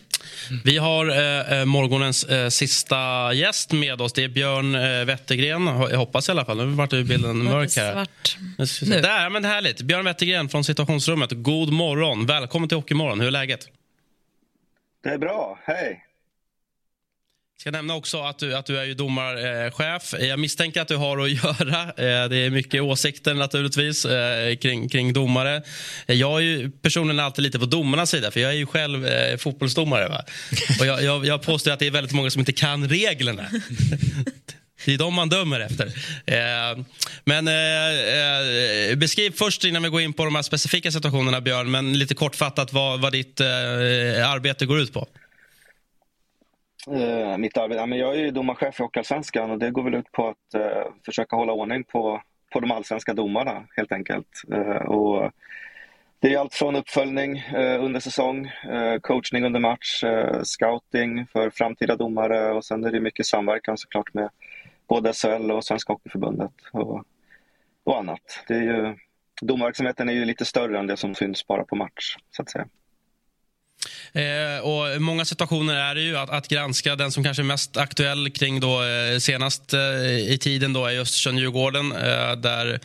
Vi 0.65 0.79
har 0.79 1.09
eh, 1.09 1.59
eh, 1.59 1.65
morgonens 1.65 2.25
eh, 2.25 2.49
sista 2.49 3.33
gäst 3.33 3.73
med 3.73 4.01
oss. 4.01 4.13
Det 4.13 4.25
är 4.25 4.29
Björn 4.29 4.75
eh, 4.75 5.05
Wettergren. 5.05 5.67
Jag 5.67 5.99
hoppas 5.99 6.29
i 6.29 6.33
alla 6.33 6.45
fall. 6.45 6.57
Nu 6.57 6.65
vart 6.65 6.91
bilden 6.91 7.45
mörk 7.45 7.77
här. 7.77 7.93
Svart. 7.93 8.37
Nu. 8.83 9.01
Där, 9.01 9.31
men 9.31 9.45
härligt. 9.45 9.83
Björn 9.83 10.05
Wettergren 10.05 10.49
från 10.49 10.65
situationsrummet. 10.65 11.31
God 11.33 11.73
morgon. 11.73 12.27
Välkommen 12.27 12.69
till 12.69 12.79
Hockeymorgon. 12.79 13.21
Hur 13.21 13.27
är 13.27 13.31
läget? 13.33 13.69
Det 15.03 15.09
är 15.09 15.19
bra. 15.19 15.59
Hej. 15.65 16.08
Jag 17.59 17.63
ska 17.63 17.71
nämna 17.71 17.95
också 17.95 18.23
att 18.23 18.39
du, 18.39 18.55
att 18.55 18.67
du 18.67 18.79
är 18.79 18.85
ju 18.85 18.95
domarchef. 18.95 20.15
Jag 20.21 20.39
misstänker 20.39 20.81
att 20.81 20.89
du 20.89 20.97
har 20.97 21.19
att 21.19 21.31
göra. 21.45 21.83
Eh, 21.83 22.29
det 22.29 22.37
är 22.37 22.51
mycket 22.51 22.83
åsikter 22.83 23.35
naturligtvis 23.35 24.05
eh, 24.05 24.57
kring, 24.57 24.89
kring 24.89 25.13
domare. 25.13 25.63
Jag 26.07 26.37
är 26.37 26.43
ju 26.43 26.71
personligen 26.71 27.21
alltid 27.21 27.43
lite 27.43 27.59
på 27.59 27.67
domarnas 27.67 28.11
sida 28.11 28.31
för 28.31 28.41
jag 28.41 28.51
är 28.51 28.57
ju 28.57 28.67
själv 28.67 29.07
eh, 29.07 29.37
fotbollsdomare. 29.37 30.09
Va? 30.09 30.25
Och 30.81 30.87
jag, 30.87 31.03
jag, 31.03 31.27
jag 31.27 31.43
påstår 31.43 31.71
att 31.71 31.79
det 31.79 31.87
är 31.87 31.91
väldigt 31.91 32.13
många 32.13 32.31
som 32.31 32.41
inte 32.41 32.53
kan 32.53 32.89
reglerna. 32.89 33.47
Det 34.85 34.95
är 34.95 34.99
de 34.99 35.15
man 35.15 35.29
dömer 35.29 35.61
efter. 35.61 35.93
men 37.25 37.45
beskriv 38.99 39.31
först 39.37 39.65
innan 39.65 39.83
vi 39.83 39.89
går 39.89 40.01
in 40.01 40.13
på 40.13 40.25
de 40.25 40.35
här 40.35 40.43
specifika 40.43 40.93
situationerna 40.93 41.41
Björn, 41.41 41.71
men 41.71 41.99
lite 41.99 42.15
kortfattat 42.15 42.73
vad, 42.73 43.01
vad 43.01 43.13
ditt 43.13 43.41
arbete 43.41 44.67
går 44.67 44.81
ut 44.81 44.93
på. 44.93 45.09
Uh, 46.93 47.39
mitt 47.39 47.57
arbete? 47.57 47.81
Ja, 47.81 47.87
men 47.87 47.99
jag 47.99 48.15
är 48.15 48.19
ju 48.19 48.31
domarchef 48.31 48.81
i 48.81 48.83
Hockeyallsvenskan 48.83 49.51
och 49.51 49.59
det 49.59 49.71
går 49.71 49.83
väl 49.83 49.95
ut 49.95 50.13
på 50.13 50.29
att 50.29 50.61
uh, 50.61 50.93
försöka 51.05 51.37
hålla 51.37 51.53
ordning 51.53 51.85
på, 51.85 52.23
på 52.53 52.61
de 52.61 52.71
allsvenska 52.71 53.15
domarna 53.15 53.65
helt 53.77 53.93
enkelt. 53.93 54.43
Uh, 54.53 54.77
och 54.77 55.33
det 56.21 56.35
är 56.35 56.39
allt 56.39 56.55
från 56.55 56.77
uppföljning 56.77 57.45
under 57.81 58.01
säsong, 58.01 58.51
coachning 59.01 59.45
under 59.45 59.61
match, 59.61 60.05
scouting 60.43 61.27
för 61.27 61.51
framtida 61.51 61.97
domare 61.97 62.53
och 62.53 62.65
sen 62.65 62.85
är 62.85 62.93
det 62.93 63.01
mycket 63.01 63.27
samverkan 63.27 63.79
såklart 63.79 64.15
med 64.15 64.31
både 64.89 65.13
SHL 65.13 65.51
och 65.51 65.65
Svenska 65.65 65.93
Hockeyförbundet 65.93 66.53
och, 66.73 67.05
och 67.85 67.99
annat. 67.99 68.45
Det 68.49 68.55
är 68.55 68.63
ju, 68.63 68.97
domarverksamheten 69.43 70.09
är 70.09 70.13
ju 70.13 70.25
lite 70.25 70.45
större 70.45 70.79
än 70.79 70.87
det 70.87 70.97
som 70.97 71.15
syns 71.15 71.47
bara 71.47 71.65
på 71.65 71.77
match, 71.77 72.17
så 72.31 72.43
att 72.43 72.51
säga. 72.51 72.67
Eh, 74.13 74.61
och 74.61 75.03
många 75.03 75.25
situationer 75.25 75.75
är 75.75 75.95
det 75.95 76.01
ju 76.01 76.17
att, 76.17 76.31
att, 76.31 76.49
granska. 76.49 76.97
Den 76.97 77.13
som 77.13 77.25
kanske 77.25 77.43
är 77.43 77.45
mest 77.45 77.77
aktuell 77.77 78.31
kring 78.31 78.61
då, 78.61 78.83
eh, 78.83 79.19
senast 79.19 79.75
eh, 79.75 79.81
i 80.33 80.39
tiden 80.41 80.73
då 80.73 80.87
är 80.87 81.01
Östersund-Djurgården. 81.01 81.93
Eh, 81.93 82.33
där 82.37 82.81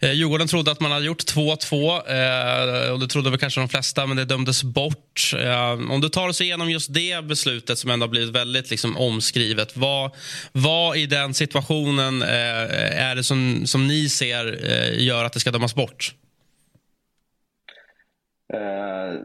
eh, 0.00 0.12
Djurgården 0.12 0.48
trodde 0.48 0.70
att 0.70 0.80
man 0.80 0.92
hade 0.92 1.06
gjort 1.06 1.22
2-2. 1.22 2.86
Eh, 2.86 2.92
och 2.92 3.00
det 3.00 3.08
trodde 3.08 3.30
väl 3.30 3.38
kanske 3.38 3.60
de 3.60 3.68
flesta, 3.68 4.06
men 4.06 4.16
det 4.16 4.24
dömdes 4.24 4.62
bort. 4.62 5.32
Eh, 5.36 5.70
om 5.70 6.00
du 6.00 6.08
tar 6.08 6.28
oss 6.28 6.40
igenom 6.40 6.70
just 6.70 6.94
det 6.94 7.24
beslutet 7.24 7.78
som 7.78 7.90
ändå 7.90 8.06
har 8.06 8.10
blivit 8.10 8.34
väldigt 8.34 8.70
liksom, 8.70 8.96
omskrivet. 8.96 9.76
Vad, 9.76 10.10
vad 10.52 10.96
i 10.96 11.06
den 11.06 11.34
situationen 11.34 12.22
eh, 12.22 13.00
är 13.02 13.14
det 13.14 13.24
som, 13.24 13.66
som 13.66 13.86
ni 13.86 14.08
ser 14.08 14.70
eh, 14.70 15.04
gör 15.04 15.24
att 15.24 15.32
det 15.32 15.40
ska 15.40 15.50
dömas 15.50 15.74
bort? 15.74 16.14
Eh, 18.52 19.20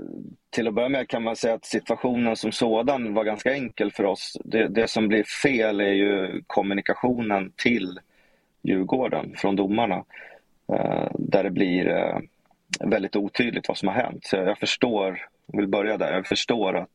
till 0.56 0.68
att 0.68 0.74
börja 0.74 0.90
med 0.90 1.10
kan 1.10 1.24
man 1.24 1.36
säga 1.36 1.54
att 1.54 1.66
situationen 1.66 2.36
som 2.36 2.52
sådan 2.52 3.14
var 3.14 3.24
ganska 3.24 3.54
enkel 3.54 3.92
för 3.92 4.04
oss. 4.04 4.38
Det, 4.44 4.68
det 4.68 4.88
som 4.88 5.08
blir 5.08 5.24
fel 5.24 5.80
är 5.80 5.94
ju 5.94 6.44
kommunikationen 6.48 7.52
till 7.56 8.00
Djurgården 8.64 9.34
från 9.38 9.56
domarna. 9.56 10.04
Eh, 10.74 11.08
där 11.14 11.44
det 11.44 11.50
blir 11.50 11.90
eh, 11.90 12.20
väldigt 12.80 13.16
otydligt 13.16 13.68
vad 13.68 13.78
som 13.78 13.88
har 13.88 13.96
hänt. 13.96 14.26
Så 14.26 14.36
jag 14.36 14.58
förstår, 14.58 15.26
jag 15.46 15.58
vill 15.58 15.68
börja 15.68 15.98
där, 15.98 16.14
jag 16.14 16.28
förstår 16.28 16.78
att 16.78 16.90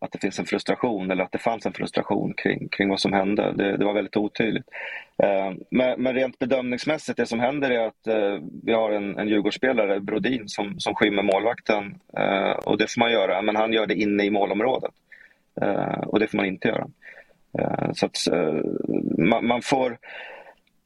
att 0.00 0.12
det 0.12 0.18
finns 0.18 0.38
en 0.38 0.46
frustration 0.46 1.10
eller 1.10 1.24
att 1.24 1.32
det 1.32 1.38
fanns 1.38 1.66
en 1.66 1.72
frustration 1.72 2.34
kring, 2.34 2.68
kring 2.68 2.88
vad 2.88 3.00
som 3.00 3.12
hände. 3.12 3.52
Det, 3.52 3.76
det 3.76 3.84
var 3.84 3.92
väldigt 3.92 4.16
otydligt. 4.16 4.66
Eh, 5.22 5.52
men, 5.70 6.02
men, 6.02 6.14
rent 6.14 6.38
bedömningsmässigt, 6.38 7.16
det 7.16 7.26
som 7.26 7.40
händer 7.40 7.70
är 7.70 7.86
att 7.86 8.06
eh, 8.06 8.38
vi 8.62 8.72
har 8.72 8.90
en, 8.92 9.18
en 9.18 9.28
Djurgårdsspelare, 9.28 10.00
Brodin, 10.00 10.48
som, 10.48 10.80
som 10.80 10.94
skymmer 10.94 11.22
målvakten. 11.22 12.00
Eh, 12.18 12.50
och 12.50 12.78
det 12.78 12.92
får 12.92 13.00
man 13.00 13.12
göra, 13.12 13.42
men 13.42 13.56
han 13.56 13.72
gör 13.72 13.86
det 13.86 13.94
inne 13.94 14.24
i 14.24 14.30
målområdet. 14.30 14.94
Eh, 15.60 16.00
och 16.06 16.20
det 16.20 16.28
får 16.28 16.36
man 16.36 16.46
inte 16.46 16.68
göra. 16.68 16.86
Eh, 17.58 17.92
så 17.92 18.06
att 18.06 18.26
eh, 18.32 18.60
man, 19.18 19.46
man, 19.46 19.62
får... 19.62 19.98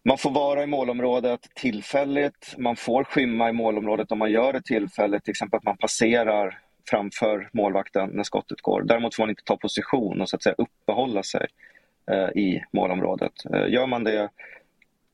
Man 0.05 0.19
får 0.19 0.31
vara 0.31 0.63
i 0.63 0.67
målområdet 0.67 1.41
tillfälligt, 1.55 2.55
man 2.59 2.77
får 2.77 3.05
skymma 3.05 3.49
i 3.49 3.53
målområdet 3.53 4.13
om 4.13 4.19
man 4.19 4.31
gör 4.31 4.53
det 4.53 4.65
tillfälligt, 4.65 5.25
till 5.25 5.31
exempel 5.31 5.59
att 5.59 5.65
man 5.65 5.77
passerar 5.77 6.59
framför 6.91 7.49
målvakten 7.53 8.11
när 8.11 8.23
skottet 8.23 8.61
går. 8.61 8.83
Däremot 8.83 9.15
får 9.15 9.23
man 9.23 9.31
inte 9.31 9.45
ta 9.45 9.57
position 9.57 10.21
och 10.21 10.29
så 10.29 10.37
att 10.37 10.43
säga 10.43 10.55
uppehålla 10.59 11.23
sig 11.23 11.47
eh, 12.11 12.43
i 12.43 12.63
målområdet. 12.73 13.33
Eh, 13.55 13.73
gör 13.73 13.87
man 13.87 14.05
det 14.05 14.29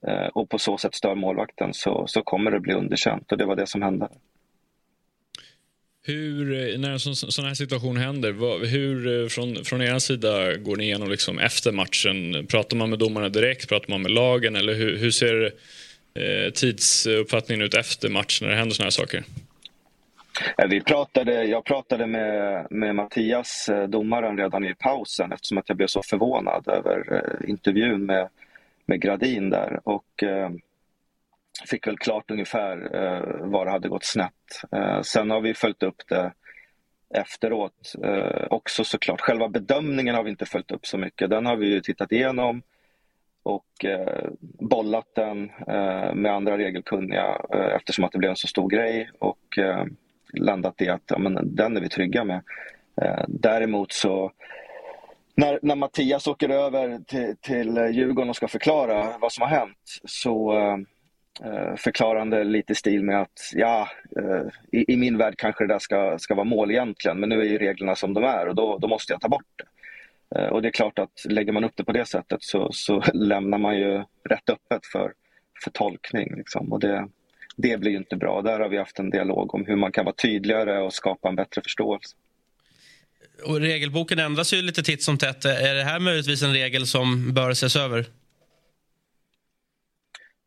eh, 0.07 0.27
och 0.27 0.49
på 0.49 0.59
så 0.59 0.79
sätt 0.79 0.95
stör 0.95 1.15
målvakten 1.15 1.75
så, 1.75 2.07
så 2.07 2.23
kommer 2.23 2.51
det 2.51 2.61
bli 2.61 2.75
underkänt 2.75 3.33
och 3.33 3.39
det 3.39 3.45
var 3.45 3.57
det 3.57 3.67
som 3.67 3.83
hände. 3.83 4.09
Hur, 6.09 6.53
eh, 6.53 6.79
när 6.79 6.91
en 6.91 7.01
sån, 7.01 7.45
här 7.45 7.55
situation 7.55 7.97
händer, 7.97 8.33
vad, 8.33 8.67
hur 8.67 9.23
eh, 9.23 9.29
från, 9.29 9.65
från 9.65 9.83
er 9.83 9.99
sida 9.99 10.57
går 10.57 10.77
ni 10.77 10.85
igenom 10.85 11.11
liksom 11.11 11.39
efter 11.39 11.73
matchen? 11.73 12.47
Pratar 12.47 12.77
man 12.77 12.91
med 12.91 12.99
domarna 12.99 13.29
direkt? 13.29 13.69
Pratar 13.69 13.91
man 13.91 14.03
med 14.03 14.11
lagen? 14.11 14.57
Eller 14.57 14.75
hur, 14.75 14.97
hur 14.97 15.11
ser 15.11 15.53
eh, 16.15 16.53
tidsuppfattningen 16.53 17.65
ut 17.65 17.75
efter 17.75 18.09
matchen 18.09 18.47
när 18.47 18.51
det 18.51 18.59
händer 18.59 18.75
såna 18.75 18.85
här 18.85 18.91
saker? 18.91 19.25
Eh, 20.59 20.69
vi 20.69 20.81
pratade, 20.81 21.45
jag 21.45 21.65
pratade 21.65 22.07
med, 22.07 22.67
med 22.71 22.95
Mattias, 22.95 23.69
eh, 23.69 23.89
domaren, 23.89 24.39
redan 24.39 24.65
i 24.65 24.75
pausen 24.75 25.33
eftersom 25.33 25.59
att 25.59 25.69
jag 25.69 25.77
blev 25.77 25.87
så 25.87 26.03
förvånad 26.03 26.69
över 26.69 27.13
eh, 27.13 27.51
intervjun 27.51 28.07
med, 28.07 28.29
med 28.87 29.01
Gradin 29.01 29.51
där. 29.51 29.81
Och 29.85 30.23
eh, 30.23 30.51
fick 31.67 31.87
väl 31.87 31.99
klart 31.99 32.31
ungefär 32.31 32.97
eh, 32.97 33.47
var 33.47 33.65
det 33.65 33.71
hade 33.71 33.89
gått 33.89 34.05
snett. 34.05 34.63
Eh, 34.73 35.01
sen 35.03 35.31
har 35.31 35.41
vi 35.41 35.55
följt 35.55 35.83
upp 35.83 36.09
det 36.09 36.33
efteråt 37.15 37.95
eh, 38.05 38.47
också 38.51 38.85
såklart. 38.85 39.21
Själva 39.21 39.49
bedömningen 39.49 40.15
har 40.15 40.23
vi 40.23 40.31
inte 40.31 40.47
följt 40.47 40.71
upp 40.71 40.87
så 40.87 40.99
mycket. 40.99 41.31
Den 41.31 41.47
har 41.47 41.57
vi 41.57 41.83
tittat 41.83 42.13
igenom 42.13 42.63
och 43.43 43.85
eh, 43.85 44.31
bollat 44.61 45.15
den 45.15 45.51
eh, 45.69 46.15
med 46.15 46.33
andra 46.33 46.59
regelkunniga 46.59 47.41
eh, 47.55 47.75
eftersom 47.77 48.05
att 48.05 48.13
det 48.13 48.19
blev 48.19 48.31
en 48.31 48.37
så 48.37 48.47
stor 48.47 48.69
grej. 48.69 49.11
Och 49.19 49.59
landat 50.33 50.83
i 50.83 50.89
att 50.89 51.03
ja, 51.07 51.19
men 51.19 51.57
den 51.57 51.77
är 51.77 51.81
vi 51.81 51.89
trygga 51.89 52.25
med. 52.25 52.43
Eh, 53.03 53.25
däremot 53.29 53.93
så 53.93 54.33
när, 55.37 55.59
när 55.63 55.77
Mattias 55.77 56.27
åker 56.27 56.49
över 56.49 56.99
till, 57.07 57.37
till 57.41 57.77
Djurgården 57.93 58.31
och 58.31 58.37
ska 58.37 58.49
förklara 58.49 59.19
vad 59.19 59.33
som 59.33 59.43
har 59.43 59.49
hänt 59.49 60.01
så 60.05 60.57
eh, 61.45 61.77
förklarar 61.77 62.19
han 62.19 62.31
det 62.31 62.45
lite 62.45 62.73
i 62.73 62.77
stil 62.77 63.05
med 63.05 63.21
att 63.21 63.51
ja, 63.55 63.89
eh, 64.17 64.47
i, 64.81 64.93
i, 64.93 64.97
min 64.97 65.19
värld 65.19 65.35
kanske 65.39 65.65
det 65.65 65.75
där 65.75 65.79
ska, 65.79 66.19
ska 66.19 66.35
vara 66.35 66.45
mål 66.45 66.71
egentligen 66.71 67.21
men 67.21 67.29
nu 67.29 67.41
är 67.41 67.45
ju 67.45 67.59
reglerna 67.59 67.95
som 67.95 68.15
de 68.15 68.25
är 68.25 68.47
och 68.47 68.55
då, 68.55 68.79
då 68.79 68.89
måste 68.89 69.13
jag 69.13 69.21
ta 69.21 69.29
bort 69.29 69.47
det. 69.57 69.65
Eh, 70.37 70.49
och 70.49 70.63
det 70.63 70.69
är 70.69 70.73
klart 70.73 70.99
att 70.99 71.25
lägger 71.25 71.53
man 71.53 71.65
upp 71.65 71.77
det 71.77 71.85
på 71.85 71.93
det 71.93 72.05
sättet 72.05 72.43
så, 72.43 72.73
så 72.73 73.03
lämnar 73.13 73.59
man 73.59 73.79
ju 73.79 74.05
rätt 74.25 74.51
öppet 74.51 74.87
för, 74.93 75.13
för 75.65 75.71
tolkning. 75.71 76.37
Liksom. 76.37 76.73
Och 76.73 76.81
det, 76.81 77.09
det 77.59 77.81
blir 77.81 77.97
inte 77.97 78.17
bra. 78.17 78.43
Där 78.43 78.61
har 78.61 78.69
vi 78.69 78.79
haft 78.79 78.99
en 78.99 79.11
dialog 79.11 79.55
om 79.55 79.67
hur 79.67 79.77
man 79.77 79.93
kan 79.93 80.05
vara 80.05 80.15
tydligare 80.15 80.79
och 80.79 80.93
skapa 80.93 81.29
en 81.29 81.37
bättre 81.37 81.63
förståelse. 81.63 82.17
Och 83.45 83.61
regelboken 83.61 84.19
ändras 84.19 84.53
ju 84.53 84.63
lite 84.63 84.83
titt 84.83 85.03
som 85.03 85.19
tätt. 85.19 85.45
Är 85.45 85.75
det 85.75 85.85
här 85.85 86.01
möjligtvis 86.01 86.43
en 86.43 86.53
regel 86.53 86.87
som 86.87 87.35
bör 87.35 87.51
ses 87.51 87.77
över? 87.77 88.07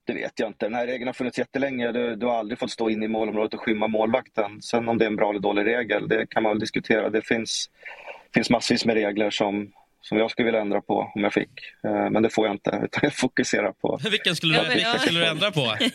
Det 0.07 0.14
vet 0.14 0.39
jag 0.39 0.49
inte. 0.49 0.66
Den 0.66 0.74
här 0.74 0.88
regeln 0.88 1.07
har 1.07 1.14
funnits 1.14 1.38
jättelänge. 1.38 1.91
Du, 1.91 2.16
du 2.16 2.26
har 2.26 2.39
aldrig 2.39 2.59
fått 2.59 2.72
stå 2.72 2.89
inne 2.89 3.05
i 3.05 3.07
målområdet 3.07 3.53
och 3.53 3.59
skymma 3.59 3.88
målvakten. 3.88 4.62
Sen 4.62 4.89
om 4.89 4.97
det 4.97 5.05
är 5.05 5.09
en 5.09 5.16
bra 5.16 5.30
eller 5.30 5.39
dålig 5.39 5.66
regel, 5.66 6.07
det 6.07 6.26
kan 6.30 6.43
man 6.43 6.51
väl 6.51 6.59
diskutera. 6.59 7.09
Det 7.09 7.22
finns, 7.22 7.70
finns 8.34 8.49
massvis 8.49 8.86
med 8.86 8.95
regler 8.95 9.30
som, 9.30 9.72
som 10.02 10.18
jag 10.18 10.32
skulle 10.32 10.45
vilja 10.45 10.62
ändra 10.62 10.82
på 10.82 11.12
om 11.16 11.24
jag 11.24 11.34
fick. 11.34 11.49
Eh, 11.84 12.10
men 12.10 12.24
det 12.24 12.30
får 12.30 12.45
jag 12.47 12.54
inte, 12.54 12.70
utan 12.84 12.99
jag 13.04 13.14
fokuserar 13.14 13.72
på... 13.72 13.99
Vilken 14.12 14.36
skulle, 14.36 14.64
du, 14.64 14.70
vilken 14.70 14.99
skulle 14.99 15.20
du 15.20 15.26
ändra 15.26 15.52
på? 15.52 15.76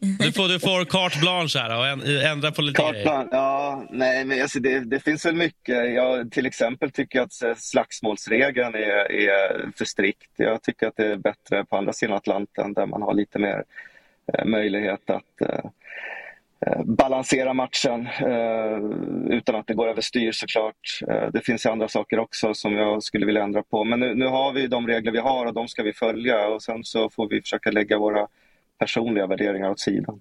Du 0.00 0.32
får, 0.32 0.48
du 0.48 0.60
får 0.60 0.84
carte 0.84 1.18
blanche 1.18 1.58
här 1.58 1.78
och 1.78 2.08
ändra 2.24 2.52
på 2.52 2.62
lite 2.62 2.82
carte 2.82 2.92
grejer. 2.92 3.28
Ja, 3.30 3.84
nej, 3.90 4.24
men 4.24 4.42
alltså 4.42 4.60
det, 4.60 4.80
det, 4.80 5.00
finns 5.00 5.26
väl 5.26 5.34
mycket. 5.34 5.94
Jag 5.94 6.32
till 6.32 6.46
exempel 6.46 6.90
tycker 6.90 7.20
att 7.20 7.42
eh, 7.42 7.54
slagsmålsregeln 7.56 8.74
är, 8.74 9.12
är 9.12 9.70
för 9.76 9.84
strikt. 9.84 10.30
Jag 10.36 10.62
tycker 10.62 10.86
att 10.86 10.96
det 10.96 11.06
är 11.06 11.16
bättre 11.16 11.64
på 11.64 11.76
andra 11.76 11.92
sidan 11.92 12.16
Atlanten 12.16 12.72
där 12.72 12.86
man 12.86 13.02
har 13.02 13.14
lite 13.14 13.38
mer 13.38 13.64
eh, 14.32 14.44
möjlighet 14.44 15.10
att 15.10 15.42
Eh, 16.66 16.84
balansera 16.84 17.54
matchen 17.54 18.06
eh, 18.06 19.36
utan 19.36 19.54
att 19.54 19.66
det 19.66 19.74
går 19.74 19.88
överstyr 19.88 20.32
såklart. 20.32 21.00
Eh, 21.08 21.30
det 21.32 21.40
finns 21.40 21.66
andra 21.66 21.88
saker 21.88 22.18
också 22.18 22.54
som 22.54 22.72
jag 22.72 23.02
skulle 23.02 23.26
vilja 23.26 23.42
ändra 23.42 23.62
på. 23.62 23.84
Men 23.84 24.00
nu, 24.00 24.14
nu, 24.14 24.26
har 24.26 24.52
vi 24.52 24.66
de 24.66 24.86
regler 24.86 25.12
vi 25.12 25.18
har 25.18 25.46
och 25.46 25.54
de 25.54 25.68
ska 25.68 25.82
vi 25.82 25.92
följa 25.92 26.46
och 26.48 26.62
sen 26.62 26.84
så 26.84 27.10
får 27.10 27.28
vi 27.28 27.40
försöka 27.40 27.70
lägga 27.70 27.98
våra 27.98 28.26
personliga 28.78 29.26
värderingar 29.26 29.70
åt 29.70 29.80
sidan. 29.80 30.20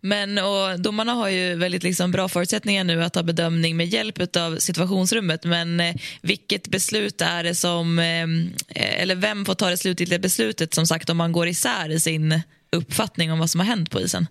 Men 0.00 0.38
och 0.38 0.80
domarna 0.80 1.12
har 1.12 1.28
ju 1.28 1.54
väldigt 1.54 1.82
liksom 1.82 2.10
bra 2.10 2.28
förutsättningar 2.28 2.84
nu 2.84 3.04
att 3.04 3.12
ta 3.12 3.22
bedömning 3.22 3.76
med 3.76 3.86
hjälp 3.86 4.36
av 4.36 4.56
situationsrummet. 4.56 5.44
Men 5.44 5.80
eh, 5.80 5.94
vilket 6.22 6.68
beslut 6.68 7.20
är 7.20 7.44
det 7.44 7.54
som, 7.54 7.98
eh, 7.98 9.02
eller 9.02 9.14
vem 9.14 9.44
får 9.44 9.54
ta 9.54 9.70
det 9.70 9.76
slutgiltiga 9.76 10.18
beslutet 10.18 10.74
som 10.74 10.86
sagt 10.86 11.10
om 11.10 11.16
man 11.16 11.32
går 11.32 11.48
isär 11.48 11.90
i 11.90 12.00
sin 12.00 12.40
uppfattning 12.72 13.32
om 13.32 13.38
vad 13.38 13.50
som 13.50 13.60
har 13.60 13.66
hänt 13.66 13.90
på 13.90 14.00
isen? 14.00 14.26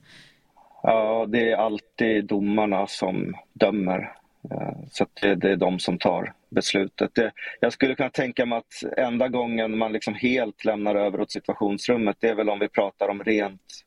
Ja, 0.83 1.25
det 1.29 1.51
är 1.51 1.57
alltid 1.57 2.25
domarna 2.25 2.87
som 2.87 3.35
dömer. 3.53 4.13
Eh, 4.51 4.77
så 4.91 5.05
det, 5.21 5.35
det, 5.35 5.51
är 5.51 5.55
de 5.55 5.79
som 5.79 5.97
tar 5.97 6.33
beslutet. 6.49 7.15
Det, 7.15 7.31
jag 7.59 7.73
skulle 7.73 7.95
kunna 7.95 8.09
tänka 8.09 8.45
mig 8.45 8.57
att 8.57 8.97
enda 8.97 9.27
gången 9.27 9.77
man 9.77 9.93
liksom 9.93 10.13
helt 10.13 10.65
lämnar 10.65 10.95
över 10.95 11.21
åt 11.21 11.31
situationsrummet 11.31 12.17
det 12.19 12.29
är 12.29 12.35
väl 12.35 12.49
om 12.49 12.59
vi 12.59 12.67
pratar 12.67 13.09
om 13.09 13.23
rent 13.23 13.83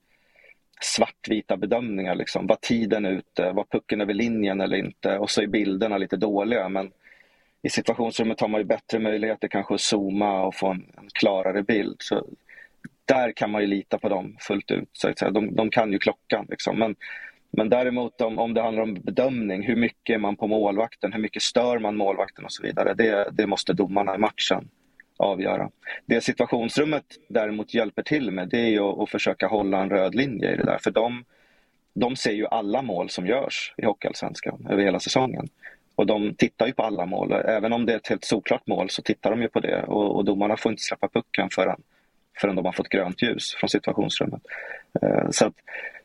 svartvita 0.80 1.56
bedömningar. 1.56 2.14
Liksom. 2.14 2.46
Var 2.46 2.56
tiden 2.56 3.06
ute? 3.06 3.52
Var 3.52 3.64
pucken 3.64 4.00
över 4.00 4.14
linjen 4.14 4.60
eller 4.60 4.76
inte? 4.76 5.18
Och 5.18 5.30
så 5.30 5.42
är 5.42 5.46
bilderna 5.46 5.98
lite 5.98 6.16
dåliga. 6.16 6.68
Men 6.68 6.90
i 7.62 7.70
situationsrummet 7.70 8.40
har 8.40 8.48
man 8.48 8.60
ju 8.60 8.64
bättre 8.64 8.98
möjligheter 8.98 9.48
kanske 9.48 9.74
att 9.74 9.80
zooma 9.80 10.42
och 10.42 10.54
få 10.54 10.66
en, 10.66 10.84
en 10.98 11.08
klarare 11.12 11.62
bild. 11.62 11.96
Så 11.98 12.26
där 13.14 13.32
kan 13.32 13.50
man 13.50 13.60
ju 13.60 13.66
lita 13.66 13.98
på 13.98 14.08
dem 14.08 14.36
fullt 14.40 14.70
ut. 14.70 14.88
Så 14.92 15.08
att 15.08 15.18
säga. 15.18 15.30
De, 15.30 15.54
de 15.56 15.70
kan 15.70 15.92
ju 15.92 15.98
klockan. 15.98 16.46
Liksom. 16.50 16.78
Men, 16.78 16.96
men 17.50 17.68
däremot 17.68 18.20
om, 18.20 18.38
om 18.38 18.54
det 18.54 18.62
handlar 18.62 18.82
om 18.82 18.94
bedömning, 18.94 19.62
hur 19.62 19.76
mycket 19.76 20.14
är 20.14 20.18
man 20.18 20.36
på 20.36 20.46
målvakten, 20.46 21.12
hur 21.12 21.20
mycket 21.20 21.42
stör 21.42 21.78
man 21.78 21.96
målvakten 21.96 22.44
och 22.44 22.52
så 22.52 22.62
vidare. 22.62 22.94
Det, 22.94 23.28
det 23.32 23.46
måste 23.46 23.72
domarna 23.72 24.14
i 24.14 24.18
matchen 24.18 24.68
avgöra. 25.16 25.70
Det 26.06 26.20
situationsrummet 26.20 27.04
däremot 27.28 27.74
hjälper 27.74 28.02
till 28.02 28.30
med 28.30 28.48
det 28.48 28.60
är 28.60 28.68
ju 28.68 28.80
att, 28.80 28.98
att 28.98 29.10
försöka 29.10 29.46
hålla 29.46 29.82
en 29.82 29.90
röd 29.90 30.14
linje 30.14 30.52
i 30.52 30.56
det 30.56 30.64
där. 30.64 30.78
För 30.78 30.90
de, 30.90 31.24
de 31.94 32.16
ser 32.16 32.32
ju 32.32 32.46
alla 32.46 32.82
mål 32.82 33.10
som 33.10 33.26
görs 33.26 33.74
i 33.76 33.84
Hockeyallsvenskan 33.84 34.66
över 34.70 34.82
hela 34.82 35.00
säsongen. 35.00 35.48
Och 35.94 36.06
de 36.06 36.34
tittar 36.34 36.66
ju 36.66 36.72
på 36.72 36.82
alla 36.82 37.06
mål. 37.06 37.32
Även 37.32 37.72
om 37.72 37.86
det 37.86 37.92
är 37.92 37.96
ett 37.96 38.08
helt 38.08 38.24
såklart 38.24 38.66
mål 38.66 38.90
så 38.90 39.02
tittar 39.02 39.30
de 39.30 39.42
ju 39.42 39.48
på 39.48 39.60
det 39.60 39.82
och, 39.82 40.16
och 40.16 40.24
domarna 40.24 40.56
får 40.56 40.72
inte 40.72 40.82
släppa 40.82 41.08
pucken 41.08 41.48
förrän, 41.50 41.82
förrän 42.40 42.56
de 42.56 42.64
har 42.64 42.72
fått 42.72 42.88
grönt 42.88 43.22
ljus 43.22 43.54
från 43.54 43.70
situationsrummet. 43.70 44.42
Eh, 45.02 45.30
så 45.30 45.46
att 45.46 45.54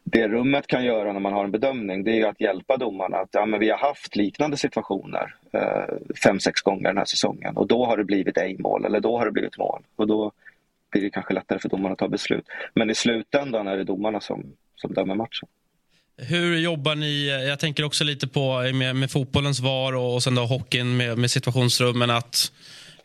det 0.04 0.28
rummet 0.28 0.68
kan 0.68 0.86
göra 0.86 1.14
när 1.14 1.20
man 1.20 1.34
har 1.34 1.44
en 1.44 1.52
bedömning 1.52 2.04
det 2.04 2.22
är 2.22 2.28
att 2.28 2.42
hjälpa 2.42 2.78
domarna 2.78 3.18
att 3.18 3.30
ja, 3.32 3.46
men 3.46 3.60
vi 3.60 3.70
har 3.70 3.78
haft 3.78 4.16
liknande 4.16 4.58
situationer 4.58 5.36
eh, 5.54 5.96
fem, 6.24 6.40
sex 6.40 6.62
gånger 6.62 6.88
den 6.88 6.98
här 6.98 7.06
säsongen 7.06 7.58
och 7.58 7.68
då 7.68 7.86
har 7.86 7.98
det 7.98 8.04
blivit 8.04 8.38
ej 8.38 8.58
mål 8.60 8.86
eller 8.86 9.00
då 9.00 9.18
har 9.18 9.26
det 9.26 9.32
blivit 9.32 9.58
mål 9.58 9.84
och 9.96 10.08
då 10.08 10.32
blir 10.92 11.02
det 11.02 11.10
kanske 11.10 11.34
lättare 11.34 11.60
för 11.60 11.70
domarna 11.70 11.94
att 11.94 12.00
ta 12.00 12.08
beslut. 12.08 12.46
Men 12.74 12.90
i 12.90 12.96
slutändan 12.96 13.68
är 13.68 13.78
det 13.78 13.84
domarna 13.84 14.20
som, 14.20 14.44
som 14.76 14.94
dömer 14.94 15.16
matchen. 15.16 15.50
Hur 16.18 16.58
jobbar 16.58 16.96
ni? 16.96 17.28
Jag 17.48 17.60
tänker 17.60 17.84
också 17.84 18.04
lite 18.04 18.28
på 18.28 18.62
med, 18.74 18.96
med 18.96 19.12
fotbollens 19.12 19.60
VAR 19.60 19.96
och, 19.96 20.14
och 20.14 20.24
sen 20.24 20.36
då 20.36 20.42
hockeyn 20.42 20.98
med, 20.98 21.18
med 21.18 21.32
situationsrummen. 21.32 22.10
Att 22.10 22.52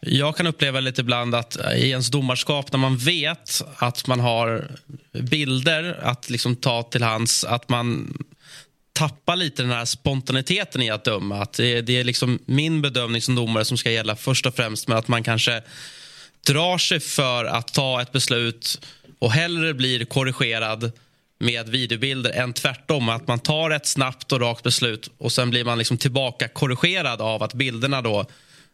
jag 0.00 0.36
kan 0.36 0.46
uppleva 0.46 0.80
lite 0.80 1.00
ibland 1.00 1.34
att 1.34 1.56
eh, 1.56 1.72
i 1.72 1.90
ens 1.90 2.10
domarskap 2.10 2.72
när 2.72 2.78
man 2.78 2.96
vet 2.96 3.62
att 3.76 4.06
man 4.06 4.20
har 4.20 4.70
bilder 5.12 5.98
att 6.02 6.30
liksom 6.30 6.56
ta 6.56 6.82
till 6.82 7.02
hands, 7.02 7.44
att 7.44 7.68
man 7.68 8.18
tappar 8.92 9.36
lite 9.36 9.62
den 9.62 9.70
här 9.70 9.84
spontaniteten 9.84 10.82
i 10.82 10.90
att 10.90 11.04
döma. 11.04 11.42
Att 11.42 11.52
det, 11.52 11.80
det 11.80 12.00
är 12.00 12.04
liksom 12.04 12.38
min 12.46 12.82
bedömning 12.82 13.22
som 13.22 13.34
domare 13.34 13.64
som 13.64 13.76
ska 13.78 13.90
gälla 13.90 14.16
först 14.16 14.46
och 14.46 14.54
främst 14.54 14.88
men 14.88 14.98
att 14.98 15.08
man 15.08 15.22
kanske 15.22 15.62
drar 16.46 16.78
sig 16.78 17.00
för 17.00 17.44
att 17.44 17.72
ta 17.74 18.02
ett 18.02 18.12
beslut 18.12 18.86
och 19.18 19.32
hellre 19.32 19.74
blir 19.74 20.04
korrigerad 20.04 20.92
med 21.38 21.68
videobilder 21.68 22.30
än 22.30 22.52
tvärtom. 22.52 23.08
Att 23.08 23.26
man 23.28 23.38
tar 23.38 23.70
ett 23.70 23.86
snabbt 23.86 24.32
och 24.32 24.40
rakt 24.40 24.62
beslut 24.62 25.10
och 25.18 25.32
sen 25.32 25.50
blir 25.50 25.64
man 25.64 25.78
liksom 25.78 25.98
tillbaka 25.98 26.48
korrigerad 26.48 27.20
av 27.20 27.42
att 27.42 27.54
bilderna 27.54 28.02
då 28.02 28.26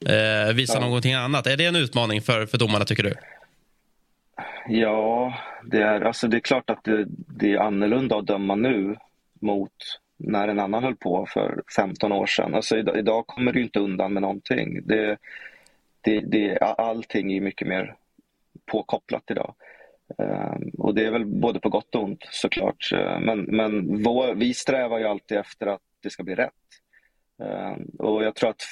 eh, 0.07 0.55
visar 0.55 0.81
ja. 0.81 0.87
någonting 0.87 1.15
annat. 1.15 1.47
Är 1.47 1.57
det 1.57 1.65
en 1.65 1.77
utmaning 1.77 2.23
för, 2.23 2.47
för 2.47 2.59
domarna 2.59 2.85
tycker 2.85 3.03
du? 3.03 3.15
Ja, 4.69 5.35
det 5.65 5.83
är, 5.83 6.01
alltså 6.01 6.29
det 6.29 6.37
är 6.37 6.41
klart 6.41 6.71
att 6.71 6.85
det, 6.85 7.05
det 7.09 7.53
är 7.53 7.59
annorlunda 7.59 8.17
att 8.17 8.27
döma 8.27 8.55
nu 8.55 8.97
mot 9.41 9.73
när 10.17 10.49
en 10.49 10.61
annan 10.61 10.85
höll 10.85 10.97
på 10.97 11.27
för 11.29 11.63
15 11.77 12.13
år 12.13 12.27
sedan. 12.27 12.55
Alltså 12.55 12.77
idag, 12.77 12.99
idag 12.99 13.27
kommer 13.27 13.53
du 13.53 13.63
inte 13.63 13.79
undan 13.79 14.13
med 14.13 14.23
någonting. 14.23 14.87
Det, 14.87 15.17
det, 16.01 16.21
det, 16.21 16.59
allting 16.59 17.33
är 17.33 17.41
mycket 17.41 17.69
mer 17.69 17.95
påkopplat 18.67 19.31
idag. 19.31 19.55
Um, 20.19 20.71
och 20.79 20.95
det 20.95 21.05
är 21.05 21.11
väl 21.11 21.25
både 21.25 21.61
på 21.61 21.69
gott 21.69 21.95
och 21.95 22.05
ont 22.05 22.27
såklart. 22.31 22.93
Uh, 22.95 23.21
men 23.21 23.41
men 23.41 24.03
vår, 24.03 24.35
vi 24.35 24.55
strävar 24.55 24.99
ju 24.99 25.05
alltid 25.05 25.39
efter 25.39 25.67
att 25.67 25.83
det 26.03 26.11
ska 26.11 26.23
bli 26.23 26.35
rätt. 26.35 26.53
Ehm, 27.39 27.91
och 27.99 28.25
jag 28.25 28.35
tror 28.35 28.51
att 28.51 28.63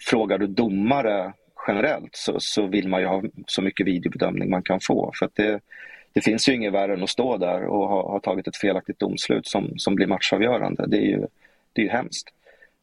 frågar 0.00 0.38
du 0.38 0.46
domare 0.46 1.32
generellt 1.66 2.16
så, 2.16 2.40
så 2.40 2.66
vill 2.66 2.88
man 2.88 3.00
ju 3.00 3.06
ha 3.06 3.22
så 3.46 3.62
mycket 3.62 3.86
videobedömning 3.86 4.50
man 4.50 4.62
kan 4.62 4.80
få. 4.80 5.12
För 5.18 5.30
det, 5.34 5.60
det 6.12 6.20
finns 6.20 6.48
ju 6.48 6.54
inget 6.54 6.72
värre 6.72 6.94
än 6.94 7.02
att 7.02 7.10
stå 7.10 7.36
där 7.36 7.64
och 7.64 7.88
ha, 7.88 8.02
ha, 8.02 8.20
tagit 8.20 8.48
ett 8.48 8.56
felaktigt 8.56 8.98
domslut 8.98 9.46
som, 9.46 9.78
som 9.78 9.94
blir 9.94 10.06
matchavgörande. 10.06 10.86
Det 10.86 10.96
är 10.96 11.06
ju, 11.06 11.26
det 11.72 11.80
är 11.82 11.84
ju 11.84 11.90
hemskt. 11.90 12.28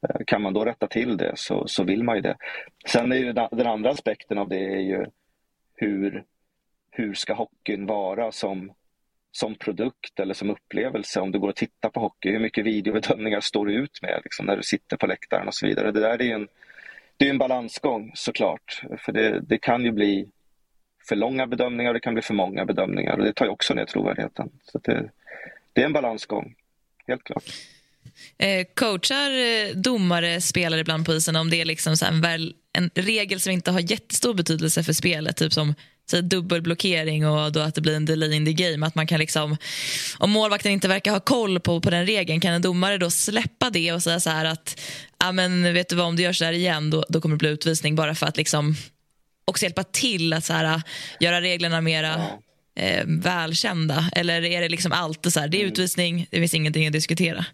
Ehm, 0.02 0.26
kan 0.26 0.42
man 0.42 0.54
då 0.54 0.66
rätta 0.66 0.88
till 0.88 1.18
det 1.18 1.32
så, 1.36 1.68
så 1.68 1.84
vill 1.84 2.04
man 2.04 2.16
ju 2.16 2.22
det. 2.22 2.38
Sen 2.88 3.12
är 3.12 3.16
ju 3.16 3.34
den, 3.34 3.48
den 3.52 3.68
andra 3.68 3.90
aspekten 3.90 4.38
av 4.38 4.50
det 4.50 4.74
är 4.74 4.80
ju 4.80 5.06
hur 5.76 6.24
hur 6.98 7.14
ska 7.14 7.34
hockeyn 7.34 7.86
vara 7.86 8.32
som, 8.32 8.72
som 9.38 9.56
produkt 9.56 10.20
eller 10.20 10.34
som 10.34 10.50
upplevelse 10.50 11.20
om 11.20 11.32
du 11.32 11.40
går 11.40 11.50
och 11.50 11.56
tittar 11.56 11.90
på 11.90 12.00
hockey? 12.00 12.32
Hur 12.32 12.40
mycket 12.40 12.66
videobedömningar 12.66 13.42
står 13.42 13.66
du 13.66 13.74
ut 13.74 14.02
med 14.02 14.22
liksom, 14.24 14.46
när 14.46 14.58
du 14.58 14.64
sitter 14.64 14.98
på 14.98 15.08
läktaren 15.08 15.48
och 15.48 15.56
så 15.56 15.68
vidare? 15.68 15.92
Det 15.92 16.00
där 16.00 16.22
är 16.22 16.36
en, 16.36 16.48
det 17.18 17.26
är 17.26 17.30
en 17.30 17.38
balansgång 17.38 18.12
såklart. 18.16 18.82
För 18.98 19.12
det, 19.12 19.40
det 19.40 19.58
kan 19.58 19.86
ju 19.86 19.92
bli 19.92 20.28
för 21.08 21.16
långa 21.16 21.48
bedömningar 21.48 21.90
och 21.90 21.94
det 21.94 22.00
kan 22.00 22.14
bli 22.14 22.24
för 22.24 22.34
många 22.34 22.66
bedömningar 22.66 23.18
och 23.18 23.26
det 23.26 23.34
tar 23.34 23.46
ju 23.46 23.52
också 23.52 23.74
ner 23.74 23.86
trovärdigheten. 23.86 24.50
Så 24.64 24.78
det, 24.78 25.10
det 25.74 25.82
är 25.82 25.86
en 25.86 25.94
balansgång, 25.94 26.56
helt 27.08 27.24
klart. 27.24 27.44
Eh, 28.38 28.66
coachar 28.74 29.32
eh, 29.32 29.76
domare 29.76 30.42
spelare 30.42 30.82
ibland 30.82 31.06
på 31.06 31.14
isen 31.14 31.36
om 31.36 31.50
det 31.50 31.62
är 31.62 31.66
liksom 31.66 31.98
så 31.98 32.06
en, 32.06 32.22
väl, 32.22 32.56
en 32.74 32.90
regel 32.96 33.40
som 33.40 33.52
inte 33.52 33.72
har 33.72 33.92
jättestor 33.92 34.34
betydelse 34.34 34.84
för 34.84 34.94
spelet, 34.94 35.38
typ 35.38 35.54
som 35.54 35.74
så 36.06 36.22
dubbelblockering 36.22 37.28
och 37.28 37.52
då 37.52 37.60
att 37.60 37.76
det 37.76 37.82
blir 37.82 37.96
en 37.96 38.06
delay 38.06 38.34
in 38.34 38.46
the 38.46 38.54
game. 38.54 38.88
Att 38.88 38.96
man 38.96 39.08
kan 39.08 39.20
liksom, 39.20 39.58
om 40.18 40.32
målvakten 40.32 40.72
inte 40.72 40.88
verkar 40.88 41.12
ha 41.12 41.20
koll 41.20 41.60
på, 41.60 41.82
på 41.82 41.90
den 41.90 42.06
regeln 42.06 42.40
kan 42.40 42.54
en 42.54 42.62
domare 42.62 42.98
då 42.98 43.10
släppa 43.10 43.70
det 43.70 43.92
och 43.92 44.04
säga 44.04 44.20
så 44.20 44.30
här 44.30 44.46
att 44.46 44.82
ah, 45.18 45.32
men 45.32 45.74
vet 45.74 45.90
du 45.90 45.96
vad, 45.96 46.06
om 46.06 46.16
du 46.16 46.24
gör 46.24 46.34
så 46.34 46.46
här 46.46 46.54
igen 46.54 46.90
då, 46.90 47.04
då 47.10 47.22
kommer 47.22 47.36
det 47.36 47.40
bli 47.40 47.50
utvisning 47.50 47.96
bara 47.96 48.16
för 48.16 48.26
att 48.26 48.38
liksom 48.38 48.76
också 49.46 49.64
hjälpa 49.64 49.84
till 49.84 50.34
att 50.34 50.46
så 50.46 50.54
här, 50.54 50.82
göra 51.20 51.42
reglerna 51.42 51.82
mera 51.82 52.16
eh, 52.76 53.04
välkända? 53.06 54.10
Eller 54.16 54.46
är 54.46 54.62
det 54.62 54.70
liksom 54.70 54.92
alltid 54.92 55.34
så 55.34 55.40
här, 55.40 55.48
det 55.48 55.62
är 55.62 55.66
utvisning, 55.66 56.28
det 56.32 56.38
finns 56.38 56.54
ingenting 56.54 56.88
att 56.88 56.94
diskutera? 56.94 57.46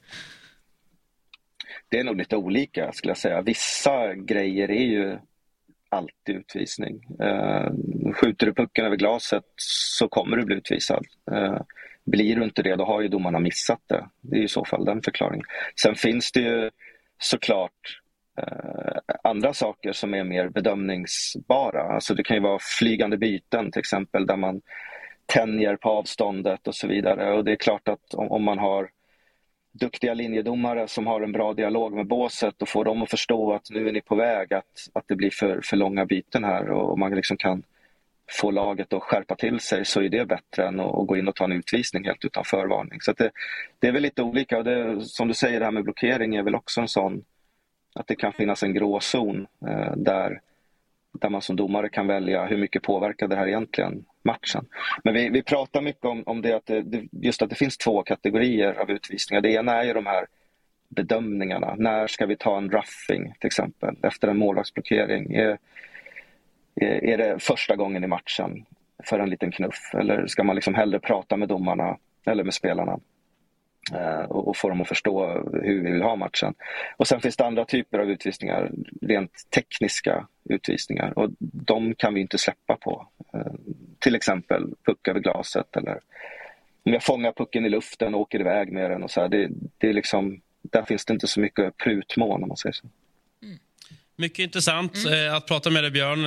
Det 1.89 1.99
är 1.99 2.03
nog 2.03 2.17
lite 2.17 2.35
olika 2.35 2.91
skulle 2.91 3.11
jag 3.11 3.17
säga. 3.17 3.41
Vissa 3.41 4.15
grejer 4.15 4.71
är 4.71 4.83
ju 4.83 5.17
alltid 5.91 6.35
utvisning. 6.35 7.05
Eh, 7.19 7.71
skjuter 8.13 8.45
du 8.45 8.53
pucken 8.53 8.85
över 8.85 8.95
glaset 8.95 9.43
så 9.55 10.07
kommer 10.07 10.37
du 10.37 10.45
bli 10.45 10.55
utvisad. 10.55 11.05
Eh, 11.31 11.61
blir 12.05 12.35
du 12.35 12.43
inte 12.43 12.63
det, 12.63 12.75
då 12.75 12.85
har 12.85 13.01
ju 13.01 13.07
domarna 13.07 13.39
missat 13.39 13.81
det. 13.87 14.09
Det 14.21 14.37
är 14.37 14.43
i 14.43 14.47
så 14.47 14.65
fall 14.65 14.85
den 14.85 15.01
förklaringen. 15.01 15.45
Sen 15.81 15.95
finns 15.95 16.31
det 16.31 16.39
ju 16.39 16.69
såklart 17.17 17.99
eh, 18.41 18.97
andra 19.23 19.53
saker 19.53 19.91
som 19.91 20.13
är 20.13 20.23
mer 20.23 20.49
bedömningsbara. 20.49 21.81
Alltså 21.81 22.13
det 22.13 22.23
kan 22.23 22.37
ju 22.37 22.43
vara 22.43 22.59
flygande 22.79 23.17
byten 23.17 23.71
till 23.71 23.79
exempel 23.79 24.25
där 24.25 24.37
man 24.37 24.61
tänjer 25.25 25.75
på 25.75 25.89
avståndet 25.89 26.67
och 26.67 26.75
så 26.75 26.87
vidare. 26.87 27.33
Och 27.33 27.45
det 27.45 27.51
är 27.51 27.55
klart 27.55 27.87
att 27.87 28.13
om, 28.13 28.31
om 28.31 28.43
man 28.43 28.59
har 28.59 28.89
duktiga 29.71 30.13
linjedomare 30.13 30.87
som 30.87 31.07
har 31.07 31.21
en 31.21 31.31
bra 31.31 31.53
dialog 31.53 31.93
med 31.93 32.07
båset 32.07 32.61
och 32.61 32.69
får 32.69 32.85
dem 32.85 33.01
att 33.01 33.09
förstå 33.09 33.53
att 33.53 33.69
nu 33.69 33.87
är 33.87 33.91
ni 33.91 34.01
på 34.01 34.15
väg, 34.15 34.53
att, 34.53 34.87
att 34.93 35.07
det 35.07 35.15
blir 35.15 35.29
för, 35.29 35.61
för 35.63 35.77
långa 35.77 36.05
byten 36.05 36.43
här 36.43 36.69
och 36.69 36.99
man 36.99 37.15
liksom 37.15 37.37
kan 37.37 37.63
få 38.31 38.51
laget 38.51 38.93
att 38.93 39.03
skärpa 39.03 39.35
till 39.35 39.59
sig 39.59 39.85
så 39.85 40.01
är 40.01 40.09
det 40.09 40.25
bättre 40.25 40.67
än 40.67 40.79
att, 40.79 40.95
att 40.95 41.07
gå 41.07 41.17
in 41.17 41.27
och 41.27 41.35
ta 41.35 41.43
en 41.43 41.51
utvisning 41.51 42.05
helt 42.05 42.25
utan 42.25 42.43
förvarning. 42.43 43.01
Så 43.01 43.13
det, 43.13 43.31
det, 43.79 43.87
är 43.87 43.91
väl 43.91 44.01
lite 44.01 44.23
olika 44.23 44.57
och 44.57 44.63
det, 44.63 45.01
som 45.01 45.27
du 45.27 45.33
säger 45.33 45.59
det 45.59 45.65
här 45.65 45.71
med 45.71 45.83
blockering 45.83 46.35
är 46.35 46.43
väl 46.43 46.55
också 46.55 46.81
en 46.81 46.87
sån 46.87 47.23
att 47.95 48.07
det 48.07 48.15
kan 48.15 48.33
finnas 48.33 48.63
en 48.63 48.73
gråzon 48.73 49.47
eh, 49.67 49.95
där 49.95 50.41
där 51.11 51.29
man 51.29 51.41
som 51.41 51.55
domare 51.55 51.89
kan 51.89 52.07
välja 52.07 52.45
hur 52.45 52.57
mycket 52.57 52.83
påverkar 52.83 53.27
det 53.27 53.35
här 53.35 53.47
egentligen 53.47 54.05
matchen. 54.23 54.65
Men 55.03 55.13
vi, 55.13 55.29
vi 55.29 55.43
pratar 55.43 55.81
mycket 55.81 56.05
om, 56.05 56.23
om 56.25 56.41
det 56.41 56.53
att 56.53 56.65
det, 56.65 57.07
just 57.11 57.41
att 57.41 57.49
det 57.49 57.55
finns 57.55 57.77
två 57.77 58.03
kategorier 58.03 58.73
av 58.73 58.91
utvisningar. 58.91 59.41
Det 59.41 59.51
ena 59.51 59.73
är 59.73 59.83
ju 59.83 59.93
de 59.93 60.05
här 60.05 60.25
bedömningarna. 60.89 61.75
När 61.77 62.07
ska 62.07 62.25
vi 62.25 62.35
ta 62.35 62.57
en 62.57 62.71
roughing 62.71 63.33
till 63.39 63.47
exempel 63.47 63.95
efter 64.03 64.27
en 64.27 64.37
målvaktsblockering? 64.37 65.35
Är, 65.35 65.57
är 66.81 67.17
det 67.17 67.43
första 67.43 67.75
gången 67.75 68.03
i 68.03 68.07
matchen 68.07 68.65
för 69.03 69.19
en 69.19 69.29
liten 69.29 69.51
knuff 69.51 69.91
eller 69.93 70.27
ska 70.27 70.43
man 70.43 70.55
liksom 70.55 70.75
hellre 70.75 70.99
prata 70.99 71.37
med 71.37 71.47
domarna 71.47 71.97
eller 72.25 72.43
med 72.43 72.53
spelarna? 72.53 72.99
Eh, 73.93 74.23
och 74.23 74.57
få 74.57 74.69
dem 74.69 74.81
att 74.81 74.87
förstå 74.87 75.43
hur 75.63 75.83
vi 75.83 75.91
vill 75.91 76.01
ha 76.01 76.15
matchen. 76.15 76.53
Och 76.97 77.07
Sen 77.07 77.21
finns 77.21 77.37
det 77.37 77.45
andra 77.45 77.65
typer 77.65 77.99
av 77.99 78.09
utvisningar, 78.09 78.71
rent 79.01 79.31
tekniska 79.55 80.27
utvisningar 80.49 81.19
och 81.19 81.29
de 81.39 81.95
kan 81.95 82.13
vi 82.13 82.21
inte 82.21 82.37
släppa 82.37 82.75
på. 82.75 83.07
Eh, 83.33 83.53
till 83.99 84.15
exempel 84.15 84.63
puck 84.85 85.07
över 85.07 85.19
glaset 85.19 85.77
eller 85.77 85.99
om 86.85 86.93
jag 86.93 87.03
fångar 87.03 87.31
pucken 87.31 87.65
i 87.65 87.69
luften 87.69 88.15
och 88.15 88.21
åker 88.21 88.39
iväg 88.39 88.71
med 88.71 88.91
den. 88.91 89.03
Och 89.03 89.11
så 89.11 89.21
här, 89.21 89.29
det, 89.29 89.49
det 89.77 89.89
är 89.89 89.93
liksom, 89.93 90.41
där 90.61 90.83
finns 90.83 91.05
det 91.05 91.13
inte 91.13 91.27
så 91.27 91.39
mycket 91.39 91.77
prutmån 91.77 92.43
om 92.43 92.47
man 92.47 92.57
säger 92.57 92.73
så. 92.73 92.87
Mm. 93.43 93.57
Mycket 94.15 94.39
intressant 94.39 95.05
mm. 95.05 95.35
att 95.35 95.47
prata 95.47 95.69
med 95.69 95.83
dig 95.83 95.91
Björn. 95.91 96.25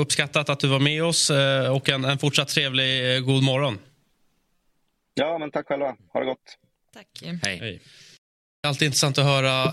Uppskattat 0.00 0.48
att 0.48 0.60
du 0.60 0.68
var 0.68 0.80
med 0.80 1.04
oss 1.04 1.30
och 1.72 1.88
en, 1.88 2.04
en 2.04 2.18
fortsatt 2.18 2.48
trevlig 2.48 3.24
god 3.24 3.44
morgon. 3.44 3.78
Ja, 5.14 5.38
men 5.38 5.50
tack 5.50 5.66
själva. 5.66 5.96
Ha 6.12 6.20
det 6.20 6.26
gott. 6.26 6.58
Tack. 6.94 7.06
Hej. 7.42 7.58
Hej. 7.58 7.80
Alltid 8.66 8.86
intressant 8.86 9.18
att 9.18 9.24
höra 9.24 9.64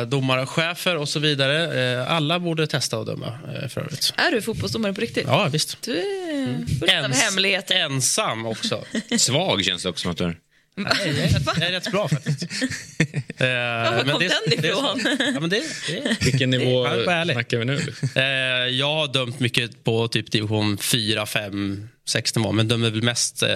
eh, 0.00 0.06
domarchefer 0.08 0.96
och 0.96 1.08
så 1.08 1.20
vidare. 1.20 1.82
Eh, 2.00 2.12
alla 2.12 2.38
borde 2.40 2.66
testa 2.66 2.98
att 2.98 3.06
döma 3.06 3.26
eh, 3.26 3.68
för 3.68 3.80
övrigt. 3.80 4.14
Är 4.16 4.30
du 4.30 4.42
fotbollsdomare 4.42 4.94
på 4.94 5.00
riktigt? 5.00 5.26
Ja, 5.26 5.48
visst. 5.52 5.82
Du 5.82 5.98
är 5.98 6.32
mm. 6.32 6.66
full 6.66 6.88
av 7.04 7.12
hemligheter. 7.12 7.74
Ensam 7.74 8.46
också. 8.46 8.84
Svag 9.18 9.64
känns 9.64 9.82
det 9.82 9.88
också 9.88 10.02
som 10.02 10.10
att 10.10 10.18
du 10.18 10.24
är. 10.24 10.36
Nej, 10.76 10.92
jag, 11.56 11.68
är, 11.68 11.72
rätt 11.72 11.92
bra 11.92 12.08
faktiskt. 12.08 12.42
Var 13.38 14.10
kom 14.10 14.20
det, 14.20 14.28
den 14.28 14.42
det 14.46 14.56
är 14.56 14.70
ifrån? 14.70 15.00
Ja, 15.34 15.40
men 15.40 15.50
det, 15.50 15.62
det, 15.88 16.24
Vilken 16.24 16.50
nivå 16.50 16.86
ärlig. 16.86 17.34
snackar 17.34 17.58
vi 17.58 17.64
nu? 17.64 17.80
Eh, 18.14 18.22
jag 18.74 18.94
har 18.94 19.12
dömt 19.12 19.40
mycket 19.40 19.84
på 19.84 20.08
typ 20.08 20.30
division 20.30 20.78
4, 20.78 21.26
5, 21.26 21.88
6 22.08 22.36
nivå 22.36 22.52
men 22.52 22.68
dömer 22.68 22.90
väl 22.90 23.02
mest 23.02 23.42
eh, 23.42 23.48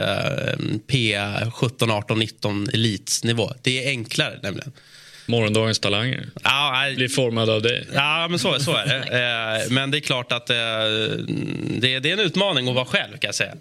P 0.87 1.19
17, 1.53 1.91
18, 1.91 2.19
19 2.19 2.69
elitnivå. 2.73 3.53
Det 3.63 3.85
är 3.85 3.89
enklare 3.89 4.39
nämligen. 4.43 4.73
Morgondagens 5.27 5.79
talanger. 5.79 6.29
Nej, 6.45 6.97
Blir 6.97 7.09
formad 7.09 7.51
av 7.51 7.63
dig. 7.63 7.87
Ja, 7.95 8.27
men 8.31 8.39
så, 8.39 8.61
så 8.61 8.77
är 8.77 8.87
det. 8.87 8.99
Eh, 9.19 9.71
men 9.71 9.91
det 9.91 9.99
är 9.99 10.01
klart 10.01 10.33
att 10.33 10.51
eh, 10.51 10.57
det, 10.57 11.99
det 11.99 12.11
är 12.11 12.13
en 12.13 12.19
utmaning 12.19 12.69
att 12.69 12.75
vara 12.75 12.85
själv 12.85 13.13
kan 13.13 13.29
jag 13.29 13.35
säga. 13.35 13.55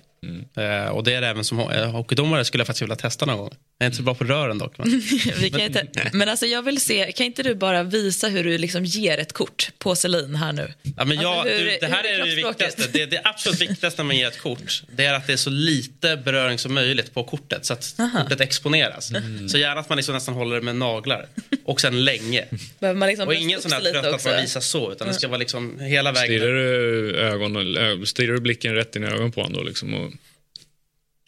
Eh, 0.58 0.90
och 0.90 1.04
det 1.04 1.14
är 1.14 1.22
det 1.22 1.28
även 1.28 1.44
som 1.44 1.60
eh, 1.60 1.92
hockeydomare 1.92 2.46
skulle 2.46 2.62
jag 2.62 2.68
faktiskt 2.68 2.82
vilja 2.82 2.96
testa 2.96 3.26
någon 3.26 3.38
gång. 3.38 3.52
Jag 3.80 3.86
är 3.86 3.88
inte 3.88 3.98
så 3.98 4.04
bra 4.04 4.16
på 4.16 4.24
rören 4.24 4.58
dock. 4.58 4.78
Men. 4.78 4.90
Vi 5.40 5.50
kan 5.50 5.62
inte, 5.62 5.88
men 6.14 6.30
alltså 6.30 6.46
jag 6.46 6.62
vill 6.62 6.82
se, 6.82 7.12
kan 7.12 7.26
inte 7.26 7.44
du 7.44 7.56
bara 7.56 7.84
visa 7.84 8.28
hur 8.28 8.44
du 8.44 8.58
liksom 8.58 8.86
ger 8.86 9.18
ett 9.18 9.34
kort 9.34 9.70
på 9.78 9.96
Selin 9.96 10.36
här 10.36 10.52
nu? 10.54 10.74
Ja, 10.98 11.06
men 11.06 11.20
jag, 11.22 11.34
Alltså, 11.34 11.54
hur- 11.56 11.66
du, 11.66 11.78
det 11.82 11.88
här 11.88 12.04
är 12.04 12.20
är 12.20 12.26
det 12.26 12.36
viktigaste. 12.36 12.88
Det, 12.94 13.06
det 13.06 13.22
absolut 13.24 13.62
viktigaste 13.62 14.02
när 14.04 14.08
man 14.08 14.18
ger 14.18 14.28
ett 14.28 14.40
kort 14.40 14.84
det 14.96 15.06
är 15.06 15.14
att 15.14 15.28
det 15.28 15.34
är 15.34 15.38
så 15.38 15.50
lite 15.50 16.18
beröring 16.26 16.58
som 16.60 16.74
möjligt 16.74 17.14
på 17.14 17.24
kortet 17.24 17.66
så 17.66 17.74
att 17.74 17.96
kortet 18.22 18.42
exponeras. 18.42 19.12
Så 19.50 19.58
gärna 19.58 19.80
att 19.80 19.90
man 19.90 19.96
liksom 19.96 20.14
nästan 20.16 20.34
håller 20.36 20.56
det 20.56 20.62
med 20.62 20.76
naglar. 20.76 21.26
Och 21.66 21.82
sen 21.82 22.06
länge. 22.06 22.46
Behöver 22.80 23.00
man 23.00 23.08
liksom 23.08 23.28
Och 23.28 23.34
ingen 23.34 23.62
sån 23.62 23.72
här 23.72 23.82
trött 23.82 24.06
att 24.06 24.26
man 24.26 24.42
visar 24.42 24.62
så 24.62 24.92
utan 24.92 25.08
det 25.08 25.14
ska 25.14 25.28
vara 25.28 25.38
liksom 25.38 25.80
hela 25.80 26.12
vägen. 26.12 26.40
Stirrar 26.40 26.54
du, 26.54 27.16
ögon, 27.18 27.78
ö- 27.78 28.06
stirrar 28.06 28.34
du 28.34 28.40
blicken 28.40 28.76
rätt 28.76 28.96
in 28.96 29.04
i 29.04 29.08
ögonen 29.08 29.32
på 29.32 29.42
honom 29.42 29.58
då? 29.58 29.64
Liksom, 29.64 29.94
och 29.94 30.07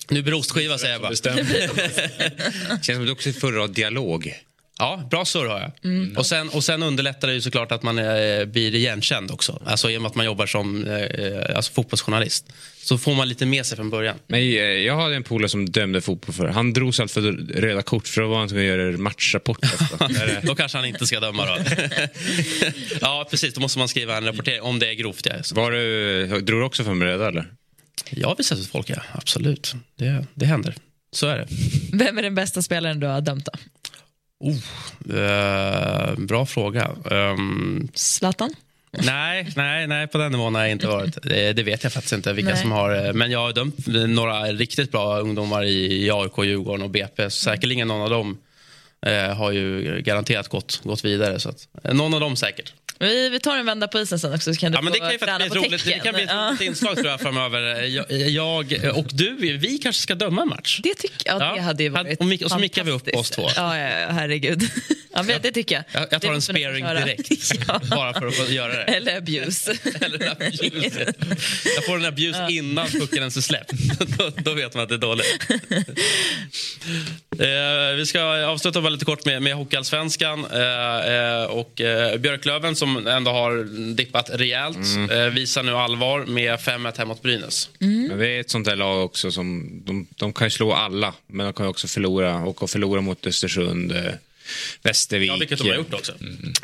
Nu 0.10 0.22
blir 0.22 0.32
det 0.32 0.38
ostskiva 0.40 0.78
säger 0.78 0.94
jag 0.94 1.02
bara. 1.02 1.10
bestämmer. 1.10 1.44
Känns 2.70 2.86
som 2.86 3.02
att 3.02 3.06
du 3.06 3.12
också 3.12 3.60
av 3.60 3.74
dialog. 3.74 4.34
Ja, 4.82 5.08
bra 5.12 5.26
surr 5.26 5.46
har 5.46 5.60
jag. 5.60 5.72
Mm. 5.84 6.18
Och, 6.18 6.26
sen, 6.26 6.50
och 6.50 6.64
sen 6.64 6.84
underlättar 6.84 7.28
det 7.28 7.34
ju 7.34 7.42
såklart 7.42 7.72
att 7.72 7.84
man 7.84 8.00
eh, 8.00 8.46
blir 8.46 8.76
igenkänd 8.76 9.32
också. 9.32 9.62
Alltså 9.66 9.90
i 9.90 9.98
och 9.98 10.02
med 10.02 10.10
att 10.10 10.16
man 10.16 10.26
jobbar 10.26 10.46
som 10.46 10.88
eh, 10.88 11.56
alltså 11.56 11.72
fotbollsjournalist. 11.74 12.46
Så 12.78 12.98
får 12.98 13.16
man 13.16 13.30
lite 13.30 13.46
med 13.46 13.66
sig 13.66 13.76
från 13.76 13.90
början. 13.90 14.18
Men 14.28 14.40
eh, 14.40 14.46
jag 14.60 14.96
hade 14.96 15.16
en 15.16 15.24
polare 15.24 15.50
som 15.50 15.70
dömde 15.70 16.02
fotboll 16.02 16.36
för. 16.36 16.48
Han 16.48 16.74
drog 16.74 16.96
sig 16.96 17.04
allt 17.04 17.12
för 17.12 17.22
röda 17.62 17.82
kort 17.82 18.08
för 18.08 18.22
då 18.22 18.28
var 18.28 18.40
han 18.40 18.50
tvungen 18.50 18.74
att 18.74 18.80
göra 18.80 18.98
matchrapport. 18.98 19.60
Då 20.44 20.56
kanske 20.56 20.78
han 20.78 20.86
inte 20.86 21.08
ska 21.08 21.20
döma 21.20 21.46
då. 21.46 21.58
ja, 23.02 23.28
precis. 23.32 23.54
Då 23.54 23.62
måste 23.62 23.80
man 23.80 23.88
skriva 23.88 24.18
en 24.18 24.26
rapportering 24.26 24.62
om 24.62 24.80
det 24.80 24.90
är 24.90 24.94
grovt. 24.94 25.26
Ja. 25.26 25.34
Var 25.52 25.72
du, 25.72 26.28
drog 26.28 26.62
du 26.62 26.64
också 26.64 26.84
för 26.84 26.94
med 26.94 27.08
röda 27.08 27.28
eller? 27.28 27.46
Jag 28.10 28.28
har 28.28 28.36
visat 28.36 28.58
ut 28.60 28.68
folk, 28.68 28.90
ja. 28.90 29.02
Absolut. 29.12 29.76
Det, 29.96 30.26
det 30.34 30.46
händer. 30.46 30.76
Så 31.12 31.28
är 31.28 31.38
det. 31.38 31.48
Vem 31.94 32.18
är 32.18 32.22
den 32.22 32.36
bästa 32.36 32.62
spelaren 32.62 33.00
du 33.00 33.08
har 33.08 33.22
dömt 33.22 33.46
då? 33.46 33.52
Eh, 35.16 36.16
bra 36.18 36.46
fråga. 36.46 36.92
Ehm, 37.12 37.88
Zlatan? 37.94 38.54
nej, 38.92 39.48
nej, 39.56 39.88
nej, 39.88 40.08
på 40.08 40.18
den 40.18 40.32
nivån 40.32 40.56
har 40.56 40.62
jag 40.62 40.72
inte 40.72 40.88
varit. 40.88 41.18
Det, 41.24 41.54
det 41.54 41.64
vet 41.64 41.84
jag 41.84 41.94
faktiskt 41.94 42.14
inte 42.14 42.34
vilka 42.34 42.52
Nej. 42.52 42.62
som 42.62 42.72
har. 42.72 43.06
eh, 43.08 43.14
Men 43.14 43.32
jag 43.32 43.40
har 43.40 43.54
dömt 43.54 43.88
några 44.10 44.44
riktigt 44.44 44.92
bra 44.92 45.20
ungdomar 45.20 45.64
i, 45.64 46.06
i 46.06 46.12
AIK, 46.12 46.34
Djurgården 46.44 46.84
och 46.84 46.90
BP. 46.90 47.30
Säkerligen 47.30 47.88
någon 47.88 48.02
av 48.02 48.10
dem 48.10 48.38
eh, 49.06 49.36
har 49.36 49.52
ju 49.52 50.02
garanterat 50.02 50.48
gått, 50.48 50.82
gått 50.84 51.06
vidare. 51.06 51.40
Så 51.40 51.50
att, 51.50 51.68
eh, 51.84 51.94
någon 51.94 52.14
av 52.14 52.20
dem 52.20 52.36
säkert. 52.36 52.74
Vi, 53.00 53.30
vi 53.30 53.40
tar 53.40 53.58
en 53.58 53.66
vända 53.66 53.88
på 53.88 54.00
isen 54.00 54.20
sen 54.20 54.34
också 54.34 54.54
så 54.54 54.60
kan 54.60 54.72
du 54.72 54.78
Ja, 54.78 54.82
men 54.82 54.94
det 54.94 55.00
kan 55.00 55.12
ju 55.12 55.18
faktiskt 55.20 55.52
bli 55.52 55.62
roligt, 55.62 55.86
det 55.86 55.92
kan 55.92 56.14
bli 56.14 56.24
ett 56.24 56.30
Ja. 56.34 56.48
roligt 56.50 56.62
inslag 56.62 56.96
tror 56.96 57.08
jag, 57.08 57.22
framöver. 57.22 57.84
Jag, 57.84 58.12
jag 58.12 58.80
och 58.96 59.06
du, 59.12 59.36
vi 59.58 59.78
kanske 59.78 60.02
ska 60.02 60.16
döma 60.16 60.42
en 60.42 60.48
match. 60.50 60.80
Det 60.84 60.94
tycker 60.94 61.30
jag, 61.30 61.42
Ja. 61.42 61.54
det 61.56 61.62
hade 61.62 61.84
ju 61.84 61.90
varit 61.90 62.20
Och 62.20 62.44
och 62.46 62.52
så 62.52 62.60
mickar 62.60 62.84
vi 62.84 62.92
upp 62.92 63.16
oss 63.16 63.30
två. 63.30 63.50
Ja, 63.56 63.78
ja, 63.78 64.00
ja, 64.00 64.08
herregud. 64.12 64.64
Ja, 65.14 65.24
men 65.24 65.42
det 65.42 65.52
tycker 65.52 65.76
jag. 65.76 65.84
Jag, 66.02 66.08
jag 66.12 66.22
tar 66.22 66.34
en 66.34 66.42
sparing 66.42 66.86
köra. 66.86 67.06
direkt. 67.06 67.52
Ja. 67.68 67.82
Bara 67.90 68.14
för 68.14 68.28
att 68.28 68.50
göra 68.50 68.74
det. 68.74 68.84
Eller 68.84 69.18
abuse. 69.18 69.78
Eller 70.02 70.32
abuse. 70.32 71.14
Jag 71.76 71.86
får 71.86 71.96
en 71.96 72.06
abuse 72.06 72.46
innan 72.50 72.88
pucken 72.88 73.18
ens 73.20 73.38
är 73.38 73.42
släppt. 73.42 73.72
då, 74.18 74.30
då 74.38 74.54
vet 74.54 74.74
man 74.74 74.84
att 74.84 74.90
det 74.90 74.96
är 74.96 75.00
dåligt. 75.00 75.26
eh, 77.40 77.96
vi 77.98 78.06
ska 78.06 78.22
avsluta 78.46 78.82
bara 78.82 78.90
lite 78.90 79.06
kort 79.06 79.26
med, 79.26 79.42
med 79.42 79.54
Hockeyallsvenskan. 79.56 80.46
Eh, 80.54 81.14
eh, 81.14 81.44
och, 81.44 81.82
eh, 81.82 82.18
Björklöven 82.18 82.76
som 82.76 82.89
ändå 82.98 83.32
har 83.32 83.64
dippat 83.96 84.30
rejält 84.34 84.78
eh, 85.12 85.26
visar 85.26 85.64
nu 85.64 85.72
allvar 85.72 86.26
med 86.26 86.60
5-1 86.60 86.98
hemma 86.98 87.10
mot 87.14 87.22
Brynäs. 87.22 87.70
Men 87.80 88.18
det 88.20 88.28
är 88.30 88.40
ett 88.40 88.50
sånt 88.50 88.66
där 88.66 88.76
lag 88.76 89.06
också 89.06 89.32
som 89.32 89.82
de, 89.86 90.08
de 90.16 90.34
kan 90.34 90.52
slå 90.52 90.74
alla 90.74 91.14
men 91.28 91.46
de 91.46 91.54
kan 91.54 91.68
också 91.68 91.88
förlora 91.88 92.36
och 92.36 92.64
att 92.64 92.72
förlora 92.72 93.02
mot 93.02 93.28
Östersund, 93.28 93.92
eh, 93.92 94.04
Västervik. 94.84 95.30
Ja, 95.30 95.36
vilket 95.40 95.60
de 95.60 95.70
har 95.70 95.76
gjort 95.76 95.94
också. 95.94 96.14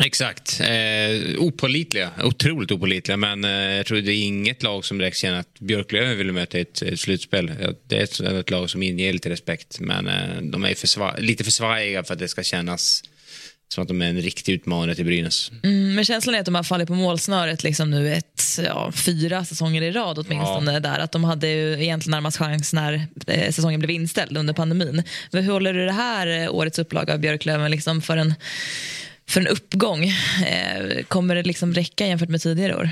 Exakt. 0.03 0.59
Eh, 0.61 1.37
opålitliga, 1.39 2.09
otroligt 2.23 2.71
opålitliga 2.71 3.17
men 3.17 3.43
eh, 3.43 3.51
jag 3.51 3.85
tror 3.85 3.97
det 4.01 4.11
är 4.11 4.23
inget 4.23 4.63
lag 4.63 4.85
som 4.85 4.97
direkt 4.97 5.17
känner 5.17 5.39
att 5.39 5.59
Björklöven 5.59 6.17
vill 6.17 6.31
möta 6.31 6.57
i 6.57 6.61
ett, 6.61 6.81
ett 6.81 6.99
slutspel. 6.99 7.51
Det 7.87 7.97
är 7.97 8.03
ett, 8.03 8.19
ett 8.19 8.49
lag 8.49 8.69
som 8.69 8.83
inger 8.83 9.13
lite 9.13 9.29
respekt 9.29 9.79
men 9.79 10.07
eh, 10.07 10.41
de 10.41 10.63
är 10.65 10.73
för 10.73 10.87
sva- 10.87 11.19
lite 11.19 11.43
för 11.43 11.51
svajiga 11.51 12.03
för 12.03 12.13
att 12.13 12.19
det 12.19 12.27
ska 12.27 12.43
kännas 12.43 13.03
som 13.73 13.81
att 13.81 13.87
de 13.87 14.01
är 14.01 14.09
en 14.09 14.21
riktig 14.21 14.53
utmanare 14.53 14.95
till 14.95 15.05
Brynäs. 15.05 15.51
Mm, 15.63 15.95
men 15.95 16.05
känslan 16.05 16.35
är 16.35 16.39
att 16.39 16.45
de 16.45 16.55
har 16.55 16.63
fallit 16.63 16.87
på 16.87 16.95
målsnöret 16.95 17.63
liksom 17.63 17.91
nu 17.91 18.13
ett, 18.13 18.43
ja, 18.65 18.91
fyra 18.91 19.45
säsonger 19.45 19.81
i 19.81 19.91
rad 19.91 20.19
åtminstone. 20.19 20.79
Där. 20.79 20.99
Att 20.99 21.11
de 21.11 21.23
hade 21.23 21.47
ju 21.47 21.83
egentligen 21.83 22.11
närmast 22.11 22.37
chans 22.37 22.73
när 22.73 23.07
eh, 23.27 23.51
säsongen 23.51 23.79
blev 23.79 23.91
inställd 23.91 24.37
under 24.37 24.53
pandemin. 24.53 25.03
Men 25.31 25.43
hur 25.43 25.51
håller 25.51 25.73
du 25.73 25.85
det 25.85 25.91
här 25.91 26.43
eh, 26.43 26.55
årets 26.55 26.79
upplaga 26.79 27.13
av 27.13 27.19
Björklöven 27.19 27.71
liksom 27.71 28.01
för, 28.01 28.17
en, 28.17 28.33
för 29.29 29.41
en 29.41 29.47
uppgång? 29.47 30.03
Eh, 30.47 31.03
kommer 31.07 31.35
det 31.35 31.43
liksom 31.43 31.73
räcka 31.73 32.07
jämfört 32.07 32.29
med 32.29 32.41
tidigare 32.41 32.75
år? 32.75 32.89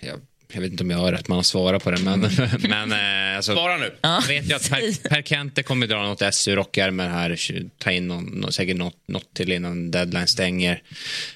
jag, 0.00 0.20
jag 0.54 0.60
vet 0.60 0.70
inte 0.70 0.84
om 0.84 0.90
jag 0.90 0.98
har 0.98 1.12
rätt 1.12 1.28
man 1.28 1.38
att 1.38 1.46
svara 1.46 1.80
på 1.80 1.90
det 1.90 2.00
men, 2.02 2.20
men 2.68 2.92
eh, 2.92 3.36
alltså, 3.36 3.52
Svara 3.52 3.76
nu. 3.76 3.94
Jag 4.00 4.22
vet 4.28 4.50
ju 4.50 4.54
att 4.54 4.70
per, 4.70 5.08
per 5.08 5.22
Kente 5.22 5.62
kommer 5.62 5.86
dra 5.86 6.02
något 6.02 6.22
S 6.22 6.48
ur 6.48 6.56
rockärmen 6.56 7.10
här, 7.10 7.38
ta 7.78 7.90
in 7.90 8.08
någon, 8.08 8.24
nå- 8.24 8.50
säkert 8.50 8.76
något, 8.76 8.96
något 9.08 9.34
till 9.34 9.52
innan 9.52 9.90
deadline 9.90 10.26
stänger. 10.26 10.82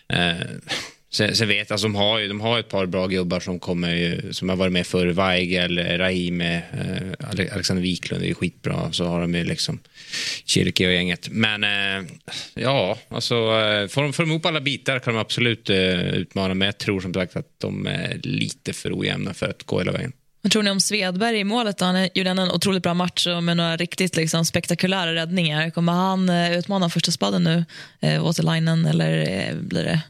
Eh, 0.08 0.32
sen, 1.10 1.36
sen 1.36 1.48
vet 1.48 1.56
jag, 1.56 1.74
alltså, 1.74 1.88
de 1.88 1.94
har 1.94 2.18
ju 2.18 2.28
de 2.28 2.40
har 2.40 2.58
ett 2.58 2.68
par 2.68 2.86
bra 2.86 3.06
gubbar 3.06 3.40
som 3.40 3.60
kommer 3.60 3.94
ju, 3.94 4.32
som 4.32 4.48
har 4.48 4.56
varit 4.56 4.72
med 4.72 4.86
förr. 4.86 5.06
Weigel, 5.06 5.78
Rahimi, 5.78 6.44
eh, 6.44 6.98
eh 7.40 7.54
Alexander 7.54 7.82
Wiklund 7.82 8.22
är 8.22 8.26
ju 8.26 8.34
skitbra, 8.34 8.92
så 8.92 9.06
har 9.06 9.20
de 9.20 9.34
ju 9.34 9.44
liksom 9.44 9.78
Kirke 10.44 10.86
och 10.86 10.92
gänget. 10.92 11.28
Men 11.30 11.64
eh, 11.64 12.10
ja, 12.54 12.98
alltså 13.08 13.34
eh, 13.34 13.88
får 13.88 14.02
de, 14.02 14.12
får 14.12 14.22
de 14.22 14.30
ihop 14.30 14.46
alla 14.46 14.60
bitar 14.60 14.98
kan 14.98 15.14
de 15.14 15.20
absolut 15.20 15.70
eh, 15.70 16.08
utmana, 16.14 16.54
men 16.54 16.66
jag 16.66 16.78
tror 16.78 17.00
som 17.00 17.14
sagt 17.14 17.36
att 17.36 17.60
de 17.60 17.86
är 17.86 18.20
lite 18.22 18.72
för 18.72 19.00
ojämna 19.00 19.34
för 19.34 19.48
att 19.48 19.62
gå 19.62 19.78
hela 19.78 19.92
vägen. 19.92 20.12
Vad 20.42 20.52
tror 20.52 20.62
ni 20.62 20.70
om 20.70 20.80
Svedberg 20.80 21.38
i 21.38 21.44
målet? 21.44 21.78
då? 21.78 21.84
Han 21.84 22.08
gjorde 22.14 22.30
en 22.30 22.38
otroligt 22.38 22.82
bra 22.82 22.94
match 22.94 23.26
med 23.42 23.56
några 23.56 23.76
riktigt 23.76 24.16
liksom, 24.16 24.44
spektakulära 24.44 25.14
räddningar. 25.14 25.70
Kommer 25.70 25.92
han 25.92 26.28
eh, 26.28 26.58
utmana 26.58 26.90
första 26.90 27.12
spaden 27.12 27.44
nu, 27.44 27.64
eh, 28.00 28.22
Waterlinen, 28.22 28.86
eller 28.86 29.18
eh, 29.18 29.54
blir 29.54 29.84
det... 29.84 30.00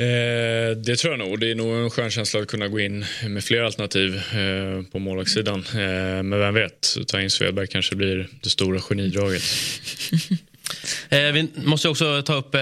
Eh, 0.00 0.76
det 0.76 0.96
tror 0.96 1.12
jag 1.12 1.18
nog. 1.18 1.40
Det 1.40 1.50
är 1.50 1.54
nog 1.54 1.76
en 1.76 1.90
skön 1.90 2.10
känsla 2.10 2.40
att 2.40 2.48
kunna 2.48 2.68
gå 2.68 2.80
in 2.80 3.04
med 3.28 3.44
fler 3.44 3.62
alternativ 3.62 4.16
eh, 4.16 4.82
på 4.92 4.98
målvaktssidan. 4.98 5.64
Eh, 5.74 6.22
men 6.22 6.38
vem 6.38 6.54
vet, 6.54 6.96
ta 7.08 7.20
in 7.20 7.30
Svedberg 7.30 7.66
kanske 7.66 7.96
blir 7.96 8.28
det 8.42 8.50
stora 8.50 8.80
genidraget. 8.80 9.42
Eh, 11.08 11.18
vi 11.18 11.48
måste 11.54 11.88
också 11.88 12.22
ta 12.22 12.34
upp 12.34 12.54
eh, 12.54 12.60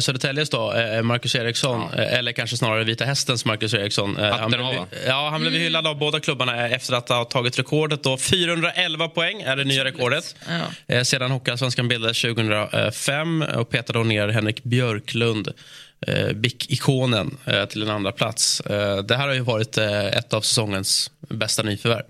Södertäljes 0.00 0.50
då, 0.50 0.72
eh, 0.72 1.02
Marcus 1.02 1.34
Eriksson. 1.34 1.82
Eh, 1.82 2.18
eller 2.18 2.32
kanske 2.32 2.56
snarare 2.56 2.84
Vita 2.84 3.04
Hästens 3.04 3.44
Marcus 3.44 3.74
Eriksson. 3.74 4.16
Eh, 4.16 4.30
han 4.30 4.50
blev, 4.50 4.60
ja, 5.06 5.28
han 5.30 5.40
blev 5.40 5.52
hyllad 5.52 5.86
av 5.86 5.98
båda 5.98 6.20
klubbarna 6.20 6.68
efter 6.68 6.94
att 6.94 7.08
ha 7.08 7.24
tagit 7.24 7.58
rekordet. 7.58 8.02
Då. 8.02 8.16
411 8.18 9.08
poäng 9.08 9.42
är 9.42 9.56
det 9.56 9.64
nya 9.64 9.84
rekordet. 9.84 10.36
Ja. 10.48 10.94
Eh, 10.94 11.02
sedan 11.02 11.30
Hockeyallsvenskan 11.30 11.88
bildades 11.88 12.22
2005 12.22 13.42
och 13.42 13.70
petade 13.70 13.98
hon 13.98 14.08
ner 14.08 14.28
Henrik 14.28 14.62
Björklund, 14.62 15.52
eh, 16.06 16.32
BIK-ikonen, 16.32 17.36
eh, 17.44 17.64
till 17.64 17.82
en 17.82 17.90
andra 17.90 18.12
plats. 18.12 18.60
Eh, 18.60 18.96
det 18.98 19.16
här 19.16 19.26
har 19.28 19.34
ju 19.34 19.40
varit 19.40 19.78
eh, 19.78 20.06
ett 20.06 20.34
av 20.34 20.40
säsongens 20.40 21.10
bästa 21.28 21.62
nyförvärv. 21.62 22.04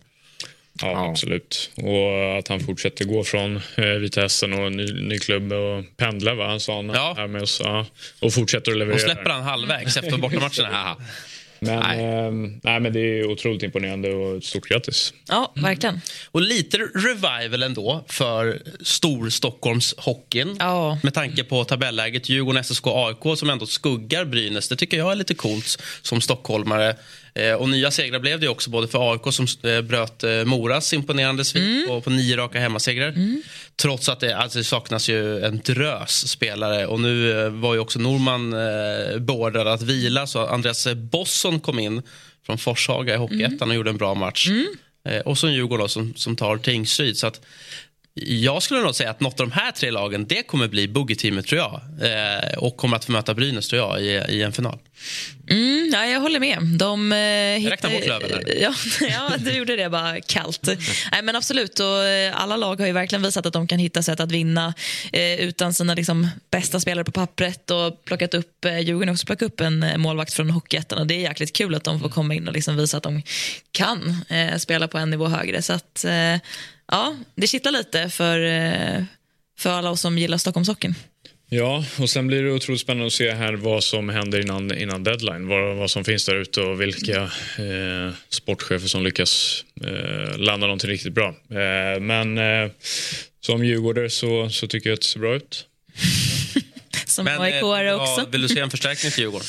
Ja, 0.83 1.09
absolut. 1.11 1.71
Och 1.77 2.39
att 2.39 2.49
han 2.49 2.61
fortsätter 2.61 3.05
gå 3.05 3.25
från 3.25 3.57
eh, 3.77 3.85
Vita 3.85 4.21
Hästen 4.21 4.53
och 4.53 4.73
ny, 4.73 4.93
ny 5.09 5.19
klubb 5.19 5.53
och 5.53 5.85
pendla, 5.97 6.35
va? 6.35 6.47
Han 6.49 6.61
sa 6.61 6.77
han 6.77 6.89
Ja. 6.89 7.15
här 7.17 7.27
med 7.27 7.43
oss. 7.43 7.61
Ja. 7.65 7.87
Och 8.21 8.33
fortsätter 8.33 8.73
att 8.73 8.79
leverera. 8.79 8.95
Och 8.95 9.01
släpper 9.01 9.31
han 9.31 9.43
halvvägs 9.43 9.97
efter 9.97 10.19
bortamatcherna. 10.19 10.97
Men, 11.61 11.81
Nej. 11.81 11.97
nej. 11.97 12.61
nej, 12.63 12.81
men 12.81 12.93
det 12.93 13.01
är 13.01 13.31
otroligt 13.31 13.63
imponerande 13.63 14.15
och 14.15 14.45
stort 14.45 14.69
grattis. 14.69 15.15
Ja, 15.29 15.53
verkligen. 15.57 16.01
Och 16.31 16.41
lite 16.41 16.79
revival 16.79 17.63
ändå 17.63 18.05
för 18.09 18.63
Storstockholmshockeyn. 18.81 20.57
Ja. 20.59 20.99
Med 21.03 21.15
tanke 21.15 21.45
på 21.45 21.65
tabelläget 21.65 22.29
Djurgården, 22.29 22.65
SSK, 22.65 22.87
AIK 22.87 23.39
som 23.39 23.51
ändå 23.51 23.67
skuggar 23.67 24.25
Brynäs. 24.25 24.69
Det 24.69 24.77
tycker 24.77 24.97
jag 24.97 25.13
är 25.13 25.17
lite 25.17 25.35
coolt 25.35 25.83
som 26.03 26.21
stockholmare. 26.21 26.97
Eh, 27.37 27.55
och 27.55 27.69
nya 27.69 27.91
segrar 27.91 28.19
blev 28.19 28.41
det 28.41 28.49
också 28.49 28.71
både 28.71 28.89
för 28.89 29.13
AIK 29.13 29.35
som 29.35 29.47
eh, 29.71 29.81
bröt 29.81 30.25
eh, 30.25 30.45
Moras 30.45 30.93
imponerande 30.93 31.45
svit 31.45 31.63
Mm. 31.63 31.87
på, 31.89 32.01
på 32.01 32.11
nio 32.11 32.37
raka 32.37 32.59
hemmasegrar. 32.61 33.15
Trots 33.77 34.09
att 34.09 34.21
det, 34.21 34.37
alltså, 34.37 34.59
det 34.59 34.65
saknas 34.65 35.09
ju 35.09 35.45
en 35.45 35.61
drös 35.65 36.29
spelare. 36.29 36.87
Och 36.87 37.01
nu 37.01 37.49
var 37.49 37.75
ju 37.75 37.81
också 37.81 37.99
Norman 37.99 38.53
eh, 38.53 39.19
beordrad 39.19 39.69
att 39.69 39.83
vila 39.83 40.27
så 40.27 40.47
Andreas 40.47 40.87
Bosson 40.95 41.61
kom 41.61 41.79
in 41.79 42.03
från 42.47 42.59
Forshaga 42.59 43.15
i 43.15 43.17
Hockeyettan 43.17 43.71
och 43.71 43.77
gjorde 43.77 43.91
en 43.91 43.97
bra 43.97 44.15
match. 44.15 44.49
Eh, 45.09 45.21
och 45.21 45.39
så 45.39 45.49
Djurgården 45.49 45.85
då, 45.85 45.89
som, 45.89 46.15
som 46.17 46.37
tar 46.37 46.57
Tingsryd. 46.57 47.17
Så 47.17 47.27
att, 47.27 47.41
jag 48.25 48.63
skulle 48.63 48.81
nog 48.81 48.95
säga 48.95 49.11
att 49.11 49.21
något 49.21 49.41
av 49.41 49.49
de 49.49 49.53
här 49.53 49.73
tre 49.73 49.91
lagen 49.91 50.27
det 50.27 50.43
kommer 50.43 50.69
bli 50.69 50.89
boogie-teamet 50.89 51.47
tror 51.47 51.59
jag. 51.61 51.81
Eh, 52.03 52.59
och 52.59 52.77
kommer 52.77 52.97
att 52.97 53.05
få 53.05 53.13
möta 53.13 53.35
Brynäs 53.35 53.69
tror 53.69 53.83
jag 53.83 54.03
i, 54.03 54.35
i 54.37 54.43
en 54.43 54.53
final. 54.53 54.79
Mm, 55.51 55.91
ja, 55.93 56.07
jag 56.07 56.21
håller 56.21 56.41
med. 56.41 56.59
De, 56.79 57.13
eh, 57.13 57.19
Jag 57.19 57.61
hittar- 57.61 57.91
bort 57.91 58.07
Löven. 58.07 58.43
Ja, 58.61 58.75
ja, 59.01 59.33
du 59.39 59.53
gjorde 59.53 59.77
det 59.77 59.91
bara 59.91 60.21
kallt. 60.21 60.63
Nej, 61.13 61.23
men 61.23 61.37
absolut, 61.37 61.81
och, 61.81 62.05
eh, 62.05 62.41
alla 62.43 62.57
lag 62.57 62.81
har 62.81 62.87
ju 62.87 62.93
verkligen 62.93 63.23
visat 63.23 63.47
att 63.47 63.53
de 63.53 63.67
kan 63.67 63.79
hitta 63.79 64.03
sätt 64.03 64.21
att 64.21 64.33
vinna 64.33 64.75
eh, 65.13 65.35
utan 65.41 65.75
sina 65.75 65.95
liksom, 65.95 66.29
bästa 66.51 66.81
spelare 66.81 67.05
på 67.05 67.13
pappret. 67.13 67.71
Och 67.71 68.05
plockat 68.05 68.35
upp, 68.35 68.65
eh, 68.65 68.79
Djurgården 68.79 69.09
har 69.09 69.15
också 69.15 69.27
plockat 69.27 69.47
upp 69.47 69.61
en 69.61 69.83
eh, 69.83 69.97
målvakt 69.97 70.33
från 70.35 70.51
Hockeyettan 70.51 70.99
och 70.99 71.07
det 71.07 71.15
är 71.15 71.21
jäkligt 71.21 71.53
kul 71.57 71.75
att 71.75 71.85
de 71.85 72.01
får 72.01 72.09
komma 72.09 72.35
in 72.35 72.49
och 72.49 72.55
liksom 72.55 72.77
visa 72.77 72.97
att 72.97 73.03
de 73.03 73.23
kan 73.73 74.25
eh, 74.29 74.57
spela 74.59 74.89
på 74.89 74.99
en 74.99 75.11
nivå 75.11 75.27
högre. 75.29 75.63
Så 75.63 75.73
att, 75.73 76.05
eh, 76.05 76.37
ja, 76.93 77.17
det 77.35 77.47
kittlar 77.47 77.73
lite 77.73 78.09
för, 78.09 78.41
eh, 78.41 79.05
för 79.59 79.71
alla 79.71 79.91
oss 79.91 80.01
som 80.01 80.19
gillar 80.19 80.39
Stockholmshockeyn. 80.39 80.95
Ja, 81.49 81.85
och 81.99 82.11
sen 82.11 82.27
blir 82.27 82.43
det 82.43 82.53
otroligt 82.53 82.81
spännande 82.81 83.07
att 83.07 83.13
se 83.13 83.31
här 83.31 83.53
vad 83.53 83.85
som 83.85 84.09
händer 84.09 84.41
innan, 84.41 84.79
innan 84.79 85.05
deadline. 85.05 85.49
Vad, 85.49 85.77
vad 85.77 85.91
som 85.91 86.05
finns 86.05 86.27
där 86.27 86.35
ute 86.35 86.61
och 86.61 86.81
vilka 86.81 87.23
eh, 87.23 88.13
sportchefer 88.29 88.89
som 88.89 89.05
lyckas 89.05 89.65
eh, 89.85 90.39
landa 90.39 90.67
någonting 90.67 90.91
riktigt 90.91 91.13
bra. 91.13 91.29
Eh, 91.29 92.01
men 92.01 92.39
eh, 92.39 92.71
som 93.41 93.65
djurgårdare 93.65 94.11
så, 94.11 94.51
så 94.51 94.67
tycker 94.67 94.91
jag 94.91 94.95
att 94.95 95.01
det 95.01 95.07
ser 95.07 95.21
bra 95.21 95.35
ut. 95.35 95.67
Som 97.07 97.29
eh, 97.29 97.41
AIK-are 97.41 97.93
också. 97.93 98.27
vill 98.31 98.43
du 98.43 98.49
se 98.49 98.61
en 98.61 98.71
förstärkning 98.71 99.13
till 99.13 99.21
Djurgården? 99.23 99.47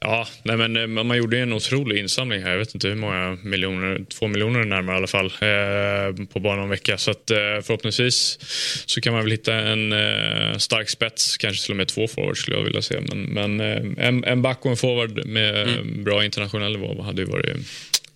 Ja, 0.00 0.26
nej 0.42 0.56
men 0.56 0.76
eh, 0.76 1.04
man 1.04 1.16
gjorde 1.16 1.38
en 1.38 1.52
otrolig 1.52 1.98
insamling 1.98 2.42
här. 2.42 2.50
Jag 2.50 2.58
vet 2.58 2.74
inte 2.74 2.88
hur 2.88 2.94
många 2.94 3.38
miljoner, 3.42 4.04
två 4.08 4.28
miljoner 4.28 4.64
närmare 4.64 4.96
i 4.96 4.98
alla 4.98 5.06
fall, 5.06 5.26
eh, 5.26 6.26
på 6.26 6.40
bara 6.40 6.56
någon 6.56 6.68
vecka. 6.68 6.98
Så 6.98 7.10
att, 7.10 7.30
eh, 7.30 7.36
förhoppningsvis 7.36 8.38
så 8.86 9.00
kan 9.00 9.12
man 9.12 9.22
väl 9.22 9.30
hitta 9.30 9.54
en 9.54 9.92
eh, 9.92 10.56
stark 10.58 10.88
spets, 10.88 11.36
kanske 11.36 11.64
till 11.64 11.72
och 11.72 11.76
med 11.76 11.88
två 11.88 12.08
forwards 12.08 12.40
skulle 12.40 12.56
jag 12.56 12.64
vilja 12.64 12.82
se. 12.82 13.00
Men, 13.00 13.22
men 13.22 13.60
eh, 13.60 14.06
en, 14.06 14.24
en 14.24 14.42
back 14.42 14.64
och 14.64 14.70
en 14.70 14.76
forward 14.76 15.26
med 15.26 15.86
bra 16.04 16.24
internationell 16.24 16.72
nivå 16.72 17.02
hade 17.02 17.22
ju 17.22 17.28
varit 17.28 17.56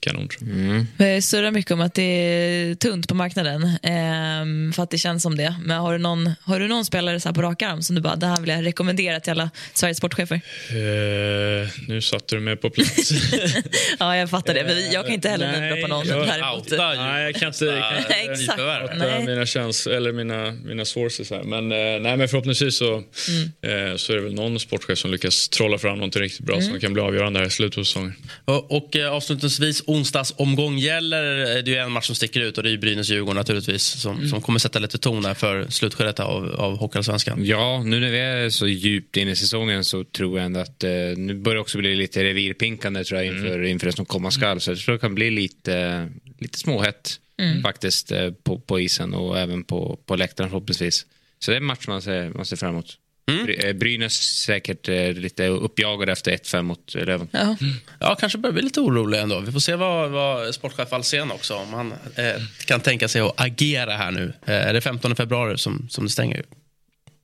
kanon. 0.01 0.29
Tror 0.29 0.51
jag. 0.51 0.87
Vi 1.07 1.23
surrar 1.23 1.51
mycket 1.51 1.71
om 1.73 1.81
att 1.81 1.95
det 1.95 2.03
är 2.03 2.75
tunt 2.75 3.09
på 3.09 3.15
marknaden, 3.15 3.71
ehm, 3.83 4.73
för 4.73 4.83
att 4.83 4.91
det 4.91 4.99
känns 4.99 5.23
som 5.23 5.37
det. 5.37 5.55
Men 5.63 5.77
har 5.79 5.93
du 5.93 5.99
någon, 5.99 6.31
har 6.43 6.61
du 6.61 6.69
någon 6.69 6.85
spelare 6.85 7.21
så 7.21 7.29
här 7.29 7.35
på 7.35 7.43
rak 7.43 7.63
arm 7.63 7.83
som 7.83 7.95
du 7.97 8.03
bara, 8.03 8.17
det 8.17 8.27
här 8.27 8.41
vill 8.41 8.51
jag 8.51 8.67
rekommendera 8.67 9.21
till 9.21 9.31
alla 9.31 9.51
Sveriges 9.75 9.99
sportchefer? 9.99 10.41
Eh, 10.71 11.69
nu 11.89 12.03
satte 12.03 12.35
du 12.37 12.41
mig 12.41 12.57
på 12.57 12.71
plats. 12.71 13.11
Ja, 13.99 14.17
jag 14.17 14.31
fattar 14.31 14.55
det. 14.55 14.65
Men 14.65 14.91
jag 14.93 15.05
kan 15.05 15.15
inte 15.15 15.29
heller 15.29 15.47
Nej, 15.53 15.61
namedroppa 15.61 15.89
någon 15.89 16.07
jag- 16.07 16.27
däremot. 16.27 16.73
Outa 16.73 16.95
Nej, 16.95 17.23
jag 17.25 17.35
kan 17.35 17.49
inte... 17.49 17.65
Jag 17.65 17.89
kan 17.91 17.99
inte 17.99 18.15
exakt. 18.33 18.59
Nej. 18.99 19.27
mina, 19.27 19.47
chans, 19.47 19.87
eller 19.87 20.13
mina, 20.13 20.51
mina 20.65 20.85
sources 20.85 21.31
här. 21.31 21.43
Men, 21.43 21.73
eh, 21.73 22.01
nej, 22.01 22.17
men 22.17 22.29
förhoppningsvis 22.29 22.77
så, 22.77 22.91
Mm. 22.91 23.91
eh, 23.91 23.97
så 23.97 24.13
är 24.13 24.17
det 24.17 24.23
väl 24.23 24.35
någon 24.35 24.61
sportchef 24.61 24.99
som 24.99 25.11
lyckas 25.11 25.49
trolla 25.49 25.79
fram 25.79 25.99
något 25.99 26.17
riktigt 26.17 26.47
bra 26.47 26.57
Mm. 26.57 26.71
som 26.71 26.81
kan 26.81 26.93
bli 26.93 27.03
avgörande 27.03 27.39
här 27.41 27.47
i 27.47 27.51
slutet 27.51 27.77
på 27.77 27.85
säsongen. 27.85 28.15
Och, 28.45 28.77
och 28.77 28.97
eh, 28.97 29.13
avslutningsvis, 29.13 29.81
onsdagsomgång 29.91 30.79
gäller. 30.79 31.23
Det 31.63 31.71
är 31.71 31.75
ju 31.75 31.77
en 31.77 31.93
match 31.93 32.07
som 32.07 32.15
sticker 32.15 32.41
ut 32.41 32.57
och 32.59 32.63
det 32.63 32.69
är 32.69 32.71
ju 32.71 32.79
Brynäs-Djurgården 32.79 33.37
naturligtvis 33.37 33.83
som, 33.83 34.29
som 34.29 34.43
kommer 34.43 34.59
sätta 34.59 34.79
lite 34.79 34.99
ton 34.99 35.23
där 35.23 35.35
för 35.35 35.67
slutskedet 35.69 36.21
av, 36.21 36.55
av 36.55 36.77
Hockeyallsvenskan. 36.77 37.45
Ja, 37.45 37.83
nu 37.83 38.01
när 38.01 38.11
vi 38.11 38.19
är 38.19 38.51
så 38.51 38.67
djupt 38.67 39.17
in 39.17 39.29
i 39.29 39.37
säsongen 39.37 39.85
så 39.85 40.05
tror 40.05 40.39
jag 40.39 40.47
ändå 40.47 40.61
att 40.61 40.85
eh, 40.85 40.91
nu 41.17 41.35
börjar 41.35 41.55
det 41.55 41.61
också 41.61 41.79
bli 41.79 41.95
lite 41.95 42.25
revirpinkande 42.25 43.05
tror 43.05 43.21
jag 43.21 43.35
inför, 43.35 43.63
inför 43.63 43.87
det 43.87 43.93
som 43.93 44.07
komma 44.07 44.31
skall. 44.31 44.61
Så 44.61 44.71
jag 44.71 44.79
tror 44.79 44.93
det 44.93 44.99
kan 44.99 45.15
bli 45.15 45.31
lite, 45.31 46.09
lite 46.39 46.59
småhett 46.59 47.21
faktiskt 47.63 48.13
eh, 48.13 48.31
på, 48.31 48.61
på 48.61 48.81
isen 48.81 49.15
och 49.15 49.39
även 49.39 49.65
på, 49.65 49.99
på 50.07 50.17
läktaren 50.17 50.51
förhoppningsvis. 50.51 51.07
Så 51.39 51.51
det 51.51 51.55
är 51.55 51.61
en 51.61 51.65
match 51.65 51.89
man 51.89 52.03
ser, 52.03 52.29
man 52.29 52.47
ser 52.47 52.57
fram 52.57 52.71
emot. 52.71 52.99
Bry- 53.33 53.67
eh, 53.67 53.73
Brynäs 53.73 54.13
säkert 54.45 54.89
eh, 54.89 55.13
lite 55.13 55.47
uppjagade 55.47 56.13
efter 56.13 56.31
1-5 56.33 56.63
mot 56.63 56.95
Löven. 56.95 57.29
Ja. 57.33 57.57
Ja, 58.01 58.15
kanske 58.21 58.39
börjar 58.39 58.53
bli 58.55 58.63
lite 58.63 58.81
orolig 58.81 59.19
ändå. 59.19 59.41
Vi 59.41 59.53
får 59.53 59.61
se 59.61 59.75
vad, 59.75 60.11
vad 60.11 60.55
sportchef 60.55 60.93
Alsen 60.93 61.31
också, 61.31 61.55
om 61.55 61.73
han 61.75 61.93
eh, 62.15 62.43
kan 62.67 62.81
tänka 62.81 63.09
sig 63.09 63.21
att 63.21 63.41
agera 63.41 63.93
här 63.93 64.11
nu. 64.11 64.33
Eh, 64.47 64.55
är 64.55 64.73
det 64.73 64.81
15 64.81 65.17
februari 65.17 65.59
som, 65.59 65.87
som 65.91 66.05
det 66.05 66.11
stänger? 66.11 66.45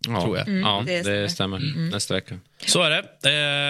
Ja, 0.09 0.21
Tror 0.23 0.39
jag. 0.39 0.49
ja 0.49 0.83
det 0.87 0.93
det 0.97 1.03
stämmer. 1.03 1.29
stämmer. 1.59 1.91
Nästa 1.91 2.15
vecka. 2.15 2.39
Så 2.67 2.83
är 2.83 2.91
det. 2.91 2.99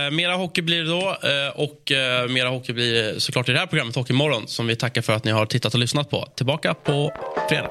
Eh, 0.07 0.11
mera 0.15 0.35
hockey 0.35 0.63
blir 0.63 0.83
det 0.83 0.89
då 0.91 1.09
eh, 1.23 1.49
och 1.61 1.93
eh, 1.93 2.29
mera 2.29 2.49
hockey 2.49 2.73
blir 2.73 3.19
såklart 3.19 3.49
i 3.49 3.53
det 3.53 3.59
här 3.59 3.67
programmet 3.67 3.95
Hockeymorgon 3.95 4.49
som 4.49 4.67
vi 4.67 4.77
tackar 4.77 5.03
för 5.03 5.13
att 5.13 5.25
ni 5.25 5.31
har 5.31 5.47
tittat 5.47 5.75
och 5.75 5.81
lyssnat 5.81 6.11
på. 6.11 6.29
Tillbaka 6.37 6.75
på 6.75 7.13
fredag. 7.49 7.71